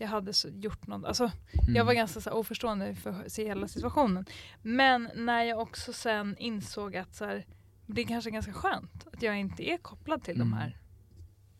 jag 0.02 0.08
hade 0.08 0.34
så, 0.34 0.48
gjort 0.50 0.88
något. 0.88 1.06
Alltså, 1.06 1.24
Mm. 1.64 1.76
jag 1.76 1.86
var 1.86 1.94
ganska 1.94 2.22
så 2.22 2.30
här, 2.30 2.38
oförstående 2.38 2.96
för 2.96 3.24
se 3.28 3.46
hela 3.48 3.68
situationen. 3.68 4.26
Men 4.62 5.10
när 5.16 5.44
jag 5.44 5.60
också 5.60 5.94
sen 5.94 6.36
insåg 6.38 6.96
att 6.96 7.16
så 7.16 7.26
här, 7.26 7.46
det 7.86 8.02
är 8.02 8.06
kanske 8.06 8.32
ganska 8.32 8.54
skönt 8.54 9.08
att 9.14 9.22
jag 9.22 9.40
inte 9.40 9.70
är 9.70 9.78
kopplad 9.78 10.24
till 10.24 10.36
de 10.38 10.42
Mm. 10.48 10.54
här, 10.60 10.78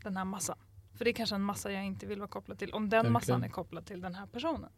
den 0.04 0.18
här 0.18 0.26
massan. 0.26 0.58
För 0.94 1.06
det 1.06 1.12
är 1.12 1.14
kanske 1.14 1.36
en 1.36 1.42
massa 1.44 1.72
jag 1.72 1.86
inte 1.86 2.06
vill 2.06 2.20
vara 2.20 2.30
kopplad 2.30 2.60
till. 2.60 2.74
Om 2.74 2.84
den 2.84 2.90
Verkligen. 2.90 3.14
massan 3.14 3.44
är 3.44 3.50
kopplad 3.50 3.86
till 3.86 4.02
den 4.02 4.16
här 4.16 4.26
personen. 4.26 4.70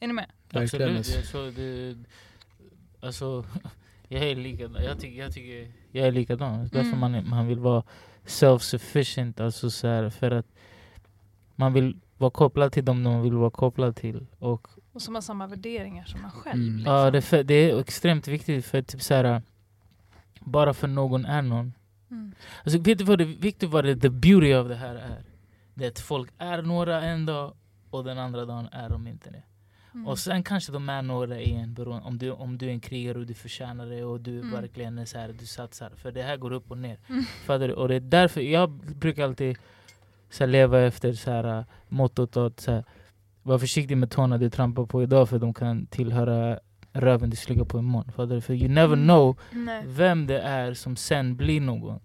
Är 0.00 0.06
ni 0.06 0.12
med? 0.12 0.30
Verkligen, 0.50 0.96
Absolut. 0.96 0.96
alltså. 0.98 1.38
Jag, 1.38 1.52
så 1.54 1.60
det, 1.60 1.96
alltså, 3.06 3.44
jag 4.08 4.22
är 4.22 4.36
likadan. 4.36 4.84
Jag 4.84 5.00
tycker 5.00 5.18
jag, 5.22 5.32
tycker, 5.32 5.72
jag 5.92 6.06
är 6.06 6.12
likadan. 6.12 6.62
Därför 6.62 6.80
Mm. 6.80 6.98
man, 7.00 7.14
är- 7.14 7.22
man 7.22 7.46
vill 7.46 7.58
vara 7.58 7.82
self-sufficient. 8.24 9.40
Alltså 9.40 9.70
så 9.70 9.86
här, 9.88 10.10
för 10.10 10.30
att 10.30 10.46
man 11.56 11.72
vill 11.72 12.00
vara 12.18 12.30
kopplad 12.30 12.72
till 12.72 12.84
dem 12.84 13.02
man 13.02 13.22
vill 13.22 13.34
vara 13.34 13.50
kopplad 13.50 13.96
till. 13.96 14.26
Och 14.38 14.68
Och 14.92 15.02
som 15.02 15.14
har 15.14 15.22
samma 15.22 15.46
värderingar 15.46 16.04
som 16.04 16.22
man 16.22 16.30
själv. 16.30 16.62
Mm. 16.62 16.76
Liksom. 16.76 16.92
Ja, 16.94 17.10
det, 17.10 17.18
är 17.18 17.22
för, 17.22 17.42
det 17.44 17.54
är 17.54 17.80
extremt 17.80 18.28
viktigt 18.28 18.66
för 18.66 18.82
typ 18.82 19.02
så 19.02 19.14
här, 19.14 19.42
bara 20.40 20.74
för 20.74 20.88
någon 20.88 21.24
är 21.24 21.42
någon. 21.42 21.72
Mm. 22.10 22.32
Alltså, 22.64 22.78
vet 22.78 22.98
du 22.98 23.04
vad 23.04 23.18
det 23.18 23.24
viktigt 23.24 23.70
vad 23.70 23.84
det 23.84 23.96
the 23.96 24.08
beauty 24.10 24.52
av 24.54 24.68
det 24.68 24.74
här 24.76 24.94
är? 24.94 25.24
Det 25.74 25.84
är 25.84 25.88
att 25.88 26.00
folk 26.00 26.30
är 26.38 26.62
några 26.62 27.02
en 27.02 27.26
dag 27.26 27.54
och 27.90 28.04
den 28.04 28.18
andra 28.18 28.44
dagen 28.44 28.68
är 28.72 28.88
de 28.88 29.06
inte 29.06 29.30
det. 29.30 29.42
Mm. 29.94 30.06
Och 30.08 30.18
sen 30.18 30.42
kanske 30.42 30.72
de 30.72 30.88
är 30.88 31.02
några 31.02 31.40
igen 31.40 31.74
beroende, 31.74 32.04
om 32.06 32.18
du, 32.18 32.30
om 32.30 32.58
du 32.58 32.66
är 32.66 32.70
en 32.70 32.80
krigare 32.80 33.18
och 33.18 33.26
du 33.26 33.34
förtjänar 33.34 33.86
det 33.86 34.04
och 34.04 34.20
du 34.20 34.38
Mm. 34.38 34.50
verkligen 34.50 34.98
är 34.98 35.04
så 35.04 35.18
här, 35.18 35.34
du 35.38 35.46
satsar. 35.46 35.90
För 35.96 36.12
det 36.12 36.22
här 36.22 36.36
går 36.36 36.52
upp 36.52 36.70
och 36.70 36.78
ner. 36.78 36.98
Mm. 37.08 37.24
Fattar 37.24 37.68
du? 37.68 37.74
Och 37.74 37.88
det 37.88 37.94
är 37.94 38.00
därför 38.00 38.40
jag 38.40 38.70
brukar 38.70 39.24
alltid 39.24 39.58
så 40.30 40.44
här, 40.44 40.48
leva 40.48 40.80
efter 40.80 41.12
så 41.12 41.30
här, 41.30 41.58
äh, 41.58 41.64
mottot 41.88 42.36
att 42.36 42.60
så 42.60 42.72
här, 42.72 42.84
var 43.42 43.58
försiktig 43.58 43.96
med 43.96 44.10
tårna 44.10 44.38
du 44.38 44.50
trampar 44.50 44.86
på 44.86 45.02
idag 45.02 45.28
för 45.28 45.38
de 45.38 45.54
kan 45.54 45.86
tillhöra 45.86 46.58
röven 46.92 47.30
du 47.30 47.36
slickar 47.36 47.64
på 47.64 47.78
imorgon. 47.78 48.12
Fattar 48.12 48.34
du? 48.34 48.40
För 48.40 48.54
you 48.54 48.68
never 48.68 48.94
Mm. 48.96 49.06
know 49.06 49.36
Nej. 49.52 49.82
vem 49.86 50.26
det 50.26 50.40
är 50.40 50.74
som 50.74 50.96
sen 50.96 51.36
blir 51.36 51.60
någon. 51.60 52.00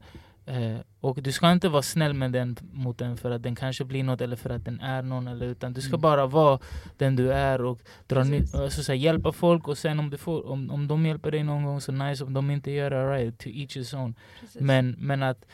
Eh, 0.45 0.77
och 0.99 1.21
du 1.23 1.31
ska 1.31 1.51
inte 1.51 1.69
vara 1.69 1.81
snäll 1.81 2.13
med 2.13 2.31
den 2.31 2.57
mot 2.71 2.97
den 2.97 3.17
för 3.17 3.31
att 3.31 3.43
den 3.43 3.55
kanske 3.55 3.85
blir 3.85 4.03
något 4.03 4.21
eller 4.21 4.35
för 4.35 4.49
att 4.49 4.65
den 4.65 4.79
är 4.81 5.01
någon. 5.01 5.27
Eller, 5.27 5.45
utan 5.45 5.73
du 5.73 5.81
ska 5.81 5.89
Mm. 5.89 6.01
bara 6.01 6.25
vara 6.25 6.59
den 6.97 7.15
du 7.15 7.31
är 7.33 7.61
och 7.65 7.79
dra 8.07 8.23
ny, 8.23 8.39
Precis. 8.39 8.55
alltså, 8.55 8.83
så 8.83 8.91
här, 8.91 8.99
hjälpa 8.99 9.31
folk. 9.31 9.67
Och 9.67 9.77
sen 9.77 9.99
om, 9.99 10.09
du 10.09 10.17
får, 10.17 10.47
om, 10.49 10.71
om 10.71 10.87
de 10.87 11.05
hjälper 11.05 11.31
dig 11.31 11.43
någon 11.43 11.63
gång 11.63 11.81
så 11.81 11.91
nice, 11.91 12.23
om 12.23 12.33
de 12.33 12.51
inte 12.51 12.71
gör 12.71 12.89
det, 12.89 13.11
right, 13.11 13.37
to 13.39 13.49
each 13.49 13.77
his 13.77 13.93
own. 13.93 14.15
Precis. 14.39 14.61
Men, 14.61 14.95
men 14.99 15.23
att, 15.23 15.45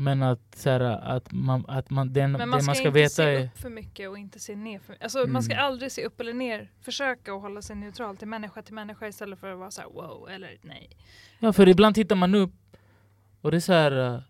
men 0.00 0.22
att, 0.22 0.40
så 0.56 0.70
här, 0.70 0.80
att, 0.80 1.32
man, 1.32 1.64
att 1.68 1.90
man, 1.90 2.12
den, 2.12 2.32
Men 2.32 2.40
det 2.40 2.46
man 2.46 2.60
ska, 2.60 2.66
man 2.66 2.74
ska 2.74 2.86
inte 2.86 2.98
veta 2.98 3.08
se 3.10 3.22
är... 3.22 3.44
upp 3.44 3.58
för 3.58 3.70
mycket 3.70 4.08
och 4.10 4.18
inte 4.18 4.40
se 4.40 4.56
ner 4.56 4.78
för 4.78 4.96
Alltså 5.00 5.26
man 5.26 5.42
ska 5.42 5.54
Mm. 5.54 5.64
aldrig 5.66 5.92
se 5.92 6.04
upp 6.04 6.20
eller 6.20 6.34
ner. 6.34 6.70
Försöka 6.80 7.32
att 7.34 7.40
hålla 7.42 7.62
sig 7.62 7.76
neutral 7.76 8.16
till 8.16 8.28
människa 8.28 8.62
till 8.62 8.74
människa 8.74 9.08
istället 9.08 9.38
för 9.40 9.52
att 9.52 9.58
vara 9.58 9.70
så 9.70 9.80
här 9.80 9.88
wow 9.88 10.28
eller 10.30 10.56
nej. 10.62 10.88
Ja, 11.38 11.52
för 11.52 11.68
ibland 11.68 11.94
tittar 11.94 12.16
man 12.16 12.34
upp 12.34 12.52
och 13.40 13.50
det 13.50 13.56
är 13.56 13.60
så 13.60 13.72
här... 13.72 14.14
eh, 14.14 14.20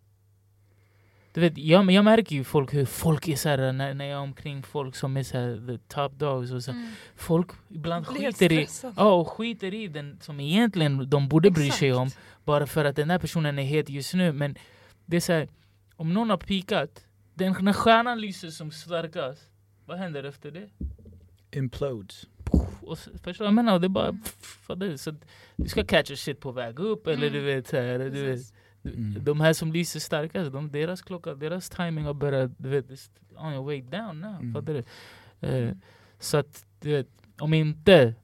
Du 1.33 1.41
vet, 1.41 1.59
jag, 1.59 1.91
jag 1.91 2.05
märker 2.05 2.37
ju 2.37 2.45
folk, 2.45 2.75
hur 2.75 2.85
folk 2.87 3.29
är 3.29 3.37
så 3.37 3.49
här, 3.49 3.73
när, 3.73 3.95
när 3.95 4.05
jag 4.05 4.17
är 4.19 4.23
omkring 4.23 4.62
folk 4.62 4.97
som 4.97 5.17
är 5.17 5.23
så 5.23 5.39
här, 5.39 5.67
the 5.67 5.79
top 5.95 6.12
dogs 6.12 6.53
och 6.53 6.62
så. 6.62 6.71
Mm. 6.71 6.89
Folk 7.17 7.51
ibland 7.71 8.07
skiter 8.07 8.53
i, 8.53 8.67
ja, 8.97 9.12
och 9.15 9.29
skiter 9.29 9.75
i 9.75 9.89
den 9.89 10.19
som 10.21 10.41
egentligen 10.41 11.11
de 11.11 11.29
borde 11.29 11.51
bry 11.51 11.71
sig 11.71 11.93
om. 11.93 12.07
Exakt. 12.07 12.23
Bara 12.45 12.67
för 12.67 12.85
att 12.85 12.97
den 12.97 13.11
här 13.11 13.19
personen 13.19 13.59
är 13.59 13.62
het 13.65 13.89
just 13.89 14.15
nu. 14.15 14.33
Men 14.33 14.57
det 15.07 15.17
är 15.17 15.21
så 15.21 15.33
här, 15.33 15.49
om 15.97 16.15
någon 16.15 16.31
har 16.31 16.37
pikat, 16.37 17.07
den, 17.35 17.57
när 17.61 17.73
stjärnan 17.73 18.21
lyser 18.21 18.49
som 18.51 18.71
starkast, 18.71 19.51
vad 19.87 19.99
händer 19.99 20.25
efter 20.25 20.51
det? 20.51 20.71
Implodes. 21.51 22.27
Och, 22.83 22.99
förstår 22.99 23.33
du 23.33 23.39
vad 23.39 23.47
jag 23.47 23.55
menar? 23.55 23.79
Det 23.79 23.87
är 23.87 23.89
bara... 23.89 24.09
Mm. 24.09 24.23
Pff. 24.23 25.01
Så 25.01 25.15
du 25.57 25.69
ska 25.69 25.85
catcha 25.85 26.17
shit 26.17 26.41
på 26.41 26.53
väg 26.53 26.79
upp 26.79 27.07
eller 27.07 27.27
Mm. 27.27 27.33
du 27.33 27.41
vet 27.41 27.67
så 27.67 27.77
här, 27.77 27.99
du 27.99 28.25
vet. 28.27 28.41
Mm. 28.85 29.25
De 29.25 29.41
här 29.41 29.53
som 29.53 29.73
lyser 29.73 30.01
starkast, 30.01 30.53
de, 30.53 30.73
deras 30.73 31.03
klocka, 31.03 31.35
deras 31.35 31.71
timing 31.71 32.05
har 32.05 32.15
börjat, 32.15 32.51
du 32.59 32.69
vet, 32.69 33.11
on 33.37 33.53
your 33.53 33.65
way 33.65 33.83
down 33.83 34.21
now. 34.21 34.41
Mm. 34.41 34.55
Fattar 34.55 34.73
du? 34.75 34.85
Eh, 35.49 35.75
så 36.19 36.37
att, 36.37 36.67
du 36.81 36.91
vet, 36.91 37.09
om 37.39 37.55
inte 37.55 38.15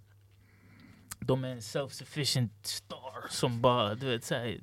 de 1.20 1.44
är 1.44 1.48
en 1.48 1.60
self-sufficient 1.60 2.50
star 2.62 3.28
som 3.30 3.60
bara, 3.60 3.94
du 3.94 4.06
vet, 4.06 4.24
så 4.24 4.34
här, 4.34 4.60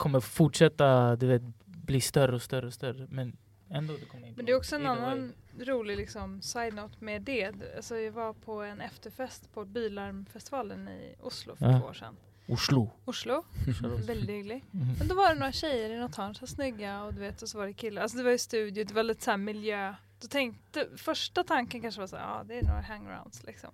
kommer 0.00 0.20
fortsätta, 0.20 1.16
du 1.16 1.26
vet, 1.26 1.42
bli 1.64 2.00
större 2.00 2.34
och 2.34 2.42
större 2.42 2.66
och 2.66 2.74
större. 2.74 3.06
Men 3.10 3.36
ändå 3.70 3.94
det 4.00 4.04
kommer 4.06 4.32
Men 4.36 4.44
det 4.46 4.52
är 4.52 4.56
också 4.56 4.76
en 4.76 4.86
annan 4.86 5.32
rolig 5.60 5.96
liksom, 5.96 6.42
side-note 6.42 6.94
med 7.04 7.22
det. 7.22 7.52
Alltså, 7.76 7.96
jag 7.96 8.12
var 8.12 8.32
på 8.32 8.62
en 8.62 8.80
efterfest 8.80 9.54
på 9.54 9.64
Bilarmfestivalen 9.64 10.88
i 10.88 11.14
Oslo 11.20 11.56
för 11.56 11.66
Ja. 11.72 11.80
två 11.80 11.86
år 11.86 11.92
sedan. 11.92 12.16
Oslo. 12.48 12.90
Oslo, 13.04 13.44
väldigt 14.06 14.30
hygglig. 14.30 14.64
Mhm. 14.70 14.94
Men 14.98 15.08
då 15.08 15.14
var 15.14 15.28
det 15.28 15.40
några 15.40 15.52
tjejer 15.52 15.90
i 15.90 15.98
något 15.98 16.16
hörn, 16.16 16.34
så 16.34 16.46
snygga 16.46 17.02
och 17.02 17.14
du 17.14 17.20
vet, 17.20 17.42
och 17.42 17.48
så 17.48 17.58
var 17.58 17.66
det 17.66 17.72
killar. 17.72 18.02
Alltså 18.02 18.16
det 18.18 18.24
var 18.24 18.30
ju 18.30 18.38
studio, 18.38 18.84
det 18.84 18.94
var 18.94 19.02
lite 19.02 19.24
så 19.24 19.30
här 19.30 19.38
miljö. 19.38 19.94
Då 20.22 20.28
tänkte, 20.28 20.86
första 20.96 21.44
tanken 21.44 21.80
kanske 21.82 22.00
var 22.00 22.08
så 22.08 22.16
här, 22.16 22.22
ja 22.24 22.44
det 22.48 22.58
är 22.58 22.62
några 22.62 22.80
hangarounds 22.80 23.42
liksom. 23.46 23.70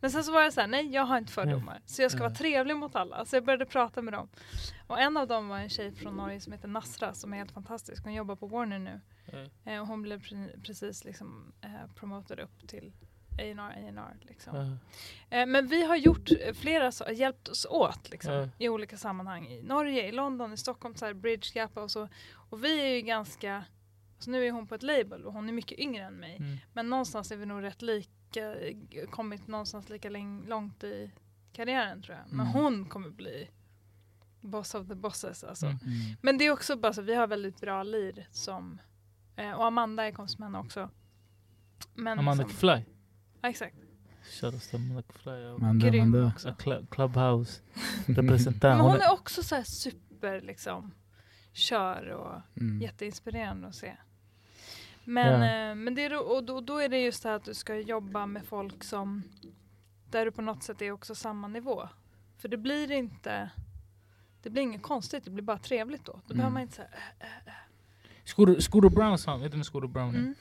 Men 0.00 0.10
sen 0.10 0.24
så 0.24 0.32
var 0.32 0.42
jag 0.42 0.52
så 0.52 0.60
här, 0.60 0.68
nej 0.68 0.90
jag 0.94 1.02
har 1.04 1.18
inte 1.18 1.32
fördomar. 1.32 1.80
Så 1.86 2.02
jag 2.02 2.10
ska 2.10 2.20
vara 2.20 2.34
trevlig 2.34 2.76
mot 2.76 2.94
alla. 2.96 3.24
Så 3.24 3.36
jag 3.36 3.44
började 3.44 3.66
prata 3.66 4.02
med 4.02 4.12
dem. 4.14 4.28
Och 4.86 5.00
en 5.00 5.16
av 5.16 5.26
dem 5.26 5.48
var 5.48 5.58
en 5.58 5.68
tjej 5.68 5.92
från 5.92 6.16
Norge 6.16 6.40
som 6.40 6.52
heter 6.52 6.68
Nasra 6.68 7.14
som 7.14 7.32
är 7.32 7.36
helt 7.36 7.52
fantastisk. 7.52 8.04
Hon 8.04 8.14
jobbar 8.14 8.36
på 8.36 8.46
Warner 8.46 8.78
nu. 8.78 9.00
Ja. 9.32 9.72
Eh, 9.72 9.80
och 9.80 9.86
hon 9.86 10.02
blev 10.02 10.20
pre- 10.20 10.62
precis 10.62 11.04
liksom 11.04 11.52
eh, 11.60 11.70
promotad 11.94 12.40
upp 12.40 12.68
till 12.68 12.92
A&R, 13.38 13.58
A&R 13.58 14.16
liksom. 14.20 14.56
Ja. 14.56 15.38
Eh, 15.38 15.46
men 15.46 15.66
vi 15.66 15.84
har 15.86 15.96
gjort 15.96 16.28
flera, 16.54 16.92
så, 16.92 17.04
hjälpt 17.12 17.48
oss 17.48 17.66
åt 17.70 18.10
liksom, 18.10 18.32
Ja. 18.32 18.48
i 18.58 18.68
olika 18.68 18.96
sammanhang. 18.96 19.46
I 19.48 19.62
Norge, 19.62 20.08
i 20.08 20.12
London, 20.12 20.52
i 20.52 20.56
Stockholm, 20.56 20.94
så 20.94 21.06
här, 21.06 21.14
Bridge 21.14 21.48
Gap 21.54 21.76
och 21.76 21.90
så. 21.90 22.08
Och 22.50 22.64
vi 22.64 22.80
är 22.80 22.94
ju 22.94 23.00
ganska, 23.00 23.64
alltså 24.16 24.30
nu 24.30 24.46
är 24.46 24.50
hon 24.52 24.66
på 24.66 24.74
ett 24.74 24.82
label 24.82 25.24
och 25.26 25.32
hon 25.32 25.48
är 25.48 25.52
mycket 25.52 25.78
yngre 25.78 26.04
än 26.04 26.14
mig. 26.14 26.36
Mm. 26.36 26.56
Men 26.72 26.90
någonstans 26.90 27.30
är 27.32 27.36
vi 27.36 27.46
nog 27.46 27.62
rätt 27.62 27.82
lika, 27.82 28.10
eh, 28.36 28.76
kommit 29.10 29.46
någonstans 29.48 29.88
lika 29.88 30.08
långt 30.48 30.84
i 30.84 31.10
karriären 31.52 32.02
tror 32.02 32.16
jag. 32.16 32.26
Men 32.28 32.46
Mm. 32.46 32.52
hon 32.52 32.84
kommer 32.84 33.10
bli 33.10 33.50
boss 34.40 34.74
of 34.74 34.88
the 34.88 34.94
bosses 34.94 35.44
alltså. 35.44 35.66
Mm. 35.66 35.78
Mm. 35.84 36.16
Men 36.22 36.38
det 36.38 36.44
är 36.46 36.50
också 36.52 36.76
bara 36.76 36.92
så, 36.92 37.02
vi 37.02 37.14
har 37.14 37.26
väldigt 37.26 37.60
bra 37.60 37.82
lir 37.82 38.28
som, 38.30 38.80
eh, 39.36 39.52
och 39.52 39.66
Amanda 39.66 40.04
är 40.06 40.12
kompis 40.12 40.38
med 40.38 40.46
henne 40.46 40.58
också. 40.58 40.90
Men 41.94 42.18
Amanda 42.18 42.44
liksom, 42.44 42.58
Fly. 42.58 42.82
ja, 43.42 43.48
exakt. 43.48 43.76
Shoutouts 44.40 44.68
till 44.68 44.76
Amanda 44.76 45.02
Fly. 45.08 45.44
Amanda, 45.46 45.88
Grym 45.88 46.02
Amanda. 46.14 46.26
också. 46.34 46.48
Så 46.48 46.54
Cl- 46.70 46.86
Clubhouse 46.90 47.60
representant. 48.06 48.62
Men 48.62 48.80
hon 48.80 49.00
är 49.00 49.12
också 49.12 49.42
så 49.42 49.54
här 49.54 49.62
super 49.62 50.40
liksom, 50.40 50.94
kör 51.52 52.08
och 52.10 52.40
Mm. 52.60 52.80
jätteinspirerande 52.80 53.68
att 53.68 53.74
se. 53.74 53.96
Men, 55.04 55.42
Ja. 55.42 55.70
eh, 55.70 55.74
men 55.74 55.94
det 55.94 56.04
är, 56.04 56.32
och 56.32 56.44
då, 56.44 56.60
då 56.60 56.78
är 56.78 56.88
det 56.88 56.98
just 56.98 57.22
det 57.22 57.28
här 57.28 57.36
att 57.36 57.44
du 57.44 57.54
ska 57.54 57.74
jobba 57.76 58.26
med 58.26 58.44
folk 58.44 58.84
som 58.84 59.22
där 60.10 60.24
du 60.24 60.30
på 60.30 60.42
något 60.42 60.62
sätt 60.62 60.82
är 60.82 60.90
också 60.92 61.14
samma 61.14 61.48
nivå. 61.48 61.88
För 62.38 62.48
det 62.48 62.56
blir 62.56 62.92
inte 62.92 63.50
det 64.42 64.50
blir 64.50 64.62
inget 64.62 64.82
konstigt, 64.82 65.24
det 65.24 65.30
blir 65.30 65.42
bara 65.44 65.58
trevligt 65.58 66.04
då. 66.04 66.12
Då 66.12 66.18
Mm. 66.18 66.36
behöver 66.36 66.52
man 66.52 66.62
inte 66.62 66.74
säga 66.74 66.88
Scooter, 68.24 68.60
Scooter 68.60 68.88
Brown 68.88 69.18
sa 69.18 69.36
vet 69.36 69.50
du 69.52 69.56
vem 69.56 69.64
Scooter 69.64 69.88
Brown 69.88 70.14
är? 70.14 70.18
mm. 70.18 70.34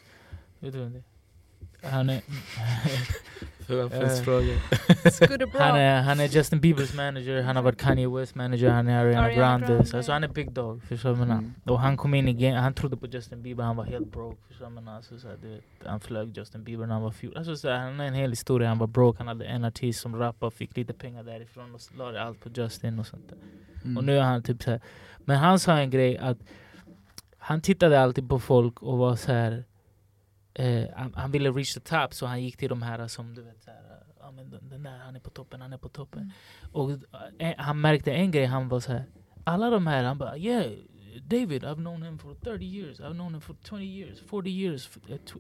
Vet 0.60 0.74
du 0.74 0.80
vem 0.80 0.94
det 0.94 1.04
är? 1.88 1.92
Han 1.92 2.10
är, 2.10 2.22
Brown. 5.52 5.62
han, 5.62 5.80
är, 5.80 6.02
han 6.02 6.20
är 6.20 6.28
Justin 6.28 6.60
Biebers 6.60 6.94
manager, 6.94 7.42
han 7.42 7.56
har 7.56 7.64
varit 7.64 7.82
Kanye 7.82 8.08
West 8.08 8.36
manager, 8.36 8.70
han 8.70 8.88
är 8.88 9.00
Ariana, 9.00 9.22
Ariana 9.22 9.40
Grande. 9.40 9.68
Grande. 9.68 9.98
Alltså 9.98 10.12
han 10.12 10.24
är 10.24 10.28
big 10.28 10.52
dog, 10.52 10.84
förstår 10.84 11.16
du? 11.16 11.22
Mm. 11.22 11.54
Och 11.64 11.80
han 11.80 11.98
kom 11.98 12.14
in 12.14 12.28
i 12.28 12.34
game, 12.34 12.58
han 12.58 12.74
trodde 12.74 12.98
på 12.98 13.08
Justin 13.08 13.42
Bieber, 13.42 13.64
han 13.64 13.76
var 13.76 13.86
helt 13.86 14.12
broke. 14.12 14.42
Förstår 14.48 14.70
du? 14.70 14.90
Alltså, 14.90 15.20
så 15.20 15.28
här, 15.28 15.38
du 15.42 15.50
vet, 15.50 15.64
han 15.86 16.00
flög 16.00 16.38
Justin 16.38 16.64
Bieber 16.64 16.86
när 16.86 16.94
han 16.94 17.04
var 17.04 17.12
14. 17.12 17.38
Alltså, 17.38 17.56
så 17.56 17.70
här, 17.70 17.78
han 17.78 18.00
har 18.00 18.06
en 18.06 18.14
hel 18.14 18.30
historia, 18.30 18.68
han 18.68 18.78
var 18.78 18.88
broke, 18.88 19.18
han 19.18 19.28
hade 19.28 19.46
en 19.46 19.66
artist 19.66 20.02
som 20.02 20.16
rappade, 20.16 20.52
fick 20.52 20.78
lite 20.78 20.94
pengar 20.94 21.24
därifrån 21.24 21.76
och 21.76 21.82
la 21.98 22.12
det 22.12 22.24
allt 22.24 22.40
på 22.40 22.50
Justin 22.50 23.00
och 23.00 23.08
sånt 23.08 23.30
där. 23.30 23.38
Mm. 23.84 23.98
Och 23.98 24.04
nu 24.04 24.18
är 24.18 24.22
han 24.22 24.44
typ 24.44 24.64
så 24.64 24.72
här. 24.72 24.82
Men 25.18 25.38
han 25.38 25.60
sa 25.60 25.78
en 25.78 25.90
grej 25.90 26.18
att 26.18 26.38
han 27.38 27.62
tittade 27.62 28.02
alltid 28.02 28.30
på 28.30 28.40
folk 28.40 28.84
och 28.84 28.98
var 28.98 29.16
så 29.16 29.32
här. 29.32 29.64
Eh, 30.60 30.90
han, 30.96 31.14
han 31.16 31.32
ville 31.32 31.52
reach 31.52 31.74
the 31.74 31.80
top 31.80 32.14
så 32.14 32.26
han 32.26 32.44
gick 32.44 32.58
till 32.58 32.70
de 32.70 32.82
här 32.82 33.08
som 33.08 33.36
du 33.36 33.42
vet 33.42 33.64
så 33.64 33.72
här, 33.72 34.04
ja, 34.20 34.32
men 34.32 34.50
den, 34.50 34.84
där 34.84 34.98
han 34.98 35.16
är 35.16 35.20
på 35.20 35.30
toppen, 35.30 35.62
han 35.62 35.74
är 35.74 35.78
på 35.78 35.90
toppen. 35.90 36.22
Mm. 36.22 36.34
Och 36.72 36.92
eh, 37.42 37.54
han 37.58 37.82
märkte 37.82 38.12
en 38.12 38.32
grej, 38.32 38.46
han 38.46 38.70
var 38.70 38.80
så 38.80 38.92
här. 38.92 39.06
Alla 39.44 39.70
de 39.70 39.88
här, 39.88 40.04
han 40.04 40.18
bara 40.18 40.38
yeah 40.38 40.72
David, 41.28 41.64
I've 41.64 41.76
known 41.76 42.04
him 42.04 42.18
for 42.18 42.34
30 42.34 42.66
years, 42.66 43.00
I've 43.00 43.14
known 43.14 43.34
him 43.34 43.42
for 43.42 43.56
20 43.64 43.86
years, 43.86 44.20
40 44.20 44.50
years. 44.50 44.90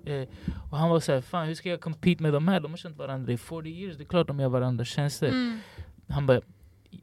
eh, 0.06 0.14
eh, 0.14 0.28
och 0.72 0.78
han 0.78 0.90
var 0.90 1.00
så 1.00 1.12
här, 1.12 1.22
fan 1.22 1.48
hur 1.48 1.56
ska 1.56 1.70
jag 1.70 1.82
compete 1.82 2.24
med 2.24 2.34
de 2.34 2.48
här? 2.48 2.60
De 2.60 2.72
har 2.72 2.78
känt 2.78 2.98
varandra 2.98 3.34
i 3.34 3.38
40 3.38 3.70
years, 3.70 3.98
det 3.98 4.04
är 4.04 4.06
klart 4.06 4.28
de 4.28 4.40
gör 4.40 4.50
varandra 4.50 4.86
tjänster. 4.86 5.28
Mm. 5.28 5.60
Han 6.10 6.26
bara, 6.26 6.42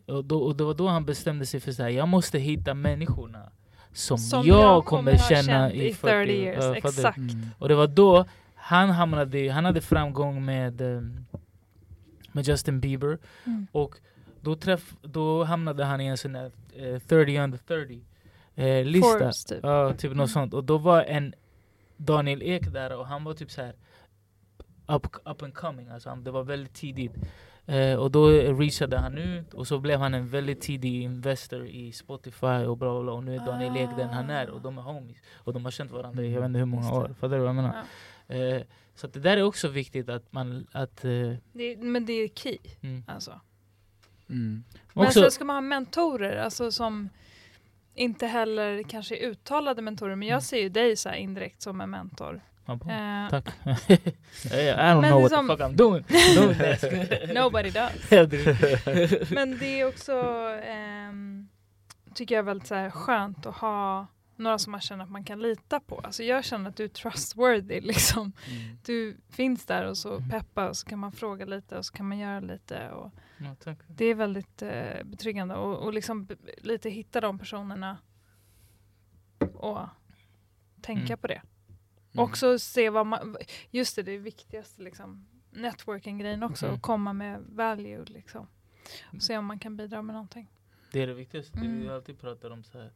och, 0.06 0.24
då, 0.24 0.38
och 0.38 0.56
det 0.56 0.64
var 0.64 0.74
då 0.74 0.88
han 0.88 1.04
bestämde 1.04 1.46
sig 1.46 1.60
för 1.60 1.82
här, 1.82 1.88
jag 1.88 2.08
måste 2.08 2.38
hitta 2.38 2.74
människorna 2.74 3.52
som, 3.96 4.18
Som 4.18 4.46
jag, 4.46 4.84
kommer 4.84 5.12
ha 5.12 5.18
känna 5.18 5.72
i 5.72 5.78
30 5.80 5.94
40 5.94 6.32
years. 6.32 6.56
ja, 6.64 6.74
fattar 6.74 6.80
du? 6.82 6.88
Exakt. 6.88 7.16
Mm. 7.18 7.46
Och 7.58 7.68
det 7.68 7.74
var 7.74 7.86
då 7.86 8.24
han 8.54 8.90
hamnade, 8.90 9.38
i- 9.38 9.48
han 9.48 9.64
hade 9.64 9.80
framgång 9.80 10.44
med, 10.44 10.80
ehm, 10.80 11.26
med 12.32 12.48
Justin 12.48 12.80
Bieber 12.80 13.18
Mm. 13.44 13.66
och 13.72 13.98
då, 14.40 14.56
träff, 14.56 14.94
då 15.02 15.44
hamnade 15.44 15.84
han 15.84 16.00
i 16.00 16.06
en 16.06 16.16
sån 16.16 16.32
där 16.32 16.50
eh, 16.76 16.98
30 16.98 17.38
under 17.38 17.58
30 17.58 18.00
eh, 18.54 18.84
lista. 18.84 19.08
Forbes, 19.08 19.44
typ. 19.44 19.58
Ja, 19.62 19.92
typ 19.92 20.04
Mm. 20.04 20.16
något 20.16 20.30
sånt. 20.30 20.54
Och 20.54 20.64
då 20.64 20.78
var 20.78 21.02
en 21.02 21.34
Daniel 21.96 22.42
Ek 22.42 22.72
där 22.72 22.96
och 22.98 23.06
han 23.06 23.24
var 23.24 23.34
typ 23.34 23.50
så 23.50 23.62
här 23.62 23.74
up, 24.86 25.06
up 25.24 25.42
and 25.42 25.54
coming. 25.54 25.88
Alltså 25.88 26.08
han, 26.08 26.24
det 26.24 26.30
var 26.30 26.42
väldigt 26.42 26.74
tidigt. 26.74 27.12
Eh, 27.68 27.94
och 27.98 28.10
då 28.10 28.28
reachade 28.28 28.98
han 28.98 29.18
ut 29.18 29.54
och 29.54 29.66
så 29.66 29.78
blev 29.78 30.00
han 30.00 30.14
en 30.14 30.28
väldigt 30.28 30.60
tidig 30.60 31.02
investor 31.02 31.66
i 31.66 31.92
Spotify 31.92 32.46
och 32.46 32.76
bla 32.78 32.92
bla 32.92 33.02
bla. 33.02 33.12
Och 33.12 33.24
nu 33.24 33.34
är 33.34 33.38
Daniel 33.38 33.76
Ek 33.76 33.90
den 33.96 34.08
han 34.08 34.30
är 34.30 34.50
och 34.50 34.60
de 34.60 34.78
är 34.78 34.82
homies. 34.82 35.16
Och 35.34 35.52
de 35.52 35.64
har 35.64 35.70
känt 35.72 35.90
varandra 35.90 36.22
i 36.22 36.32
jag 36.32 36.40
vet 36.40 36.46
inte 36.46 36.58
hur 36.58 36.66
många 36.66 36.92
år. 36.94 37.08
Fattar 37.20 37.28
du 37.36 37.38
vad 37.38 37.48
jag 37.48 37.54
menar? 37.54 37.84
Ja. 38.26 38.34
Eh, 38.34 38.62
så 38.94 39.06
att 39.06 39.12
det 39.12 39.20
där 39.20 39.36
är 39.36 39.42
också 39.42 39.68
viktigt 39.68 40.08
att 40.08 40.32
man... 40.32 40.66
Att, 40.72 41.04
eh, 41.04 41.10
Det, 41.52 41.76
men 41.76 42.06
det 42.06 42.12
är 42.12 42.28
key. 42.28 42.58
mm. 42.80 43.02
Alltså. 43.06 43.40
Mm. 44.28 44.64
Men 44.92 45.06
också, 45.06 45.20
sen 45.20 45.30
ska 45.30 45.44
man 45.44 45.56
ha 45.56 45.60
mentorer, 45.60 46.36
alltså 46.36 46.72
som 46.72 47.08
inte 47.94 48.26
heller 48.26 48.82
kanske 48.82 49.16
är 49.16 49.26
uttalade 49.30 49.82
mentorer, 49.82 50.16
men 50.16 50.28
jag 50.28 50.34
Mm. 50.34 50.40
ser 50.42 50.58
ju 50.60 50.68
dig 50.68 50.96
så 50.96 51.08
här 51.08 51.16
indirekt 51.16 51.62
som 51.62 51.80
en 51.80 51.90
mentor. 51.90 52.40
Eh, 52.68 53.28
Tack. 53.30 53.46
I 53.64 54.72
don't 54.74 55.00
Men 55.00 55.10
know 55.10 55.22
what 55.22 55.30
liksom- 55.30 55.48
the 55.48 55.56
fuck 55.56 55.60
I'm 55.60 55.76
doing. 55.76 56.04
Nobody 57.34 57.70
does. 57.70 59.30
Men 59.30 59.58
det 59.58 59.80
är 59.80 59.88
också, 59.88 60.12
ehm, 60.64 61.48
tycker 62.14 62.34
jag, 62.34 62.42
väldigt 62.42 62.68
så 62.68 62.74
här 62.74 62.90
skönt 62.90 63.46
att 63.46 63.56
ha 63.56 64.06
några 64.36 64.58
som 64.58 64.70
man 64.70 64.80
känner 64.80 65.04
att 65.04 65.10
man 65.10 65.24
kan 65.24 65.42
lita 65.42 65.80
på. 65.80 65.98
Alltså 66.04 66.22
jag 66.22 66.44
känner 66.44 66.70
att 66.70 66.76
du 66.76 66.84
är 66.84 66.88
trustworthy 66.88 67.80
liksom. 67.80 68.32
Mm. 68.50 68.78
Du 68.84 69.16
finns 69.30 69.66
där 69.66 69.84
och 69.84 69.98
så 69.98 70.16
Mm. 70.16 70.30
peppar 70.30 70.68
och 70.68 70.76
så 70.76 70.86
kan 70.86 70.98
man 70.98 71.12
fråga 71.12 71.44
lite 71.44 71.78
och 71.78 71.86
så 71.86 71.92
kan 71.92 72.08
man 72.08 72.18
göra 72.18 72.40
lite. 72.40 72.88
Och 72.90 73.12
ja, 73.38 73.74
det 73.88 74.04
är 74.04 74.14
väldigt 74.14 74.62
eh, 74.62 75.04
betryggande 75.04 75.54
och, 75.54 75.76
och 75.78 75.92
liksom 75.92 76.28
lite 76.58 76.90
hitta 76.90 77.20
de 77.20 77.38
personerna 77.38 77.98
att 79.62 79.88
tänka 80.82 81.02
Mm. 81.12 81.18
på 81.18 81.26
det. 81.26 81.42
Mm. 82.18 82.24
Också 82.30 82.58
se 82.58 82.90
vad 82.90 83.06
man, 83.06 83.36
just 83.70 83.96
det, 83.96 84.02
det 84.02 84.12
är 84.12 84.18
viktigaste 84.18 84.82
liksom, 84.82 85.26
networking-grejen 85.50 86.42
också, 86.42 86.66
Mhm. 86.66 86.74
att 86.74 86.82
komma 86.82 87.12
med 87.12 87.40
value 87.48 88.04
liksom. 88.04 88.46
Och 89.16 89.22
se 89.22 89.38
om 89.38 89.44
man 89.44 89.58
kan 89.58 89.76
bidra 89.76 90.02
med 90.02 90.12
någonting. 90.14 90.50
Det 90.92 91.02
är 91.02 91.06
det 91.06 91.14
viktigaste. 91.14 91.58
Det 91.58 91.66
Mm. 91.66 91.80
vi 91.80 91.88
alltid 91.88 92.20
pratar 92.20 92.50
om. 92.50 92.64
Så 92.64 92.78
här. 92.78 92.90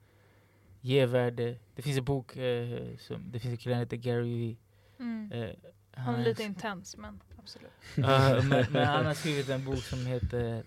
Ge 0.81 1.07
värde. 1.07 1.57
Det 1.75 1.83
finns 1.83 1.99
en 1.99 2.05
bok, 2.05 2.37
eh, 2.37 2.97
som, 2.99 3.31
det 3.31 3.41
finns 3.41 3.53
en 3.53 3.57
kille 3.59 3.75
som 3.75 3.79
heter 3.81 3.97
Gary. 3.97 4.57
Mm. 4.99 5.33
Eh, 5.33 5.51
Han 5.93 6.15
är 6.15 6.19
är- 6.19 6.25
lite 6.25 6.43
intens 6.43 6.97
men 6.97 7.21
absolut. 7.39 7.71
Men, 7.97 8.67
men 8.73 8.87
han 8.87 9.07
har 9.07 9.15
skrivit 9.15 9.49
en 9.49 9.65
bok 9.65 9.79
som 9.79 10.07
heter 10.07 10.65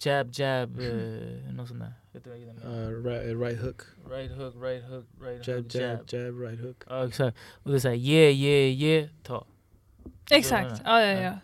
Jab 0.00 0.30
Jab, 0.32 0.78
uh, 0.80 1.52
något 1.52 1.68
sånt 1.68 1.80
där. 1.80 1.92
Vet 2.12 2.24
du 2.24 2.30
vad 2.30 2.38
jag 2.38 2.54
menar? 2.54 2.90
Uh, 2.92 3.04
right, 3.04 3.36
right 3.40 3.60
hook. 3.62 3.82
Right 4.10 4.30
hook, 4.32 4.54
right 4.62 4.84
hook, 4.84 5.04
right 5.20 5.46
Jab, 5.48 5.56
hook, 5.56 5.74
jab, 5.74 5.98
jab, 6.12 6.40
right 6.40 6.60
hook. 6.60 6.84
Ja 6.88 7.06
exakt. 7.08 7.38
Och 7.52 7.70
det 7.70 7.76
är 7.76 7.80
såhär, 7.80 7.94
ge, 7.94 8.30
ge, 8.30 8.68
ge, 8.68 9.08
ta. 9.22 9.44
Exakt, 10.30 10.82
ja 10.84 11.00
ja 11.02 11.20
ja. 11.20 11.38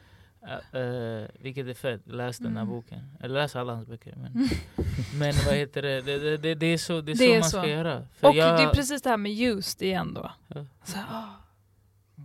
Uh, 0.75 0.81
uh, 0.81 1.29
vilket 1.41 1.67
är 1.67 1.75
fett, 1.75 2.01
läs 2.07 2.39
den 2.39 2.57
här 2.57 2.63
Mm. 2.63 2.75
boken. 2.75 3.01
Eller 3.21 3.35
läs 3.35 3.57
alla 3.57 3.75
hans 3.75 3.87
böcker. 3.89 4.15
Men, 4.17 4.33
men 5.19 5.35
vad 5.47 5.55
heter 5.55 5.83
det, 5.83 6.01
det, 6.01 6.19
det, 6.19 6.37
det, 6.37 6.55
det 6.55 6.67
är 6.67 6.79
så, 6.79 7.01
det 7.01 7.13
är 7.13 7.15
Det 7.15 7.19
så 7.19 7.25
är 7.25 7.41
man 7.41 7.51
så. 7.51 7.59
ska 7.59 7.69
göra. 7.69 8.07
För 8.13 8.29
Och 8.29 8.35
jag, 8.35 8.59
det 8.59 8.63
är 8.63 8.73
precis 8.75 9.03
det 9.03 9.11
här 9.11 9.17
med 9.17 9.33
used 9.33 9.83
igen 9.83 10.15
då. 10.15 10.33
Ja. 10.49 10.67
Så, 10.85 10.99
ah, 10.99 11.29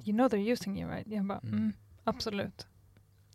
you 0.05 0.17
know 0.17 0.27
they're 0.31 0.51
using 0.51 0.81
you 0.81 0.91
right? 0.91 1.07
Jag 1.07 1.25
bara, 1.25 1.39
Mm. 1.39 1.53
mm, 1.53 1.73
absolut. 2.03 2.67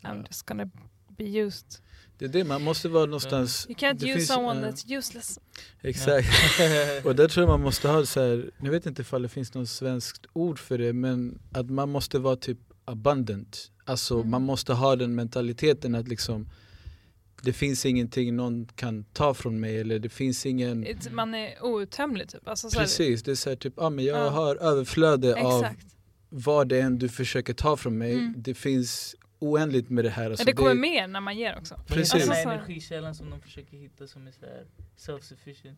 I'm 0.03 0.27
just 0.27 0.47
gonna 0.47 0.71
be 1.09 1.25
used. 1.25 1.83
Det 2.19 2.25
är 2.25 2.29
det, 2.29 2.45
man 2.45 2.63
måste 2.63 2.89
vara 2.89 3.05
någonstans... 3.07 3.67
You 3.69 3.77
can't 3.79 3.95
det 3.99 4.07
use 4.07 4.15
finns, 4.15 4.29
someone 4.29 4.67
eh, 4.69 4.73
that's 4.73 4.99
useless. 4.99 5.39
Exakt. 5.83 6.29
Och 7.05 7.17
där 7.17 7.29
tror 7.29 7.43
jag 7.43 7.49
man 7.49 7.63
måste 7.63 7.89
ha 7.89 8.07
så 8.07 8.21
här, 8.21 8.51
jag 8.63 8.71
vet 8.71 8.87
inte 8.87 9.03
ifall 9.03 9.23
det 9.23 9.29
finns 9.29 9.55
något 9.55 9.69
svenskt 9.69 10.27
ord 10.33 10.59
för 10.59 10.79
det, 10.79 10.93
men 10.93 11.39
att 11.53 11.71
man 11.71 11.89
måste 11.89 12.19
vara 12.19 12.37
typ 12.37 12.59
abundant. 12.85 13.71
Alltså 13.85 14.15
Mm. 14.15 14.31
man 14.31 14.43
måste 14.43 14.73
ha 14.73 14.97
den 14.97 15.15
mentaliteten 15.15 15.95
att 15.95 16.09
liksom 16.09 16.49
det 17.43 17.53
finns 17.53 17.87
ingenting 17.87 18.37
någon 18.37 18.67
kan 18.75 19.05
ta 19.05 19.35
från 19.35 19.61
mig 19.61 19.79
eller 19.81 19.99
det 19.99 20.09
finns 20.09 20.47
ingen 20.47 20.87
It's, 20.87 21.13
man 21.13 21.35
är 21.35 21.63
outtömlig 21.65 22.29
typ. 22.29 22.49
Alltså, 22.49 22.71
Precis, 22.71 23.23
det 23.23 23.31
är 23.31 23.35
så 23.35 23.49
här, 23.51 23.57
typ, 23.57 23.79
ah, 23.79 23.91
men 23.91 24.05
jag 24.05 24.19
Ja. 24.19 24.29
har 24.31 24.57
överflöde 24.57 25.43
av 25.43 25.63
Exakt. 25.65 25.87
vad 26.29 26.69
det 26.69 26.81
än 26.81 26.99
du 26.99 27.09
försöker 27.09 27.55
ta 27.55 27.77
från 27.77 27.99
mig. 27.99 28.13
Mm. 28.13 28.35
Det 28.37 28.55
finns 28.55 29.17
oändligt 29.39 29.91
med 29.91 30.05
det 30.05 30.11
här. 30.11 30.31
Alltså, 30.31 30.45
Men 30.45 30.47
det 30.47 30.53
kommer 30.57 30.75
det, 30.75 30.81
mer 30.81 31.07
när 31.07 31.21
man 31.21 31.37
ger 31.37 31.59
också. 31.59 31.75
Precis. 31.87 32.15
Är 32.15 32.19
den 32.19 32.29
Alltså, 32.29 32.49
här 32.49 32.57
så- 32.57 32.63
energikällan 32.63 33.15
som 33.15 33.31
de 33.31 33.41
försöker 33.41 33.77
hitta 33.77 34.07
som 34.07 34.27
är 34.27 34.31
så 34.33 34.47
här 34.47 34.67
self-sufficient? 34.97 35.77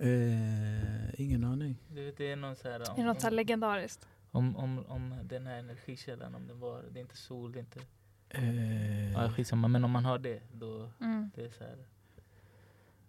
eh, 0.00 1.20
ingen 1.20 1.44
aning. 1.44 1.76
Du 1.94 2.04
vet, 2.04 2.16
det 2.16 2.32
är 2.32 2.36
någon 2.36 2.56
så 2.56 2.68
här, 2.70 2.78
Det 2.78 3.00
är 3.02 3.04
något 3.04 3.20
så 3.20 3.26
här 3.26 3.32
om, 3.32 3.36
legendariskt. 3.36 4.08
om, 4.30 4.56
om, 4.56 4.86
om 4.86 5.14
den 5.24 5.46
här 5.46 5.58
energikällan, 5.58 6.34
om 6.34 6.46
den 6.46 6.60
var, 6.60 6.82
det 6.90 6.98
är 6.98 7.02
inte 7.02 7.16
sol, 7.16 7.52
det 7.52 7.58
är 7.58 7.60
inte... 7.60 7.80
Eh, 8.28 9.12
Ja, 9.12 9.30
skitsamma, 9.30 9.68
men 9.68 9.84
om 9.84 9.90
man 9.90 10.04
har 10.04 10.18
det, 10.18 10.42
då 10.52 10.90
Mm. 11.00 11.30
det 11.34 11.44
är 11.44 11.50
så 11.50 11.64
här. 11.64 11.76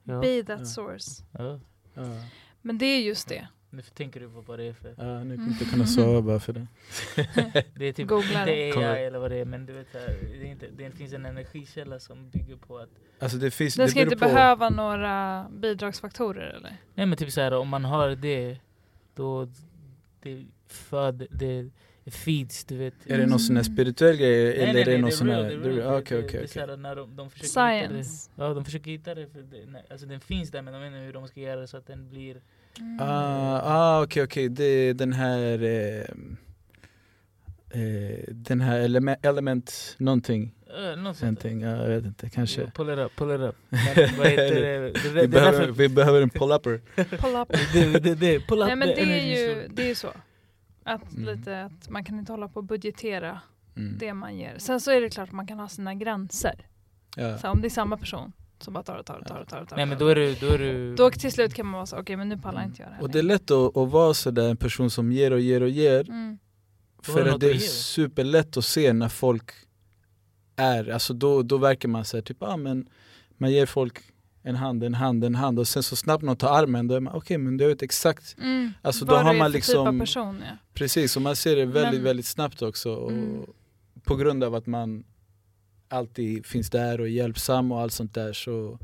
Ja, 0.04 0.20
Be 0.22 0.43
that 0.43 0.60
Ja. 0.60 0.66
source. 0.66 1.24
ja. 1.32 1.60
ja, 1.93 2.04
Men 2.62 2.78
det 2.78 2.86
är 2.86 3.02
just 3.02 3.28
det. 3.30 3.48
Nu 3.70 3.82
tänker 3.82 4.20
du 4.20 4.30
på 4.30 4.41
vad 4.41 4.59
det 4.59 4.65
är 4.65 4.74
för... 4.74 4.95
ja, 4.97 5.24
nu 5.24 5.36
kommer 5.36 5.47
jag 5.47 5.53
inte 5.53 5.65
kunna 5.65 5.86
sova 5.86 6.22
bara 6.22 6.39
för 6.39 6.53
det. 6.53 6.68
Det 7.76 7.86
är 7.86 7.93
typ 7.93 8.07
Googla 8.07 8.39
inte 8.39 8.51
det. 8.51 8.63
AI 8.63 8.72
Kommer- 8.72 8.95
eller 8.95 9.20
vad 9.20 9.32
det 9.32 9.38
är, 9.38 9.45
men 9.45 9.65
du 9.65 9.74
vet 9.74 9.93
här, 9.93 10.18
det, 10.39 10.47
är 10.47 10.51
inte, 10.51 10.68
det 10.78 10.91
finns 10.91 11.13
en 11.13 11.26
energikälla 11.26 11.99
som 11.99 12.30
bygger 12.30 12.55
på 12.55 12.78
att... 12.78 12.89
Alltså 13.20 13.38
det 13.38 13.51
finns, 13.51 13.76
Den 13.76 13.86
det 13.86 13.91
ska 13.91 14.01
inte 14.01 14.15
på. 14.15 14.26
behöva 14.26 14.70
några 14.70 15.47
bidragsfaktorer 15.51 16.49
eller? 16.49 16.78
Nej 16.95 17.05
men 17.05 17.18
typ 17.18 17.32
så 17.32 17.41
här, 17.41 17.53
om 17.53 17.68
man 17.68 17.86
har 17.86 18.09
det, 18.09 18.57
då 19.15 19.47
det 20.22 20.45
föd, 20.68 21.28
det 21.30 21.70
feeds, 22.11 22.65
du 22.65 22.78
vet. 22.78 22.93
Är 23.05 23.18
det 23.18 23.26
någon 23.26 23.39
sån 23.39 23.55
här 23.55 23.63
spirituell 23.63 24.18
grej 24.18 24.43
Nej, 24.43 24.53
eller 24.53 24.74
nej, 24.74 24.82
är 24.82 24.86
det 24.86 24.91
nej, 24.91 25.01
någon 25.01 25.11
sån 25.11 25.30
här... 25.30 25.59
Okej 25.97 26.24
okej 26.24 26.45
okej. 26.45 26.47
här 26.55 26.78
när 26.78 26.95
de, 26.95 27.15
de 27.15 27.30
försöker 27.30 27.47
hitta 27.47 27.93
det. 27.93 28.03
Science. 28.03 28.32
Ja, 28.36 28.53
de 28.53 28.65
försöker 28.65 28.91
hitta 28.91 29.15
det, 29.15 29.28
för 29.28 29.41
det, 29.41 29.65
nej, 29.68 29.86
alltså 29.89 30.05
den 30.07 30.20
finns 30.20 30.51
där 30.51 30.61
men 30.61 30.74
de 30.74 30.82
vet 30.82 30.88
inte 30.88 30.99
hur 30.99 31.13
de 31.13 31.28
ska 31.28 31.39
göra 31.39 31.68
så 31.68 31.78
att 31.78 31.88
den 31.88 32.09
blir... 32.09 32.41
Mm. 32.80 32.97
Ah, 33.01 33.61
ah 33.63 34.03
okej 34.03 34.23
okej, 34.23 34.49
det 34.49 34.63
är 34.63 34.93
den 34.93 35.13
här... 35.13 35.63
Eh, 35.63 36.05
eh, 37.69 38.19
den 38.28 38.61
här 38.61 38.80
element, 38.80 39.25
element 39.25 39.95
någonting. 39.97 40.53
Uh. 40.80 40.97
Någonting, 41.03 41.61
ja, 41.61 41.69
jag 41.69 41.88
vet 41.88 42.05
inte, 42.05 42.30
kanske. 42.30 42.61
Jo, 42.61 42.67
Pull 42.75 42.89
it 42.89 42.99
up, 42.99 43.11
pull 43.15 43.36
it 43.36 43.41
up. 43.41 43.55
Men, 43.69 44.17
vad 44.17 44.28
heter 44.28 44.61
det? 44.61 44.80
det, 44.80 45.13
det, 45.13 45.21
Vi 45.21 45.28
behöver, 45.28 45.59
därför- 45.59 45.71
vi 45.71 45.89
behöver 45.89 46.21
en 46.21 46.30
pull-upper. 46.30 46.82
Pull 47.17 47.36
up. 47.36 47.47
det, 47.73 47.99
det, 47.99 48.15
det, 48.15 48.39
pull 48.47 48.61
up 48.61 48.67
Nej 48.67 48.75
men 48.75 48.88
det 48.88 49.01
är 49.01 49.25
ju 49.38 49.67
det 49.67 49.84
är 49.84 49.88
ju 49.88 49.95
så. 49.95 50.09
Att, 50.84 51.13
Mm. 51.13 51.38
lite, 51.38 51.63
att 51.63 51.89
man 51.89 52.03
kan 52.03 52.19
inte 52.19 52.32
hålla 52.32 52.47
på 52.47 52.55
och 52.59 52.63
budgetera 52.63 53.41
Mm. 53.78 53.97
det 53.97 54.13
man 54.13 54.38
ger. 54.38 54.55
Sen 54.57 54.82
så 54.82 54.91
är 54.91 55.01
det 55.01 55.09
klart 55.09 55.30
att 55.30 55.36
man 55.36 55.47
kan 55.47 55.59
ha 55.59 55.67
sina 55.67 55.93
gränser. 55.95 56.67
Ja. 57.15 57.38
Så 57.38 57.49
om 57.49 57.61
det 57.61 57.67
är 57.67 57.69
samma 57.69 57.97
person 57.97 58.34
som 58.60 58.74
bara 58.74 58.84
tar 58.84 58.95
och 58.97 59.05
tar 59.05 59.20
och 59.20 59.28
tar 59.28 59.41
och 59.41 59.47
tar. 59.47 59.62
Och 59.62 59.68
tar 59.70 59.76
Nej 59.78 59.86
men 59.86 59.97
då 59.97 60.08
är 60.08 60.16
du... 60.16 60.36
Då, 60.41 60.47
är 60.47 60.58
du 60.58 60.95
Då 60.95 61.12
till 61.12 61.32
slut 61.32 61.53
kan 61.53 61.66
man 61.66 61.74
vara 61.74 61.86
så, 61.86 61.97
okej 61.97 62.16
men 62.18 62.30
nu 62.30 62.38
pallar 62.38 62.62
jag 62.62 62.70
inte 62.70 62.82
göra 62.82 62.89
det 62.89 62.95
här 62.95 63.03
Och 63.03 63.10
det 63.10 63.20
är 63.20 63.24
lätt 63.24 63.51
att, 63.51 63.78
att 63.78 63.89
vara 63.91 64.14
sådär 64.14 64.49
en 64.49 64.58
person 64.58 64.89
som 64.89 65.12
ger 65.12 65.34
och 65.34 65.39
ger 65.39 65.62
och 65.64 65.70
ger. 65.70 66.10
Mm. 66.10 66.38
För 67.01 67.26
att 67.26 67.39
det 67.39 67.49
är 67.51 67.58
superlätt 67.60 68.58
att 68.58 68.66
se 68.66 68.93
när 68.93 69.10
folk 69.10 69.51
är, 70.55 70.89
alltså 70.89 71.14
då, 71.14 71.41
då 71.43 71.58
verkar 71.58 71.89
man 71.89 72.05
säga 72.05 72.22
typ, 72.22 72.43
ah, 72.43 72.58
men 72.58 72.89
man 73.38 73.51
ger 73.51 73.66
folk 73.66 73.99
en 74.43 74.55
hand, 74.55 74.84
en 74.84 74.93
hand, 74.93 75.24
en 75.24 75.36
hand 75.36 75.60
och 75.60 75.68
sen 75.68 75.84
så 75.84 75.95
snabbt 75.95 76.24
någon 76.24 76.38
tar 76.38 76.64
armen, 76.64 76.88
då 76.88 76.95
är 76.95 76.99
man 76.99 77.16
okej 77.16 77.38
men 77.38 77.58
du 77.58 77.68
vet 77.68 77.82
exakt, 77.82 78.36
Mm. 78.39 78.74
Alltså, 78.82 79.05
då 79.05 79.14
Vad 79.14 79.24
har 79.24 79.34
man 79.34 79.47
typ 79.47 79.55
liksom- 79.55 79.99
person 79.99 80.43
ja. 80.49 80.58
precis, 80.74 81.16
och 81.16 81.22
man 81.22 81.36
ser 81.36 81.55
det 81.55 81.66
väldigt, 81.66 81.93
Men- 81.93 82.03
väldigt 82.03 82.26
snabbt 82.26 82.62
också. 82.62 82.93
Och 82.93 83.12
Mm. 83.12 83.41
På 84.03 84.16
grund 84.16 84.43
av 84.43 84.55
att 84.55 84.68
man 84.68 85.03
alltid 85.89 86.45
finns 86.45 86.69
där 86.69 86.99
och 87.01 87.05
är 87.07 87.11
hjälpsam 87.11 87.71
och 87.71 87.79
allt 87.81 87.93
sånt 87.93 88.13
där 88.13 88.33
så 88.33 88.79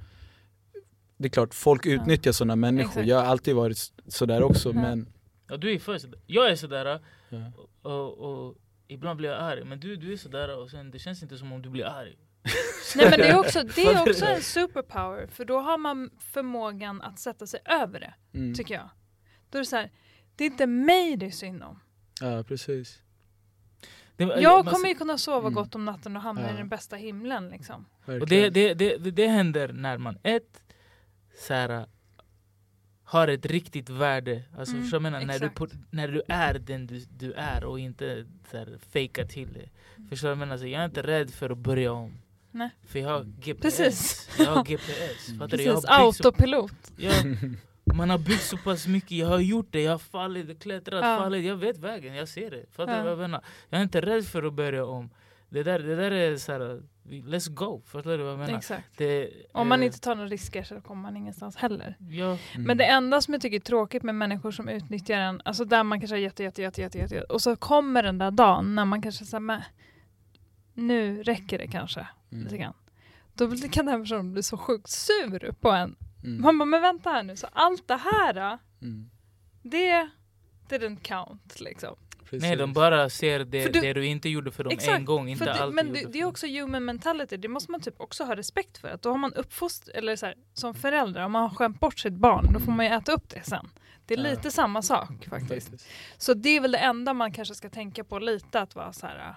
det 1.18 1.28
är 1.28 1.30
klart, 1.30 1.54
folk 1.54 1.86
Ja. 1.86 1.92
utnyttjar 1.92 2.32
sådana 2.32 2.56
människor. 2.56 2.90
Exakt. 2.90 3.08
Jag 3.08 3.18
har 3.18 3.24
alltid 3.26 3.56
varit 3.56 3.78
sådär 4.08 4.44
också 4.44 4.70
Ja. 4.70 4.76
men 4.82 5.08
Ja, 5.48 5.58
du 5.58 5.74
är 5.74 5.80
för 5.80 5.98
sådär. 5.98 6.20
Jag 6.28 6.50
är 6.52 6.56
sådär 6.56 7.00
ja. 7.30 7.52
och, 7.82 8.18
och 8.18 8.56
ibland 8.88 9.18
blir 9.18 9.30
jag 9.30 9.40
arg. 9.40 9.64
Men 9.66 9.80
du, 9.80 9.96
du 9.96 10.14
är 10.14 10.18
sådär 10.18 10.58
och 10.60 10.70
sen 10.70 10.92
det 10.92 11.00
känns 11.00 11.24
inte 11.24 11.38
som 11.38 11.52
om 11.54 11.62
du 11.62 11.70
blir 11.70 11.86
arg. 11.86 12.18
Nej 12.96 13.10
men 13.10 13.20
det 13.20 13.28
är 13.28 13.40
också, 13.40 13.64
det 13.76 13.82
är 13.86 14.10
också 14.10 14.26
en 14.26 14.42
superpower 14.42 15.28
för 15.28 15.46
då 15.46 15.60
har 15.60 15.78
man 15.78 16.10
förmågan 16.20 17.02
att 17.02 17.20
sätta 17.20 17.48
sig 17.48 17.60
över 17.66 18.00
det, 18.00 18.14
Mm. 18.34 18.54
tycker 18.54 18.74
jag. 18.74 18.90
Då 19.50 19.58
är 19.58 19.62
det 19.62 19.66
så 19.66 19.76
här, 19.76 19.92
det 20.36 20.44
är 20.44 20.48
inte 20.50 20.68
mig 20.68 21.18
det 21.18 21.26
är 21.26 21.32
synd 21.32 21.64
om. 21.64 21.80
ja 22.22 22.44
precis. 22.44 23.00
Det, 24.18 24.24
Jag 24.24 24.66
man- 24.66 24.74
kommer 24.74 24.88
ju 24.90 24.96
kunna 24.96 25.18
sova 25.18 25.40
Mm. 25.40 25.54
gott 25.54 25.76
om 25.76 25.86
natten 25.86 26.16
och 26.16 26.22
hamna 26.22 26.42
Ja. 26.48 26.54
i 26.54 26.58
den 26.58 26.70
bästa 26.70 26.96
himlen 26.96 27.50
liksom. 27.50 27.86
Och 28.06 28.28
det, 28.28 28.50
det, 28.50 28.74
det, 28.74 28.98
det, 28.98 29.12
det 29.12 29.28
händer 29.28 29.74
när 29.74 29.98
man 29.98 30.18
ett, 30.24 30.64
så 31.40 31.54
här, 31.54 31.86
har 33.04 33.28
ett 33.28 33.46
riktigt 33.46 33.90
värde. 33.90 34.44
Alltså, 34.58 34.74
Mm, 34.74 34.84
förstår 34.84 35.00
du 35.00 35.04
vad 35.04 35.14
jag 35.14 35.20
menar? 35.28 35.34
När 35.34 35.40
du, 35.40 35.50
på, 35.50 35.68
när 35.92 36.08
du 36.08 36.22
är 36.28 36.54
den 36.60 36.88
du, 36.88 37.00
du 37.18 37.34
är 37.34 37.64
och 37.64 37.80
inte 37.80 38.26
så 38.52 38.58
här, 38.58 38.78
fejka 38.92 39.26
till 39.26 39.54
det. 39.54 39.70
Förstår 40.10 40.28
du 40.28 40.36
vad 40.36 40.42
jag 40.42 40.48
menar? 40.48 40.58
Så 40.58 40.68
jag 40.68 40.82
är 40.82 40.86
inte 40.86 41.02
rädd 41.02 41.32
för 41.32 41.50
att 41.50 41.58
börja 41.58 41.92
om. 41.92 42.14
Nej. 42.52 42.70
För 42.88 43.00
jag 43.00 43.10
har 43.10 43.24
GPS. 43.24 43.62
Precis. 43.78 44.30
Jag 44.40 44.46
har 44.56 44.64
GPS. 44.66 45.38
Fattar 45.40 45.58
du? 45.58 45.64
Jag 45.64 45.74
har 45.74 45.82
Precis, 45.82 45.90
autopilot. 46.26 46.92
jag, 46.98 47.14
man 47.86 48.10
har 48.10 48.18
byggt 48.18 48.44
så 48.44 48.58
pass 48.58 48.88
mycket, 48.88 49.12
jag 49.12 49.28
har 49.28 49.40
gjort 49.40 49.68
det, 49.72 49.82
jag 49.82 49.92
har 49.92 49.98
fallit, 50.00 50.62
klättrat, 50.64 51.06
Ja. 51.06 51.18
fallit. 51.18 51.46
Jag 51.46 51.56
vet 51.56 51.78
vägen, 51.78 52.16
jag 52.16 52.28
ser 52.28 52.52
det. 52.52 52.66
Fattar 52.72 52.92
Ja. 52.92 52.98
du 52.98 53.04
vad 53.04 53.12
jag 53.12 53.18
menar? 53.20 53.44
Jag 53.70 53.80
är 53.80 53.84
inte 53.84 54.02
rädd 54.02 54.26
för 54.26 54.44
att 54.44 54.54
börja 54.54 54.86
om. 54.86 55.10
Det 55.50 55.64
där, 55.64 55.80
det 55.80 55.96
där 55.96 56.12
är 56.12 56.38
så 56.38 56.52
här, 56.52 56.82
vi- 57.04 57.22
let's 57.22 57.50
go. 57.54 57.82
Fattar 57.86 58.18
du 58.18 58.24
vad 58.24 58.32
jag 58.34 58.40
menar? 58.40 58.58
Exakt. 58.58 58.98
Det, 58.98 59.30
Om 59.52 59.68
man 59.68 59.80
eh, 59.80 59.86
inte 59.86 60.00
tar 60.00 60.16
några 60.16 60.30
risker 60.30 60.64
så 60.64 60.82
kommer 60.82 61.02
man 61.02 61.18
ingenstans 61.18 61.56
heller. 61.56 61.96
Ja, 62.00 62.26
Mm. 62.26 62.68
Men 62.68 62.78
det 62.78 62.86
enda 62.86 63.22
som 63.22 63.34
jag 63.34 63.42
tycker 63.42 63.56
är 63.56 63.60
tråkigt 63.62 64.04
med 64.04 64.16
människor 64.16 64.52
som 64.52 64.70
utnyttjar 64.70 65.18
en, 65.18 65.42
alltså 65.46 65.66
där 65.66 65.84
man 65.84 66.00
kanske 66.00 66.16
har 66.16 66.20
jätte, 66.22 66.44
jätte, 66.44 66.62
jätte, 66.62 66.82
jätte, 66.82 66.98
jätte, 66.98 67.22
och 67.22 67.42
så 67.42 67.56
kommer 67.56 68.04
den 68.04 68.18
där 68.18 68.32
dagen 68.32 68.76
när 68.76 68.86
man 68.86 69.02
kanske 69.02 69.26
säger 69.26 69.40
men 69.40 69.62
nu 70.74 71.24
räcker 71.24 71.58
det 71.58 71.68
kanske 71.68 72.08
Mm. 72.32 72.44
lite 72.44 72.58
grann. 72.58 72.74
Då 73.36 73.52
kan 73.72 73.86
den 73.86 74.02
personen 74.04 74.32
bli 74.34 74.44
så 74.44 74.58
sjukt 74.58 74.90
sur 74.90 75.52
på 75.52 75.72
en. 75.72 75.96
Mm. 76.24 76.42
Man 76.42 76.58
bara, 76.60 76.66
men 76.66 76.82
vänta 76.82 77.10
här 77.10 77.24
nu, 77.24 77.36
så 77.36 77.48
allt 77.52 77.88
det 77.88 77.96
här, 78.12 78.58
Mm. 78.82 79.10
det 79.64 80.10
didn't 80.70 81.02
count 81.02 81.60
liksom. 81.60 81.96
nej 82.32 82.56
de 82.56 82.58
Precis. 82.58 82.76
bara 82.76 83.10
ser 83.10 83.40
det, 83.40 83.66
du- 83.74 83.80
det 83.82 83.94
du 83.94 84.06
inte 84.06 84.30
gjorde 84.30 84.52
för 84.52 84.64
dem 84.64 84.74
Exakt, 84.74 84.98
en 84.98 85.06
gång, 85.06 85.30
inte 85.30 85.46
För 85.46 85.54
det, 85.54 85.60
alltid 85.64 85.76
men 85.76 85.88
gjorde 85.88 86.10
det, 86.12 86.20
är 86.20 86.26
också 86.26 86.48
human 86.48 86.86
mentality, 86.86 87.38
det 87.38 87.48
måste 87.48 87.72
man 87.72 87.82
typ 87.82 88.02
också 88.02 88.24
ha 88.24 88.36
respekt 88.36 88.78
för. 88.78 88.88
Att 88.88 89.02
då 89.02 89.10
har 89.10 89.18
man 89.18 89.34
uppfostrat, 89.34 89.96
eller 89.96 90.16
så 90.16 90.26
här, 90.26 90.36
som 90.54 90.74
förälder, 90.74 91.26
om 91.26 91.32
man 91.32 91.42
har 91.42 91.50
skämt 91.50 91.80
bort 91.80 92.00
sitt 92.00 92.14
barn, 92.14 92.54
då 92.54 92.60
får 92.60 92.72
man 92.72 92.86
ju 92.86 92.92
äta 92.92 93.12
upp 93.12 93.30
det 93.30 93.44
sen. 93.44 93.70
Det 94.06 94.14
är 94.14 94.18
Ja. 94.18 94.24
lite 94.30 94.52
samma 94.52 94.82
sak 94.82 95.26
faktiskt. 95.30 95.70
Så 96.18 96.34
det 96.34 96.50
är 96.50 96.62
väl 96.62 96.72
det 96.72 96.78
enda 96.78 97.14
man 97.14 97.32
kanske 97.34 97.56
ska 97.56 97.70
tänka 97.70 98.04
på 98.04 98.20
lite, 98.20 98.60
att 98.62 98.76
vara 98.76 98.94
så 98.94 99.08
här 99.08 99.30
uh, 99.30 99.36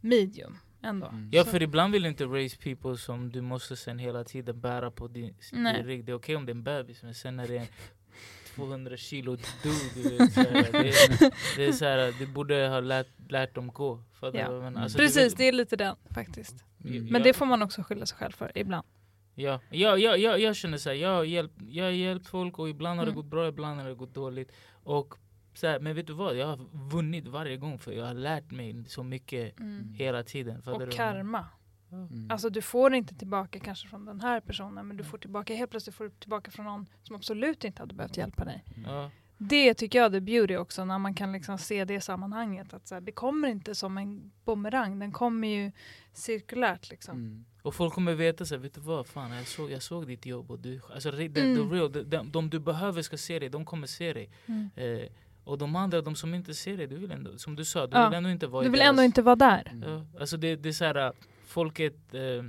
medium 0.00 0.58
ändå. 0.82 1.06
Mm. 1.06 1.28
Ja 1.32 1.44
för 1.44 1.62
ibland 1.62 1.92
vill 1.92 2.02
du 2.02 2.08
inte 2.08 2.24
raise 2.24 2.56
people 2.56 2.96
som 2.98 3.32
du 3.32 3.40
måste 3.40 3.76
sen 3.76 3.98
hela 3.98 4.24
tiden 4.24 4.60
bära 4.60 4.90
på 4.90 5.08
din, 5.08 5.34
Nej. 5.52 5.74
din 5.76 5.86
rygg. 5.86 6.04
Det 6.04 6.12
är 6.12 6.16
okej 6.16 6.36
om 6.36 6.46
det 6.46 6.50
är 6.50 6.54
en 6.54 6.62
bebis 6.62 7.02
men 7.02 7.14
sen 7.14 7.36
när 7.36 7.48
det 7.48 7.56
är 7.56 7.60
en 7.60 7.66
200 8.56 8.96
kilo 8.96 9.36
dude. 9.36 9.78
Du 9.94 10.02
vet, 10.18 10.34
det, 10.72 11.30
det 11.56 11.64
är 11.66 11.72
så 11.72 11.84
här, 11.84 12.14
du 12.18 12.26
borde 12.26 12.68
ha 12.68 12.80
lärt, 12.80 13.06
lärt 13.28 13.54
dem 13.54 13.68
gå. 13.68 14.02
Fattar 14.20 14.38
Ja. 14.38 14.60
menar? 14.60 14.82
Alltså, 14.82 14.98
Precis, 14.98 15.34
det 15.34 15.44
är 15.48 15.52
lite 15.52 15.76
den 15.76 15.96
faktiskt. 16.14 16.64
Mm. 16.84 17.04
Men 17.06 17.22
det 17.22 17.32
får 17.32 17.46
man 17.46 17.62
också 17.62 17.82
skylla 17.82 18.06
sig 18.06 18.18
själv 18.18 18.32
för 18.32 18.52
ibland. 18.58 18.86
Ja, 19.34 19.60
jag, 19.70 19.98
jag, 19.98 20.18
jag, 20.18 20.40
jag 20.40 20.56
känner 20.56 20.78
såhär, 20.78 20.96
jag 20.96 21.08
har 21.14 21.24
hjälpt, 21.24 21.54
jag 21.68 21.84
har 21.84 21.90
hjälpt 21.90 22.26
folk 22.26 22.58
och 22.58 22.68
ibland 22.68 22.98
har 22.98 23.06
det 23.06 23.12
Mm. 23.12 23.22
gått 23.22 23.30
bra, 23.30 23.48
ibland 23.48 23.80
har 23.80 23.88
det 23.88 23.94
gått 23.94 24.14
dåligt. 24.14 24.52
Och 24.82 25.14
så 25.58 25.66
här, 25.66 25.80
men 25.80 25.94
vet 25.96 26.06
du 26.06 26.12
vad? 26.12 26.36
Jag 26.36 26.46
har 26.46 26.88
vunnit 26.90 27.26
varje 27.28 27.56
gång 27.56 27.78
för 27.78 27.92
jag 27.92 28.06
har 28.06 28.14
lärt 28.14 28.50
mig 28.50 28.84
så 28.88 29.02
mycket 29.02 29.54
hela 29.94 30.22
tiden. 30.22 30.60
Och 30.60 30.90
karma. 30.92 31.46
Mm. 31.92 32.30
Alltså 32.30 32.50
du 32.50 32.62
får 32.62 32.94
inte 32.94 33.14
tillbaka 33.14 33.60
kanske 33.60 33.88
från 33.88 34.04
den 34.04 34.20
här 34.20 34.40
personen 34.40 34.88
men 34.88 34.96
du 34.96 35.04
får 35.04 35.18
tillbaka, 35.18 35.54
helt 35.54 35.70
plötsligt 35.70 35.96
får 35.96 36.04
du 36.04 36.10
tillbaka 36.10 36.50
från 36.50 36.66
någon 36.66 36.86
som 37.02 37.16
absolut 37.16 37.64
inte 37.64 37.82
hade 37.82 37.94
behövt 37.94 38.16
hjälpa 38.16 38.44
dig. 38.44 38.64
Ja, 38.86 39.10
Det 39.38 39.74
tycker 39.74 39.98
jag 39.98 40.14
är 40.14 40.20
beauty 40.20 40.56
också 40.56 40.84
när 40.84 40.98
man 40.98 41.14
kan 41.14 41.32
liksom 41.32 41.58
se 41.58 41.84
det 41.84 42.00
sammanhanget. 42.00 42.74
Att 42.74 42.88
så 42.88 42.94
här, 42.94 43.00
det 43.00 43.12
kommer 43.12 43.48
inte 43.48 43.74
som 43.74 43.98
en 43.98 44.30
bumerang, 44.44 44.98
den 44.98 45.12
kommer 45.12 45.48
ju 45.48 45.72
cirkulärt 46.12 46.90
liksom. 46.90 47.16
Mm. 47.18 47.44
Och 47.62 47.74
folk 47.74 47.94
kommer 47.94 48.14
veta 48.14 48.44
så 48.44 48.54
här, 48.54 48.62
vet 48.62 48.74
du 48.74 48.80
vad, 48.80 49.06
fan 49.06 49.30
jag 49.32 49.46
såg, 49.46 49.70
jag 49.70 49.82
såg 49.82 50.06
ditt 50.06 50.26
jobb 50.26 50.50
och 50.50 50.58
du, 50.58 50.80
alltså 50.94 51.10
re- 51.10 51.34
the, 51.34 51.40
Mm. 51.40 51.68
the 51.70 51.74
real, 51.76 51.92
de, 51.92 52.02
de, 52.02 52.30
de 52.30 52.50
du 52.50 52.58
behöver 52.58 53.02
ska 53.02 53.16
se 53.16 53.38
dig, 53.38 53.48
de 53.48 53.64
kommer 53.64 53.86
se 53.86 54.12
dig. 54.12 54.30
Mm. 54.46 54.70
Eh, 54.76 55.08
och 55.48 55.58
de 55.58 55.76
andra, 55.76 56.00
de 56.02 56.14
som 56.14 56.34
inte 56.34 56.54
ser 56.54 56.76
dig, 56.76 56.86
du 56.86 56.96
vill 56.96 57.10
ändå, 57.10 57.38
som 57.38 57.56
du 57.56 57.64
sa, 57.64 57.86
du 57.86 57.96
Ja. 57.96 58.08
vill 58.08 58.16
ändå 58.16 58.30
inte 58.30 58.46
vara 58.46 58.64
Du 58.64 58.70
vill 58.70 58.80
deras- 58.80 58.88
ändå 58.88 59.02
inte 59.02 59.22
vara 59.22 59.36
där. 59.36 59.68
Mm. 59.72 59.90
Ja, 59.90 60.06
alltså 60.20 60.36
det, 60.36 60.56
det 60.56 60.68
är 60.68 60.72
så 60.72 60.84
här, 60.84 61.06
äh, 61.06 61.12
folket... 61.46 62.14
Eh, 62.14 62.42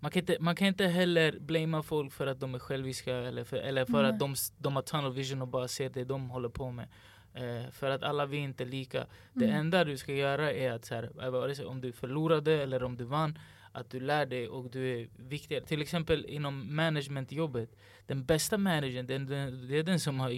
man, 0.00 0.10
kan 0.10 0.20
inte, 0.20 0.36
man 0.40 0.56
kan 0.56 0.66
inte 0.68 0.86
heller 0.86 1.38
blamea 1.40 1.82
folk 1.82 2.12
för 2.12 2.26
att 2.26 2.40
de 2.40 2.54
är 2.54 2.58
själviska 2.58 3.16
eller 3.16 3.44
för, 3.44 3.56
eller 3.56 3.84
för 3.84 4.02
Nej. 4.02 4.10
att 4.10 4.18
de, 4.18 4.34
de 4.58 4.76
har 4.76 4.82
tunnel 4.82 5.12
vision 5.12 5.42
och 5.42 5.48
bara 5.48 5.68
ser 5.68 5.88
det 5.90 6.04
de 6.04 6.30
håller 6.30 6.48
på 6.48 6.70
med. 6.70 6.88
Eh, 7.34 7.70
för 7.70 7.90
att 7.90 8.02
alla 8.02 8.26
vi 8.26 8.36
är 8.36 8.40
inte 8.42 8.64
lika. 8.64 9.06
Det 9.32 9.44
Mm. 9.44 9.56
enda 9.60 9.84
du 9.84 9.96
ska 9.96 10.12
göra 10.14 10.52
är 10.52 10.70
att 10.72 10.84
så 10.84 10.94
här, 10.94 11.66
om 11.66 11.80
du 11.80 11.92
förlorade 11.92 12.52
eller 12.62 12.82
om 12.82 12.96
du 12.96 13.04
vann, 13.04 13.38
att 13.72 13.90
du 13.90 14.00
lär 14.00 14.26
dig 14.26 14.48
och 14.48 14.70
du 14.70 15.00
är 15.00 15.08
viktigare. 15.16 15.64
Till 15.64 15.82
exempel 15.82 16.24
inom 16.28 16.76
managementjobbet, 16.76 17.70
den 18.06 18.24
bästa 18.24 18.58
managern 18.58 19.06
den, 19.06 19.26
den, 19.26 19.68
det 19.68 19.78
är 19.78 19.82
den 19.82 20.00
som 20.00 20.20
har 20.20 20.30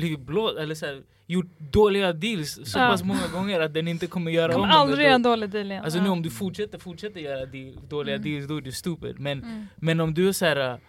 blivit 0.00 0.20
blå, 0.20 0.58
eller 0.58 0.74
så 0.74 0.86
här, 0.86 1.02
gjort 1.26 1.46
dåliga 1.58 2.12
deals 2.12 2.60
så 2.64 2.78
Ja. 2.78 2.88
pass 2.88 3.02
många 3.04 3.28
gånger 3.32 3.60
att 3.60 3.74
den 3.74 3.88
inte 3.88 4.06
kommer 4.06 4.30
göra 4.30 4.52
Kommer 4.52 4.64
om 4.64 4.70
dem. 4.70 4.80
aldrig 4.80 5.04
göra 5.04 5.14
en 5.14 5.22
dålig 5.22 5.50
deal 5.50 5.70
igen. 5.70 5.84
Alltså 5.84 5.98
Ja. 5.98 6.04
nu 6.04 6.10
om 6.10 6.22
du 6.22 6.30
fortsätter, 6.30 6.78
fortsätter 6.78 7.20
göra 7.20 7.46
deal, 7.46 7.78
dåliga 7.88 8.14
Mm. 8.16 8.30
deals 8.30 8.46
då 8.48 8.56
är 8.56 8.60
du 8.60 8.72
stupid. 8.72 9.18
Men, 9.20 9.42
Mm. 9.42 9.66
men 9.76 10.00
om 10.00 10.14
du 10.14 10.28
är 10.28 10.32
såhär 10.32 10.80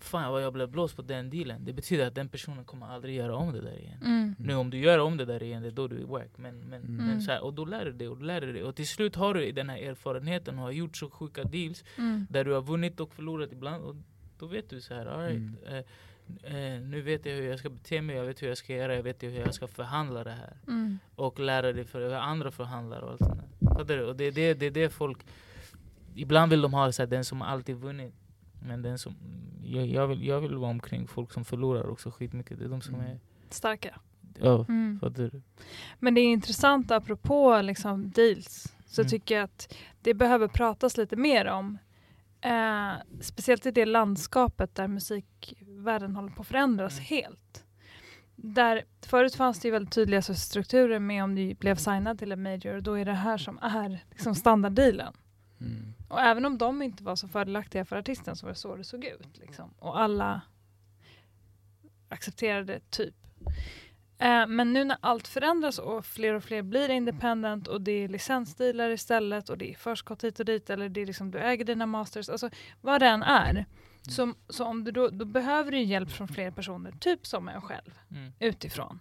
Fan 0.00 0.32
vad 0.32 0.42
jag 0.42 0.52
blev 0.52 0.68
blåst 0.70 0.96
på 0.96 1.02
den 1.02 1.30
dealen. 1.30 1.64
Det 1.64 1.72
betyder 1.72 2.06
att 2.06 2.14
den 2.14 2.28
personen 2.28 2.64
kommer 2.64 2.86
aldrig 2.86 3.16
göra 3.16 3.36
om 3.36 3.52
det 3.52 3.60
där 3.60 3.78
igen. 3.78 3.98
Mm. 4.04 4.34
Nu 4.38 4.54
om 4.54 4.70
du 4.70 4.78
gör 4.78 4.98
om 4.98 5.16
det 5.16 5.24
där 5.24 5.42
igen, 5.42 5.62
det 5.62 5.68
är 5.68 5.72
då 5.72 5.88
du 5.88 6.00
är 6.02 6.04
wack. 6.06 6.30
Men, 6.36 6.58
men, 6.58 6.82
Mm. 6.82 7.06
men 7.06 7.20
så 7.22 7.30
här, 7.32 7.44
och 7.44 7.54
då 7.54 7.64
lär 7.64 7.84
du 7.84 7.92
dig 7.92 8.08
och 8.08 8.16
då 8.18 8.24
lär 8.24 8.40
du 8.40 8.52
dig. 8.52 8.62
Och 8.62 8.76
till 8.76 8.88
slut 8.88 9.16
har 9.16 9.34
du 9.34 9.52
den 9.52 9.68
här 9.70 9.78
erfarenheten 9.78 10.58
och 10.58 10.64
har 10.64 10.70
gjort 10.72 10.96
så 10.96 11.10
sjuka 11.10 11.44
deals 11.44 11.84
Mm. 11.98 12.26
där 12.30 12.44
du 12.44 12.52
har 12.52 12.62
vunnit 12.62 13.00
och 13.00 13.14
förlorat 13.14 13.52
ibland. 13.52 13.84
Och 13.84 13.96
då 14.38 14.46
vet 14.46 14.70
du 14.70 14.80
så 14.80 14.94
här, 14.94 15.06
all 15.06 15.20
right, 15.20 15.36
Mm. 15.36 15.56
eh, 15.78 15.84
eh, 16.42 16.80
nu 16.80 17.00
vet 17.02 17.26
jag 17.26 17.32
hur 17.32 17.50
jag 17.50 17.58
ska 17.58 17.70
bete 17.70 18.02
mig, 18.02 18.16
jag 18.16 18.24
vet 18.24 18.42
hur 18.42 18.48
jag 18.48 18.58
ska 18.58 18.74
göra, 18.74 18.94
jag 18.96 19.02
vet 19.02 19.22
hur 19.22 19.30
jag 19.40 19.54
ska 19.54 19.66
förhandla 19.68 20.24
det 20.24 20.30
här 20.30 20.56
Mm. 20.68 20.98
och 21.14 21.38
lära 21.40 21.72
dig 21.72 21.84
för 21.84 22.00
hur 22.00 22.12
andra 22.14 22.50
förhandlar 22.50 23.00
och 23.00 23.10
allt 23.10 23.18
sånt 23.18 23.40
där. 23.60 23.68
Fattar 23.68 23.96
du? 23.96 24.04
Och 24.04 24.16
det 24.16 24.24
är 24.24 24.32
det, 24.32 24.54
det, 24.54 24.66
är 24.66 24.70
det 24.70 24.90
folk... 24.90 25.18
Ibland 26.14 26.50
vill 26.50 26.62
de 26.62 26.74
ha 26.74 26.92
så 26.92 27.02
här, 27.02 27.06
den 27.06 27.24
som 27.24 27.42
alltid 27.42 27.76
vunnit. 27.76 28.14
Men 28.66 28.82
den 28.82 28.98
som... 28.98 29.14
Jag, 29.64 29.86
jag, 29.86 30.06
vill, 30.06 30.26
jag 30.26 30.40
vill 30.40 30.54
vara 30.56 30.70
omkring 30.70 31.06
folk 31.08 31.32
som 31.32 31.44
förlorar 31.44 31.88
också 31.90 32.10
skitmycket. 32.10 32.58
Det 32.58 32.64
är 32.64 32.68
de 32.68 32.80
som 32.80 32.94
Mm. 32.94 33.06
är... 33.06 33.18
Starka. 33.50 34.00
Ja, 34.40 34.64
Mm. 34.68 34.98
fattar 35.00 35.22
du? 35.32 35.42
Men 35.98 36.14
det 36.14 36.20
är 36.20 36.32
intressant 36.32 36.90
apropå 36.90 37.60
liksom 37.62 38.10
deals. 38.10 38.74
Så 38.86 39.00
Mm. 39.00 39.08
tycker 39.10 39.34
jag 39.34 39.44
att 39.44 39.74
det 40.02 40.14
behöver 40.14 40.48
pratas 40.48 40.96
lite 40.96 41.16
mer 41.16 41.46
om. 41.46 41.78
Eh, 42.42 42.92
speciellt 43.20 43.66
i 43.66 43.70
det 43.70 43.86
landskapet 43.86 44.74
där 44.74 44.88
musikvärlden 44.88 46.16
håller 46.16 46.30
på 46.30 46.40
att 46.40 46.48
förändras 46.48 46.92
Mm. 46.92 47.04
helt. 47.04 47.64
Där, 48.36 48.84
förut 49.06 49.34
fanns 49.34 49.60
det 49.60 49.68
ju 49.68 49.72
väldigt 49.72 49.94
tydliga 49.94 50.22
strukturer 50.22 50.98
med 50.98 51.24
om 51.24 51.34
du 51.34 51.54
blev 51.54 51.76
signad 51.76 52.18
till 52.18 52.32
en 52.32 52.42
major, 52.42 52.80
då 52.80 52.98
är 52.98 53.04
det 53.04 53.12
här 53.12 53.38
som 53.38 53.58
är 53.62 54.04
liksom 54.10 54.34
standarddealen. 54.34 55.14
Mm. 55.60 55.94
Och 56.08 56.20
även 56.20 56.44
om 56.44 56.58
de 56.58 56.82
inte 56.82 57.04
var 57.04 57.16
så 57.16 57.28
fördelaktiga 57.28 57.84
för 57.84 57.96
artisten 57.96 58.36
så 58.36 58.46
var 58.46 58.52
det 58.52 58.58
så 58.58 58.76
det 58.76 58.84
såg 58.84 59.04
ut. 59.04 59.38
Liksom. 59.38 59.74
Och 59.78 60.00
alla 60.00 60.40
accepterade 62.08 62.80
typ. 62.90 63.14
Eh, 64.18 64.46
men 64.46 64.72
nu 64.72 64.84
när 64.84 64.96
allt 65.00 65.28
förändras 65.28 65.78
och 65.78 66.06
fler 66.06 66.34
och 66.34 66.44
fler 66.44 66.62
blir 66.62 66.88
independent 66.90 67.68
och 67.68 67.80
det 67.80 67.92
är 67.92 68.08
licensdealar 68.08 68.90
istället 68.90 69.48
och 69.48 69.58
det 69.58 69.70
är 69.72 69.74
förskott 69.76 70.24
hit 70.24 70.40
och 70.40 70.46
dit 70.46 70.70
eller 70.70 70.88
det 70.88 71.00
är 71.02 71.06
liksom 71.06 71.30
du 71.30 71.38
äger 71.38 71.64
dina 71.64 71.86
masters, 71.86 72.28
alltså 72.28 72.50
vad 72.80 73.00
det 73.00 73.06
än 73.06 73.22
är. 73.22 73.66
Så, 74.10 74.34
så 74.48 74.64
om 74.64 74.84
du 74.84 74.90
då, 74.90 75.08
då 75.08 75.24
behöver 75.24 75.70
du 75.70 75.82
hjälp 75.82 76.10
från 76.10 76.28
fler 76.28 76.50
personer, 76.50 76.92
typ 77.00 77.26
som 77.26 77.48
jag 77.48 77.62
själv, 77.62 77.98
Mm. 78.10 78.32
utifrån. 78.38 79.00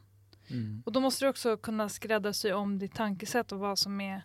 Mm. 0.49 0.83
Och 0.85 0.91
då 0.91 0.99
måste 0.99 1.25
du 1.25 1.29
också 1.29 1.57
kunna 1.57 1.89
skräddarsy 1.89 2.51
om 2.51 2.79
ditt 2.79 2.95
tankesätt 2.95 3.51
och 3.51 3.59
vad 3.59 3.79
som 3.79 4.01
är 4.01 4.21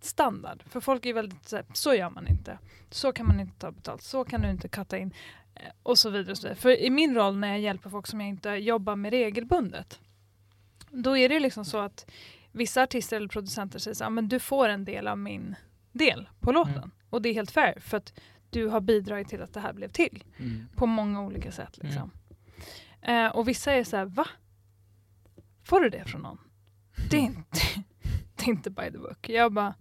standard. 0.00 0.62
För 0.66 0.80
folk 0.80 1.06
är 1.06 1.14
väldigt 1.14 1.48
så 1.48 1.56
här, 1.56 1.64
så 1.72 1.94
gör 1.94 2.10
man 2.10 2.26
inte. 2.28 2.58
Så 2.90 3.12
kan 3.12 3.26
man 3.26 3.40
inte 3.40 3.58
ta 3.58 3.70
betalt. 3.72 4.02
Så 4.02 4.24
kan 4.24 4.40
du 4.42 4.50
inte 4.50 4.68
katta 4.68 4.98
in. 4.98 5.14
eh, 5.54 5.62
Och 5.82 5.98
så 5.98 6.10
vidare. 6.10 6.30
Och 6.32 6.38
så 6.38 6.42
vidare. 6.42 6.60
För 6.60 6.80
i 6.80 6.90
min 6.90 7.14
roll 7.14 7.36
när 7.36 7.48
jag 7.48 7.60
hjälper 7.60 7.90
folk 7.90 8.06
som 8.06 8.20
jag 8.20 8.28
inte 8.28 8.48
jobbar 8.50 8.96
med 8.96 9.10
regelbundet. 9.10 10.00
Då 10.92 11.16
är 11.16 11.28
det 11.28 11.40
liksom 11.40 11.64
så 11.64 11.78
att 11.78 12.10
vissa 12.52 12.82
artister 12.82 13.16
eller 13.16 13.28
producenter 13.28 13.78
säger 13.78 13.94
så 13.94 14.04
här, 14.04 14.10
men 14.10 14.28
du 14.28 14.38
får 14.38 14.68
en 14.68 14.84
del 14.84 15.08
av 15.08 15.18
min 15.18 15.54
del 15.92 16.28
på 16.40 16.52
låten. 16.52 16.76
Mm. 16.76 16.90
Och 17.10 17.22
det 17.22 17.28
är 17.28 17.34
helt 17.34 17.50
fair 17.50 17.80
för 17.80 17.96
att 17.96 18.12
du 18.50 18.66
har 18.68 18.80
bidragit 18.80 19.28
till 19.28 19.42
att 19.42 19.54
det 19.54 19.60
här 19.60 19.72
blev 19.72 19.88
till 19.88 20.24
Mm. 20.38 20.66
på 20.76 20.86
många 20.86 21.20
olika 21.20 21.52
sätt. 21.52 21.78
Liksom. 21.82 22.10
Eh, 23.02 23.26
och 23.26 23.48
vissa 23.48 23.72
är 23.72 23.84
så 23.84 23.96
här, 23.96 24.04
va? 24.04 24.26
Får 25.64 25.80
du 25.80 25.90
det 25.90 26.04
från 26.04 26.22
någon? 26.22 26.38
Det 27.10 27.16
är 27.16 27.20
inte, 27.20 27.60
det 28.36 28.42
är 28.44 28.48
inte 28.48 28.70
by 28.70 28.90
the 28.92 28.98
book. 28.98 29.28
Jag 29.28 29.52
bara, 29.52 29.74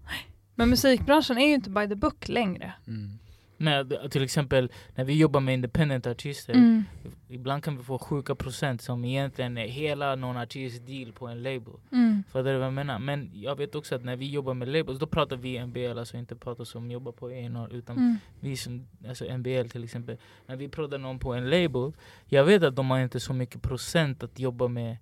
men 0.56 0.70
musikbranschen 0.70 1.38
är 1.38 1.48
ju 1.48 1.54
inte 1.54 1.70
by 1.70 1.88
the 1.88 1.96
book 1.96 2.28
längre. 2.30 2.74
Mm. 2.88 3.20
Det- 3.66 4.10
till 4.10 4.24
exempel 4.24 4.72
när 4.96 5.04
vi 5.04 5.18
jobbar 5.18 5.40
med 5.40 5.54
independent 5.54 6.08
artister, 6.08 6.54
Mm. 6.54 6.84
ibland 7.28 7.64
kan 7.64 7.78
vi 7.78 7.84
få 7.84 7.98
sjuka 8.00 8.36
procent 8.36 8.82
som 8.82 9.06
egentligen 9.06 9.58
är 9.58 9.68
hela 9.68 10.16
någon 10.16 10.38
artists 10.38 10.80
deal 10.86 11.12
på 11.14 11.28
en 11.28 11.44
label. 11.44 11.74
Mm. 11.92 12.24
Fattar 12.28 12.44
du 12.54 12.58
vad 12.58 12.66
jag 12.68 12.74
menar? 12.74 13.00
Men 13.00 13.30
jag 13.34 13.56
vet 13.58 13.76
också 13.76 13.96
att 13.96 14.04
när 14.04 14.16
vi 14.16 14.30
jobbar 14.30 14.54
med 14.54 14.68
labels, 14.68 15.00
då 15.00 15.08
pratar 15.08 15.36
vi 15.36 15.60
NBL, 15.66 15.98
alltså 16.00 16.18
inte 16.18 16.36
pratar 16.36 16.64
som 16.64 16.92
jobbar 16.92 17.12
på 17.12 17.28
A&R 17.28 17.68
utan 17.72 17.98
Mm. 17.98 18.18
vi 18.40 18.58
som, 18.58 18.88
alltså 19.08 19.26
NBL 19.26 19.70
till 19.70 19.84
exempel. 19.84 20.18
När 20.46 20.56
vi 20.56 20.70
pratar 20.70 20.98
någon 20.98 21.20
på 21.20 21.34
en 21.34 21.50
label, 21.50 21.92
jag 22.26 22.44
vet 22.46 22.64
att 22.64 22.76
de 22.76 22.92
har 22.92 23.00
inte 23.00 23.20
så 23.20 23.34
mycket 23.34 23.62
procent 23.62 24.24
att 24.24 24.40
jobba 24.40 24.68
med 24.68 24.98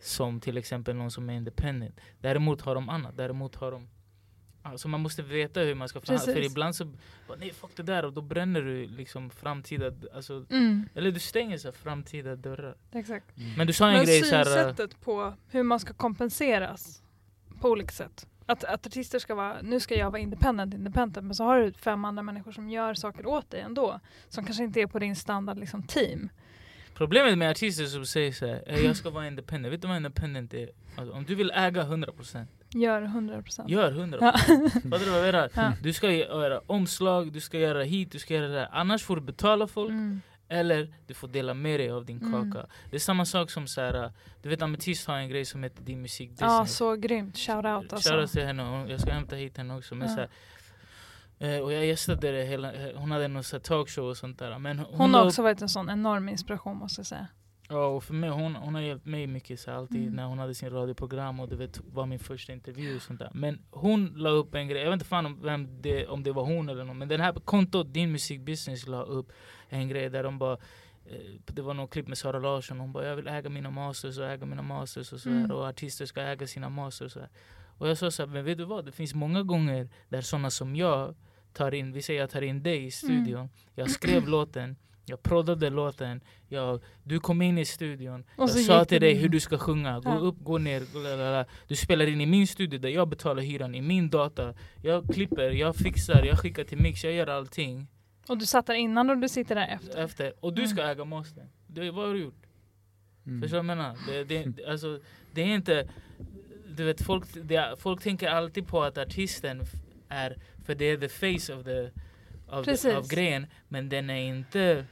som 0.00 0.40
till 0.40 0.56
exempel 0.56 0.96
någon 0.96 1.10
som 1.10 1.30
är 1.30 1.34
independent. 1.34 2.00
Däremot 2.20 2.60
har 2.60 2.74
de 2.74 2.88
annat, 2.88 3.16
däremot 3.16 3.54
har 3.56 3.70
de 3.72 3.88
Alltså 4.72 4.88
man 4.88 5.00
måste 5.00 5.22
veta 5.22 5.60
hur 5.60 5.74
man 5.74 5.88
ska 5.88 6.00
förhandla, 6.00 6.32
för 6.32 6.44
ibland 6.44 6.76
så, 6.76 6.84
bara, 7.28 7.38
nej 7.38 7.52
fuck 7.52 7.70
det 7.76 7.82
där 7.82 8.04
och 8.04 8.12
då 8.12 8.20
bränner 8.20 8.62
du 8.62 8.86
liksom 8.86 9.30
framtida, 9.30 9.92
alltså, 10.14 10.46
Mm. 10.50 10.88
eller 10.94 11.10
du 11.12 11.20
stänger 11.20 11.58
så 11.58 11.68
här 11.68 11.72
framtida 11.72 12.36
dörrar. 12.36 12.74
Exakt. 12.92 13.26
Men 13.56 13.66
du 13.66 13.72
sa 13.72 13.88
en 13.88 13.94
Men 13.96 14.04
grej 14.06 14.22
så 14.22 14.36
här, 14.36 14.44
synsättet 14.44 15.00
på 15.00 15.34
hur 15.48 15.62
man 15.62 15.80
ska 15.80 15.94
kompenseras 15.94 17.02
på 17.60 17.68
olika 17.70 17.90
sätt. 17.92 18.26
Att, 18.46 18.64
att 18.64 18.86
artister 18.86 19.18
ska 19.18 19.34
vara, 19.34 19.62
nu 19.62 19.80
ska 19.80 19.94
jag 19.94 20.10
vara 20.10 20.22
independent, 20.22 20.74
independent, 20.74 21.26
men 21.26 21.34
så 21.34 21.44
har 21.44 21.60
du 21.60 21.72
fem 21.72 22.04
andra 22.04 22.22
människor 22.22 22.52
som 22.52 22.70
gör 22.70 22.94
saker 22.94 23.26
åt 23.26 23.50
dig 23.50 23.60
ändå. 23.60 24.00
Som 24.28 24.44
kanske 24.44 24.64
inte 24.64 24.80
är 24.80 24.86
på 24.86 24.98
din 24.98 25.16
standard 25.16 25.58
liksom, 25.58 25.82
team. 25.82 26.28
Problemet 26.94 27.38
med 27.38 27.50
artister 27.50 27.84
som 27.86 28.06
säger 28.06 28.32
såhär, 28.32 28.62
"Eh, 28.66 28.80
jag 28.84 28.96
ska 28.96 29.10
vara 29.10 29.26
independent, 29.26 29.72
vet 29.74 29.82
du 29.82 29.88
vad 29.88 29.96
independent 29.96 30.54
är? 30.54 30.70
Alltså, 30.96 31.14
om 31.14 31.24
du 31.24 31.34
vill 31.34 31.50
äga 31.54 31.82
100%, 31.84 32.48
Gör 32.74 33.02
100%. 33.02 33.68
gör 33.68 33.92
100% 33.92 34.18
Ja. 34.20 34.32
Fattar 34.70 35.04
du 35.04 35.10
vad 35.10 35.18
jag 35.28 35.32
menar? 35.34 35.50
Ja. 35.54 35.72
Du 35.82 35.92
ska 35.92 36.10
göra 36.12 36.60
omslag, 36.66 37.32
du 37.32 37.40
ska 37.40 37.58
göra 37.58 37.82
hit, 37.82 38.12
du 38.12 38.18
ska 38.18 38.34
göra 38.34 38.48
det 38.48 38.54
där 38.54 38.68
Annars 38.72 39.02
får 39.02 39.16
du 39.16 39.22
betala 39.22 39.66
folk, 39.66 39.90
Mm. 39.90 40.20
eller 40.48 40.94
du 41.06 41.14
får 41.14 41.28
dela 41.28 41.54
med 41.54 41.80
dig 41.80 41.90
av 41.90 42.04
din 42.04 42.22
Mm. 42.22 42.52
kaka 42.52 42.66
Det 42.90 42.96
är 42.96 43.00
samma 43.00 43.24
sak 43.24 43.50
som 43.50 43.66
såhär, 43.66 44.12
du 44.42 44.48
vet 44.48 44.62
Ametist 44.62 45.06
har 45.06 45.16
en 45.16 45.28
grej 45.28 45.44
som 45.44 45.62
heter 45.62 45.82
Din 45.82 46.02
Musik 46.02 46.30
Ja, 46.38 46.46
Business 46.60 46.76
så 46.76 46.96
grymt. 46.96 47.38
Shout 47.38 47.56
out 47.64 47.92
alltså. 47.92 48.10
Shoutout 48.12 48.32
till 48.32 48.44
henne, 48.46 48.86
jag 48.90 49.00
ska 49.00 49.12
hämta 49.12 49.36
hit 49.36 49.56
henne 49.56 49.76
också 49.76 49.94
men 49.94 50.08
Ja. 50.08 50.14
så 50.14 50.20
här, 50.20 50.28
eh, 51.56 51.62
Och 51.62 51.72
jag 51.72 51.86
gästade 51.86 52.32
det 52.32 52.44
hela, 52.44 52.72
hon 52.94 53.10
hade 53.10 53.28
någon 53.28 53.44
så 53.44 53.56
här 53.56 53.60
talkshow 53.60 54.04
och 54.08 54.16
sånt 54.16 54.38
där 54.38 54.58
men 54.58 54.78
hon, 54.78 54.94
Hon 55.00 55.14
har 55.14 55.26
också 55.26 55.42
varit 55.42 55.62
en 55.62 55.68
sån 55.68 55.90
enorm 55.90 56.28
inspiration 56.28 56.76
måste 56.76 57.00
jag 57.00 57.06
säga. 57.06 57.26
Ja, 57.70 57.86
och 57.86 58.04
för 58.04 58.14
mig, 58.14 58.30
hon, 58.30 58.54
hon 58.56 58.74
har 58.74 58.82
hjälpt 58.82 59.06
mig 59.06 59.26
mycket 59.26 59.60
så 59.60 59.70
alltid 59.70 60.02
Mm. 60.02 60.14
när 60.14 60.24
hon 60.26 60.38
hade 60.38 60.54
sin 60.54 60.70
radioprogram 60.70 61.40
och 61.40 61.48
du 61.48 61.56
vet, 61.56 61.80
var 61.92 62.06
min 62.06 62.18
första 62.18 62.52
intervju 62.52 62.96
och 62.96 63.02
sånt 63.02 63.18
där. 63.18 63.30
Men 63.34 63.62
hon 63.70 64.06
la 64.16 64.30
upp 64.30 64.54
en 64.54 64.68
grej, 64.68 64.82
jag 64.82 64.90
vet 64.90 64.94
inte 64.96 65.06
fan 65.06 65.26
om, 65.26 65.42
vem 65.42 65.82
det, 65.82 66.06
om 66.06 66.22
det 66.22 66.32
var 66.32 66.44
hon 66.44 66.68
eller 66.68 66.84
någon, 66.84 66.98
men 66.98 67.08
den 67.08 67.20
här 67.20 67.32
kontot, 67.32 67.94
din 67.94 68.12
musikbusiness 68.12 68.86
la 68.86 69.02
upp 69.02 69.32
en 69.68 69.88
grej 69.88 70.10
där 70.10 70.22
de 70.22 70.38
bara 70.38 70.58
det 71.46 71.62
var 71.62 71.74
något 71.74 71.90
klipp 71.90 72.08
med 72.08 72.18
Sara 72.18 72.38
Larsson, 72.38 72.80
hon 72.80 72.92
bara 72.92 73.06
jag 73.06 73.16
vill 73.16 73.26
äga 73.28 73.50
mina 73.50 73.70
masters 73.70 74.18
och 74.18 74.24
äga 74.30 74.46
mina 74.46 74.62
masters 74.62 75.12
och 75.12 75.20
så 75.20 75.28
Mm. 75.28 75.50
och 75.50 75.66
artister 75.66 76.06
ska 76.06 76.22
äga 76.22 76.46
sina 76.46 76.68
masters 76.68 77.16
och. 77.16 77.22
Och 77.78 77.88
jag 77.88 77.98
sa 77.98 78.10
så 78.10 78.22
här, 78.22 78.30
men 78.32 78.44
vet 78.44 78.58
du 78.58 78.64
vad? 78.64 78.84
Det 78.84 78.92
finns 78.92 79.14
många 79.14 79.42
gånger 79.42 79.88
där 80.08 80.20
sådana 80.20 80.50
som 80.50 80.76
jag 80.76 81.14
tar 81.52 81.74
in, 81.74 81.92
vi 81.92 82.02
säger 82.02 82.20
jag 82.20 82.30
tar 82.30 82.42
in 82.42 82.62
dig 82.62 82.84
i 82.84 82.90
studion, 82.90 83.48
jag 83.74 83.90
skrev 83.90 84.28
låten, 84.28 84.76
jag 85.08 85.22
proddade 85.22 85.70
låten, 85.70 86.20
jag, 86.48 86.80
du 87.02 87.20
kom 87.20 87.42
in 87.42 87.58
i 87.58 87.64
studion, 87.64 88.24
jag 88.36 88.50
sa 88.50 88.84
till 88.84 89.00
dig 89.00 89.14
hur 89.14 89.28
du 89.28 89.40
ska 89.40 89.58
sjunga, 89.58 90.00
gå 90.00 90.10
Ja. 90.10 90.16
upp, 90.18 90.36
gå 90.40 90.58
ner, 90.58 90.82
lalala. 91.02 91.44
Du 91.68 91.76
spelar 91.76 92.06
in 92.06 92.20
i 92.20 92.26
min 92.26 92.46
studio 92.46 92.78
där 92.78 92.88
jag 92.88 93.08
betalar 93.08 93.42
hyran, 93.42 93.74
i 93.74 93.82
min 93.82 94.10
data, 94.10 94.54
jag 94.82 95.04
klipper, 95.14 95.50
jag 95.50 95.76
fixar, 95.76 96.24
jag 96.24 96.38
skickar 96.38 96.64
till 96.64 96.78
mix, 96.78 97.04
jag 97.04 97.12
gör 97.12 97.26
allting 97.26 97.86
Och 98.28 98.38
du 98.38 98.46
satt 98.46 98.66
där 98.66 98.74
innan 98.74 99.10
och 99.10 99.18
du 99.18 99.28
sitter 99.28 99.54
där 99.54 99.68
efter. 99.68 100.04
efter, 100.04 100.32
och 100.40 100.52
du 100.54 100.68
ska 100.68 100.82
äga 100.82 101.04
mastern. 101.04 101.48
Det, 101.66 101.90
vad 101.90 102.06
har 102.06 102.14
du 102.14 102.20
gjort? 102.22 102.42
Mm. 103.26 103.42
Förstår 103.42 103.56
du 103.58 103.66
vad 103.66 103.76
jag 103.76 103.76
menar? 103.76 103.96
Det, 104.06 104.24
det, 104.24 104.64
alltså, 104.66 105.00
det 105.34 105.42
är 105.42 105.46
inte... 105.54 105.88
Du 106.76 106.84
vet, 106.84 107.02
folk, 107.02 107.24
det, 107.42 107.74
folk 107.78 108.02
tänker 108.02 108.28
alltid 108.28 108.66
på 108.66 108.82
att 108.82 108.98
artisten 108.98 109.62
är... 110.08 110.36
För 110.64 110.74
det 110.74 110.84
är 110.84 110.96
the 110.96 111.08
face 111.08 111.54
of, 111.58 111.64
the, 111.64 111.90
av, 112.48 112.64
Precis. 112.64 112.82
the, 112.82 112.96
av 112.96 113.08
grejen, 113.08 113.46
men 113.68 113.88
den 113.88 114.10
är 114.10 114.20
inte... 114.28 114.84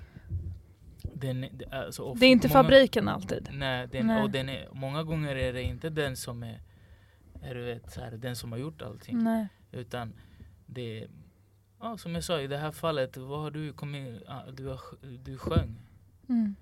Den, 1.18 1.46
alltså, 1.70 2.02
of- 2.02 2.18
Det 2.20 2.26
är 2.26 2.30
inte 2.30 2.48
många- 2.48 2.62
fabriken 2.62 3.08
alltid. 3.08 3.48
Nej, 3.52 3.88
den, 3.92 4.06
Nej. 4.06 4.22
och 4.22 4.30
den 4.30 4.48
är, 4.48 4.68
många 4.72 5.02
gånger 5.02 5.36
är 5.36 5.52
det 5.52 5.62
inte 5.62 5.90
den 5.90 6.16
som 6.16 6.42
är, 6.42 6.60
är 7.42 7.54
vet, 7.54 7.92
så 7.92 8.00
här, 8.00 8.10
den 8.10 8.36
som 8.36 8.52
har 8.52 8.58
gjort 8.58 8.82
allting. 8.82 9.18
Nej. 9.24 9.46
Utan 9.72 10.12
det 10.66 11.06
ja, 11.80 11.96
som 11.98 12.14
jag 12.14 12.24
sa 12.24 12.40
i 12.40 12.46
det 12.46 12.56
här 12.58 12.70
fallet, 12.72 13.16
vad 13.16 13.40
har 13.40 13.50
du 13.50 13.72
kommit, 13.72 14.22
du, 14.52 14.66
har, 14.66 14.80
du 15.24 15.38
sjöng. 15.38 15.76
Mm. 16.28 16.54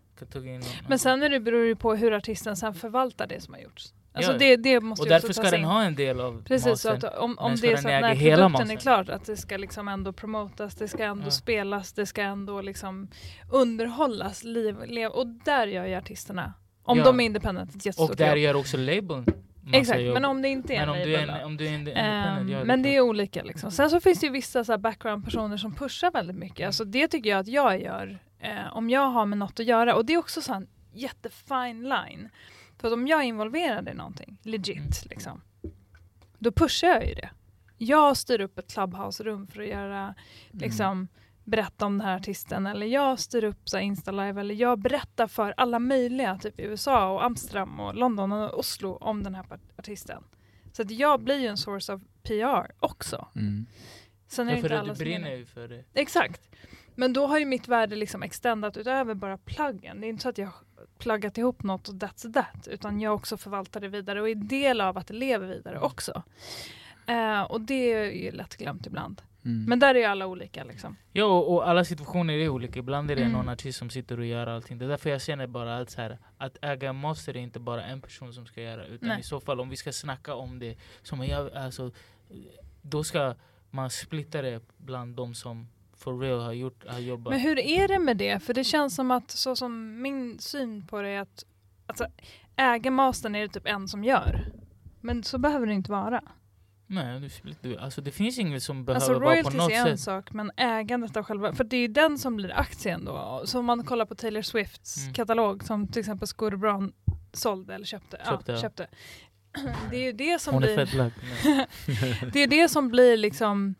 Men 0.88 0.98
sen 0.98 1.22
är 1.22 1.28
det 1.30 1.40
beror 1.40 1.64
det 1.66 1.76
på 1.76 1.94
hur 1.94 2.12
artisten 2.12 2.56
sen 2.56 2.74
förvaltar 2.74 3.26
det 3.26 3.40
som 3.40 3.54
har 3.54 3.60
gjorts. 3.60 3.94
Alltså 4.16 4.32
Ja. 4.32 4.38
det, 4.38 4.56
det 4.56 4.80
måste 4.80 5.02
och 5.02 5.08
därför 5.08 5.32
ska 5.32 5.42
den 5.50 5.54
in. 5.60 5.64
ha 5.64 5.82
en 5.82 5.94
del 5.94 6.20
av 6.20 6.42
Precis, 6.44 6.80
så 6.80 6.88
att 6.90 7.04
om, 7.04 7.38
om 7.38 7.56
det 7.56 7.72
är 7.72 7.76
så 7.76 7.88
att 7.88 8.00
när 8.02 8.14
produkten 8.14 8.52
mastern? 8.52 8.70
är 8.70 8.76
klart 8.76 9.08
att 9.08 9.24
det 9.26 9.36
ska 9.36 9.56
liksom 9.56 9.88
ändå 9.88 10.12
promotas, 10.12 10.74
det 10.74 10.88
ska 10.88 11.04
ändå 11.04 11.26
Ja. 11.26 11.30
spelas, 11.30 11.92
det 11.92 12.06
ska 12.06 12.22
ändå 12.22 12.60
liksom 12.60 13.08
underhållas, 13.58 14.44
liv, 14.44 14.76
lev, 14.86 15.10
och 15.10 15.26
där 15.26 15.66
gör 15.66 15.86
ju 15.86 15.94
artisterna, 15.94 16.52
om 16.82 16.98
Ja. 16.98 17.04
de 17.04 17.20
är 17.20 17.24
independent, 17.24 17.70
ett 17.74 17.86
jättestort 17.86 18.10
Och 18.10 18.16
där 18.16 18.28
jobb. 18.28 18.38
gör 18.38 18.56
också 18.56 18.76
labeln 18.76 19.26
Exakt, 19.72 20.00
jobb. 20.00 20.14
men 20.14 20.24
om 20.24 20.42
det 20.42 20.48
inte 20.48 20.74
är 20.74 20.86
Men 20.86 20.88
en 20.88 20.94
om 21.02 21.08
du 21.08 21.14
är, 21.14 21.26
label 21.26 21.40
en, 21.40 21.46
om 21.46 21.56
du 21.56 21.64
är 21.64 21.68
en 21.68 21.74
independent, 21.74 22.50
ja, 22.50 22.64
men 22.64 22.82
det 22.82 22.96
är 22.96 23.00
olika 23.00 23.42
liksom. 23.42 23.70
Sen 23.70 23.90
så 23.90 24.00
finns 24.00 24.20
det 24.20 24.26
ju 24.26 24.32
vissa 24.32 24.64
så 24.64 24.78
background-personer 24.78 25.56
som 25.56 25.74
pushar 25.74 26.10
väldigt 26.10 26.36
mycket. 26.36 26.66
Alltså 26.66 26.84
det 26.84 27.08
tycker 27.08 27.30
jag 27.30 27.38
att 27.38 27.48
jag 27.48 27.80
gör 27.82 28.18
eh, 28.40 28.76
om 28.76 28.90
jag 28.90 29.08
har 29.10 29.26
med 29.26 29.38
något 29.38 29.60
att 29.60 29.66
göra. 29.66 29.94
Och 29.94 30.04
det 30.06 30.12
är 30.14 30.18
också 30.18 30.40
så 30.42 30.54
en 30.54 30.66
jättefine 30.92 31.82
line. 31.82 32.28
För 32.84 32.88
att 32.88 32.94
om 32.94 33.06
jag 33.06 33.20
är 33.20 33.24
involverad 33.24 33.88
i 33.88 33.94
någonting, 33.94 34.38
legit 34.42 34.76
Mm. 34.76 34.90
liksom, 35.10 35.40
då 36.38 36.52
pushar 36.52 36.88
jag 36.88 37.08
ju 37.08 37.14
det. 37.14 37.30
Jag 37.78 38.16
styr 38.16 38.40
upp 38.40 38.58
ett 38.58 38.72
clubhouse-rum 38.72 39.46
för 39.46 39.62
att 39.62 39.68
göra, 39.68 39.98
Mm. 40.00 40.14
liksom, 40.52 41.08
berätta 41.44 41.86
om 41.86 41.98
den 41.98 42.06
här 42.08 42.16
artisten. 42.16 42.66
Eller 42.66 42.86
jag 42.86 43.18
styr 43.20 43.44
upp 43.44 43.68
så 43.68 43.78
Insta-live. 43.78 44.40
Eller 44.40 44.54
jag 44.54 44.78
berättar 44.78 45.26
för 45.26 45.54
alla 45.56 45.78
möjliga, 45.78 46.38
typ 46.38 46.60
i 46.60 46.62
USA 46.62 47.10
och 47.10 47.24
Amsterdam 47.24 47.80
och 47.80 47.94
London 47.94 48.32
och 48.32 48.58
Oslo 48.58 48.96
om 49.00 49.22
den 49.22 49.34
här 49.34 49.44
artisten. 49.76 50.24
Så 50.72 50.82
att 50.82 50.90
jag 50.90 51.20
blir 51.20 51.38
ju 51.40 51.46
en 51.46 51.56
source 51.56 51.92
of 51.92 52.02
PR 52.22 52.72
också. 52.80 53.28
Mm. 53.36 53.66
Sen 54.28 54.48
är 54.48 54.52
Ja, 54.52 54.56
för 54.60 54.64
inte 54.66 54.80
alla 54.80 54.92
du 54.94 54.98
brinner 54.98 55.34
ju 55.34 55.46
för 55.46 55.68
det. 55.68 55.84
Exakt. 55.94 56.50
Men 56.94 57.12
då 57.12 57.26
har 57.26 57.38
ju 57.38 57.44
mitt 57.44 57.68
värde 57.68 57.96
liksom 57.96 58.22
extendat 58.22 58.76
utöver 58.76 59.14
bara 59.14 59.38
pluggen. 59.38 60.00
Det 60.00 60.06
är 60.06 60.08
inte 60.08 60.22
så 60.22 60.28
att 60.28 60.38
jag 60.38 60.50
pluggat 60.98 61.38
ihop 61.38 61.62
något 61.62 61.88
och 61.88 61.94
that's 61.94 62.32
that. 62.32 62.68
Utan 62.68 63.00
jag 63.00 63.14
också 63.14 63.36
förvaltar 63.36 63.80
det 63.80 63.88
vidare 63.88 64.20
och 64.20 64.28
är 64.28 64.34
del 64.34 64.80
av 64.80 64.98
att 64.98 65.06
det 65.06 65.14
lever 65.14 65.46
vidare 65.46 65.78
också. 65.80 66.22
Eh, 67.06 67.42
och 67.42 67.60
det 67.60 67.92
är 67.92 68.10
ju 68.10 68.30
lätt 68.30 68.56
glömt 68.56 68.86
ibland. 68.86 69.22
Mm. 69.44 69.64
Men 69.64 69.78
där 69.78 69.94
är 69.94 69.98
ju 69.98 70.04
alla 70.04 70.26
olika 70.26 70.64
liksom. 70.64 70.96
Ja, 71.12 71.24
och, 71.24 71.54
och 71.54 71.68
alla 71.68 71.84
situationer 71.84 72.34
är 72.34 72.48
olika. 72.48 72.78
Ibland 72.78 73.10
är 73.10 73.16
det 73.16 73.22
Mm. 73.22 73.32
någon 73.32 73.48
artist 73.48 73.78
som 73.78 73.90
sitter 73.90 74.18
och 74.18 74.26
gör 74.26 74.46
allting. 74.46 74.78
Det 74.78 74.84
är 74.84 74.88
därför 74.88 75.10
jag 75.10 75.22
känner 75.22 75.46
bara 75.46 75.78
att, 75.78 75.90
så 75.90 76.00
här, 76.00 76.18
att 76.38 76.56
äga 76.62 76.92
master 76.92 77.36
är 77.36 77.40
inte 77.40 77.60
bara 77.60 77.84
en 77.84 78.00
person 78.00 78.32
som 78.34 78.46
ska 78.46 78.62
göra. 78.62 78.86
Utan 78.86 79.08
Nej. 79.08 79.20
i 79.20 79.22
så 79.22 79.40
fall, 79.40 79.60
om 79.60 79.68
vi 79.68 79.76
ska 79.76 79.92
snacka 79.92 80.34
om 80.34 80.58
det, 80.58 80.76
som 81.02 81.24
jag, 81.26 81.54
alltså, 81.54 81.90
då 82.82 83.04
ska 83.04 83.34
man 83.70 83.90
splitta 83.90 84.42
det 84.42 84.62
bland 84.76 85.16
de 85.16 85.34
som 85.34 85.68
for 86.04 86.18
real 86.18 86.40
har, 86.40 86.52
gjort, 86.52 86.84
har 86.88 86.98
jobbat. 86.98 87.30
Men 87.32 87.40
hur 87.40 87.58
är 87.58 87.88
det 87.88 87.98
med 87.98 88.16
det? 88.16 88.42
För 88.42 88.54
det 88.54 88.64
känns 88.64 88.94
som 88.94 89.10
att 89.10 89.30
så 89.30 89.56
som 89.56 90.02
min 90.02 90.38
syn 90.38 90.86
på 90.86 91.02
det 91.02 91.08
är 91.08 91.20
att 91.20 91.44
alltså, 91.86 92.06
äga 92.56 92.90
mastern 92.90 93.34
är 93.34 93.40
det 93.40 93.48
typ 93.48 93.66
en 93.66 93.88
som 93.88 94.04
gör. 94.04 94.44
Men 95.00 95.22
så 95.22 95.38
behöver 95.38 95.66
det 95.66 95.72
inte 95.74 95.90
vara. 95.90 96.22
Nej, 96.86 97.30
du 97.60 97.76
alltså, 97.76 98.00
det 98.00 98.10
finns 98.10 98.38
inget 98.38 98.62
som 98.62 98.84
behöver 98.84 99.00
Alltså 99.00 99.12
vara 99.12 99.20
på 99.24 99.30
royalties 99.30 99.54
något 99.54 99.72
är 99.72 99.76
en 99.76 99.84
sätt. 99.98 100.00
sak 100.00 100.32
men 100.32 100.50
ägandet 100.56 101.16
av 101.16 101.22
själva, 101.24 101.52
för 101.52 101.64
det 101.64 101.76
är 101.76 101.80
ju 101.80 101.88
den 101.88 102.18
som 102.18 102.36
blir 102.36 102.52
aktien 102.58 103.04
då. 103.04 103.42
Så 103.44 103.58
om 103.58 103.64
man 103.64 103.84
kollar 103.84 104.06
på 104.06 104.14
Taylor 104.14 104.42
Swifts 104.42 105.02
Mm. 105.02 105.14
katalog 105.14 105.64
som 105.64 105.88
till 105.88 106.00
exempel 106.00 106.28
Scooter 106.28 106.56
Braun 106.56 106.92
sålde 107.32 107.74
eller 107.74 107.86
köpte. 107.86 108.20
Köpte, 108.28 108.52
ja, 108.52 108.58
köpte. 108.58 108.86
Det 109.90 109.96
är 109.96 110.02
ju 110.04 110.12
det 110.12 110.38
som 110.40 110.54
Hon 110.54 110.62
är 110.62 110.66
blir, 110.74 110.86
fett 110.86 110.94
lack. 110.94 111.12
det 112.32 112.40
är 112.42 112.46
det 112.46 112.68
som 112.68 112.88
blir 112.88 113.16
liksom 113.16 113.74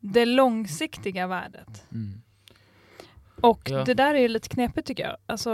det 0.00 0.24
långsiktiga 0.26 1.26
värdet. 1.26 1.86
Mm. 1.92 2.22
Och 3.40 3.70
Ja. 3.70 3.84
det 3.84 3.94
där 3.94 4.14
är 4.14 4.18
ju 4.18 4.28
lite 4.28 4.48
knepigt 4.48 4.86
tycker 4.86 5.02
jag. 5.02 5.16
Alltså 5.26 5.50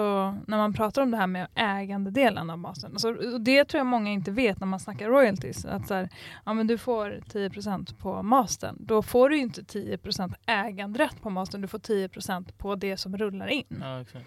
när 0.47 0.57
man 0.57 0.73
pratar 0.73 1.03
om 1.03 1.11
det 1.11 1.17
här 1.17 1.27
med 1.27 1.49
ägandedelen 1.55 2.51
av 2.51 2.59
mastern. 2.59 2.93
Alltså, 2.93 3.13
det 3.39 3.65
tror 3.65 3.79
jag 3.79 3.87
många 3.87 4.11
inte 4.11 4.31
vet 4.31 4.61
när 4.61 4.67
man 4.67 4.81
snackar 4.81 5.09
royalties. 5.09 5.65
Att 5.65 5.89
så 5.89 5.95
här, 5.95 6.09
ja 6.45 6.53
men 6.53 6.67
du 6.67 6.79
får 6.79 7.11
10% 7.11 7.97
på 7.97 8.23
mastern. 8.23 8.77
Då 8.81 9.03
får 9.03 9.29
du 9.29 9.37
ju 9.37 9.43
inte 9.43 9.63
10% 9.63 10.35
äganderätt 10.47 11.23
på 11.23 11.31
mastern. 11.31 11.61
Du 11.61 11.69
får 11.69 11.79
10% 11.79 12.53
på 12.59 12.75
det 12.75 12.97
som 12.97 13.17
rullar 13.17 13.47
in. 13.47 13.65
Ja, 13.83 14.01
exakt. 14.01 14.27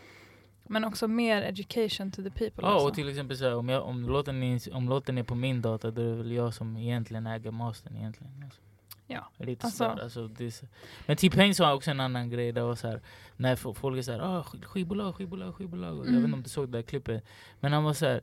Men 0.70 0.84
också 0.86 1.08
mer 1.08 1.42
education 1.42 2.12
to 2.12 2.24
the 2.24 2.30
people. 2.30 2.62
Ja, 2.62 2.76
också. 2.76 2.88
och 2.88 2.94
till 2.94 3.10
exempel 3.10 3.38
så 3.38 3.44
här, 3.44 3.56
om, 3.56 3.70
jag, 3.70 3.84
om, 3.84 4.10
låten 4.10 4.44
är, 4.44 4.76
om 4.76 4.90
låten 4.90 5.18
är 5.18 5.24
på 5.24 5.36
min 5.36 5.62
data, 5.62 5.92
då 5.92 6.02
är 6.02 6.06
det 6.06 6.16
väl 6.16 6.32
jag 6.32 6.54
som 6.54 6.78
egentligen 6.78 7.28
äger 7.28 7.52
mastern 7.52 7.96
egentligen. 7.96 8.44
Alltså. 8.44 8.62
Ja, 9.08 9.32
Lite 9.38 9.66
alltså- 9.66 9.78
sådär, 9.90 10.04
alltså, 10.04 10.28
det. 10.28 10.64
Men 11.06 11.18
T-Pain 11.18 11.56
sa 11.56 11.74
också 11.74 11.92
en 11.92 12.00
annan 12.00 12.30
grej, 12.30 12.52
det 12.52 12.62
var 12.62 12.76
så 12.76 12.88
här, 12.88 13.02
när 13.38 13.56
fo- 13.56 13.74
folk 13.74 13.98
är 13.98 14.02
såhär 14.02 14.20
ah, 14.20 14.42
sk- 14.44 14.64
skivbolag, 14.66 15.16
skivbolag, 15.16 15.56
skivbolag. 15.56 15.90
Jag 15.96 16.00
vet 16.02 16.08
Mm. 16.10 16.24
inte 16.26 16.34
om 16.36 16.44
du 16.44 16.50
såg 16.50 16.70
det 16.70 16.78
där 16.78 16.82
klippet. 16.82 17.24
Men 17.60 17.74
han 17.74 17.84
var 17.84 17.94
så 17.94 18.06
här, 18.06 18.22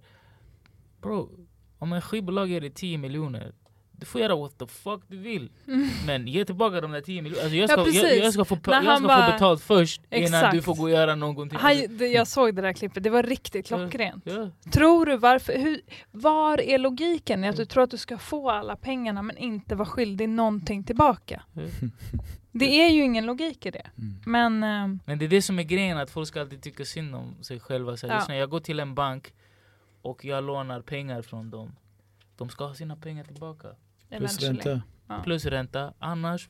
bro, 1.01 1.31
om 1.78 1.93
en 1.93 2.02
skivbolag 2.02 2.48
ger 2.48 2.61
dig 2.61 2.70
10 2.70 2.98
miljoner, 2.98 3.52
du 4.05 4.10
får 4.10 4.20
göra 4.20 4.36
what 4.36 4.59
the 4.59 4.66
fuck 4.66 5.02
du 5.09 5.16
vill. 5.16 5.51
Mm. 5.68 5.89
Men 6.06 6.26
ge 6.28 6.44
tillbaka 6.44 6.81
de 6.81 6.93
där 6.93 7.01
10 7.01 7.22
miljonerna. 7.22 7.44
Alltså 7.44 7.56
jag, 7.56 7.62
Ja, 7.62 7.68
ska, 7.68 7.76
jag, 7.76 8.02
precis. 8.02 8.24
jag 8.24 8.32
ska, 8.32 8.44
få, 8.44 8.59
jag 8.64 8.98
ska 8.98 9.06
bara- 9.09 9.26
få 9.26 9.32
betalt 9.32 9.62
först 9.62 10.01
innan 10.10 10.24
Exakt. 10.24 10.52
du 10.55 10.62
får 10.62 10.74
gå 10.74 10.82
och 10.82 10.90
göra 10.90 11.14
någonting. 11.14 11.59
Han, 11.59 11.74
det, 11.89 12.06
jag 12.09 12.26
såg 12.28 12.55
det 12.56 12.62
där 12.62 12.72
klippet, 12.72 13.02
det 13.02 13.10
var 13.10 13.22
riktigt 13.22 13.66
klockrent. 13.66 14.22
Ja. 14.26 14.51
Tror 14.70 15.06
du 15.06 15.16
varför, 15.16 15.59
hur, 15.59 15.81
var 16.10 16.60
är 16.60 16.78
logiken 16.78 17.44
i 17.44 17.48
att 17.48 17.56
du 17.56 17.64
tror 17.64 17.82
att 17.82 17.90
du 17.90 17.97
ska 17.97 18.18
få 18.18 18.51
alla 18.51 18.76
pengarna 18.76 19.22
men 19.22 19.36
inte 19.36 19.74
vara 19.74 19.89
skyldig 19.89 20.28
någonting 20.28 20.85
tillbaka? 20.85 21.43
Ja. 21.52 21.62
Det 22.56 22.81
är 22.82 22.89
ju 22.90 23.02
ingen 23.05 23.26
logik 23.26 23.66
i 23.66 23.70
det. 23.70 23.86
Mm. 23.98 24.14
Men 24.26 24.62
ehm, 24.62 25.01
Men 25.05 25.18
det 25.18 25.24
är 25.24 25.28
det 25.28 25.43
som 25.43 25.59
är 25.59 25.62
grejen, 25.62 25.98
att 25.98 26.10
folk 26.10 26.28
ska 26.28 26.40
alltid 26.40 26.62
tycka 26.62 26.85
synd 26.85 27.14
om 27.14 27.36
sig 27.43 27.60
själva. 27.60 27.97
Så 27.97 28.06
här, 28.09 28.22
Ja. 28.28 28.35
jag 28.35 28.51
går 28.51 28.60
till 28.60 28.81
en 28.81 28.94
bank 28.94 29.32
och 30.02 30.24
jag 30.24 30.44
lånar 30.44 30.81
pengar 30.81 31.22
från 31.22 31.51
dem. 31.51 31.76
De 32.36 32.48
ska 32.48 32.64
ha 32.66 32.74
sina 32.74 32.97
pengar 32.97 33.24
tillbaka. 33.24 33.68
Plus 34.19 34.43
ränta. 34.43 34.82
Ja. 35.09 35.23
Plus 35.24 35.47
ränta. 35.47 35.95
Annars... 35.99 36.49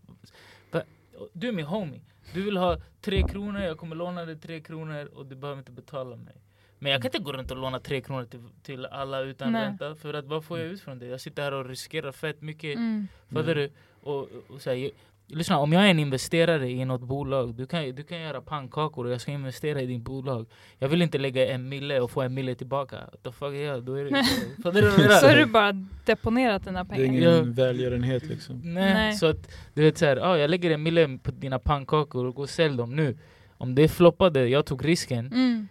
Du 1.32 1.48
är 1.48 1.52
min 1.52 1.66
homie. 1.66 2.00
Du 2.32 2.42
vill 2.42 2.56
ha 2.56 2.80
tre 3.00 3.22
kronor, 3.22 3.60
jag 3.60 3.78
kommer 3.78 3.96
låna 3.96 4.24
dig 4.24 4.40
tre 4.40 4.60
kronor 4.60 5.04
och 5.14 5.26
du 5.26 5.36
behöver 5.36 5.58
inte 5.58 5.72
betala 5.72 6.16
mig. 6.16 6.34
Men 6.78 6.92
jag 6.92 7.02
kan 7.02 7.08
inte 7.08 7.18
gå 7.18 7.32
runt 7.32 7.50
och 7.50 7.56
låna 7.56 7.80
tre 7.80 8.00
kronor 8.00 8.24
till, 8.24 8.48
till 8.62 8.86
alla 8.86 9.20
utan 9.20 9.52
Nej. 9.52 9.64
ränta. 9.64 9.94
För 9.96 10.14
att 10.14 10.24
vad 10.24 10.44
får 10.44 10.58
jag 10.58 10.68
ut 10.68 10.80
från 10.80 10.98
det? 10.98 11.06
Jag 11.06 11.20
sitter 11.20 11.42
här 11.42 11.52
och 11.52 11.68
riskerar 11.68 12.12
fett 12.12 12.40
mycket. 12.40 12.76
Mm. 12.76 13.08
Fattar 13.32 13.54
du? 13.54 13.70
Och, 14.00 14.28
och 14.48 14.60
så 14.60 14.70
här, 14.70 14.90
lyssna, 15.28 15.58
om 15.58 15.72
jag 15.72 15.86
är 15.86 15.90
en 15.90 15.98
investerare 15.98 16.70
i 16.70 16.84
något 16.84 17.00
bolag, 17.00 17.54
du 17.54 17.66
kan, 17.66 17.94
du 17.94 18.02
kan 18.02 18.20
göra 18.20 18.40
pannkakor 18.40 19.06
och 19.06 19.12
jag 19.12 19.20
ska 19.20 19.30
investera 19.32 19.80
i 19.80 19.86
ditt 19.86 20.02
bolag. 20.02 20.46
Jag 20.78 20.88
vill 20.88 21.02
inte 21.02 21.18
lägga 21.18 21.46
en 21.54 21.68
mille 21.68 22.00
och 22.00 22.10
få 22.10 22.22
en 22.22 22.34
mille 22.34 22.54
tillbaka. 22.54 22.96
The 23.24 23.32
fuck 23.32 23.54
är 23.54 23.62
jag? 23.64 23.82
Då 23.84 23.94
är 23.94 24.04
det, 24.04 24.10
jag? 25.02 25.20
Så 25.20 25.26
har 25.28 25.36
du 25.36 25.46
bara 25.46 25.72
deponerat 26.04 26.64
dina 26.64 26.84
Det 26.84 26.92
är 26.94 26.96
pengar. 26.96 27.04
ingen 27.18 27.22
Ja. 27.22 27.42
välgörenhet 27.46 28.24
liksom. 28.26 28.60
Nej, 28.64 28.94
Nej. 28.94 29.12
så 29.12 29.26
att 29.26 29.50
du 29.74 29.82
vet 29.82 29.98
såhär, 29.98 30.16
ah, 30.16 30.38
jag 30.38 30.50
lägger 30.50 30.70
en 30.70 30.82
mille 30.82 31.18
på 31.22 31.30
dina 31.30 31.58
pannkakor 31.58 32.24
och 32.26 32.34
går 32.34 32.42
och 32.42 32.50
sälj 32.50 32.76
dem 32.76 32.96
nu. 32.96 33.18
Om 33.58 33.74
det 33.74 33.88
floppade, 33.88 34.48
jag 34.48 34.66
tog 34.66 34.84
risken. 34.84 35.26
Mm. 35.26 35.68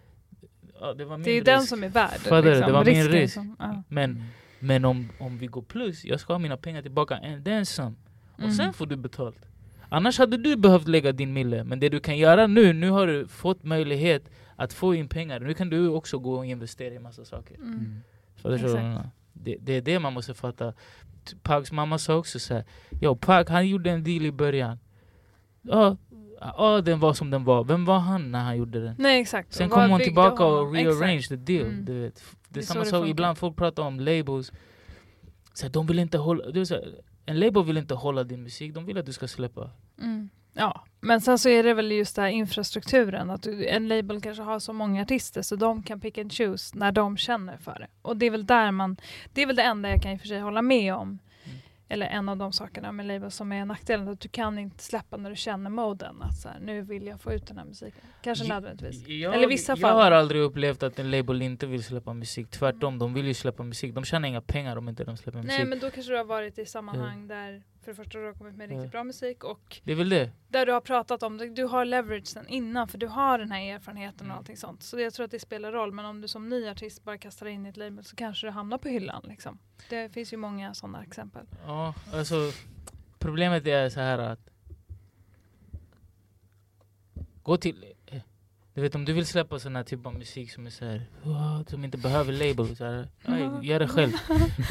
Ja, 0.79 0.93
det 0.93 1.05
var 1.05 1.17
min 1.17 1.23
Det 1.23 1.31
är 1.31 1.35
risk. 1.35 1.45
den 1.45 1.61
som 1.63 1.83
är 1.83 1.89
värd. 1.89 2.09
Fattar 2.19 2.41
du? 2.41 2.49
Det 2.53 2.71
var 2.71 2.85
min 2.85 2.95
Risken 2.95 3.11
risk. 3.11 3.33
Som, 3.33 3.55
ja. 3.59 3.83
Men, 3.87 4.23
men 4.59 4.85
om, 4.85 5.09
om 5.19 5.37
vi 5.37 5.47
går 5.47 5.61
plus, 5.61 6.05
jag 6.05 6.19
ska 6.19 6.33
ha 6.33 6.39
mina 6.39 6.57
pengar 6.57 6.81
tillbaka 6.81 7.15
and 7.15 7.45
then 7.45 7.65
some. 7.65 7.95
Och 8.33 8.39
Mm. 8.39 8.51
sen 8.51 8.73
får 8.73 8.85
du 8.85 8.95
betalt. 8.95 9.37
Annars 9.89 10.17
hade 10.17 10.37
du 10.37 10.55
behövt 10.55 10.87
lägga 10.87 11.11
din 11.11 11.33
mille, 11.33 11.63
men 11.63 11.79
det 11.79 11.89
du 11.89 11.99
kan 11.99 12.17
göra 12.17 12.47
nu, 12.47 12.73
nu 12.73 12.89
har 12.89 13.07
du 13.07 13.27
fått 13.27 13.63
möjlighet 13.63 14.29
att 14.55 14.73
få 14.73 14.95
in 14.95 15.07
pengar. 15.07 15.39
Nu 15.39 15.53
kan 15.53 15.69
du 15.69 15.87
också 15.87 16.19
gå 16.19 16.35
och 16.35 16.45
investera 16.45 16.93
i 16.93 16.99
massa 16.99 17.25
saker. 17.25 17.55
Mm. 17.55 18.01
Mm. 18.45 18.97
Det, 19.33 19.57
det 19.61 19.73
är 19.73 19.81
det 19.81 19.99
man 19.99 20.13
måste 20.13 20.33
fatta. 20.33 20.73
Pags 21.41 21.71
mamma 21.71 21.97
sa 21.97 22.15
också 22.15 22.39
så 22.39 22.53
här. 22.53 22.63
Jo, 23.01 23.15
Pag 23.15 23.49
han 23.49 23.67
gjorde 23.67 23.91
en 23.91 24.03
deal 24.03 24.25
i 24.25 24.31
början. 24.31 24.79
Ja, 25.61 25.97
ja, 26.39 26.81
den 26.81 26.99
var 26.99 27.13
som 27.13 27.29
den 27.29 27.43
var. 27.43 27.63
Vem 27.63 27.85
var 27.85 27.99
han 27.99 28.31
när 28.31 28.39
han 28.43 28.57
gjorde 28.57 28.79
den? 28.83 28.95
Nej 28.99 29.21
exakt. 29.21 29.53
Sen 29.53 29.69
kom 29.69 29.89
hon 29.89 29.99
tillbaka 29.99 30.45
och 30.45 30.73
rearranged 30.73 31.17
Exakt. 31.17 31.29
the 31.45 31.53
deal. 31.53 31.65
Mm. 31.67 31.85
Du 31.85 31.93
vet. 31.99 32.23
Det 32.49 32.59
är 32.59 32.63
samma 32.63 32.85
sak, 32.85 33.07
ibland 33.07 33.37
folk 33.37 33.55
pratar 33.55 33.83
om 33.83 33.99
labels. 33.99 34.51
Så 35.53 35.65
här, 35.65 35.73
de 35.73 35.85
vill 35.87 35.99
inte 35.99 36.17
hålla, 36.17 36.51
det 36.51 36.59
är 36.59 36.65
så 36.65 36.73
här, 36.75 36.95
en 37.25 37.39
label 37.39 37.63
vill 37.63 37.77
inte 37.77 37.93
hålla 37.93 38.23
din 38.23 38.43
musik, 38.43 38.73
de 38.73 38.85
vill 38.85 38.97
att 38.97 39.05
du 39.05 39.13
ska 39.13 39.27
släppa. 39.27 39.69
Mm. 40.01 40.29
Ja, 40.53 40.85
men 41.01 41.21
sen 41.21 41.39
så 41.39 41.49
är 41.49 41.63
det 41.63 41.73
väl 41.73 41.91
just 41.91 42.15
den 42.15 42.25
här 42.25 42.31
infrastrukturen. 42.31 43.29
Att 43.29 43.43
du, 43.43 43.67
en 43.67 43.87
label 43.87 44.21
kanske 44.21 44.43
har 44.43 44.59
så 44.59 44.73
många 44.73 45.01
artister 45.01 45.41
så 45.41 45.55
de 45.55 45.83
kan 45.83 45.99
pick 45.99 46.17
and 46.17 46.33
choose 46.33 46.77
när 46.77 46.91
de 46.91 47.17
känner 47.17 47.57
för 47.57 47.79
det. 47.79 47.87
Och 48.01 48.17
det 48.17 48.25
är 48.25 48.31
väl 48.31 48.45
där 48.45 48.71
man, 48.71 48.97
det 49.33 49.41
är 49.41 49.45
väl 49.45 49.55
det 49.55 49.63
enda 49.63 49.89
jag 49.89 50.01
kan 50.01 50.11
i 50.11 50.15
och 50.15 50.19
för 50.19 50.27
sig 50.27 50.39
hålla 50.39 50.61
med 50.61 50.95
om. 50.95 51.19
Eller 51.89 52.05
en 52.07 52.29
av 52.29 52.37
de 52.37 52.51
sakerna 52.53 52.91
med 52.91 53.05
labels 53.05 53.35
som 53.35 53.51
är 53.51 53.65
nackdelen. 53.65 54.07
Att 54.07 54.19
du 54.19 54.29
kan 54.29 54.59
inte 54.59 54.83
släppa 54.83 55.17
när 55.17 55.29
du 55.29 55.35
känner 55.35 55.69
moden. 55.69 56.21
Att 56.21 56.37
så 56.37 56.49
här, 56.49 56.59
nu 56.59 56.81
vill 56.81 57.07
jag 57.07 57.21
få 57.21 57.33
ut 57.33 57.47
den 57.47 57.57
här 57.57 57.65
musiken. 57.65 58.01
Kanske 58.21 58.47
nödvändigtvis. 58.47 59.07
Jag, 59.07 59.35
Eller 59.35 59.47
vissa 59.47 59.71
jag 59.71 59.79
fall. 59.79 59.95
har 59.95 60.11
aldrig 60.11 60.41
upplevt 60.41 60.83
att 60.83 60.99
en 60.99 61.11
label 61.11 61.41
inte 61.41 61.65
vill 61.67 61.83
släppa 61.83 62.13
musik. 62.13 62.49
Tvärtom, 62.49 62.99
de 62.99 63.13
vill 63.13 63.25
ju 63.27 63.33
släppa 63.33 63.63
musik. 63.63 63.93
De 63.93 64.03
tjänar 64.03 64.27
inga 64.27 64.41
pengar 64.41 64.77
om 64.77 64.89
inte 64.89 65.03
de 65.03 65.17
släpper 65.17 65.39
musik. 65.39 65.57
Nej 65.57 65.65
men 65.65 65.79
då 65.79 65.89
kanske 65.89 66.11
du 66.11 66.17
har 66.17 66.25
varit 66.25 66.57
i 66.57 66.65
sammanhang 66.65 67.27
där 67.27 67.63
för 67.83 67.91
det 67.91 67.95
första 67.95 68.19
du 68.19 68.25
har 68.25 68.33
kommit 68.33 68.55
med 68.55 68.69
riktigt 68.69 68.83
Ja. 68.83 68.89
bra 68.89 69.03
musik 69.03 69.43
och 69.43 69.81
Det 69.83 69.91
är 69.91 69.95
väl 69.95 70.09
det. 70.09 70.31
där 70.47 70.65
du 70.65 70.71
har 70.71 70.81
pratat 70.81 71.23
om 71.23 71.37
det, 71.37 71.49
du 71.49 71.63
har 71.65 71.85
leverage 71.85 72.27
sen 72.27 72.47
innan 72.47 72.87
för 72.87 72.97
du 72.97 73.07
har 73.07 73.37
den 73.39 73.51
här 73.51 73.61
erfarenheten 73.75 74.19
Mm. 74.19 74.31
och 74.31 74.37
allting 74.37 74.57
sånt. 74.57 74.83
Så 74.83 74.99
jag 74.99 75.13
tror 75.13 75.23
att 75.25 75.31
det 75.31 75.39
spelar 75.39 75.71
roll 75.71 75.91
men 75.91 76.05
om 76.05 76.21
du 76.21 76.27
som 76.27 76.49
ny 76.49 76.67
artist 76.67 77.03
bara 77.03 77.17
kastar 77.17 77.45
in 77.45 77.65
i 77.65 77.69
ett 77.69 77.77
label 77.77 78.03
så 78.03 78.15
kanske 78.15 78.47
du 78.47 78.51
hamnar 78.51 78.77
på 78.77 78.87
hyllan 78.89 79.21
liksom. 79.27 79.59
Det 79.89 80.09
finns 80.13 80.33
ju 80.33 80.37
många 80.37 80.73
sådana 80.73 81.03
exempel. 81.03 81.45
Ja, 81.65 81.93
alltså 82.13 82.35
problemet 83.19 83.67
är 83.67 83.89
så 83.89 83.99
här 83.99 84.17
att 84.17 84.49
gå 87.43 87.57
till 87.57 87.85
eh, 88.05 88.21
du 88.73 88.81
vet 88.81 88.95
om 88.95 89.05
du 89.05 89.13
vill 89.13 89.25
släppa 89.25 89.59
sån 89.59 89.75
här 89.75 89.83
typ 89.83 90.05
av 90.05 90.13
musik 90.15 90.51
som 90.51 90.65
är 90.65 90.69
så 90.69 90.85
här, 90.85 91.01
"Wow", 91.23 91.63
som 91.67 91.83
inte 91.85 91.97
behöver 91.97 92.33
label, 92.33 92.75
så 92.75 92.85
här, 92.85 93.07
aj, 93.25 93.49
gör 93.67 93.79
det 93.79 93.87
själv. 93.87 94.11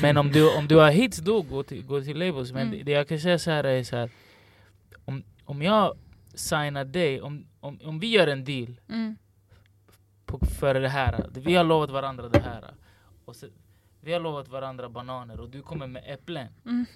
Men 0.03 0.17
om 0.17 0.33
du, 0.33 0.57
om 0.59 0.67
du 0.69 0.77
har 0.77 0.91
hits 0.91 1.19
då, 1.19 1.43
gå 1.43 1.63
till, 1.63 1.87
gå 1.87 2.01
till 2.01 2.19
labels. 2.19 2.53
Men 2.53 2.63
Mm. 2.67 2.79
det, 2.79 2.83
det 2.85 2.93
jag 2.93 3.09
kan 3.09 3.19
säga 3.21 3.39
så 3.39 3.51
här 3.51 3.65
är 3.65 3.85
så 3.85 3.97
här, 3.97 4.11
om, 5.05 5.23
om 5.45 5.63
jag 5.63 5.97
signar 6.35 6.85
dig, 6.85 7.21
om, 7.23 7.47
om, 7.61 7.79
om 7.85 7.99
vi 8.01 8.07
gör 8.07 8.27
en 8.27 8.45
deal 8.45 8.81
Mm. 8.89 9.17
på, 10.27 10.39
för 10.47 10.75
det 10.75 10.89
här. 10.89 11.27
Vi 11.35 11.55
har 11.55 11.65
lovat 11.65 11.91
varandra 11.91 12.29
det 12.29 12.41
här. 12.41 12.65
Och 13.25 13.37
så, 13.37 13.47
vi 14.01 14.13
har 14.13 14.21
lovat 14.21 14.49
varandra 14.49 14.89
bananer 14.89 15.41
och 15.41 15.49
du 15.51 15.63
kommer 15.63 15.87
med 15.87 16.03
äpplen. 16.07 16.49
Mm. 16.67 16.87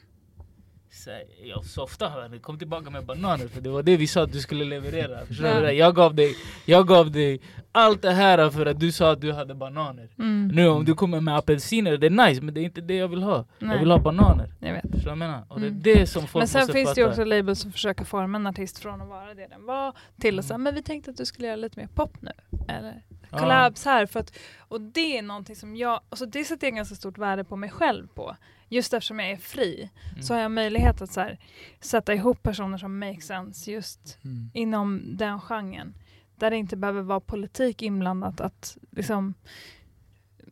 Så 0.96 1.10
jag 1.44 1.64
softa 1.64 2.08
hörni, 2.08 2.38
kom 2.38 2.58
tillbaka 2.58 2.90
med 2.90 3.04
bananer 3.06 3.48
för 3.48 3.60
det 3.60 3.68
var 3.70 3.82
det 3.82 3.96
vi 3.96 4.06
sa 4.06 4.22
att 4.22 4.32
du 4.32 4.40
skulle 4.40 4.64
leverera. 4.64 5.26
Förstår 5.26 5.60
du? 5.60 5.70
Jag 5.72 5.94
gav, 5.94 6.14
dig, 6.14 6.34
jag 6.64 6.88
gav 6.88 7.10
dig 7.10 7.40
allt 7.72 8.02
det 8.02 8.10
här 8.12 8.50
för 8.50 8.66
att 8.66 8.80
du 8.80 8.92
sa 8.92 9.12
att 9.12 9.20
du 9.20 9.32
hade 9.32 9.54
bananer. 9.54 10.08
Mm. 10.18 10.48
Nu 10.48 10.68
om 10.68 10.84
du 10.84 10.94
kommer 10.94 11.20
med 11.20 11.36
apelsiner, 11.36 11.96
det 11.96 12.06
är 12.06 12.28
nice 12.28 12.42
men 12.42 12.54
det 12.54 12.60
är 12.60 12.64
inte 12.64 12.80
det 12.80 12.96
jag 12.96 13.08
vill 13.08 13.22
ha. 13.22 13.44
Jag 13.58 13.68
Nej. 13.68 13.78
vill 13.78 13.90
ha 13.90 13.98
bananer. 13.98 14.52
Jag 14.60 14.72
vet. 14.72 14.82
Förstår 14.92 15.10
jag 15.10 15.18
menar? 15.18 15.44
Och 15.48 15.60
det 15.60 15.66
är 15.66 15.70
Mm. 15.70 15.82
det 15.82 16.06
som 16.06 16.22
folk 16.26 16.40
Men 16.40 16.48
sen 16.48 16.66
finns 16.68 16.88
fatta. 16.88 16.94
det 16.94 17.00
ju 17.00 17.08
också 17.08 17.24
labels 17.24 17.60
som 17.60 17.72
försöker 17.72 18.04
forma 18.04 18.38
en 18.38 18.46
artist 18.46 18.78
från 18.78 19.00
att 19.02 19.08
vara 19.08 19.34
det 19.34 19.46
den 19.46 19.64
var 19.66 19.92
till 20.20 20.38
att 20.38 20.44
säga 20.44 20.54
Mm. 20.54 20.62
men 20.64 20.74
vi 20.74 20.82
tänkte 20.82 21.10
att 21.10 21.16
du 21.16 21.24
skulle 21.26 21.46
göra 21.46 21.56
lite 21.56 21.80
mer 21.80 21.86
pop 21.94 22.12
nu. 22.22 22.32
Eller 22.68 23.02
collabs 23.30 23.84
här. 23.84 24.06
För 24.06 24.20
att, 24.20 24.32
och 24.58 24.80
det 24.80 25.18
är 25.18 25.22
någonting 25.22 25.56
som 25.56 25.76
jag, 25.76 26.00
alltså 26.10 26.26
det 26.26 26.44
sätter 26.44 26.66
jag 26.66 26.76
ganska 26.76 26.94
stort 26.94 27.18
värde 27.18 27.44
på 27.44 27.56
mig 27.56 27.70
själv 27.70 28.06
på. 28.14 28.36
Just 28.68 28.94
eftersom 28.94 29.18
jag 29.18 29.30
är 29.30 29.36
fri 29.36 29.90
Mm. 30.12 30.22
så 30.22 30.34
har 30.34 30.40
jag 30.40 30.50
möjlighet 30.50 31.02
att 31.02 31.12
så 31.12 31.20
här, 31.20 31.38
sätta 31.80 32.14
ihop 32.14 32.42
personer 32.42 32.78
som 32.78 32.98
make 32.98 33.20
sense 33.20 33.70
just 33.70 34.18
Mm. 34.24 34.50
inom 34.54 35.16
den 35.16 35.40
genren. 35.40 35.94
Där 36.36 36.50
det 36.50 36.56
inte 36.56 36.76
behöver 36.76 37.02
vara 37.02 37.20
politik 37.20 37.82
inblandat. 37.82 38.40
Att 38.40 38.76
liksom 38.90 39.34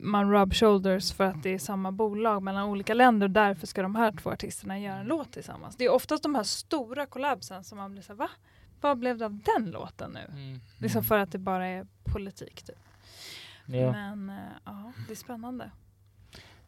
man 0.00 0.30
rub 0.32 0.54
shoulders 0.54 1.12
för 1.12 1.24
att 1.24 1.42
det 1.42 1.50
är 1.50 1.58
samma 1.58 1.92
bolag 1.92 2.42
mellan 2.42 2.64
olika 2.68 2.94
länder 2.94 3.26
och 3.26 3.30
därför 3.30 3.66
ska 3.66 3.82
de 3.82 3.94
här 3.94 4.12
två 4.12 4.30
artisterna 4.30 4.78
göra 4.78 4.96
en 4.98 5.06
låt 5.06 5.32
tillsammans. 5.32 5.76
Det 5.76 5.84
är 5.84 5.92
oftast 5.92 6.22
de 6.22 6.34
här 6.34 6.42
stora 6.42 7.06
kollabsen 7.06 7.64
som 7.64 7.78
man 7.78 7.92
blir 7.92 8.02
såhär, 8.02 8.16
va? 8.18 8.30
Vad 8.80 8.98
blev 8.98 9.18
det 9.18 9.24
av 9.24 9.40
den 9.56 9.70
låten 9.70 10.10
nu? 10.10 10.20
Mm. 10.32 10.60
Liksom 10.78 11.04
för 11.04 11.18
att 11.18 11.32
det 11.32 11.38
bara 11.38 11.66
är 11.66 11.86
politik 12.04 12.62
typ. 12.62 12.78
Ja. 13.66 13.92
Men 13.92 14.30
eh, 14.30 14.36
ja, 14.64 14.92
det 15.06 15.12
är 15.12 15.16
spännande. 15.16 15.70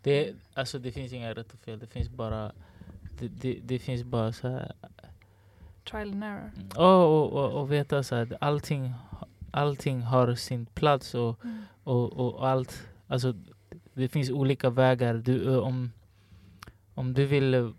Det, 0.07 0.35
alltså 0.55 0.78
det 0.78 0.93
finns 0.93 1.12
inga 1.12 1.35
rätt 1.35 1.53
och 1.53 1.59
fel, 1.59 1.78
det 1.78 1.87
finns 1.87 2.09
bara 2.09 2.53
det, 3.19 3.28
det, 3.28 3.59
det 3.65 3.78
finns 3.78 4.05
bara 4.05 4.33
så 4.33 4.49
här 4.49 4.73
Trial 5.91 6.11
and 6.12 6.24
error. 6.24 6.51
och, 6.77 7.23
och, 7.23 7.33
och, 7.45 7.61
och 7.61 7.73
veta 7.73 8.03
så 8.03 8.15
att 8.15 8.28
allting, 8.41 8.93
allting 9.51 10.01
har 10.03 10.35
sin 10.35 10.66
plats 10.66 11.15
och, 11.15 11.45
Mm. 11.45 11.62
och, 11.85 12.12
och 12.12 12.49
allt, 12.49 12.87
alltså 13.07 13.35
det 13.95 14.09
finns 14.09 14.31
olika 14.31 14.70
vägar. 14.70 15.15
Du, 15.15 15.59
om, 15.59 15.93
om 16.95 17.15
du 17.15 17.27
vill 17.27 17.73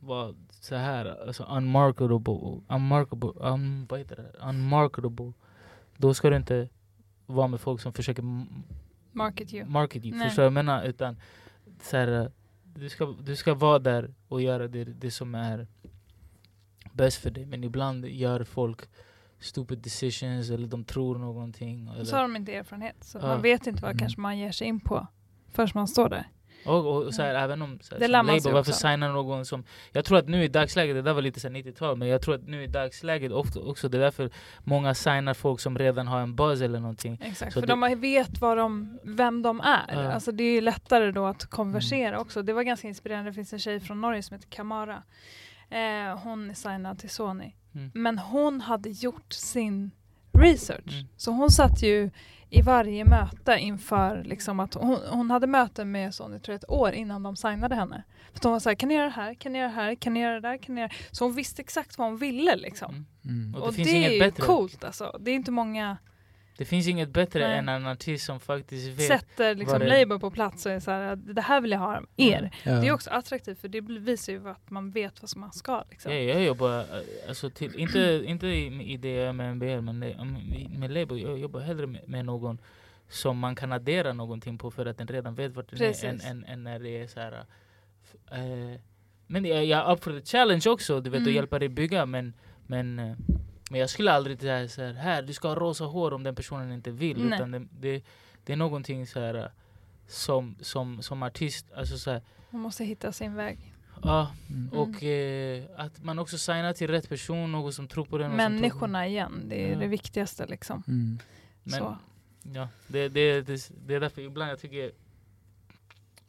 vara 0.00 0.34
så 0.50 0.74
här, 0.76 1.26
alltså 1.26 1.44
unmarketable, 1.44 2.60
unmarketable, 2.68 3.30
um, 3.40 3.86
vad 3.90 3.98
heter 3.98 4.16
det? 4.16 4.46
Unmarketable, 4.48 5.32
då 5.96 6.14
ska 6.14 6.30
du 6.30 6.36
inte 6.36 6.68
vara 7.26 7.46
med 7.48 7.60
folk 7.60 7.80
som 7.80 7.92
försöker 7.92 8.22
Market 9.12 9.54
you. 9.54 9.64
market 9.68 10.04
you, 10.04 10.16
Nej. 10.16 10.28
förstår 10.28 10.42
du 10.42 10.44
vad 10.44 10.58
jag 10.58 10.64
menar? 10.64 10.84
Utan 10.84 11.16
så 11.82 11.96
här, 11.96 12.30
du, 12.74 12.88
ska, 12.88 13.06
du 13.22 13.36
ska 13.36 13.54
vara 13.54 13.78
där 13.78 14.14
och 14.28 14.42
göra 14.42 14.68
det, 14.68 14.84
det 14.84 15.10
som 15.10 15.34
är 15.34 15.66
bäst 16.92 17.16
för 17.22 17.30
dig. 17.30 17.46
Men 17.46 17.64
ibland 17.64 18.06
gör 18.06 18.44
folk 18.44 18.80
stupid 19.38 19.78
decisions 19.78 20.50
eller 20.50 20.68
de 20.68 20.84
tror 20.84 21.18
någonting. 21.18 21.88
Eller, 21.88 22.04
så 22.04 22.16
har 22.16 22.22
de 22.22 22.36
inte 22.36 22.54
erfarenhet. 22.54 23.04
Så 23.04 23.18
Ja. 23.18 23.26
man 23.26 23.42
vet 23.42 23.66
inte 23.66 23.82
vad 23.82 23.90
Mm. 23.90 23.98
kanske 23.98 24.20
man 24.20 24.38
ger 24.38 24.52
sig 24.52 24.66
in 24.66 24.80
på 24.80 25.06
förrän 25.48 25.68
man 25.74 25.88
står 25.88 26.08
där. 26.08 26.28
Och, 26.66 26.96
och 26.96 27.14
så 27.14 27.22
här, 27.22 27.34
även 27.34 27.62
om 27.62 27.78
så 27.82 27.94
här, 27.94 28.00
sig 28.40 28.52
varför 28.52 28.72
signa 28.72 29.12
någon 29.12 29.44
som... 29.46 29.64
Jag 29.92 30.04
tror 30.04 30.18
att 30.18 30.28
nu 30.28 30.44
i 30.44 30.48
dagsläget, 30.48 30.96
det 30.96 31.02
där 31.02 31.12
var 31.12 31.22
lite 31.22 31.40
så 31.40 31.48
här 31.48 31.54
90-tal, 31.54 31.96
men 31.96 32.08
jag 32.08 32.22
tror 32.22 32.34
att 32.34 32.46
nu 32.48 32.62
i 32.62 32.66
dagsläget 32.66 33.32
ofta 33.32 33.60
också, 33.60 33.88
det 33.88 33.98
är 33.98 34.02
därför 34.02 34.30
många 34.64 34.94
signar 34.94 35.34
folk 35.34 35.60
som 35.60 35.78
redan 35.78 36.06
har 36.06 36.20
en 36.20 36.36
buzz 36.36 36.62
eller 36.62 36.80
någonting. 36.80 37.18
Exakt, 37.22 37.52
Så 37.52 37.60
för 37.60 37.66
det- 37.66 37.72
de 37.90 38.00
vet 38.00 38.40
vad 38.40 38.56
de, 38.58 38.98
vem 39.02 39.42
de 39.42 39.60
är. 39.60 39.92
Mm. 39.92 40.10
Alltså 40.10 40.32
det 40.32 40.44
är 40.44 40.52
ju 40.54 40.60
lättare 40.60 41.10
då 41.12 41.26
att 41.26 41.44
konversera 41.46 42.20
också. 42.20 42.42
Det 42.42 42.52
var 42.52 42.62
ganska 42.62 42.88
inspirerande. 42.88 43.30
Det 43.30 43.34
finns 43.34 43.52
en 43.52 43.58
tjej 43.58 43.80
från 43.80 44.00
Norge 44.00 44.22
som 44.22 44.34
heter 44.34 44.48
Kamara. 44.50 45.02
Eh, 45.70 46.18
hon 46.22 46.50
är 46.50 46.54
signad 46.54 46.98
till 46.98 47.10
Sony. 47.10 47.52
Mm. 47.74 47.90
Men 47.94 48.18
hon 48.18 48.60
hade 48.60 48.90
gjort 48.90 49.32
sin 49.32 49.90
research. 50.32 50.92
Mm. 50.92 51.06
Så 51.16 51.30
hon 51.30 51.50
satt 51.50 51.82
ju 51.82 52.10
i 52.50 52.62
varje 52.62 53.04
möte 53.04 53.56
inför 53.58 54.24
liksom 54.24 54.60
att 54.60 54.74
hon, 54.74 54.98
hon 55.10 55.30
hade 55.30 55.46
möten 55.46 55.90
med 55.92 56.14
Sony 56.14 56.38
tror 56.38 56.52
jag 56.52 56.58
ett 56.58 56.70
år 56.70 56.92
innan 56.92 57.22
de 57.22 57.36
signade 57.36 57.74
henne. 57.74 58.02
För 58.32 58.40
de 58.42 58.52
var 58.52 58.58
så 58.60 58.68
här, 58.68 58.76
kan 58.76 58.88
ni 58.88 58.94
göra 58.94 59.04
det 59.06 59.12
här, 59.12 59.34
kan 59.34 59.52
ni 59.52 59.58
göra 59.58 59.68
det 59.68 59.74
här, 59.74 59.94
kan 59.94 60.14
ni 60.14 60.20
göra 60.20 60.34
det 60.40 60.48
där, 60.48 60.56
kan 60.58 60.74
ni 60.74 60.80
göra 60.80 60.90
Så 61.10 61.24
hon 61.24 61.34
visste 61.34 61.62
exakt 61.62 61.98
vad 61.98 62.08
hon 62.08 62.16
ville 62.16 62.56
liksom. 62.56 62.90
Mm. 63.24 63.40
Mm. 63.44 63.54
Och 63.54 63.60
Och 63.62 63.72
det 63.72 63.78
det, 63.78 63.84
finns 63.84 63.94
inget 63.96 64.10
är 64.10 64.14
ju 64.14 64.20
bättre. 64.20 64.42
coolt 64.42 64.84
alltså. 64.84 65.16
Det 65.20 65.30
är 65.30 65.34
inte 65.34 65.50
många 65.50 65.96
Det 66.56 66.64
finns 66.64 66.88
inget 66.88 67.08
bättre 67.08 67.48
Nej. 67.48 67.58
än 67.58 67.68
en 67.68 67.86
artist 67.86 68.26
som 68.26 68.40
faktiskt 68.40 68.88
vet. 68.88 69.06
sätter 69.06 69.54
liksom 69.54 69.78
det- 69.78 69.86
label 70.00 70.18
på 70.18 70.30
plats 70.30 70.66
och 70.66 70.72
är 70.72 70.80
så 70.80 70.90
här, 70.90 71.16
det 71.16 71.40
här 71.40 71.60
vill 71.60 71.70
jag 71.70 71.78
ha 71.78 71.96
av 71.96 72.06
er. 72.16 72.50
Ja. 72.64 72.72
Det 72.72 72.86
är 72.88 72.92
också 72.92 73.10
attraktivt 73.10 73.58
för 73.60 73.68
det 73.68 73.80
visar 73.80 74.32
ju 74.32 74.48
att 74.48 74.70
man 74.70 74.90
vet 74.90 75.22
vad 75.22 75.30
som 75.30 75.40
man 75.40 75.52
ska. 75.52 75.84
Liksom. 75.90 76.12
Ja, 76.12 76.18
jag 76.18 76.42
jobbar, 76.44 76.78
eh, 76.78 76.84
alltså 77.28 77.50
till, 77.50 77.74
inte, 77.78 78.22
inte 78.26 78.46
i, 78.46 78.92
i 78.92 78.96
det 78.96 79.32
med 79.32 79.56
MBL, 79.56 79.80
men 79.80 79.98
med 80.78 80.90
label, 80.90 81.20
jag 81.20 81.38
jobbar 81.38 81.60
hellre 81.60 81.86
med, 81.86 82.08
med 82.08 82.24
någon 82.24 82.58
som 83.08 83.38
man 83.38 83.54
kan 83.54 83.72
addera 83.72 84.12
någonting 84.12 84.58
på 84.58 84.70
för 84.70 84.86
att 84.86 84.98
den 84.98 85.06
redan 85.08 85.34
vet 85.34 85.52
vart 85.52 85.70
den 85.70 85.78
Precis. 85.78 86.04
är, 86.04 86.08
än, 86.08 86.20
än, 86.20 86.44
än 86.44 86.64
när 86.64 86.78
det 86.78 86.98
är 87.02 87.06
så 87.06 87.20
här. 87.20 87.32
eh, 88.32 88.80
men 89.26 89.44
jag, 89.44 89.64
jag 89.64 89.80
är 89.88 89.92
up 89.92 90.04
for 90.04 90.20
the 90.20 90.26
challenge 90.26 90.62
också, 90.66 91.00
du 91.00 91.10
vet, 91.10 91.18
Mm. 91.18 91.28
att 91.30 91.34
hjälpa 91.34 91.58
dig 91.58 91.68
bygga, 91.68 92.06
men, 92.06 92.32
men, 92.66 93.16
men 93.72 93.80
jag 93.80 93.90
skulle 93.90 94.12
aldrig 94.12 94.40
säga 94.40 94.68
så 94.68 94.82
här, 94.82 94.92
här, 94.92 95.22
du 95.22 95.32
ska 95.32 95.48
ha 95.48 95.54
rosa 95.54 95.84
hår 95.84 96.12
om 96.12 96.22
den 96.22 96.34
personen 96.34 96.72
inte 96.72 96.90
vill, 96.90 97.24
Nej. 97.24 97.34
utan 97.38 97.50
det, 97.50 97.66
det, 97.80 98.04
det 98.44 98.52
är 98.52 98.56
någonting 98.56 99.06
så 99.06 99.20
här 99.20 99.34
eh, 99.34 99.46
som, 100.06 100.56
som, 100.60 101.02
som 101.02 101.22
artist, 101.22 101.72
alltså 101.76 101.98
så 101.98 102.10
här, 102.10 102.22
Man 102.50 102.60
måste 102.62 102.84
hitta 102.84 103.12
sin 103.12 103.34
väg. 103.34 103.74
ja, 104.02 104.30
Mm. 104.50 104.72
och 104.78 105.02
eh, 105.02 105.64
att 105.76 106.04
man 106.04 106.18
också 106.18 106.38
signar 106.38 106.72
till 106.72 106.90
rätt 106.90 107.08
person, 107.08 107.52
någon 107.52 107.72
som 107.72 107.88
tror 107.88 108.04
på 108.04 108.18
den. 108.18 108.30
Människorna 108.36 109.06
igen, 109.06 109.42
det 109.48 109.68
är 109.68 109.72
Ja. 109.72 109.78
det 109.78 109.86
viktigaste. 109.86 110.46
Liksom. 110.46 110.82
Mm. 110.88 111.18
Men, 111.62 111.78
Så. 111.78 111.96
Ja, 112.42 112.68
det, 112.86 113.08
det, 113.08 113.40
det, 113.42 113.70
det 113.86 113.94
är 113.94 114.00
därför 114.00 114.22
ibland 114.22 114.50
jag 114.50 114.60
tycker 114.60 114.92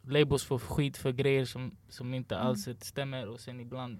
labels 0.02 0.44
får 0.44 0.58
skit 0.58 0.96
för 0.96 1.12
grejer 1.12 1.44
som, 1.44 1.76
som 1.88 2.14
inte 2.14 2.34
Mm. 2.34 2.46
alls 2.46 2.68
stämmer 2.80 3.28
och 3.28 3.40
sen 3.40 3.60
ibland 3.60 3.98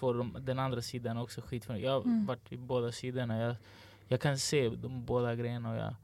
får 0.00 0.14
de, 0.14 0.36
den 0.40 0.58
andra 0.58 0.82
sidan 0.82 1.16
också 1.16 1.40
skit 1.40 1.68
det. 1.68 1.78
Jag 1.78 1.92
har 1.92 2.00
Mm. 2.02 2.26
varit 2.26 2.52
i 2.52 2.56
båda 2.56 2.92
sidorna. 2.92 3.38
Jag, 3.40 3.56
jag 4.08 4.20
kan 4.20 4.38
se 4.38 4.68
de 4.68 5.04
båda 5.04 5.34
grejerna. 5.34 5.70
Och 5.70 5.76
jag, 5.76 5.94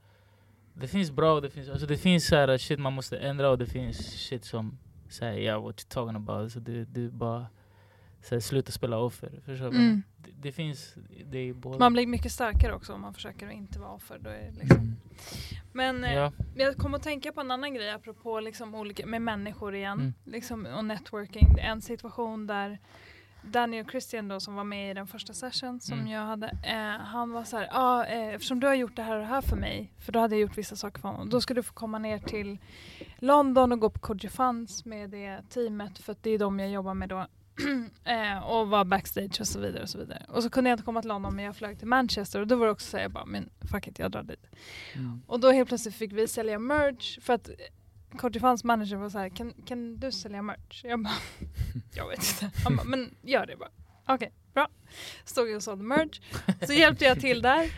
det 0.73 0.87
finns 0.87 1.11
bra 1.11 1.33
och 1.33 1.41
det 1.41 1.49
finns, 1.49 1.69
alltså 1.69 1.87
det 1.87 1.97
finns 1.97 2.27
så 2.27 2.35
här 2.35 2.57
shit 2.57 2.79
man 2.79 2.93
måste 2.93 3.17
ändra 3.17 3.49
och 3.49 3.57
det 3.57 3.65
finns 3.65 3.97
shit 3.97 4.45
som 4.45 4.77
säger 5.09 5.39
yeah 5.41 5.63
what 5.63 5.81
you 5.81 5.87
talking 5.89 6.15
about. 6.15 6.51
Så 6.51 6.59
du, 6.59 6.85
du 6.85 7.09
bara 7.11 7.47
så 8.21 8.35
här, 8.35 8.39
sluta 8.39 8.71
spela 8.71 8.97
offer. 8.97 9.41
Förstår? 9.45 9.67
Mm. 9.67 10.03
Det, 10.17 10.31
det 10.41 10.51
finns 10.51 10.95
det 11.25 11.37
är 11.37 11.53
båda. 11.53 11.79
Man 11.79 11.93
blir 11.93 12.07
mycket 12.07 12.31
starkare 12.31 12.73
också 12.73 12.93
om 12.93 13.01
man 13.01 13.13
försöker 13.13 13.47
att 13.47 13.53
inte 13.53 13.79
vara 13.79 13.91
offer. 13.91 14.19
Då 14.19 14.29
är 14.29 14.51
liksom. 14.51 14.77
Mm. 14.77 14.95
Men 15.73 16.03
eh, 16.03 16.13
ja. 16.13 16.31
jag 16.55 16.77
kom 16.77 16.93
att 16.93 17.03
tänka 17.03 17.31
på 17.31 17.41
en 17.41 17.51
annan 17.51 17.73
grej 17.73 17.89
apropå 17.91 18.39
liksom 18.39 18.75
olika, 18.75 19.05
med 19.05 19.21
människor 19.21 19.75
igen 19.75 19.99
Mm. 19.99 20.13
liksom, 20.25 20.65
och 20.65 20.85
networking. 20.85 21.47
En 21.59 21.81
situation 21.81 22.47
där 22.47 22.79
Och 23.55 23.91
Christian 23.91 24.27
då 24.27 24.39
som 24.39 24.55
var 24.55 24.63
med 24.63 24.91
i 24.91 24.93
den 24.93 25.07
första 25.07 25.33
session 25.33 25.79
som 25.79 25.99
Mm. 25.99 26.11
jag 26.11 26.21
hade, 26.21 26.47
eh, 26.63 27.05
han 27.05 27.31
var 27.31 27.43
så 27.43 27.57
här, 27.57 27.67
ah, 27.71 28.05
eh, 28.05 28.33
eftersom 28.33 28.59
du 28.59 28.67
har 28.67 28.73
gjort 28.73 28.95
det 28.95 29.01
här 29.01 29.13
och 29.15 29.19
det 29.21 29.27
här 29.27 29.41
för 29.41 29.55
mig, 29.55 29.93
för 29.99 30.11
då 30.11 30.19
hade 30.19 30.35
jag 30.35 30.41
gjort 30.41 30.57
vissa 30.57 30.75
saker 30.75 31.01
för 31.01 31.09
honom, 31.09 31.29
då 31.29 31.41
ska 31.41 31.53
du 31.53 31.63
få 31.63 31.73
komma 31.73 31.99
ner 31.99 32.19
till 32.19 32.57
London 33.17 33.71
och 33.71 33.79
gå 33.79 33.89
på 33.89 33.99
Kodjo 33.99 34.29
Funds 34.29 34.85
med 34.85 35.09
det 35.09 35.41
teamet 35.49 35.97
för 35.97 36.11
att 36.11 36.23
det 36.23 36.29
är 36.29 36.39
de 36.39 36.59
jag 36.59 36.69
jobbar 36.69 36.93
med 36.93 37.09
då. 37.09 37.27
eh, 38.03 38.37
och 38.49 38.67
vara 38.69 38.85
backstage 38.85 39.41
och 39.41 39.47
så 39.47 39.59
vidare 39.59 39.83
och 39.83 39.89
så 39.89 39.97
vidare. 39.97 40.25
Och 40.29 40.43
så 40.43 40.49
kunde 40.49 40.69
jag 40.69 40.75
inte 40.75 40.83
komma 40.85 41.01
till 41.01 41.07
London 41.09 41.35
men 41.35 41.45
jag 41.45 41.55
flög 41.55 41.79
till 41.79 41.87
Manchester 41.87 42.41
och 42.41 42.47
då 42.47 42.55
var 42.55 42.65
det 42.65 42.71
också 42.71 42.89
så 42.89 42.97
här, 42.97 43.03
jag 43.03 43.11
bara, 43.11 43.25
men 43.25 43.49
fuck 43.71 43.87
it, 43.87 43.99
jag 43.99 44.11
drar 44.11 44.23
dit. 44.23 44.45
Mm. 44.95 45.21
Och 45.27 45.39
då 45.39 45.51
helt 45.51 45.69
plötsligt 45.69 45.95
fick 45.95 46.11
vi 46.13 46.27
sälja 46.27 46.59
merch 46.59 47.19
för 47.21 47.33
att 47.33 47.49
Kortifans 48.15 48.63
manager 48.63 48.95
var 48.95 49.09
så 49.09 49.17
här, 49.19 49.29
kan, 49.29 49.53
kan 49.65 49.97
du 49.97 50.11
sälja 50.11 50.41
merch? 50.41 50.83
Jag 50.83 51.03
bara, 51.03 51.13
jag 51.95 52.07
vet 52.07 52.19
inte. 52.19 52.51
Han 52.63 52.75
bara, 52.75 52.83
men 52.83 53.15
gör 53.21 53.45
det 53.45 53.55
bara. 53.57 53.69
Okej, 54.07 54.31
bra. 54.53 54.67
Stod 55.25 55.49
jag 55.49 55.55
och 55.55 55.63
sålde 55.63 55.83
merch. 55.83 56.21
Så 56.67 56.73
hjälpte 56.73 57.05
jag 57.05 57.19
till 57.19 57.41
där. 57.41 57.71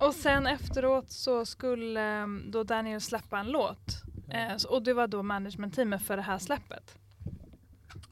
Och 0.00 0.14
sen 0.14 0.46
efteråt 0.46 1.10
så 1.10 1.46
skulle 1.46 2.26
då 2.46 2.62
Daniel 2.62 3.00
släppa 3.00 3.38
en 3.38 3.50
låt. 3.50 4.02
Eh, 4.28 4.54
och 4.68 4.82
det 4.82 4.94
var 4.94 5.06
då 5.06 5.22
managementteamet 5.22 6.02
för 6.02 6.16
det 6.16 6.22
här 6.22 6.38
släppet. 6.38 6.98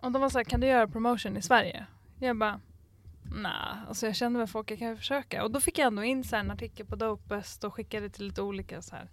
Och 0.01 0.13
de 0.13 0.23
var 0.23 0.31
så 0.31 0.39
här, 0.39 0.45
kan 0.45 0.61
du 0.61 0.67
göra 0.67 0.89
promotion 0.89 1.37
i 1.37 1.43
Sverige? 1.43 1.87
Jag 2.19 2.37
bara, 2.37 2.61
nej, 3.23 3.53
alltså 3.89 4.07
jag 4.07 4.17
kände 4.17 4.39
väl 4.39 4.49
folk, 4.49 4.71
jag 4.71 4.79
kan 4.79 4.89
ju 4.89 4.97
försöka. 4.97 5.45
Och 5.45 5.51
då 5.51 5.61
fick 5.61 5.79
jag 5.79 5.87
ändå 5.87 6.05
in 6.05 6.25
så 6.25 6.37
en 6.37 6.51
artikel 6.51 6.87
på 6.87 6.97
Dopest 6.97 7.65
och 7.65 7.75
skickade 7.75 8.09
till 8.11 8.27
lite 8.27 8.43
olika 8.43 8.83
så 8.83 8.97
här 8.97 9.09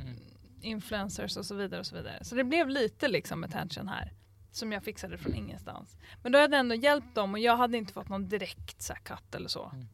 Mm. 0.00 0.16
Influencers 0.64 1.36
och 1.36 1.46
så 1.46 1.54
vidare 1.54 1.80
och 1.80 1.86
så 1.86 1.96
vidare. 1.96 2.24
Så 2.24 2.34
det 2.34 2.44
blev 2.44 2.68
lite 2.68 3.08
liksom 3.08 3.44
attention 3.44 3.88
här. 3.88 4.12
Som 4.50 4.72
jag 4.72 4.84
fixade 4.84 5.18
från 5.18 5.34
ingenstans. 5.34 5.96
Men 6.22 6.32
då 6.32 6.38
hade 6.38 6.56
jag 6.56 6.60
ändå 6.60 6.74
hjälpt 6.74 7.14
dem 7.14 7.34
och 7.34 7.38
jag 7.38 7.56
hade 7.56 7.76
inte 7.76 7.92
fått 7.92 8.08
någon 8.08 8.28
direkt 8.28 8.82
så 8.82 8.94
cut 8.94 9.34
eller 9.34 9.48
så. 9.48 9.70
Mm. 9.72 9.86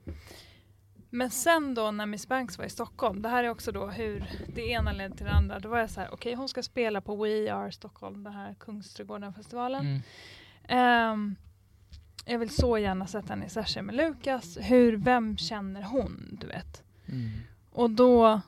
Men 1.11 1.31
sen 1.31 1.75
då 1.75 1.91
när 1.91 2.07
Miss 2.07 2.29
Banks 2.29 2.59
var 2.59 2.65
i 2.65 2.71
Stockholm, 2.71 3.23
det 3.23 3.29
här 3.29 3.45
är 3.45 3.49
också 3.49 3.73
då 3.73 3.87
hur 3.87 4.25
det 4.55 4.71
ena 4.71 4.93
ledde 4.93 5.17
till 5.17 5.27
det 5.27 5.33
andra. 5.33 5.59
Då 5.59 5.69
var 5.69 5.79
jag 5.79 5.91
så 5.91 6.01
här, 6.01 6.09
okej 6.13 6.35
hon 6.35 6.49
ska 6.49 6.63
spela 6.63 7.01
på 7.01 7.17
We 7.17 7.53
Are 7.53 7.73
Stockholm, 7.73 8.25
den 8.25 8.33
här 8.33 8.55
Kungsträdgården-festivalen. 8.55 9.87
Mm. 9.87 10.01
Ehm, 10.69 11.37
jag 12.25 12.39
vill 12.39 12.51
så 12.51 12.79
gärna 12.79 13.07
sätta 13.07 13.29
henne 13.29 13.47
i 13.47 13.49
session 13.49 13.85
med 13.85 13.95
Lukas. 13.95 14.59
Hur, 14.61 14.97
vem 14.97 15.37
känner 15.37 15.83
hon, 15.83 16.39
du 16.41 16.47
vet? 16.47 16.83
Mm. 17.07 17.31
Och 17.71 17.91
då 17.91 18.41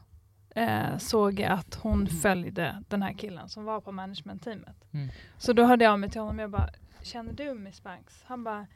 eh, 0.54 0.98
såg 0.98 1.42
att 1.42 1.74
hon 1.74 2.06
följde 2.06 2.82
den 2.88 3.02
här 3.02 3.12
killen 3.12 3.48
som 3.48 3.64
var 3.64 3.80
på 3.80 3.92
managementteamet. 3.92 4.76
Mm. 4.92 5.08
Så 5.38 5.52
då 5.52 5.64
hörde 5.64 5.84
jag 5.84 5.92
av 5.92 5.98
mig 5.98 6.10
till 6.10 6.20
honom 6.20 6.36
och 6.36 6.42
jag 6.42 6.50
bara, 6.50 6.68
känner 7.02 7.32
du 7.32 7.54
Miss 7.54 7.82
Banks? 7.82 8.22
Han 8.26 8.44
bara, 8.44 8.66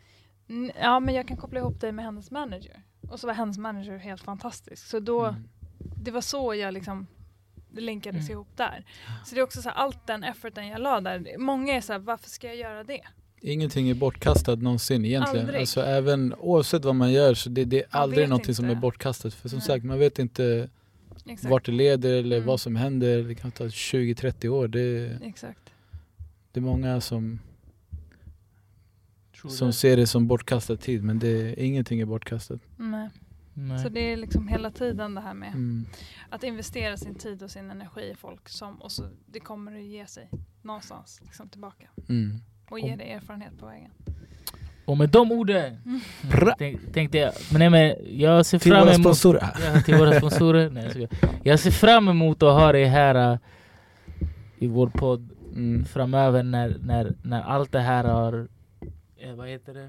"N- 0.48 0.72
ja 0.80 1.00
men 1.00 1.14
jag 1.14 1.28
kan 1.28 1.36
koppla 1.36 1.58
ihop 1.60 1.80
dig 1.80 1.92
med 1.92 2.04
hennes 2.04 2.30
manager. 2.30 2.82
Och 3.10 3.20
så 3.20 3.26
var 3.26 3.34
hennes 3.34 3.58
manager 3.58 3.96
helt 3.96 4.22
fantastisk. 4.22 4.86
Så 4.86 5.00
då, 5.00 5.24
Mm. 5.24 5.48
det 5.78 6.10
var 6.10 6.20
så 6.20 6.54
jag 6.54 6.74
liksom 6.74 7.06
det 7.70 7.80
linkades 7.80 8.20
Mm. 8.20 8.32
ihop 8.32 8.48
där. 8.56 8.84
Så 9.24 9.34
det 9.34 9.40
är 9.40 9.44
också 9.44 9.62
så 9.62 9.68
här, 9.68 9.76
allt 9.76 10.06
den 10.06 10.24
efforten 10.24 10.66
jag 10.68 10.80
la 10.80 11.00
där. 11.00 11.38
Många 11.38 11.74
är 11.76 11.80
så 11.80 11.92
här, 11.92 12.00
varför 12.00 12.30
ska 12.30 12.46
jag 12.46 12.56
göra 12.56 12.84
det? 12.84 13.00
Ingenting 13.40 13.88
är 13.90 13.94
bortkastat 13.94 14.58
någonsin 14.62 15.04
egentligen. 15.04 15.40
Aldrig. 15.46 15.60
Alltså 15.60 15.80
även 15.80 16.34
oavsett 16.38 16.84
vad 16.84 16.94
man 16.94 17.12
gör 17.12 17.34
så 17.34 17.48
det, 17.48 17.64
det 17.64 17.78
är 17.82 17.86
aldrig 17.90 18.28
någonting 18.28 18.54
som 18.54 18.64
är 18.64 18.68
inte. 18.70 18.80
bortkastat. 18.80 19.34
För 19.34 19.48
som 19.48 19.58
Nej. 19.58 19.66
sagt, 19.66 19.84
man 19.84 19.98
vet 19.98 20.18
inte 20.18 20.68
Exakt. 21.26 21.50
vart 21.50 21.64
det 21.66 21.72
leder 21.72 22.10
eller 22.18 22.36
Mm. 22.36 22.46
vad 22.46 22.60
som 22.60 22.76
händer. 22.76 23.22
Det 23.22 23.34
kan 23.34 23.50
ta 23.50 23.64
20-30 23.68 24.48
år. 24.48 24.68
Det, 24.68 25.18
Exakt. 25.22 25.72
det 26.52 26.60
är 26.60 26.62
många 26.64 27.00
som, 27.00 27.38
som 29.48 29.72
ser 29.72 29.96
det 29.96 30.06
som 30.06 30.26
bortkastad 30.26 30.76
tid 30.76 31.04
men 31.04 31.18
det, 31.18 31.64
ingenting 31.64 32.00
är 32.00 32.04
bortkastat. 32.06 32.60
Nej. 32.76 33.08
Nej. 33.58 33.78
Så 33.82 33.88
det 33.88 34.12
är 34.12 34.16
liksom 34.16 34.48
hela 34.48 34.70
tiden 34.70 35.14
det 35.14 35.20
här 35.20 35.34
med 35.34 35.48
Mm. 35.54 35.86
att 36.30 36.42
investera 36.44 36.96
sin 36.96 37.14
tid 37.14 37.42
och 37.42 37.50
sin 37.50 37.70
energi 37.70 38.10
i 38.10 38.14
folk 38.14 38.48
som, 38.48 38.82
och 38.82 38.92
så 38.92 39.08
det 39.26 39.40
kommer 39.40 39.76
att 39.76 39.82
ge 39.82 40.06
sig 40.06 40.30
någonstans 40.62 41.20
liksom 41.24 41.48
tillbaka 41.48 41.88
Mm. 42.08 42.38
och 42.70 42.78
ge 42.80 42.96
dig 42.96 43.10
erfarenhet 43.10 43.58
på 43.58 43.66
vägen. 43.66 43.90
Och 44.86 44.96
med 44.98 45.08
de 45.08 45.32
orden 45.32 45.76
Mm. 45.86 46.00
Tänk, 46.58 46.92
tänkte 46.92 47.18
jag, 47.18 47.32
men 47.52 47.58
nej, 47.58 47.70
men 47.70 48.18
jag 48.18 48.46
ser 48.46 48.58
Till 48.58 48.72
fram 48.72 48.80
våra 48.80 48.94
emot 48.94 49.04
sponsorer. 49.04 49.48
Ja, 49.74 49.80
till 49.80 49.94
våra 49.94 50.18
sponsorer. 50.18 50.70
Nej, 50.70 50.90
jag, 50.96 51.08
jag 51.42 51.60
ser 51.60 51.70
fram 51.70 52.08
emot 52.08 52.42
att 52.42 52.52
ha 52.52 52.72
dig 52.72 52.84
här 52.84 53.32
äh, 53.32 53.38
i 54.58 54.66
vår 54.66 54.86
podd 54.86 55.30
Mm. 55.56 55.84
framöver 55.84 56.42
när, 56.42 56.76
när, 56.80 57.14
när 57.22 57.42
allt 57.42 57.72
det 57.72 57.80
här 57.80 58.04
har... 58.04 58.48
Eh, 59.16 59.34
vad 59.34 59.48
heter 59.48 59.74
det? 59.74 59.88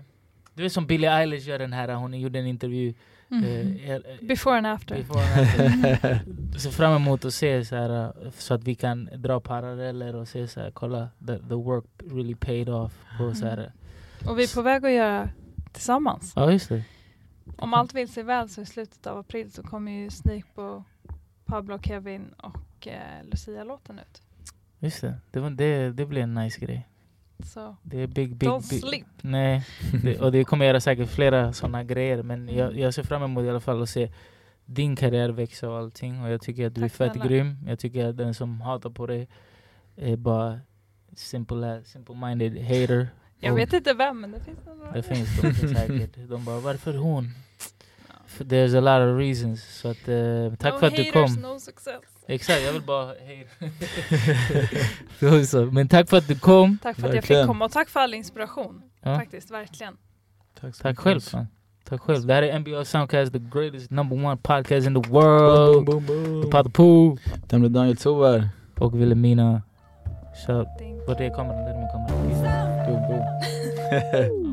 Du 0.53 0.63
vet 0.63 0.73
som 0.73 0.87
Billie 0.87 1.07
Eilish 1.07 1.47
gör 1.47 1.59
den 1.59 1.73
här, 1.73 1.93
hon 1.93 2.19
gjorde 2.19 2.39
en 2.39 2.47
intervju. 2.47 2.93
Mm. 3.31 3.43
eh, 3.43 3.91
eh, 3.91 4.01
Before 4.21 4.57
and 4.57 4.67
after. 4.67 4.95
before 4.95 5.21
and 5.21 5.41
after. 5.41 6.19
Ser 6.59 6.69
fram 6.69 6.93
emot 6.95 7.25
att 7.25 7.33
se 7.33 7.65
så, 7.65 7.75
här, 7.75 8.03
äh, 8.03 8.31
så 8.37 8.53
att 8.53 8.63
vi 8.63 8.75
kan 8.75 9.09
dra 9.15 9.39
paralleller 9.39 10.15
och 10.15 10.27
se 10.27 10.47
så 10.47 10.59
här, 10.59 10.71
kolla, 10.71 11.09
the, 11.27 11.37
the 11.37 11.55
work 11.55 11.85
really 12.11 12.35
paid 12.35 12.69
off. 12.69 12.93
På, 13.17 13.33
så 13.33 13.45
här. 13.45 13.71
Och 14.25 14.39
vi 14.39 14.43
är 14.43 14.55
på 14.55 14.61
väg 14.61 14.85
att 14.85 14.91
göra 14.91 15.29
tillsammans. 15.71 16.33
Ja 16.35 16.51
just 16.51 16.69
det. 16.69 16.83
Om 17.57 17.73
allt 17.73 17.93
vill 17.93 18.07
sig 18.09 18.23
väl 18.23 18.49
så 18.49 18.61
i 18.61 18.65
slutet 18.65 19.07
av 19.07 19.17
april 19.17 19.51
så 19.51 19.63
kommer 19.63 19.91
ju 19.91 20.09
Sneak 20.09 20.45
på 20.55 20.83
Pablo, 21.45 21.79
Kevin 21.81 22.33
och 22.37 22.87
eh, 22.87 23.23
Lucia-låten 23.31 23.99
ut. 23.99 24.21
Just 24.79 25.01
det. 25.01 25.13
Det, 25.31 25.39
var, 25.39 25.49
det, 25.49 25.91
det 25.91 26.05
blir 26.05 26.21
en 26.21 26.33
nice 26.33 26.59
grej. 26.65 26.87
Så 27.43 27.75
Det 27.83 28.01
är 28.03 28.07
big, 28.07 28.35
big, 28.35 28.49
don't 28.49 28.69
big. 28.69 28.81
sleep. 28.81 29.05
Nej, 29.21 29.65
det, 30.03 30.19
och 30.21 30.31
det 30.31 30.43
kommer 30.43 30.65
göra 30.65 30.79
säkert 30.81 31.09
flera 31.09 31.53
sådana 31.53 31.83
grejer 31.83 32.23
men 32.23 32.47
jag, 32.49 32.67
Mm. 32.69 32.79
jag 32.81 32.93
ser 32.93 33.03
fram 33.03 33.23
emot 33.23 33.43
i 33.43 33.49
alla 33.49 33.59
fall 33.59 33.81
att 33.81 33.89
se 33.89 34.11
din 34.65 34.95
karriär 34.95 35.29
växa 35.29 35.69
och 35.69 35.77
allting 35.77 36.21
och 36.23 36.29
jag 36.29 36.41
tycker 36.41 36.67
att 36.67 36.75
du 36.75 36.81
Tack 36.81 36.91
är 36.91 36.95
fett 36.95 37.11
snälla. 37.13 37.29
grym. 37.29 37.57
Jag 37.67 37.79
tycker 37.79 38.05
att 38.05 38.17
den 38.17 38.33
som 38.33 38.61
hatar 38.61 38.89
på 38.89 39.07
dig 39.07 39.27
är 39.95 40.15
bara 40.15 40.59
simple, 41.15 41.81
simple-minded 41.85 42.61
hater. 42.63 43.07
Jag 43.39 43.53
vet 43.55 43.73
inte 43.73 43.93
vem 43.93 44.21
men 44.21 44.31
det 44.31 44.39
finns 44.39 44.59
några. 44.65 44.91
Det 44.91 45.03
finns 45.03 45.41
de 45.41 45.53
säkert. 45.53 46.15
De 46.29 46.45
bara 46.45 46.59
varför 46.59 46.93
hon? 46.93 47.31
There's 48.39 48.77
a 48.77 48.81
lot 48.81 49.13
of 49.13 49.19
reasons. 49.19 49.63
Så 49.79 49.87
att, 49.89 50.07
eh, 50.07 50.53
tack 50.59 50.73
no 50.73 50.79
för 50.79 50.87
att 50.87 50.95
du 50.95 51.03
haters, 51.03 51.13
kom. 51.35 51.41
No 51.41 51.59
success. 51.59 52.01
Exakt, 52.27 52.61
jag 52.65 52.73
vill 52.73 52.81
bara 52.81 53.13
hej. 53.25 53.47
Men 55.71 55.87
tack 55.87 56.09
för 56.09 56.17
att 56.17 56.27
du 56.27 56.39
kom. 56.39 56.77
Tack 56.83 56.95
för 56.95 57.01
att 57.07 57.07
jag 57.09 57.21
Verkligen. 57.21 57.43
fick 57.43 57.47
komma 57.47 57.65
och 57.65 57.71
tack 57.71 57.89
för 57.89 57.99
all 57.99 58.13
inspiration. 58.13 58.81
Ja. 59.01 59.15
Faktiskt, 59.19 59.51
verkligen. 59.51 59.93
Tack, 60.61 60.75
så 60.75 60.83
Tack 60.83 60.99
själv. 60.99 61.19
Fan. 61.19 61.47
Tack 61.83 62.01
själv. 62.01 62.25
Det 62.25 62.33
här 62.33 62.43
är 62.43 62.59
NBL 62.59 62.83
Soundcast, 62.83 63.33
the 63.33 63.39
greatest 63.39 63.91
number 63.91 64.25
one 64.25 64.37
podcast 64.37 64.87
in 64.87 64.93
the 65.03 65.09
Boom, 65.09 65.11
world. 65.11 65.85
boom, 65.85 66.05
boom. 66.05 66.49
Pato 66.51 66.69
Poo 66.69 67.17
Den 67.47 67.59
blev 67.59 67.71
Daniel 67.71 67.97
Tovar. 67.97 68.49
och 68.79 69.01
Wilhelmina. 69.01 69.61
Så, 70.45 70.53
vart 71.07 71.19
är 71.19 71.35
kameran? 71.35 71.63
Där 71.65 71.73
är 71.73 71.77
min 71.77 71.87
kamera. 71.87 72.16
Boom, 73.17 73.29
boom. 74.11 74.43